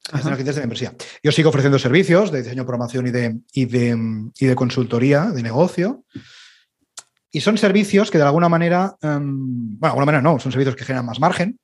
Gestionar 0.04 0.36
clientes 0.36 0.56
de 0.56 0.62
membresía. 0.62 0.96
Yo 1.24 1.32
sigo 1.32 1.50
ofreciendo 1.50 1.80
servicios 1.80 2.32
de 2.32 2.44
diseño, 2.44 2.64
programación 2.64 3.08
y 3.08 3.12
de, 3.12 3.40
y 3.54 3.66
de, 3.66 3.98
y 4.40 4.46
de 4.46 4.56
consultoría 4.56 5.26
de 5.32 5.42
negocio. 5.42 6.04
Y 7.36 7.42
son 7.42 7.58
servicios 7.58 8.10
que 8.10 8.18
de 8.18 8.24
alguna 8.24 8.48
manera, 8.48 8.96
em, 9.02 9.78
bueno, 9.78 9.80
de 9.82 9.88
alguna 9.88 10.06
manera 10.06 10.22
no, 10.22 10.40
son 10.40 10.54
servicios 10.54 10.74
que 10.74 10.86
generan 10.86 11.06
más 11.06 11.20
margen. 11.20 11.60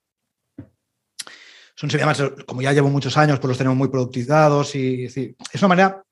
Son 1.75 1.89
servicios, 1.89 2.43
como 2.45 2.61
ya 2.61 2.73
llevo 2.73 2.89
muchos 2.89 3.15
años, 3.15 3.39
pues 3.39 3.47
los 3.47 3.57
tenemos 3.57 3.77
muy 3.77 3.87
productizados 3.87 4.75
y, 4.75 5.05
es 5.05 5.61
una 5.61 5.69
manera 5.69 6.03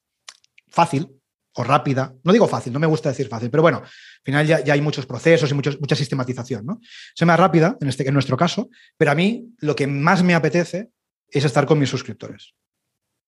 fácil 0.69 1.09
o 1.55 1.63
rápida. 1.65 2.13
No 2.23 2.31
digo 2.31 2.47
fácil, 2.47 2.71
no 2.71 2.79
me 2.79 2.87
gusta 2.87 3.09
decir 3.09 3.27
fácil, 3.27 3.49
pero 3.51 3.61
bueno, 3.61 3.79
al 3.79 4.23
final 4.23 4.47
ya, 4.47 4.63
hay 4.71 4.79
muchos 4.79 5.05
procesos 5.05 5.51
y 5.51 5.53
mucha 5.53 5.95
sistematización, 5.97 6.65
¿no? 6.65 6.79
Es 7.13 7.25
más 7.27 7.37
rápida, 7.37 7.75
en, 7.81 7.89
este, 7.89 8.07
en 8.07 8.13
nuestro 8.13 8.37
caso, 8.37 8.69
pero 8.95 9.11
a 9.11 9.15
mí 9.15 9.45
lo 9.57 9.75
que 9.75 9.87
más 9.87 10.23
me 10.23 10.35
apetece 10.35 10.91
es 11.27 11.43
estar 11.43 11.65
con 11.65 11.79
mis 11.79 11.89
suscriptores 11.89 12.53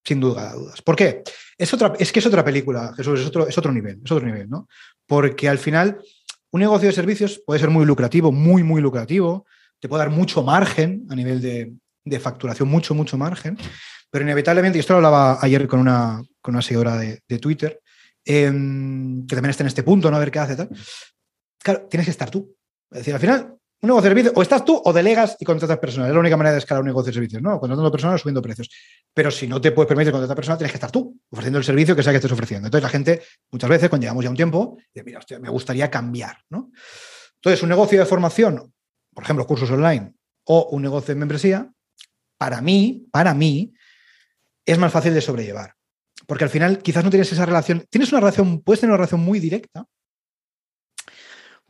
sin 0.03 0.19
duda 0.19 0.53
dudas. 0.53 0.81
¿Por 0.81 0.95
qué? 0.95 1.23
Es, 1.57 1.73
otra, 1.73 1.93
es 1.99 2.11
que 2.11 2.19
es 2.19 2.25
otra 2.25 2.43
película, 2.43 2.93
Jesús, 2.95 3.19
es 3.19 3.27
otro, 3.27 3.47
es 3.47 3.57
otro 3.57 3.71
nivel, 3.71 4.01
es 4.03 4.11
otro 4.11 4.25
nivel, 4.25 4.49
¿no? 4.49 4.67
Porque 5.05 5.47
al 5.47 5.59
final 5.59 6.01
un 6.51 6.59
negocio 6.59 6.87
de 6.87 6.93
servicios 6.93 7.41
puede 7.45 7.59
ser 7.59 7.69
muy 7.69 7.85
lucrativo, 7.85 8.31
muy, 8.31 8.63
muy 8.63 8.81
lucrativo, 8.81 9.45
te 9.79 9.87
puede 9.87 10.03
dar 10.03 10.11
mucho 10.11 10.43
margen 10.43 11.05
a 11.09 11.15
nivel 11.15 11.41
de, 11.41 12.19
facturación, 12.19 12.67
mucho, 12.67 12.93
mucho 12.93 13.17
margen, 13.17 13.57
pero 14.09 14.23
inevitablemente, 14.23 14.77
y 14.77 14.81
esto 14.81 14.93
lo 14.93 14.97
hablaba 14.97 15.39
ayer 15.41 15.67
con 15.67 15.79
una, 15.79 16.21
con 16.41 16.55
una 16.55 16.61
seguidora 16.61 16.97
de, 16.97 17.39
Twitter, 17.39 17.79
em, 18.25 19.25
que 19.25 19.35
también 19.35 19.51
está 19.51 19.63
en 19.63 19.67
este 19.67 19.83
punto, 19.83 20.11
¿no? 20.11 20.17
A 20.17 20.19
ver 20.19 20.31
qué 20.31 20.39
hace, 20.39 20.55
tal. 20.55 20.69
Claro, 21.59 21.87
tienes 21.89 22.05
que 22.05 22.11
estar 22.11 22.29
tú. 22.29 22.55
Es 22.91 22.99
decir, 22.99 23.13
al 23.13 23.19
final, 23.19 23.57
un 23.81 23.87
negocio 23.87 24.03
de 24.03 24.09
servicios, 24.09 24.33
o 24.35 24.41
estás 24.41 24.63
tú 24.63 24.79
o 24.83 24.93
delegas 24.93 25.37
y 25.39 25.45
contratas 25.45 25.79
personal. 25.79 26.09
Es 26.09 26.13
la 26.13 26.19
única 26.19 26.37
manera 26.37 26.53
de 26.53 26.59
escalar 26.59 26.81
un 26.81 26.87
negocio 26.87 27.07
de 27.07 27.13
servicios, 27.13 27.41
¿no? 27.41 27.59
Contratando 27.59 27.91
personal 27.91 28.15
o 28.15 28.17
subiendo 28.19 28.41
precios. 28.41 28.69
Pero 29.13 29.31
si 29.31 29.47
no 29.47 29.59
te 29.59 29.71
puedes 29.71 29.87
permitir 29.87 30.11
contratar 30.11 30.35
personal, 30.35 30.57
tienes 30.59 30.71
que 30.71 30.77
estar 30.77 30.91
tú, 30.91 31.19
ofreciendo 31.31 31.57
el 31.57 31.65
servicio 31.65 31.95
que 31.95 32.03
sea 32.03 32.11
que 32.13 32.17
estés 32.17 32.31
ofreciendo. 32.31 32.67
Entonces 32.67 32.83
la 32.83 32.89
gente, 32.89 33.21
muchas 33.51 33.69
veces, 33.69 33.89
cuando 33.89 34.03
llevamos 34.03 34.23
ya 34.23 34.29
un 34.29 34.35
tiempo, 34.35 34.77
dice, 34.93 35.03
mira, 35.03 35.19
hostia, 35.19 35.39
me 35.39 35.49
gustaría 35.49 35.89
cambiar, 35.89 36.37
¿no? 36.49 36.71
Entonces, 37.35 37.63
un 37.63 37.69
negocio 37.69 37.97
de 37.97 38.05
formación, 38.05 38.71
por 39.13 39.23
ejemplo, 39.23 39.47
cursos 39.47 39.71
online, 39.71 40.13
o 40.43 40.69
un 40.71 40.83
negocio 40.83 41.15
de 41.15 41.19
membresía, 41.19 41.71
para 42.37 42.61
mí, 42.61 43.07
para 43.11 43.33
mí, 43.33 43.73
es 44.63 44.77
más 44.77 44.91
fácil 44.91 45.13
de 45.13 45.21
sobrellevar. 45.21 45.73
Porque 46.27 46.43
al 46.43 46.51
final 46.51 46.77
quizás 46.79 47.03
no 47.03 47.09
tienes 47.09 47.31
esa 47.31 47.47
relación, 47.47 47.85
tienes 47.89 48.11
una 48.11 48.21
relación, 48.21 48.61
puedes 48.61 48.79
tener 48.79 48.91
una 48.91 48.97
relación 48.97 49.21
muy 49.21 49.39
directa, 49.39 49.85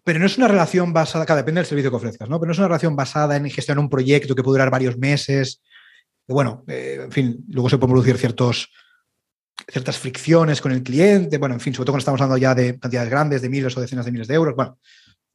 pero 0.03 0.19
no 0.19 0.25
es 0.25 0.37
una 0.37 0.47
relación 0.47 0.93
basada, 0.93 1.25
cada 1.25 1.41
depende 1.41 1.59
del 1.59 1.67
servicio 1.67 1.91
que 1.91 1.97
ofrezcas, 1.97 2.29
¿no? 2.29 2.39
Pero 2.39 2.47
no 2.47 2.53
es 2.53 2.57
una 2.57 2.67
relación 2.67 2.95
basada 2.95 3.35
en 3.35 3.49
gestionar 3.49 3.83
un 3.83 3.89
proyecto 3.89 4.35
que 4.35 4.43
puede 4.43 4.55
durar 4.55 4.71
varios 4.71 4.97
meses. 4.97 5.61
bueno, 6.27 6.63
eh, 6.67 7.01
en 7.03 7.11
fin, 7.11 7.45
luego 7.49 7.69
se 7.69 7.77
pueden 7.77 7.93
producir 7.93 8.17
ciertas 8.17 9.97
fricciones 9.97 10.61
con 10.61 10.71
el 10.71 10.81
cliente. 10.81 11.37
Bueno, 11.37 11.55
en 11.55 11.61
fin, 11.61 11.73
sobre 11.73 11.85
todo 11.85 11.93
cuando 11.93 12.01
estamos 12.01 12.21
hablando 12.21 12.37
ya 12.37 12.55
de 12.55 12.79
cantidades 12.79 13.09
grandes, 13.09 13.41
de 13.41 13.49
miles 13.49 13.75
o 13.77 13.81
decenas 13.81 14.05
de 14.05 14.11
miles 14.11 14.27
de 14.27 14.35
euros. 14.35 14.55
Bueno, 14.55 14.79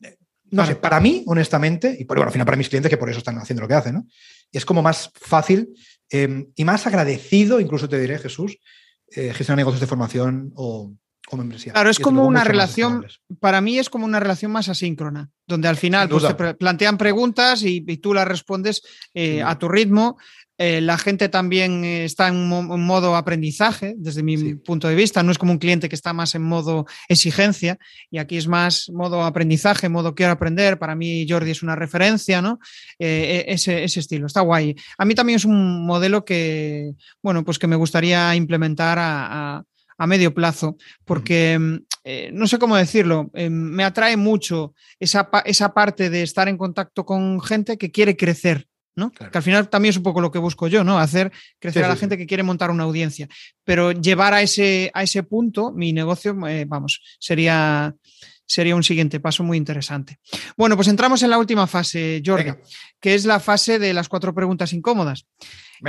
eh, 0.02 0.16
no 0.50 0.66
sé, 0.66 0.76
para 0.76 1.00
mí, 1.00 1.22
honestamente, 1.26 1.96
y 1.98 2.04
por, 2.04 2.16
bueno, 2.16 2.28
al 2.28 2.32
final 2.32 2.46
para 2.46 2.56
mis 2.56 2.68
clientes, 2.68 2.90
que 2.90 2.96
por 2.96 3.08
eso 3.08 3.18
están 3.18 3.38
haciendo 3.38 3.62
lo 3.62 3.68
que 3.68 3.74
hacen. 3.74 4.08
Es 4.50 4.64
como 4.64 4.82
más 4.82 5.10
fácil 5.14 5.68
em, 6.10 6.50
y 6.56 6.64
más 6.64 6.86
agradecido, 6.86 7.60
incluso 7.60 7.88
te 7.88 8.00
diré, 8.00 8.18
Jesús, 8.18 8.58
eh, 9.10 9.32
gestionar 9.32 9.58
negocios 9.58 9.80
de 9.80 9.86
formación 9.86 10.52
o, 10.56 10.92
Claro, 11.72 11.90
es 11.90 11.98
como 11.98 12.24
una 12.24 12.44
relación, 12.44 13.04
para 13.40 13.60
mí 13.60 13.78
es 13.78 13.90
como 13.90 14.04
una 14.04 14.20
relación 14.20 14.52
más 14.52 14.68
asíncrona, 14.68 15.28
donde 15.46 15.66
al 15.66 15.76
final 15.76 16.08
pues, 16.08 16.24
te 16.24 16.54
plantean 16.54 16.96
preguntas 16.96 17.62
y, 17.64 17.80
tú 17.98 18.14
las 18.14 18.28
respondes 18.28 18.82
eh, 19.12 19.42
a 19.42 19.58
tu 19.58 19.68
ritmo. 19.68 20.18
Eh, 20.58 20.80
la 20.80 20.96
gente 20.96 21.28
también 21.28 21.84
está 21.84 22.28
en, 22.28 22.48
modo 22.48 23.14
aprendizaje, 23.14 23.94
desde 23.98 24.22
mi 24.22 24.54
punto 24.54 24.88
de 24.88 24.94
vista. 24.94 25.22
No 25.22 25.32
es 25.32 25.38
como 25.38 25.52
un 25.52 25.58
cliente 25.58 25.88
que 25.88 25.94
está 25.96 26.12
más 26.12 26.34
en 26.34 26.42
modo 26.42 26.86
exigencia 27.08 27.78
y 28.10 28.18
aquí 28.18 28.36
es 28.36 28.46
más 28.46 28.88
modo 28.90 29.22
aprendizaje, 29.22 29.88
modo 29.88 30.14
quiero 30.14 30.32
aprender. 30.32 30.78
Para 30.78 30.94
mí 30.94 31.26
Jordi 31.28 31.50
es 31.50 31.62
una 31.62 31.76
referencia, 31.76 32.40
¿no? 32.40 32.58
Eh, 32.98 33.44
e, 33.46 33.52
ese, 33.52 33.84
estilo, 33.84 34.26
está 34.26 34.40
guay. 34.40 34.76
A 34.96 35.04
mí 35.04 35.14
también 35.14 35.36
es 35.36 35.44
un 35.44 35.84
modelo 35.84 36.24
que, 36.24 36.92
bueno, 37.22 37.44
pues 37.44 37.58
que 37.58 37.66
me 37.66 37.76
gustaría 37.76 38.34
implementar 38.34 38.98
a 38.98 39.56
a 39.58 39.64
medio 40.04 40.34
plazo, 40.34 40.76
porque 41.04 41.58
mm, 41.58 41.76
eh, 42.04 42.30
no 42.32 42.46
sé 42.46 42.58
cómo 42.58 42.76
decirlo, 42.76 43.30
eh, 43.34 43.48
me 43.48 43.84
atrae 43.84 44.16
mucho 44.16 44.74
esa, 45.00 45.30
esa, 45.44 45.72
parte 45.72 46.10
de 46.10 46.22
estar 46.22 46.48
en 46.48 46.58
contacto 46.58 47.06
con 47.06 47.40
gente 47.40 47.78
que 47.78 47.90
quiere 47.90 48.16
crecer. 48.16 48.68
¿no? 48.96 49.10
Que 49.10 49.36
al 49.36 49.42
final 49.42 49.68
también 49.68 49.90
es 49.90 49.98
un 49.98 50.02
poco 50.02 50.22
lo 50.22 50.30
que 50.30 50.38
busco 50.38 50.68
yo, 50.68 50.82
¿no? 50.82 50.98
Hacer 50.98 51.30
crecer 51.58 51.84
a 51.84 51.88
la 51.88 51.96
gente 51.96 52.16
que 52.16 52.26
quiere 52.26 52.42
montar 52.42 52.70
una 52.70 52.84
audiencia. 52.84 53.28
Pero 53.62 53.92
llevar 53.92 54.32
a 54.32 54.40
ese, 54.40 54.90
a 54.94 55.02
ese 55.02 55.22
punto, 55.22 55.70
mi 55.70 55.92
negocio, 55.92 56.34
eh, 56.48 56.64
vamos, 56.66 57.02
sería, 57.18 57.94
sería 58.46 58.74
un 58.74 58.82
siguiente 58.82 59.20
paso 59.20 59.42
muy 59.44 59.58
interesante. 59.58 60.18
Bueno, 60.56 60.76
pues 60.76 60.88
entramos 60.88 61.22
en 61.22 61.30
la 61.30 61.38
última 61.38 61.66
fase, 61.66 62.22
Jordi, 62.24 62.52
que 62.98 63.14
es 63.14 63.26
la 63.26 63.38
fase 63.38 63.78
de 63.78 63.92
las 63.92 64.08
cuatro 64.08 64.34
preguntas 64.34 64.72
incómodas. 64.72 65.26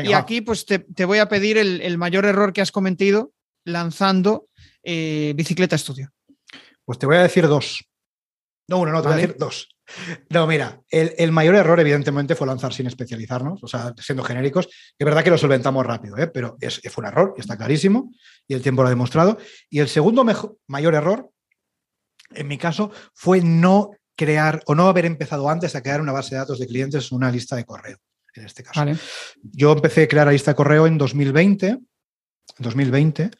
y 0.04 0.12
aquí 0.12 0.42
pues 0.42 0.66
te, 0.66 1.06
voy 1.06 1.20
a 1.20 1.30
pedir 1.30 1.58
el, 1.58 1.98
mayor 1.98 2.26
error 2.26 2.52
que 2.52 2.62
has 2.62 2.72
cometido 2.72 3.32
lanzando 3.68 4.48
eh, 4.84 5.34
Bicicleta 5.36 5.76
Estudio. 5.76 6.10
Pues 6.86 6.98
te 6.98 7.06
voy 7.06 7.18
a 7.18 7.24
decir 7.24 7.48
dos. 7.48 7.84
No, 8.68 8.80
uno, 8.80 8.92
no, 8.92 9.02
te 9.02 9.08
voy 9.08 9.18
a 9.18 9.22
decir 9.22 9.36
dos. 9.38 9.70
No, 10.30 10.48
mira, 10.48 10.82
el, 10.90 11.32
mayor 11.32 11.56
error, 11.56 11.80
evidentemente, 11.80 12.36
fue 12.36 12.48
lanzar 12.48 12.74
sin 12.74 12.88
especializarnos, 12.88 13.64
o 13.64 13.68
sea, 13.68 13.94
siendo 13.98 14.24
genéricos. 14.24 14.68
Es 14.98 15.06
verdad 15.06 15.24
que 15.24 15.30
lo 15.30 15.38
solventamos 15.38 15.86
rápido, 15.86 16.18
¿eh? 16.18 16.28
pero 16.28 16.58
es, 16.60 16.82
fue 16.92 17.04
un 17.04 17.08
error, 17.08 17.34
está 17.38 17.58
clarísimo, 17.58 18.12
y 18.48 18.54
el 18.54 18.62
tiempo 18.62 18.82
lo 18.82 18.88
ha 18.88 18.92
demostrado. 18.92 19.38
Y 19.70 19.80
el 19.80 19.88
segundo 19.88 20.26
mayor 20.68 20.96
error, 20.96 21.30
en 22.32 22.48
mi 22.48 22.58
caso, 22.58 22.92
fue 23.14 23.42
no 23.42 23.92
crear 24.18 24.62
o 24.66 24.76
no 24.76 24.88
haber 24.90 25.06
empezado 25.06 25.50
antes 25.50 25.76
a 25.76 25.82
crear 25.82 26.02
una 26.02 26.12
base 26.12 26.36
de 26.36 26.40
datos 26.40 26.60
de 26.60 26.68
clientes, 26.68 27.12
una 27.12 27.32
lista 27.32 27.56
de 27.56 27.64
correo, 27.64 27.98
en 28.34 28.46
este 28.46 28.64
caso. 28.64 28.84
Yo 29.42 29.72
empecé 29.72 30.04
a 30.04 30.08
crear 30.08 30.26
la 30.26 30.34
lista 30.34 30.52
de 30.52 30.56
correo 30.56 30.88
en 30.88 30.98
2020, 30.98 31.78
2020, 32.58 33.32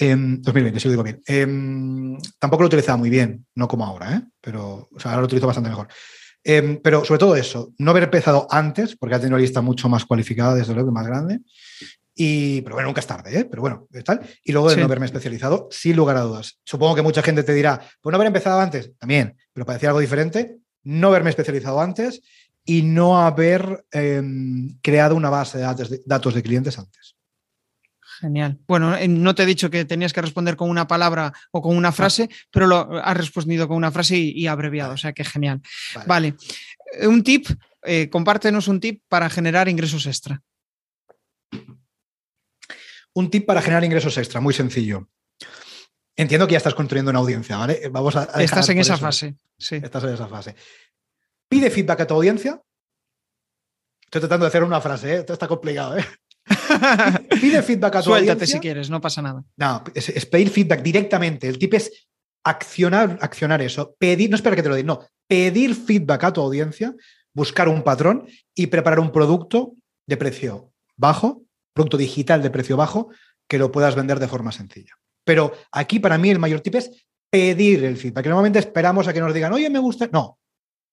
2020, 0.00 0.80
si 0.80 0.88
lo 0.88 0.92
digo 0.92 1.02
bien. 1.02 1.22
Em, 1.26 2.16
tampoco 2.38 2.62
lo 2.62 2.68
utilizaba 2.68 2.96
muy 2.96 3.10
bien, 3.10 3.46
no 3.54 3.68
como 3.68 3.84
ahora, 3.84 4.16
¿eh? 4.16 4.22
pero 4.40 4.88
ahora 5.04 5.18
lo 5.18 5.24
utilizo 5.24 5.46
bastante 5.46 5.68
mejor. 5.68 5.88
Em, 6.42 6.80
pero 6.82 7.04
sobre 7.04 7.18
todo 7.18 7.36
eso, 7.36 7.74
no 7.78 7.90
haber 7.90 8.04
empezado 8.04 8.46
antes, 8.50 8.96
porque 8.96 9.14
ha 9.14 9.18
tenido 9.18 9.36
una 9.36 9.42
lista 9.42 9.60
mucho 9.60 9.88
más 9.88 10.06
cualificada, 10.06 10.54
desde 10.54 10.72
luego, 10.72 10.90
más 10.90 11.06
grande. 11.06 11.40
Y, 12.14 12.62
pero 12.62 12.76
bueno, 12.76 12.88
nunca 12.88 13.00
es 13.00 13.06
tarde, 13.06 13.40
¿eh? 13.40 13.44
pero 13.44 13.62
bueno, 13.62 13.88
tal. 14.04 14.20
Y 14.42 14.52
luego 14.52 14.70
de 14.70 14.76
no 14.76 14.84
haberme 14.84 15.06
especializado, 15.06 15.68
sin 15.70 15.96
lugar 15.96 16.16
a 16.16 16.22
dudas. 16.22 16.58
Supongo 16.64 16.94
que 16.94 17.02
mucha 17.02 17.22
gente 17.22 17.42
te 17.42 17.54
dirá, 17.54 17.80
pues 18.00 18.10
no 18.10 18.16
haber 18.16 18.26
empezado 18.26 18.58
antes, 18.60 18.96
también, 18.98 19.36
pero 19.52 19.66
para 19.66 19.76
decir 19.76 19.88
algo 19.88 20.00
diferente, 20.00 20.58
no 20.82 21.08
haberme 21.08 21.30
especializado 21.30 21.80
antes 21.80 22.22
y 22.64 22.82
no 22.82 23.20
haber 23.20 23.84
em, 23.90 24.78
creado 24.80 25.14
una 25.14 25.30
base 25.30 25.58
de 25.58 26.00
datos 26.06 26.34
de 26.34 26.42
clientes 26.42 26.78
antes. 26.78 27.16
Genial. 28.20 28.58
Bueno, 28.68 28.94
eh, 28.94 29.08
no 29.08 29.34
te 29.34 29.44
he 29.44 29.46
dicho 29.46 29.70
que 29.70 29.86
tenías 29.86 30.12
que 30.12 30.20
responder 30.20 30.54
con 30.54 30.68
una 30.68 30.86
palabra 30.86 31.32
o 31.52 31.62
con 31.62 31.74
una 31.74 31.90
frase, 31.90 32.28
pero 32.50 32.66
lo 32.66 33.00
has 33.02 33.16
respondido 33.16 33.66
con 33.66 33.78
una 33.78 33.90
frase 33.90 34.18
y, 34.18 34.46
abreviado, 34.46 34.92
o 34.92 34.96
sea 34.98 35.14
que 35.14 35.24
genial. 35.24 35.62
Vale. 36.06 36.34
Eh, 37.00 37.06
un 37.06 37.22
tip, 37.22 37.46
eh, 37.82 38.10
compártenos 38.10 38.68
un 38.68 38.78
tip 38.78 39.02
para 39.08 39.30
generar 39.30 39.70
ingresos 39.70 40.04
extra. 40.06 40.42
Un 43.14 43.30
tip 43.30 43.46
para 43.46 43.62
generar 43.62 43.84
ingresos 43.84 44.18
extra, 44.18 44.40
muy 44.40 44.52
sencillo. 44.52 45.08
Entiendo 46.14 46.46
que 46.46 46.52
ya 46.52 46.58
estás 46.58 46.74
construyendo 46.74 47.10
una 47.10 47.20
audiencia, 47.20 47.56
¿vale? 47.56 47.88
Vamos 47.90 48.16
a. 48.16 48.24
estás 48.42 48.68
en 48.68 48.78
esa 48.78 48.98
fase. 48.98 49.36
Sí. 49.56 49.76
Estás 49.76 50.04
en 50.04 50.10
esa 50.10 50.28
fase. 50.28 50.54
Pide 51.48 51.70
feedback 51.70 52.00
a 52.02 52.06
tu 52.06 52.14
audiencia. 52.14 52.60
Estoy 54.04 54.20
tratando 54.20 54.44
de 54.44 54.48
hacer 54.48 54.62
una 54.62 54.80
frase, 54.80 55.14
¿eh? 55.14 55.18
Esto 55.20 55.32
está 55.32 55.48
complicado, 55.48 55.96
¿eh? 55.96 56.04
Pide 57.40 57.62
feedback 57.62 57.96
a 57.96 58.02
tu 58.02 58.10
Suéltate 58.10 58.46
si 58.46 58.58
quieres, 58.58 58.90
no 58.90 59.00
pasa 59.00 59.22
nada. 59.22 59.44
No, 59.56 59.84
es, 59.94 60.26
pedir 60.26 60.50
feedback 60.50 60.82
directamente. 60.82 61.48
El 61.48 61.58
tip 61.58 61.74
es 61.74 62.08
accionar, 62.44 63.18
accionar 63.20 63.62
eso. 63.62 63.94
Pedir, 63.98 64.30
no 64.30 64.36
espera 64.36 64.56
que 64.56 64.62
te 64.62 64.68
lo 64.68 64.74
diga, 64.74 64.86
no. 64.86 65.00
Pedir 65.26 65.74
feedback 65.74 66.24
a 66.24 66.32
tu 66.32 66.40
audiencia, 66.40 66.94
buscar 67.32 67.68
un 67.68 67.82
patrón 67.82 68.26
y 68.54 68.66
preparar 68.66 69.00
un 69.00 69.12
producto 69.12 69.74
de 70.06 70.16
precio 70.16 70.72
bajo, 70.96 71.42
producto 71.72 71.96
digital 71.96 72.42
de 72.42 72.50
precio 72.50 72.76
bajo, 72.76 73.10
que 73.48 73.58
lo 73.58 73.70
puedas 73.70 73.94
vender 73.94 74.18
de 74.18 74.28
forma 74.28 74.52
sencilla. 74.52 74.94
Pero 75.24 75.52
aquí 75.72 76.00
para 76.00 76.18
mí 76.18 76.30
el 76.30 76.38
mayor 76.38 76.60
tip 76.60 76.74
es 76.76 76.90
pedir 77.30 77.84
el 77.84 77.96
feedback. 77.96 78.26
normalmente 78.26 78.58
esperamos 78.58 79.06
a 79.06 79.12
que 79.12 79.20
nos 79.20 79.32
digan, 79.32 79.52
oye, 79.52 79.70
me 79.70 79.78
gusta. 79.78 80.08
No, 80.12 80.38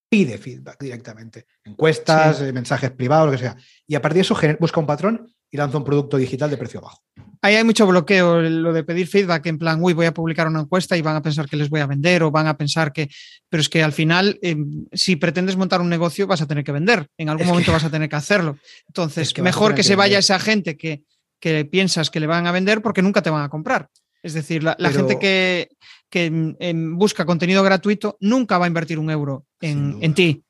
pide 0.09 0.37
feedback 0.37 0.79
directamente. 0.79 1.45
Encuestas, 1.63 2.41
eh, 2.41 2.53
mensajes 2.53 2.91
privados, 2.91 3.27
lo 3.27 3.31
que 3.33 3.37
sea. 3.37 3.57
Y 3.85 3.95
a 3.95 4.01
partir 4.01 4.17
de 4.17 4.21
eso 4.21 4.37
busca 4.59 4.79
un 4.79 4.85
patrón 4.85 5.33
y 5.49 5.57
lanza 5.57 5.77
un 5.77 5.83
producto 5.83 6.17
digital 6.17 6.49
de 6.49 6.57
precio 6.57 6.81
bajo. 6.81 7.01
Ahí 7.41 7.55
hay 7.55 7.63
mucho 7.63 7.85
bloqueo, 7.85 8.41
lo 8.41 8.73
de 8.73 8.83
pedir 8.83 9.07
feedback 9.07 9.45
en 9.45 9.57
plan, 9.57 9.81
uy, 9.81 9.93
voy 9.93 10.07
a 10.07 10.13
publicar 10.13 10.47
una 10.47 10.61
encuesta 10.61 10.97
y 10.97 11.01
van 11.01 11.15
a 11.15 11.21
pensar 11.21 11.47
que 11.47 11.55
les 11.55 11.69
voy 11.69 11.81
a 11.81 11.85
vender 11.85 12.23
o 12.23 12.31
van 12.31 12.47
a 12.47 12.57
pensar 12.57 12.91
que, 12.91 13.09
pero 13.47 13.61
es 13.61 13.69
que 13.69 13.83
al 13.83 13.93
final, 13.93 14.39
em, 14.41 14.85
si 14.91 15.15
pretendes 15.15 15.55
montar 15.55 15.79
un 15.79 15.89
negocio, 15.89 16.25
vas 16.25 16.41
a 16.41 16.47
tener 16.47 16.63
que 16.63 16.71
vender, 16.71 17.07
en 17.17 17.29
algún 17.29 17.47
momento 17.47 17.71
vas 17.71 17.83
a 17.83 17.89
tener 17.91 18.09
que 18.09 18.15
hacerlo. 18.15 18.57
Entonces, 18.87 19.37
mejor 19.39 19.75
que, 19.75 19.83
se 19.83 19.95
vaya 19.95 20.17
esa 20.17 20.39
gente 20.39 20.77
que, 20.77 21.03
que, 21.39 21.63
piensas 21.65 22.09
que 22.09 22.19
le 22.19 22.27
van 22.27 22.47
a 22.47 22.51
vender 22.51 22.81
porque 22.81 23.01
nunca 23.01 23.21
te 23.21 23.29
van 23.29 23.43
a 23.43 23.49
comprar. 23.49 23.89
Es 24.23 24.33
decir, 24.33 24.63
la, 24.63 24.75
gente 24.91 25.19
que, 25.19 25.69
que 26.09 26.25
em, 26.59 26.97
busca 26.97 27.25
contenido 27.25 27.63
gratuito 27.63 28.17
nunca 28.19 28.57
va 28.57 28.65
a 28.65 28.67
invertir 28.67 28.99
un 28.99 29.09
euro 29.09 29.45
en, 29.61 29.97
en 30.01 30.13
ti. 30.13 30.43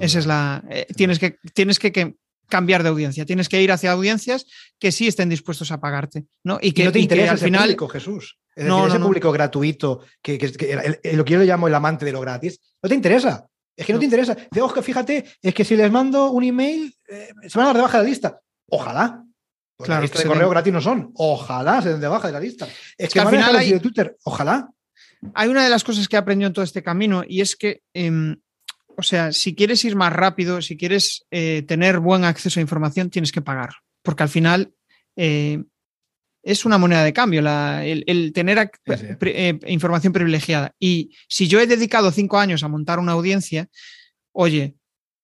Esa 0.00 0.18
es 0.18 0.26
la. 0.26 0.62
Eh, 0.70 0.86
tienes, 0.94 1.18
que, 1.18 1.38
tienes 1.54 1.78
que, 1.78 1.92
que, 1.92 2.14
cambiar 2.48 2.82
de 2.82 2.88
audiencia. 2.88 3.24
Tienes 3.24 3.48
que 3.48 3.62
ir 3.62 3.70
hacia 3.70 3.92
audiencias 3.92 4.46
que 4.78 4.90
sí 4.90 5.06
estén 5.06 5.28
dispuestos 5.28 5.70
a 5.70 5.80
pagarte. 5.80 6.24
¿no? 6.44 6.58
Y 6.60 6.72
que 6.72 6.84
no 6.84 6.92
te 6.92 6.98
interesa 6.98 7.32
al 7.32 7.38
final. 7.38 7.62
Público, 7.62 7.88
Jesús. 7.88 8.38
no, 8.56 8.88
ese 8.88 8.98
público 8.98 9.30
gratuito, 9.30 10.00
que, 10.22 10.38
lo 11.12 11.24
que 11.24 11.32
yo 11.32 11.38
le 11.38 11.46
llamo 11.46 11.68
el 11.68 11.74
amante 11.74 12.04
de 12.04 12.12
lo 12.12 12.20
gratis, 12.20 12.60
no 12.82 12.88
te 12.88 12.94
interesa. 12.94 13.46
Es 13.76 13.86
que 13.86 13.92
no, 13.92 14.00
te 14.00 14.06
interesa. 14.06 14.34
De, 14.34 14.60
que 14.74 14.82
fíjate, 14.82 15.24
es 15.40 15.54
que 15.54 15.64
si 15.64 15.76
les 15.76 15.90
mando 15.92 16.32
un 16.32 16.42
email, 16.42 16.92
eh, 17.08 17.28
se 17.46 17.56
van 17.56 17.66
a 17.66 17.68
dar 17.68 17.76
de 17.76 17.82
baja 17.82 17.98
de 17.98 18.04
la 18.04 18.10
lista. 18.10 18.40
Ojalá. 18.68 19.24
Pues 19.78 19.86
claro, 19.86 20.00
la 20.00 20.02
lista 20.02 20.18
de 20.18 20.26
correo 20.26 20.50
gratis 20.50 20.72
no 20.72 20.80
son. 20.80 21.12
Ojalá 21.14 21.80
se 21.80 21.90
den 21.90 22.00
de 22.00 22.08
baja 22.08 22.26
de 22.26 22.32
la 22.34 22.40
lista. 22.40 22.68
Es, 22.98 23.12
que, 23.12 23.20
al 23.20 23.28
final 23.28 23.56
hay, 23.56 23.72
de 23.72 23.80
Twitter. 23.80 24.16
Ojalá. 24.24 24.68
Hay 25.34 25.48
una 25.48 25.64
de 25.64 25.70
las 25.70 25.84
cosas 25.84 26.06
que 26.08 26.16
he 26.16 26.18
aprendido 26.18 26.48
en 26.48 26.52
todo 26.52 26.64
este 26.64 26.82
camino 26.82 27.22
y 27.26 27.40
es 27.40 27.56
que 27.56 27.82
em, 27.94 28.36
o 28.98 29.04
sea, 29.04 29.30
si 29.30 29.54
quieres 29.54 29.84
ir 29.84 29.94
más 29.94 30.12
rápido, 30.12 30.60
si 30.60 30.76
quieres 30.76 31.24
eh, 31.30 31.62
tener 31.68 32.00
buen 32.00 32.24
acceso 32.24 32.58
a 32.58 32.62
información, 32.62 33.10
tienes 33.10 33.30
que 33.30 33.40
pagar, 33.40 33.70
porque 34.02 34.24
al 34.24 34.28
final 34.28 34.74
eh, 35.14 35.62
es 36.42 36.64
una 36.64 36.78
moneda 36.78 37.04
de 37.04 37.12
cambio 37.12 37.38
el, 37.38 38.32
tener 38.34 38.72
eh, 38.86 39.60
información 39.68 40.12
privilegiada. 40.12 40.74
Y 40.80 41.14
si 41.28 41.46
yo 41.46 41.60
he 41.60 41.68
dedicado 41.68 42.10
cinco 42.10 42.40
años 42.40 42.64
a 42.64 42.68
montar 42.68 42.98
una 42.98 43.12
audiencia, 43.12 43.68
oye, 44.32 44.74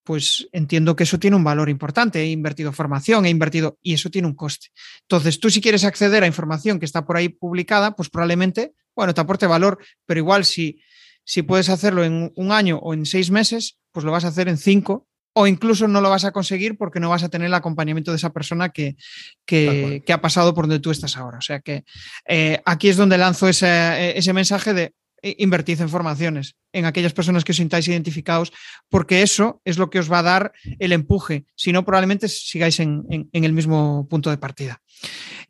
pues 0.05 0.49
entiendo 0.53 0.95
que 0.95 1.05
eso 1.05 1.19
tiene 1.19 1.37
un 1.37 1.45
valor 1.45 1.69
importante. 1.69 2.21
He 2.23 2.31
invertido 2.31 2.73
formación, 2.73 3.27
he 3.27 3.31
invertido 3.31 3.79
y 3.83 3.95
eso 3.95 4.11
tiene 4.11 4.29
un 4.29 4.35
coste. 4.35 4.69
Entonces, 5.03 5.41
tú 5.41 5.51
si 5.51 5.61
quieres 5.61 5.85
acceder 5.85 6.23
a 6.23 6.27
información 6.27 6.79
que 6.79 6.85
está 6.85 7.05
por 7.05 7.17
ahí 7.17 7.29
publicada, 7.29 7.97
pues 7.97 8.11
probablemente, 8.11 8.75
bueno, 8.95 9.15
te 9.15 9.21
aporte 9.21 9.47
valor, 9.47 9.79
pero 10.07 10.21
igual 10.21 10.45
si 10.45 10.81
si 11.25 11.43
puedes 11.43 11.69
hacerlo 11.71 12.05
en 12.05 12.33
un 12.37 12.53
año 12.53 12.79
o 12.79 12.95
en 12.95 13.07
seis 13.07 13.31
meses, 13.31 13.79
pues 13.93 14.05
lo 14.05 14.13
vas 14.13 14.25
a 14.25 14.29
hacer 14.29 14.49
en 14.49 14.59
cinco 14.59 15.09
o 15.33 15.47
incluso 15.49 15.89
no 15.89 16.01
lo 16.01 16.11
vas 16.11 16.25
a 16.25 16.31
conseguir 16.31 16.77
porque 16.77 17.01
no 17.01 17.09
vas 17.09 17.25
a 17.25 17.29
tener 17.29 17.47
el 17.47 17.55
acompañamiento 17.55 18.13
de 18.13 18.19
esa 18.19 18.31
persona 18.31 18.69
que, 18.69 18.97
que, 19.45 20.05
ha 20.13 20.21
pasado 20.21 20.55
por 20.55 20.69
donde 20.69 20.81
tú 20.81 20.93
estás 20.93 21.17
ahora. 21.17 21.39
O 21.39 21.41
sea 21.41 21.61
que 21.61 21.85
eh, 22.29 22.61
aquí 22.65 22.89
es 22.89 22.97
donde 22.97 23.19
lanzo 23.19 23.49
ese, 23.49 24.17
ese 24.17 24.33
mensaje 24.33 24.75
de 24.75 24.95
invertid 25.39 25.81
en 25.81 25.89
formaciones, 25.89 26.57
en 26.73 26.85
aquellas 26.85 27.13
personas 27.13 27.45
que 27.45 27.53
os 27.53 27.57
sintáis 27.57 27.89
identificados, 27.89 28.53
porque 28.89 29.23
eso 29.23 29.61
es 29.65 29.79
lo 29.79 29.91
que 29.91 29.99
os 29.99 30.11
va 30.11 30.19
a 30.19 30.23
dar 30.23 30.53
el 30.79 30.93
empuje. 30.93 31.47
Si 31.55 31.73
no, 31.73 31.85
probablemente 31.85 32.29
sigáis 32.29 32.81
en, 32.81 33.29
el 33.33 33.53
mismo 33.53 34.07
punto 34.09 34.31
de 34.31 34.39
partida. 34.39 34.83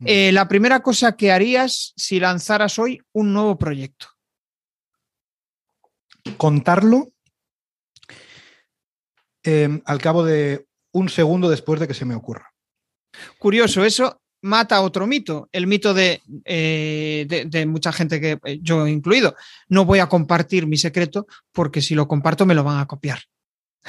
Eh, 0.05 0.31
la 0.31 0.47
primera 0.47 0.81
cosa 0.81 1.15
que 1.15 1.31
harías 1.31 1.93
si 1.95 2.19
lanzaras 2.19 2.79
hoy 2.79 3.01
un 3.13 3.33
nuevo 3.33 3.57
proyecto 3.57 4.07
contarlo 6.37 7.13
em, 9.43 9.81
al 9.85 10.01
cabo 10.01 10.23
de 10.23 10.67
un 10.91 11.09
segundo 11.09 11.49
después 11.49 11.79
de 11.79 11.87
que 11.87 11.93
se 11.93 12.05
me 12.05 12.15
ocurra. 12.15 12.51
Curioso, 13.37 13.85
eso 13.85 14.21
mata 14.45 14.81
otro 14.81 15.07
mito, 15.07 15.49
el 15.51 15.67
mito 15.67 15.93
de, 15.93 16.21
eh, 16.45 17.45
de, 17.47 17.65
mucha 17.65 17.91
gente 17.91 18.21
que 18.21 18.39
eh, 18.45 18.59
yo 18.61 18.85
he 18.85 18.91
incluido. 18.91 19.35
No 19.67 19.85
voy 19.85 19.99
a 19.99 20.07
compartir 20.07 20.67
mi 20.67 20.77
secreto 20.77 21.27
porque 21.51 21.81
si 21.81 21.95
lo 21.95 22.07
comparto 22.07 22.45
me 22.45 22.55
lo 22.55 22.63
van 22.63 22.79
a 22.79 22.85
copiar. 22.85 23.19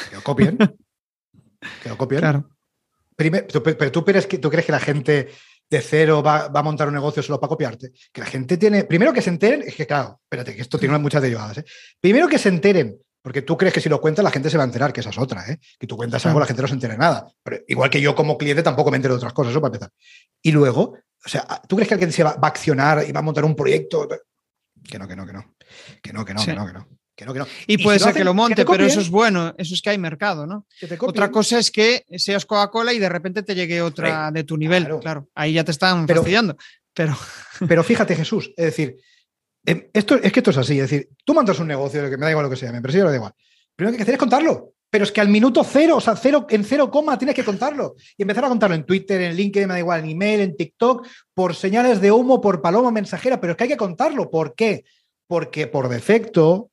Que 0.09 0.17
lo 0.17 0.23
copien. 0.23 0.57
que 1.83 1.89
lo 1.89 1.99
copien. 1.99 2.21
Claro. 2.21 2.51
pero 3.17 3.93
tú, 3.93 4.05
crees 4.05 4.27
que, 4.27 4.39
tú 4.39 4.51
crees 4.51 4.67
que 4.67 4.73
la 4.73 4.81
gente 4.81 5.29
de 5.69 5.81
cero 5.81 6.23
va, 6.23 6.47
a 6.47 6.63
montar 6.63 6.89
un 6.89 6.95
negocio 6.95 7.23
solo 7.23 7.39
para 7.39 7.51
copiarte. 7.51 7.93
Que 8.11 8.23
la 8.23 8.27
gente 8.27 8.57
tiene. 8.57 8.85
Primero 8.85 9.13
que 9.13 9.23
se 9.23 9.31
enteren, 9.31 9.63
es 9.63 9.75
que 9.75 9.87
claro, 9.87 10.21
espérate, 10.23 10.57
que 10.57 10.63
esto 10.63 10.79
tiene 10.79 10.97
muchas 10.99 11.23
derivadas. 11.23 11.59
¿eh? 11.59 11.65
Primero 12.01 12.29
que 12.29 12.39
se 12.39 12.49
enteren, 12.49 12.97
porque 13.27 13.43
tú 13.43 13.57
crees 13.57 13.75
que 13.75 13.81
si 13.81 13.89
lo 13.89 14.01
cuentas 14.01 14.23
la 14.23 14.31
gente 14.31 14.49
se 14.49 14.57
va 14.57 14.63
a 14.63 14.67
enterar, 14.67 14.93
que 14.93 15.01
esa 15.01 15.11
es 15.11 15.19
otra, 15.19 15.51
¿eh? 15.51 15.59
Que 15.81 15.89
tú 15.89 15.97
cuentas 15.97 16.25
algo, 16.27 16.39
la 16.39 16.47
gente 16.47 16.63
no 16.63 16.69
se 16.69 16.75
entere 16.75 16.97
nada. 16.97 17.27
Pero 17.43 17.59
igual 17.67 17.91
que 17.91 18.01
yo 18.01 18.15
como 18.15 18.39
cliente 18.39 18.63
tampoco 18.63 18.93
me 18.93 18.99
entero 18.99 19.15
de 19.15 19.19
otras 19.19 19.33
cosas, 19.33 19.51
eso 19.51 19.61
para 19.61 19.75
empezar. 19.75 19.91
Y 20.41 20.53
luego, 20.53 20.97
o 21.25 21.29
sea, 21.29 21.45
¿tú 21.67 21.75
crees 21.75 21.89
que 21.89 21.95
alguien 21.95 22.13
se 22.13 22.23
va, 22.23 22.35
va 22.35 22.47
a 22.47 22.51
accionar 22.51 23.05
y 23.05 23.11
va 23.11 23.19
a 23.19 23.25
montar 23.25 23.45
un 23.45 23.57
proyecto? 23.57 24.07
Que 24.89 24.97
no, 24.97 25.09
que 25.09 25.17
no, 25.17 25.27
que 25.27 25.33
no. 25.33 25.57
Que 26.01 26.13
no, 26.13 26.25
que 26.25 26.35
no, 26.35 26.41
que 26.45 26.55
no, 26.55 27.33
que 27.33 27.41
no. 27.41 27.47
Y, 27.67 27.79
puede 27.79 27.99
ser 27.99 28.15
que 28.15 28.23
lo 28.23 28.33
monte, 28.33 28.65
pero 28.65 28.87
eso 28.87 29.01
es 29.01 29.11
bueno, 29.11 29.57
eso 29.59 29.75
es 29.75 29.83
que 29.83 29.91
hay 29.91 29.99
mercado, 29.99 30.47
¿no? 30.47 30.65
Otra 31.01 31.29
cosa 31.33 31.59
es 31.59 31.73
que 31.73 32.05
seas 32.19 32.47
Coca-Cola 32.47 32.93
y 32.93 33.01
de 33.01 33.09
repente 33.09 33.43
te 33.43 33.57
llegue 33.57 33.83
otra 33.83 34.31
de 34.31 34.45
tu 34.45 34.57
nivel, 34.57 34.89
claro. 35.01 35.29
Ahí 35.35 35.55
ya 35.55 35.65
te 35.65 35.73
están 35.73 36.07
fastidiando. 36.07 36.57
Pero... 36.95 37.19
pero 37.67 37.83
fíjate, 37.83 38.15
Jesús, 38.15 38.53
es 38.57 38.67
decir, 38.67 38.99
Em, 39.67 39.89
esto, 39.93 40.15
es 40.15 40.33
que 40.33 40.41
esto 40.41 40.51
es 40.53 40.59
así, 40.59 40.79
es 40.79 40.89
decir, 40.89 41.11
tú 41.25 41.35
mandas 41.35 41.59
un 41.59 41.67
negocio, 41.67 42.09
que 42.09 42.17
me 42.17 42.25
da 42.25 42.31
igual 42.31 42.45
lo 42.45 42.51
que 42.51 42.57
sea, 42.57 42.71
me 42.71 42.79
empresa, 42.79 42.99
lo 42.99 43.11
da 43.11 43.17
igual. 43.17 43.33
Primero 43.75 43.91
que 43.91 43.95
hay 43.95 43.99
que 43.99 44.03
hacer 44.05 44.15
es 44.15 44.21
contarlo. 44.21 44.73
Pero 44.89 45.03
es 45.05 45.11
que 45.11 45.21
al 45.21 45.29
minuto 45.29 45.65
cero, 45.65 45.97
o 45.97 46.01
sea, 46.01 46.15
cero, 46.15 46.47
en 46.49 46.65
cero 46.65 46.91
coma 46.91 47.19
tienes 47.19 47.35
que 47.35 47.45
contarlo. 47.45 47.97
Y 48.17 48.23
empezar 48.23 48.45
a 48.45 48.49
contarlo 48.49 48.77
en 48.77 48.87
Twitter, 48.87 49.21
en 49.21 49.35
LinkedIn, 49.35 49.67
me 49.67 49.75
da 49.75 49.81
igual, 49.81 50.01
en 50.05 50.11
email, 50.11 50.41
en 50.41 50.57
TikTok, 50.57 51.07
por 51.35 51.57
señales 51.57 52.01
de 52.01 52.13
humo, 52.13 52.41
por 52.41 52.63
paloma 52.63 52.93
mensajera, 52.93 53.41
pero 53.41 53.51
es 53.51 53.57
que 53.57 53.65
hay 53.65 53.71
que 53.71 53.77
contarlo. 53.77 54.31
¿Por 54.31 54.55
qué? 54.55 54.85
Porque 55.27 55.67
por 55.67 55.89
defecto 55.89 56.71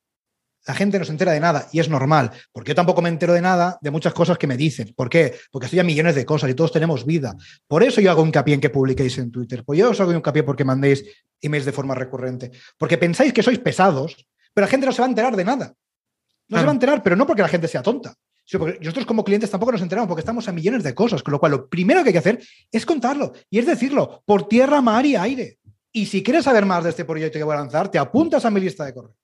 la 0.66 0.74
gente 0.74 0.98
no 0.98 1.04
se 1.04 1.12
entera 1.12 1.32
de 1.32 1.40
nada 1.40 1.68
y 1.72 1.80
es 1.80 1.88
normal, 1.88 2.30
porque 2.52 2.70
yo 2.70 2.74
tampoco 2.74 3.02
me 3.02 3.08
entero 3.08 3.32
de 3.32 3.40
nada 3.42 3.78
de 3.80 3.90
muchas 3.90 4.14
cosas 4.14 4.38
que 4.38 4.46
me 4.46 4.56
dicen. 4.56 4.92
¿Por 4.96 5.10
qué? 5.10 5.34
Porque 5.50 5.66
estoy 5.66 5.80
a 5.80 5.84
millones 5.84 6.14
de 6.14 6.24
cosas 6.24 6.50
y 6.50 6.54
todos 6.54 6.72
tenemos 6.72 7.04
vida. 7.04 7.34
Por 7.66 7.82
eso 7.82 8.00
yo 8.00 8.10
hago 8.10 8.24
hincapié 8.24 8.54
en 8.54 8.60
que 8.60 8.70
publiquéis 8.70 9.18
en 9.18 9.30
Twitter. 9.30 9.64
Pues 9.64 9.78
yo 9.78 9.90
os 9.90 10.00
hago 10.00 10.12
hincapié 10.12 10.42
porque 10.42 10.64
mandéis 10.64 11.04
emails 11.40 11.66
de 11.66 11.72
forma 11.72 11.94
recurrente. 11.94 12.50
Porque 12.78 12.98
pensáis 12.98 13.32
que 13.32 13.42
sois 13.42 13.58
pesados, 13.58 14.26
pero 14.52 14.66
la 14.66 14.70
gente 14.70 14.86
no 14.86 14.92
se 14.92 15.02
va 15.02 15.06
a 15.06 15.10
enterar 15.10 15.36
de 15.36 15.44
nada. 15.44 15.74
No 16.48 16.58
se 16.58 16.64
va 16.64 16.70
a 16.70 16.74
enterar, 16.74 17.02
pero 17.02 17.16
no 17.16 17.26
porque 17.26 17.42
la 17.42 17.48
gente 17.48 17.68
sea 17.68 17.82
tonta. 17.82 18.14
Sino 18.44 18.60
porque 18.60 18.78
nosotros 18.78 19.06
como 19.06 19.24
clientes 19.24 19.50
tampoco 19.50 19.72
nos 19.72 19.80
enteramos 19.80 20.08
porque 20.08 20.20
estamos 20.20 20.46
a 20.48 20.52
millones 20.52 20.82
de 20.82 20.94
cosas, 20.94 21.22
con 21.22 21.32
lo 21.32 21.40
cual 21.40 21.52
lo 21.52 21.68
primero 21.68 22.02
que 22.02 22.10
hay 22.10 22.12
que 22.12 22.18
hacer 22.18 22.42
es 22.70 22.84
contarlo 22.84 23.32
y 23.48 23.58
es 23.58 23.66
decirlo 23.66 24.22
por 24.26 24.48
tierra, 24.48 24.82
mar 24.82 25.06
y 25.06 25.16
aire. 25.16 25.58
Y 25.92 26.06
si 26.06 26.22
quieres 26.22 26.44
saber 26.44 26.66
más 26.66 26.84
de 26.84 26.90
este 26.90 27.04
proyecto 27.04 27.38
que 27.38 27.44
voy 27.44 27.54
a 27.54 27.60
lanzar, 27.60 27.88
te 27.88 27.98
apuntas 27.98 28.44
a 28.44 28.50
mi 28.50 28.60
lista 28.60 28.84
de 28.84 28.92
correo. 28.92 29.14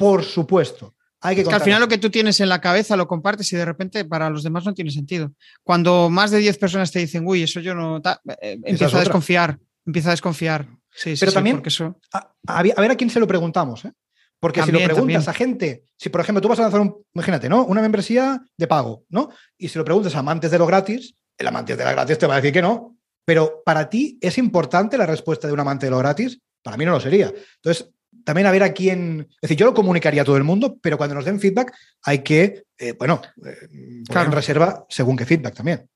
Por 0.00 0.24
supuesto. 0.24 0.94
Hay 1.20 1.36
que, 1.36 1.52
al 1.52 1.60
final 1.60 1.80
lo 1.80 1.88
que 1.88 1.98
tú 1.98 2.08
tienes 2.08 2.40
en 2.40 2.48
la 2.48 2.62
cabeza 2.62 2.96
lo 2.96 3.06
compartes 3.06 3.52
y 3.52 3.56
de 3.56 3.66
repente 3.66 4.06
para 4.06 4.30
los 4.30 4.42
demás 4.42 4.64
no 4.64 4.72
tiene 4.72 4.90
sentido. 4.90 5.32
Cuando 5.62 6.08
más 6.08 6.30
de 6.30 6.38
10 6.38 6.56
personas 6.56 6.90
te 6.90 7.00
dicen, 7.00 7.24
uy, 7.26 7.42
eso 7.42 7.60
yo 7.60 7.74
no. 7.74 7.98
Eh, 8.40 8.58
empiezo 8.64 8.96
a 8.96 9.00
desconfiar. 9.00 9.58
Empieza 9.84 10.08
a 10.08 10.12
desconfiar. 10.12 10.66
Sí, 10.90 11.14
Pero 11.20 11.30
sí, 11.30 11.34
también, 11.34 11.62
eso... 11.64 12.00
a, 12.12 12.62
ver 12.62 12.90
a 12.90 12.96
quién 12.96 13.10
se 13.10 13.20
lo 13.20 13.26
preguntamos. 13.26 13.84
¿eh? 13.84 13.92
Porque 14.40 14.62
si 14.62 14.72
lo 14.72 14.82
preguntas 14.82 15.28
a 15.28 15.34
gente, 15.34 15.84
si 15.98 16.08
por 16.08 16.22
ejemplo 16.22 16.40
tú 16.40 16.48
vas 16.48 16.58
a 16.60 16.62
lanzar 16.62 16.80
un, 16.80 16.96
imagínate, 17.12 17.50
¿no? 17.50 17.66
Una 17.66 17.82
membresía 17.82 18.42
de 18.56 18.66
pago, 18.66 19.04
¿no? 19.10 19.28
Y 19.58 19.68
si 19.68 19.78
lo 19.78 19.84
preguntas 19.84 20.14
a 20.16 20.20
amantes 20.20 20.50
de 20.50 20.58
lo 20.58 20.66
gratis, 20.66 21.14
el 21.36 21.46
amante 21.46 21.76
de 21.76 21.84
la 21.84 21.92
gratis 21.92 22.16
te 22.16 22.26
va 22.26 22.34
a 22.34 22.36
decir 22.36 22.54
que 22.54 22.62
no. 22.62 22.96
Pero 23.26 23.62
para 23.62 23.90
ti 23.90 24.18
es 24.22 24.38
importante 24.38 24.96
la 24.96 25.04
respuesta 25.04 25.46
de 25.46 25.52
un 25.52 25.60
amante 25.60 25.86
de 25.86 25.90
lo 25.90 25.98
gratis. 25.98 26.40
Para 26.62 26.78
mí 26.78 26.86
no 26.86 26.92
lo 26.92 27.00
sería. 27.00 27.32
Entonces, 27.56 27.90
también 28.24 28.46
a 28.46 28.50
ver 28.50 28.62
a 28.62 28.72
quién. 28.72 29.28
Es 29.30 29.42
decir, 29.42 29.56
yo 29.56 29.66
lo 29.66 29.74
comunicaría 29.74 30.22
a 30.22 30.24
todo 30.24 30.36
el 30.36 30.44
mundo, 30.44 30.76
pero 30.80 30.96
cuando 30.96 31.14
nos 31.14 31.24
den 31.24 31.40
feedback 31.40 31.74
hay 32.02 32.20
que, 32.20 32.64
eh, 32.78 32.94
bueno, 32.98 33.20
eh, 33.44 34.02
poner 34.06 34.26
en 34.26 34.32
reserva 34.32 34.86
según 34.88 35.16
qué 35.16 35.26
feedback 35.26 35.54
también. 35.54 35.88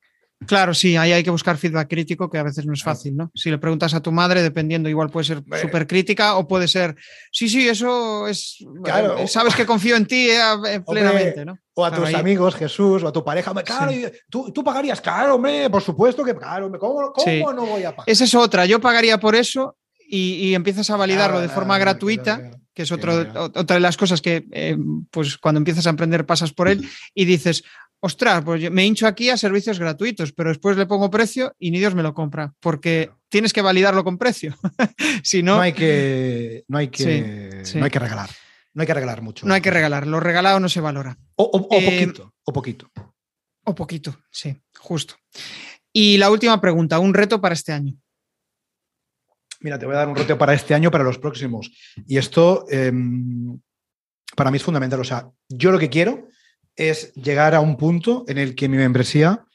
Claro, 0.47 0.75
sí, 0.75 0.97
ahí 0.97 1.13
hay 1.13 1.23
que 1.23 1.31
buscar 1.31 1.57
feedback 1.57 1.89
crítico, 1.89 2.29
que 2.29 2.37
a 2.37 2.43
veces 2.43 2.67
no 2.67 2.75
es 2.75 2.83
fácil, 2.83 3.17
¿no? 3.17 3.31
Si 3.35 3.51
le 3.51 3.57
preguntas 3.57 3.95
a 3.95 4.01
tu 4.01 4.13
madre, 4.13 4.43
dependiendo, 4.43 4.89
igual 4.89 5.09
puede 5.09 5.25
ser 5.25 5.43
súper 5.63 5.87
crítica 5.87 6.37
o 6.37 6.47
puede 6.47 6.69
ser, 6.69 6.97
sí, 7.31 7.49
sí, 7.49 7.67
eso 7.67 8.27
es, 8.27 8.59
claro. 8.83 9.17
Eh, 9.17 9.29
sabes 9.29 9.55
que 9.55 9.65
confío 9.65 9.97
en 9.97 10.07
ti 10.07 10.29
plenamente, 10.87 11.45
¿no? 11.45 11.57
O 11.75 11.85
a 11.85 11.95
tus 11.95 12.13
amigos, 12.13 12.57
Jesús, 12.57 13.03
o 13.03 13.09
a 13.09 13.13
tu 13.13 13.25
pareja, 13.25 13.55
claro, 13.63 13.93
¿tú, 14.29 14.53
¿tú, 14.53 14.63
pagarías, 14.63 15.01
claro, 15.01 15.37
hombre, 15.37 15.71
por 15.71 15.83
supuesto 15.83 16.23
que, 16.25 16.35
claro, 16.35 16.71
¿cómo, 16.79 17.13
cómo 17.13 17.53
no 17.53 17.65
voy 17.65 17.85
a 17.85 17.93
pagar? 17.93 18.11
Esa 18.11 18.25
es 18.25 18.35
otra, 18.35 18.67
yo 18.67 18.81
pagaría 18.81 19.19
por 19.19 19.35
eso 19.37 19.77
y, 20.15 20.55
empiezas 20.55 20.91
a 20.91 20.97
validarlo 20.97 21.41
de 21.41 21.49
forma 21.49 21.77
gratuita, 21.79 22.51
que 22.73 22.83
es 22.83 22.93
otro, 22.93 23.27
otra 23.35 23.75
de 23.75 23.81
las 23.81 23.97
cosas 23.97 24.21
que 24.21 24.47
eh, 24.53 24.77
pues 25.11 25.39
cuando 25.39 25.59
empiezas 25.59 25.87
a 25.87 25.91
emprender 25.91 26.25
pasas 26.25 26.53
por 26.53 26.69
él 26.69 26.89
y 27.15 27.25
dices, 27.25 27.65
ostras, 28.01 28.45
pues 28.45 28.71
me 28.71 28.87
hincho 28.87 29.07
aquí 29.07 29.31
a 29.31 29.37
servicios 29.37 29.79
gratuitos, 29.79 30.33
pero 30.33 30.51
después 30.51 30.77
le 30.77 30.87
pongo 30.87 31.11
precio 31.11 31.55
y 31.59 31.71
ni 31.71 31.79
Dios 31.79 31.95
me 31.95 32.03
lo 32.03 32.15
compra, 32.15 32.53
porque 32.61 33.11
tienes 33.29 33.53
que 33.53 33.63
validarlo 33.63 34.05
con 34.05 34.19
precio. 34.19 34.57
si 35.23 35.43
no, 35.43 35.57
no 35.57 35.63
hay 35.63 35.73
que, 35.73 36.65
no 36.69 36.79
hay 36.79 36.89
que, 36.89 37.63
No 37.75 37.85
hay 37.85 37.91
que 37.91 37.99
regalar. 37.99 38.31
No 38.73 38.83
hay 38.83 38.87
que 38.87 38.95
regalar 38.95 39.23
mucho. 39.23 39.47
No 39.47 39.55
hay 39.55 39.61
que 39.61 39.71
regalar. 39.71 40.07
Lo 40.07 40.19
regalado 40.19 40.59
no 40.59 40.69
se 40.69 40.81
valora. 40.81 41.17
O, 41.37 41.69
eh, 41.71 41.85
poquito. 41.85 42.35
O 42.45 42.53
poquito. 42.53 42.91
O 43.65 43.75
poquito, 43.75 44.17
sí, 44.31 44.57
justo. 44.77 45.15
Y 45.93 46.19
la 46.19 46.29
última 46.29 46.61
pregunta, 46.61 46.99
un 46.99 47.15
reto 47.15 47.41
para 47.41 47.55
este 47.55 47.73
año 47.73 47.95
mira, 49.65 49.79
te 49.79 49.87
voy 49.87 49.95
a 49.95 49.99
dar 49.99 50.09
un 50.09 50.15
reto 50.15 50.37
para 50.37 50.53
este 50.53 50.75
año, 50.75 50.91
para 50.91 51.03
los 51.03 51.19
próximos. 51.19 51.73
Y 52.07 52.19
esto 52.19 52.67
em, 52.69 53.59
para 54.37 54.51
mí 54.51 54.59
es 54.59 54.63
fundamental. 54.63 55.01
O 55.01 55.05
sea, 55.05 55.31
yo 55.49 55.73
lo 55.73 55.79
que 55.79 55.89
quiero 55.89 56.29
es 56.77 57.15
llegar 57.15 57.55
a 57.55 57.61
un 57.61 57.79
punto 57.79 58.27
en 58.29 58.37
el 58.37 58.55
que 58.55 58.69
mi 58.69 58.77
membresía 58.77 59.47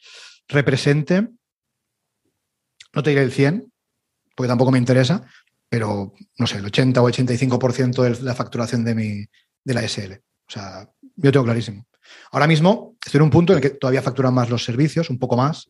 represente, 0.47 1.29
no 2.91 3.03
te 3.03 3.11
diré 3.11 3.21
el 3.21 3.31
100, 3.31 3.71
porque 4.35 4.47
tampoco 4.47 4.71
me 4.71 4.79
interesa, 4.79 5.27
pero 5.69 6.13
no 6.39 6.47
sé, 6.47 6.57
el 6.57 6.65
80 6.65 7.01
o 7.03 7.07
85% 7.07 8.01
de 8.01 8.23
la 8.23 8.33
facturación 8.33 8.83
de, 8.83 8.95
mi, 8.95 9.25
de 9.63 9.73
la 9.75 9.87
SL. 9.87 10.13
O 10.13 10.51
sea, 10.51 10.89
yo 11.17 11.31
tengo 11.31 11.45
clarísimo. 11.45 11.85
Ahora 12.31 12.47
mismo 12.47 12.95
estoy 13.05 13.19
en 13.19 13.25
un 13.25 13.29
punto 13.29 13.53
en 13.53 13.57
el 13.57 13.61
que 13.61 13.77
todavía 13.77 14.01
facturan 14.01 14.33
más 14.33 14.49
los 14.49 14.63
servicios, 14.63 15.11
un 15.11 15.19
poco 15.19 15.37
más, 15.37 15.69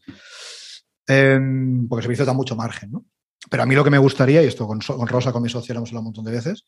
em, 1.08 1.90
porque 1.90 2.00
el 2.00 2.04
servicio 2.04 2.26
da 2.26 2.32
mucho 2.32 2.56
margen, 2.56 2.92
¿no? 2.92 3.06
Pero 3.50 3.64
a 3.64 3.66
mí 3.66 3.76
lo 3.76 3.84
que 3.84 3.90
me 3.90 3.98
gustaría, 3.98 4.44
y 4.44 4.48
esto 4.48 4.68
con, 4.68 4.82
Rosa, 4.82 5.32
con 5.32 5.42
mi 5.42 5.50
socio, 5.50 5.74
lo 5.74 5.80
hemos 5.80 5.90
hablado 5.90 6.02
un 6.02 6.06
montón 6.06 6.26
de 6.26 6.32
veces, 6.32 6.66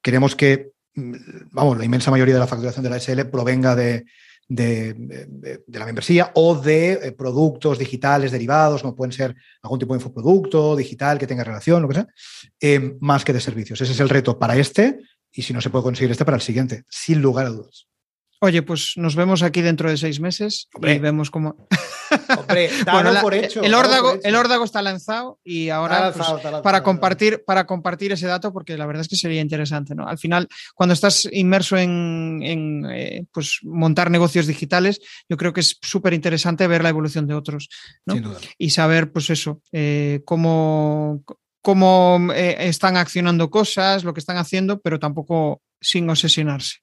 queremos 0.00 0.34
que, 0.34 0.70
mm, 0.94 1.14
vamos, 1.50 1.78
la 1.78 1.84
inmensa 1.84 2.10
mayoría 2.10 2.34
de 2.34 2.40
la 2.40 2.46
facturación 2.46 2.82
de 2.82 2.90
la 2.90 2.96
SL 2.96 3.26
provenga 3.30 3.74
de, 3.74 4.04
la 4.48 5.86
membresía 5.86 6.30
o 6.34 6.54
de 6.54 6.92
eh, 6.92 7.12
productos 7.12 7.78
digitales 7.78 8.30
derivados, 8.30 8.82
como 8.82 8.94
pueden 8.94 9.12
ser 9.12 9.34
algún 9.62 9.78
tipo 9.78 9.94
de 9.94 9.98
infoproducto 9.98 10.76
digital 10.76 11.18
que 11.18 11.26
tenga 11.26 11.44
relación, 11.44 11.82
lo 11.82 11.88
que 11.88 11.94
sea, 11.94 12.06
eh, 12.60 12.94
más 13.00 13.24
que 13.24 13.32
de 13.32 13.40
servicios. 13.40 13.80
Ese 13.80 13.92
es 13.92 14.00
el 14.00 14.10
reto 14.10 14.38
para 14.38 14.56
este 14.56 14.98
y 15.32 15.42
si 15.42 15.52
no 15.52 15.60
se 15.60 15.70
puede 15.70 15.84
conseguir 15.84 16.10
este 16.10 16.24
para 16.24 16.36
el 16.36 16.42
siguiente, 16.42 16.84
sin 16.88 17.22
lugar 17.22 17.46
a 17.46 17.50
dudas. 17.50 17.88
Oye, 18.44 18.60
pues 18.60 18.92
nos 18.96 19.16
vemos 19.16 19.42
aquí 19.42 19.62
dentro 19.62 19.88
de 19.88 19.96
seis 19.96 20.20
meses 20.20 20.68
y 20.82 20.98
vemos 20.98 21.30
cómo. 21.30 21.56
Hombre, 22.38 22.68
por 23.22 23.32
hecho, 23.32 23.62
el, 23.62 23.72
órdago, 23.72 24.18
el 24.22 24.36
órdago 24.36 24.64
está 24.64 24.82
lanzado 24.82 25.40
y 25.42 25.70
ahora 25.70 26.12
pues, 26.12 26.28
para, 26.62 26.82
compartir, 26.82 27.42
para 27.46 27.66
compartir 27.66 28.12
ese 28.12 28.26
dato, 28.26 28.52
porque 28.52 28.76
la 28.76 28.84
verdad 28.84 29.00
es 29.00 29.08
que 29.08 29.16
sería 29.16 29.40
interesante. 29.40 29.94
¿no? 29.94 30.06
Al 30.06 30.18
final, 30.18 30.46
cuando 30.74 30.92
estás 30.92 31.26
inmerso 31.32 31.78
en, 31.78 32.84
eh, 32.92 33.24
pues, 33.32 33.60
montar 33.62 34.10
negocios 34.10 34.46
digitales, 34.46 35.00
yo 35.26 35.38
creo 35.38 35.54
que 35.54 35.60
es 35.60 35.78
súper 35.80 36.12
interesante 36.12 36.66
ver 36.66 36.82
la 36.82 36.90
evolución 36.90 37.26
de 37.26 37.34
otros 37.34 37.70
y 38.58 38.70
saber, 38.70 39.10
pues 39.10 39.30
eso, 39.30 39.62
eh, 39.72 40.20
cómo, 40.26 41.24
cómo 41.62 42.28
eh, 42.34 42.56
están 42.68 42.98
accionando 42.98 43.48
cosas, 43.48 44.04
lo 44.04 44.12
que 44.12 44.20
están 44.20 44.36
haciendo, 44.36 44.80
pero 44.80 44.98
tampoco 44.98 45.62
sin 45.84 46.08
obsesionarse. 46.10 46.78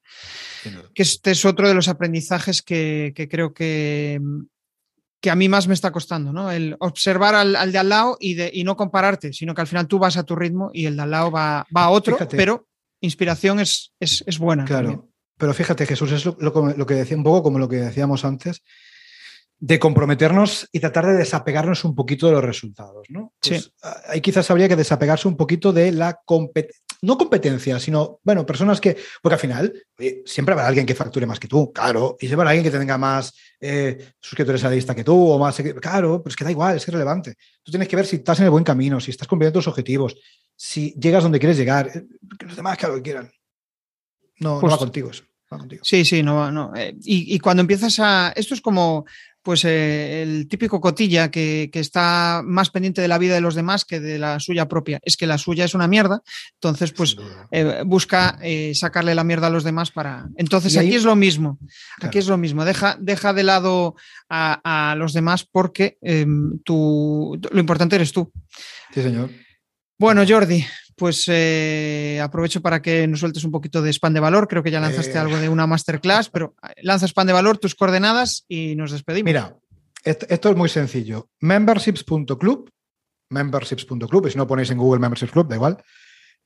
Que 0.93 1.01
este 1.03 1.31
es 1.31 1.43
otro 1.43 1.67
de 1.67 1.73
los 1.73 1.87
aprendizajes 1.87 2.61
que, 2.61 3.13
creo 3.29 3.53
que, 3.53 4.21
que, 5.19 5.31
a 5.31 5.35
mí 5.35 5.49
más 5.49 5.67
me 5.67 5.73
está 5.73 5.91
costando, 5.91 6.31
¿no? 6.31 6.51
El 6.51 6.75
observar 6.79 7.35
al, 7.35 7.71
de 7.71 7.77
al 7.77 7.89
lado 7.89 8.17
y, 8.19 8.35
de, 8.35 8.51
y, 8.53 8.63
no 8.63 8.77
compararte, 8.77 9.33
sino 9.33 9.55
que 9.55 9.61
al 9.61 9.67
final 9.67 9.87
tú 9.87 9.97
vas 9.97 10.17
a 10.17 10.23
tu 10.23 10.35
ritmo 10.35 10.69
y 10.73 10.85
el 10.85 10.95
de 10.95 11.01
al 11.01 11.11
lado 11.11 11.31
va, 11.31 11.65
va 11.75 11.85
a 11.85 11.89
otro, 11.89 12.17
pero 12.29 12.67
inspiración 13.01 13.59
es, 13.59 13.93
es, 13.99 14.37
buena. 14.37 14.65
Claro, 14.65 15.09
pero 15.37 15.53
fíjate, 15.53 15.87
Jesús, 15.87 16.11
es 16.11 16.25
lo, 16.25 16.37
lo, 16.39 16.85
que 16.85 16.93
decía 16.93 17.17
un 17.17 17.23
poco 17.23 17.41
como 17.41 17.57
lo 17.57 17.67
que 17.67 17.77
decíamos 17.77 18.23
antes, 18.23 18.61
de 19.57 19.79
comprometernos 19.79 20.67
y 20.71 20.79
tratar 20.79 21.05
de 21.07 21.17
desapegarnos 21.17 21.83
un 21.85 21.95
poquito 21.95 22.27
de 22.27 22.33
los 22.33 22.43
resultados, 22.43 23.07
¿no? 23.09 23.33
Pues, 23.39 23.63
sí. 23.63 23.71
Ahí 24.07 24.21
quizás 24.21 24.49
habría 24.49 24.67
que 24.67 24.75
desapegarse 24.75 25.27
un 25.27 25.37
poquito 25.37 25.71
de 25.71 25.91
la 25.91 26.19
competencia, 26.25 26.81
no 27.01 27.17
competencia, 27.17 27.79
sino, 27.79 28.19
bueno, 28.23 28.45
personas 28.45 28.79
que, 28.79 28.95
porque 29.21 29.33
al 29.33 29.39
final 29.39 29.73
siempre 30.25 30.53
habrá 30.53 30.67
alguien 30.67 30.85
que 30.85 30.95
facture 30.95 31.25
más 31.25 31.39
que 31.39 31.47
tú, 31.47 31.71
claro, 31.73 32.15
y 32.19 32.27
siempre 32.27 32.43
habrá 32.43 32.51
alguien 32.51 32.71
que 32.71 32.77
tenga 32.77 32.97
más 32.97 33.33
eh, 33.59 34.13
suscriptores 34.19 34.63
a 34.63 34.69
la 34.69 34.75
lista 34.75 34.93
que 34.93 35.03
tú, 35.03 35.31
o 35.31 35.39
más, 35.39 35.57
claro, 35.81 36.21
pero 36.21 36.29
es 36.29 36.35
que 36.35 36.43
da 36.43 36.51
igual, 36.51 36.77
es 36.77 36.87
irrelevante. 36.87 37.35
Tú 37.63 37.71
tienes 37.71 37.87
que 37.87 37.95
ver 37.95 38.05
si 38.05 38.17
estás 38.17 38.39
en 38.39 38.45
el 38.45 38.51
buen 38.51 38.63
camino, 38.63 38.99
si 38.99 39.11
estás 39.11 39.27
cumpliendo 39.27 39.59
tus 39.59 39.67
objetivos, 39.67 40.15
si 40.55 40.93
llegas 40.93 41.23
donde 41.23 41.39
quieres 41.39 41.57
llegar, 41.57 41.87
eh, 41.87 42.05
que 42.37 42.45
los 42.45 42.55
demás 42.55 42.77
que 42.77 42.87
lo 42.87 42.95
que 42.95 43.01
quieran. 43.01 43.31
No, 44.39 44.61
no 44.61 44.67
va 44.67 44.77
contigo 44.77 45.09
eso. 45.09 45.23
Sí, 45.81 46.05
sí, 46.05 46.23
no, 46.23 46.49
no. 46.49 46.71
Eh, 46.75 46.95
y, 47.03 47.35
y, 47.35 47.39
cuando 47.39 47.61
empiezas 47.61 47.99
a. 47.99 48.31
Esto 48.33 48.53
es 48.53 48.61
como 48.61 49.05
pues 49.43 49.65
eh, 49.65 50.21
el 50.21 50.47
típico 50.47 50.79
cotilla 50.79 51.31
que, 51.31 51.69
está 51.73 52.41
más 52.45 52.69
pendiente 52.69 53.01
de 53.01 53.07
la 53.07 53.17
vida 53.17 53.33
de 53.33 53.41
los 53.41 53.55
demás 53.55 53.85
que 53.85 53.99
de 53.99 54.19
la 54.19 54.39
suya 54.39 54.67
propia. 54.67 54.99
Es 55.03 55.17
que 55.17 55.27
la 55.27 55.37
suya 55.37 55.65
es 55.65 55.73
una 55.73 55.87
mierda, 55.87 56.21
entonces 56.53 56.91
pues 56.91 57.17
eh, 57.51 57.83
busca 57.85 58.37
eh, 58.41 58.73
sacarle 58.75 59.15
la 59.15 59.23
mierda 59.23 59.47
a 59.47 59.49
los 59.49 59.63
demás 59.63 59.91
para... 59.91 60.29
Entonces 60.35 60.77
aquí 60.77 60.95
es 60.95 61.03
lo 61.03 61.15
mismo, 61.15 61.57
aquí 62.01 62.19
es 62.19 62.27
lo 62.27 62.37
mismo, 62.37 62.65
deja, 62.65 62.97
deja 62.99 63.33
de 63.33 63.43
lado 63.43 63.95
a, 64.29 64.95
los 64.97 65.13
demás 65.13 65.43
porque 65.43 65.97
em, 66.01 66.59
tú, 66.63 67.39
lo 67.51 67.59
importante 67.59 67.95
eres 67.95 68.11
tú. 68.11 68.31
Sí, 68.93 69.01
señor. 69.01 69.29
Bueno, 69.97 70.23
Jordi, 70.27 70.65
pues 71.01 71.25
eh, 71.29 72.19
aprovecho 72.21 72.61
para 72.61 72.79
que 72.79 73.07
nos 73.07 73.21
sueltes 73.21 73.43
un 73.43 73.49
poquito 73.49 73.81
de 73.81 73.89
spam 73.89 74.13
de 74.13 74.19
valor. 74.19 74.47
Creo 74.47 74.61
que 74.61 74.69
ya 74.69 74.79
lanzaste 74.79 75.13
eh. 75.13 75.17
algo 75.17 75.35
de 75.39 75.49
una 75.49 75.65
masterclass, 75.65 76.29
pero 76.29 76.53
eh, 76.61 76.79
lanza 76.83 77.07
spam 77.07 77.25
de 77.25 77.33
valor, 77.33 77.57
tus 77.57 77.73
coordenadas 77.73 78.45
y 78.47 78.75
nos 78.75 78.91
despedimos. 78.91 79.25
Mira, 79.25 79.57
esto, 80.03 80.49
es 80.51 80.55
muy 80.55 80.69
sencillo. 80.69 81.29
Memberships.club, 81.39 82.69
memberships.club, 83.31 84.27
y 84.27 84.29
si 84.29 84.37
no 84.37 84.45
ponéis 84.45 84.69
en 84.69 84.77
Google 84.77 84.99
Memberships 84.99 85.31
Club, 85.31 85.47
da 85.47 85.55
igual. 85.55 85.83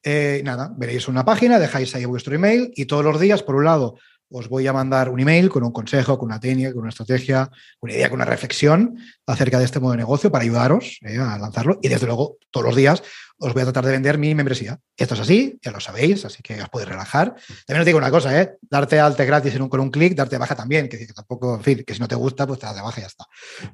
Eh, 0.01 0.41
nada, 0.45 0.71
veréis 0.77 1.09
una 1.09 1.25
página, 1.25 1.59
dejáis 1.59 1.93
ahí 1.93 2.05
vuestro 2.05 2.33
email 2.33 2.71
y 2.77 2.85
todos 2.85 3.03
los 3.03 3.19
días, 3.19 3.43
por 3.43 3.55
un 3.55 3.65
lado, 3.65 3.97
os 4.29 4.47
voy 4.47 4.67
a 4.67 4.73
mandar 4.73 5.09
un 5.09 5.19
email 5.19 5.49
con 5.49 5.63
un 5.63 5.73
consejo, 5.73 6.17
con 6.17 6.27
una 6.27 6.39
técnica, 6.39 6.71
con 6.71 6.83
una 6.83 6.91
estrategia, 6.91 7.47
con 7.77 7.89
una 7.89 7.93
idea, 7.93 8.09
con 8.09 8.19
una 8.19 8.25
reflexión 8.25 8.97
acerca 9.27 9.59
de 9.59 9.65
este 9.65 9.81
modo 9.81 9.91
de 9.91 9.97
negocio 9.97 10.31
para 10.31 10.45
ayudaros 10.45 10.99
eh, 11.01 11.17
a 11.17 11.37
lanzarlo. 11.37 11.77
Y 11.81 11.89
desde 11.89 12.05
luego, 12.05 12.37
todos 12.51 12.67
los 12.67 12.75
días 12.77 13.03
os 13.37 13.53
voy 13.53 13.61
a 13.61 13.65
tratar 13.65 13.85
de 13.85 13.91
vender 13.91 14.17
mi 14.17 14.33
membresía. 14.33 14.79
Esto 14.95 15.13
es 15.13 15.19
así, 15.19 15.59
ya 15.61 15.71
lo 15.71 15.79
sabéis, 15.79 16.23
así 16.25 16.41
que 16.41 16.61
os 16.61 16.69
podéis 16.69 16.89
relajar. 16.89 17.35
También 17.65 17.81
os 17.81 17.85
digo 17.85 17.97
una 17.97 18.11
cosa, 18.11 18.41
¿eh? 18.41 18.57
darte 18.61 18.99
alta 18.99 19.25
gratis 19.25 19.55
en 19.55 19.63
un, 19.63 19.69
con 19.69 19.79
un 19.79 19.91
clic, 19.91 20.15
darte 20.15 20.37
baja 20.37 20.55
también, 20.55 20.87
que, 20.87 21.05
tampoco, 21.07 21.55
en 21.55 21.63
fin, 21.63 21.83
que 21.85 21.93
si 21.93 21.99
no 21.99 22.07
te 22.07 22.15
gusta, 22.15 22.47
pues 22.47 22.59
te 22.59 22.65
das 22.65 22.75
de 22.75 22.81
baja 22.81 22.99
y 22.99 23.01
ya 23.01 23.07
está. 23.07 23.25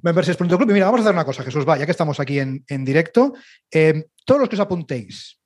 Membership.club. 0.02 0.70
Y 0.70 0.74
mira, 0.74 0.86
vamos 0.86 1.02
a 1.02 1.04
hacer 1.04 1.14
una 1.14 1.26
cosa, 1.26 1.44
Jesús, 1.44 1.68
va, 1.68 1.78
ya 1.78 1.86
que 1.86 1.92
estamos 1.92 2.20
aquí 2.20 2.40
en, 2.40 2.86
directo, 2.86 3.34
eh, 3.72 4.08
todos 4.26 4.42
los 4.42 4.50
que 4.50 4.56
os 4.56 4.62
apuntéis 4.62 5.38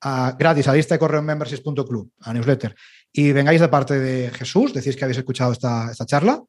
gratis 0.00 0.68
a 0.68 0.70
la 0.70 0.76
lista 0.76 0.94
de 0.94 0.98
correo 1.00 1.20
en 1.20 1.26
membership.club, 1.26 2.12
a 2.20 2.32
newsletter, 2.32 2.74
y 3.12 3.32
vengáis 3.32 3.60
de 3.60 3.68
parte 3.68 3.98
de 3.98 4.30
Jesús, 4.30 4.72
decís 4.72 4.96
que 4.96 5.04
habéis 5.04 5.18
escuchado 5.18 5.52
esta, 5.52 5.90
esta 5.90 6.06
charla, 6.06 6.40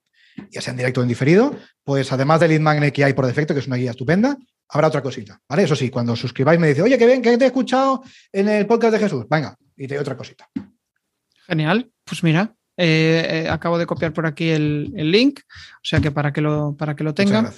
ya 0.52 0.62
sea 0.62 0.72
en 0.72 0.78
directo 0.78 1.00
o 1.00 1.04
en 1.04 1.10
diferido, 1.10 1.56
pues 1.84 2.12
además 2.12 2.40
del 2.40 2.52
lead 2.52 2.62
magnet 2.62 2.94
que 2.94 3.04
hay 3.04 3.14
por 3.14 3.26
defecto, 3.26 3.54
que 3.54 3.60
es 3.60 3.68
una 3.68 3.76
guía 3.76 3.92
estupenda, 3.92 4.38
habrá 4.70 4.88
otra 4.88 5.02
cosita, 5.02 5.40
¿vale? 5.48 5.64
Eso 5.64 5.76
sí, 5.76 5.90
cuando 5.90 6.16
suscribáis 6.16 6.60
me 6.60 6.68
dice, 6.68 6.82
oye, 6.82 6.98
que 6.98 7.06
bien, 7.06 7.22
que 7.22 7.38
te 7.38 7.46
he 7.46 7.48
escuchado 7.48 8.04
en 8.32 8.48
el 8.50 8.66
podcast 8.66 8.94
de 8.94 9.00
Jesús, 9.00 9.26
venga, 9.30 9.56
y 9.76 9.88
te 9.88 9.96
doy 9.96 10.02
otra 10.02 10.16
cosita. 10.16 10.50
Genial, 11.48 11.92
pues 12.04 12.24
mira, 12.24 12.56
eh, 12.82 13.44
eh, 13.44 13.50
acabo 13.50 13.78
de 13.78 13.86
copiar 13.86 14.14
por 14.14 14.26
aquí 14.26 14.48
el, 14.48 14.94
link, 15.12 15.42
o 15.42 15.84
sea 15.84 16.00
que 16.00 16.12
para 16.12 16.32
que 16.32 16.40
lo, 16.40 16.78
para 16.78 16.96
que 16.96 17.04
lo 17.04 17.14
tengan. 17.14 17.52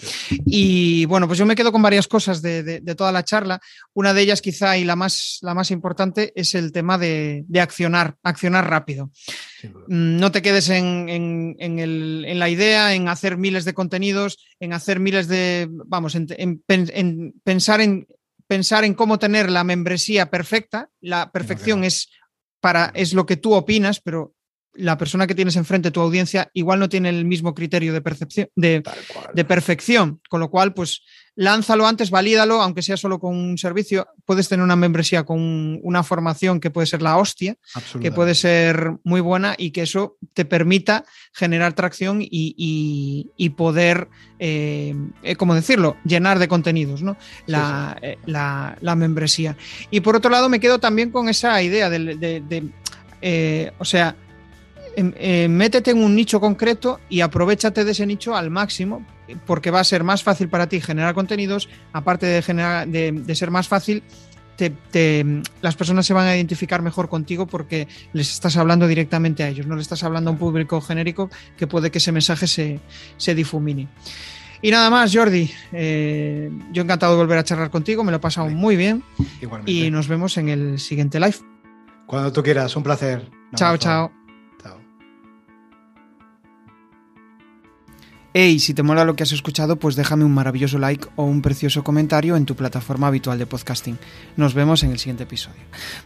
Y 0.47 1.05
bueno, 1.05 1.27
pues 1.27 1.37
yo 1.37 1.45
me 1.45 1.53
quedo 1.53 1.71
con 1.71 1.83
varias 1.83 2.07
cosas 2.07 2.41
de, 2.41 2.81
toda 2.97 3.11
la 3.11 3.23
charla. 3.23 3.61
Una 3.93 4.15
de 4.15 4.21
ellas, 4.23 4.41
quizá, 4.41 4.79
y 4.79 4.83
la 4.83 4.95
más, 4.95 5.37
la 5.43 5.53
más 5.53 5.69
importante, 5.69 6.33
es 6.35 6.55
el 6.55 6.71
tema 6.71 6.97
de, 6.97 7.45
accionar, 7.61 8.15
accionar 8.23 8.67
rápido. 8.67 9.11
Mm, 9.87 10.17
no 10.17 10.31
te 10.31 10.41
quedes 10.41 10.69
en, 10.69 11.55
la 11.59 12.49
idea, 12.49 12.95
en 12.95 13.07
hacer 13.07 13.37
miles 13.37 13.63
de 13.63 13.75
contenidos, 13.75 14.39
en 14.59 14.73
hacer 14.73 14.99
miles 14.99 15.27
de, 15.27 15.67
vamos, 15.69 16.15
en, 16.15 16.63
pensar 17.43 17.79
en 17.79 18.07
pensar 18.47 18.83
en 18.83 18.95
cómo 18.95 19.19
tener 19.19 19.51
la 19.51 19.63
membresía 19.63 20.31
perfecta. 20.31 20.89
La 20.99 21.31
perfección 21.31 21.83
es 21.83 22.09
para 22.59 22.91
es 22.95 23.13
lo 23.13 23.27
que 23.27 23.37
tú 23.37 23.53
opinas, 23.53 24.01
pero 24.01 24.33
la 24.73 24.97
persona 24.97 25.27
que 25.27 25.35
tienes 25.35 25.55
enfrente, 25.57 25.91
tu 25.91 25.99
audiencia, 25.99 26.49
igual 26.53 26.79
no 26.79 26.87
tiene 26.87 27.09
el 27.09 27.25
mismo 27.25 27.53
criterio 27.53 27.91
de 27.93 28.01
percepción, 28.01 28.47
de, 28.55 28.81
perfección. 29.45 30.21
Con 30.29 30.39
lo 30.39 30.49
cual, 30.49 30.73
pues 30.73 31.03
lánzalo 31.35 31.85
antes, 31.85 32.09
valídalo, 32.09 32.61
aunque 32.61 32.81
sea 32.81 32.95
solo 32.95 33.19
con 33.19 33.35
un 33.35 33.57
servicio. 33.57 34.07
Puedes 34.25 34.47
tener 34.47 34.63
una 34.63 34.77
membresía 34.77 35.23
con 35.23 35.79
una 35.83 36.03
formación 36.03 36.59
que 36.59 36.71
puede 36.71 36.87
ser 36.87 37.01
la 37.01 37.17
hostia, 37.17 37.57
que 37.99 38.11
puede 38.11 38.33
ser 38.33 38.93
muy 39.03 39.19
buena 39.19 39.55
y 39.57 39.71
que 39.71 39.81
eso 39.81 40.17
te 40.33 40.45
permita 40.45 41.03
generar 41.33 41.73
tracción 41.73 42.19
y, 42.21 43.49
poder, 43.57 44.07
eh, 44.39 44.95
eh, 45.23 45.35
¿cómo 45.35 45.53
decirlo?, 45.53 45.97
llenar 46.05 46.39
de 46.39 46.47
contenidos, 46.47 47.01
¿no? 47.01 47.17
Eh, 47.47 48.17
la, 48.25 48.77
la, 48.79 48.95
membresía. 48.95 49.57
Y 49.89 49.99
por 49.99 50.15
otro 50.15 50.31
lado, 50.31 50.47
me 50.47 50.61
quedo 50.61 50.79
también 50.79 51.11
con 51.11 51.27
esa 51.27 51.61
idea 51.61 51.89
de, 51.89 52.71
o 53.77 53.85
sea, 53.85 54.15
eh, 54.95 55.47
métete 55.49 55.91
en 55.91 56.03
un 56.03 56.15
nicho 56.15 56.39
concreto 56.39 56.99
y 57.09 57.21
aprovechate 57.21 57.85
de 57.85 57.91
ese 57.91 58.05
nicho 58.05 58.35
al 58.35 58.49
máximo, 58.49 59.05
porque 59.45 59.71
va 59.71 59.79
a 59.79 59.83
ser 59.83 60.03
más 60.03 60.23
fácil 60.23 60.49
para 60.49 60.67
ti 60.67 60.81
generar 60.81 61.13
contenidos, 61.13 61.69
aparte 61.93 62.25
de, 62.25 62.41
generar, 62.41 62.87
de, 62.87 63.35
ser 63.35 63.51
más 63.51 63.67
fácil, 63.67 64.03
las 65.61 65.75
personas 65.75 66.05
se 66.05 66.13
van 66.13 66.27
a 66.27 66.35
identificar 66.35 66.83
mejor 66.83 67.09
contigo 67.09 67.47
porque 67.47 67.87
les 68.13 68.31
estás 68.31 68.57
hablando 68.57 68.87
directamente 68.87 69.41
a 69.43 69.47
ellos, 69.47 69.65
no 69.65 69.75
le 69.75 69.81
estás 69.81 70.03
hablando 70.03 70.29
a 70.29 70.33
un 70.33 70.39
público 70.39 70.79
genérico 70.81 71.31
que 71.57 71.65
puede 71.65 71.89
que 71.89 71.97
ese 71.97 72.11
mensaje 72.11 72.45
se, 72.45 72.79
se 73.17 73.33
difumine. 73.33 73.87
Y 74.61 74.69
nada 74.69 74.89
más, 74.89 75.13
Jordi. 75.13 75.49
Eh, 75.71 76.51
yo 76.71 76.83
encantado 76.83 77.13
de 77.13 77.17
volver 77.17 77.39
a 77.39 77.43
charlar 77.43 77.71
contigo, 77.71 78.03
me 78.03 78.11
lo 78.11 78.17
he 78.17 78.19
pasado 78.19 78.47
muy 78.49 78.75
bien. 78.75 79.03
Y 79.65 79.89
nos 79.89 80.07
vemos 80.07 80.37
en 80.37 80.49
el 80.49 80.79
siguiente 80.79 81.19
live. 81.19 81.37
Cuando 82.05 82.31
tú 82.31 82.43
quieras, 82.43 82.75
un 82.75 82.83
placer. 82.83 83.29
chao, 83.55 83.77
chao. 83.77 84.20
Hey, 88.33 88.59
si 88.59 88.73
te 88.73 88.81
mola 88.81 89.03
lo 89.03 89.17
que 89.17 89.23
has 89.23 89.33
escuchado, 89.33 89.75
pues 89.75 89.97
déjame 89.97 90.23
un 90.23 90.33
maravilloso 90.33 90.79
like 90.79 91.05
o 91.17 91.25
un 91.25 91.41
precioso 91.41 91.83
comentario 91.83 92.37
en 92.37 92.45
tu 92.45 92.55
plataforma 92.55 93.07
habitual 93.07 93.37
de 93.37 93.45
podcasting. 93.45 93.99
Nos 94.37 94.53
vemos 94.53 94.83
en 94.83 94.91
el 94.91 94.99
siguiente 94.99 95.23
episodio. 95.23 95.59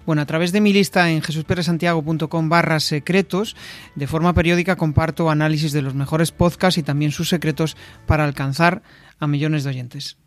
Bueno, 0.08 0.24
a 0.24 0.26
través 0.26 0.52
de 0.52 0.60
mi 0.60 0.74
lista 0.74 1.12
en 1.12 1.22
jesusperesantiago.com 1.22 2.50
barra 2.50 2.80
secretos, 2.80 3.56
de 3.94 4.08
forma 4.08 4.34
periódica 4.34 4.76
comparto 4.76 5.30
análisis 5.30 5.72
de 5.72 5.84
los 5.84 5.94
mejores 5.94 6.32
podcasts 6.32 6.80
y 6.80 6.84
también 6.84 7.12
sus 7.12 7.30
secretos 7.30 7.78
para 8.08 8.24
alcanzar 8.24 8.82
a 9.20 9.28
millones 9.28 9.64
de 9.64 9.70
oyentes. 9.70 10.18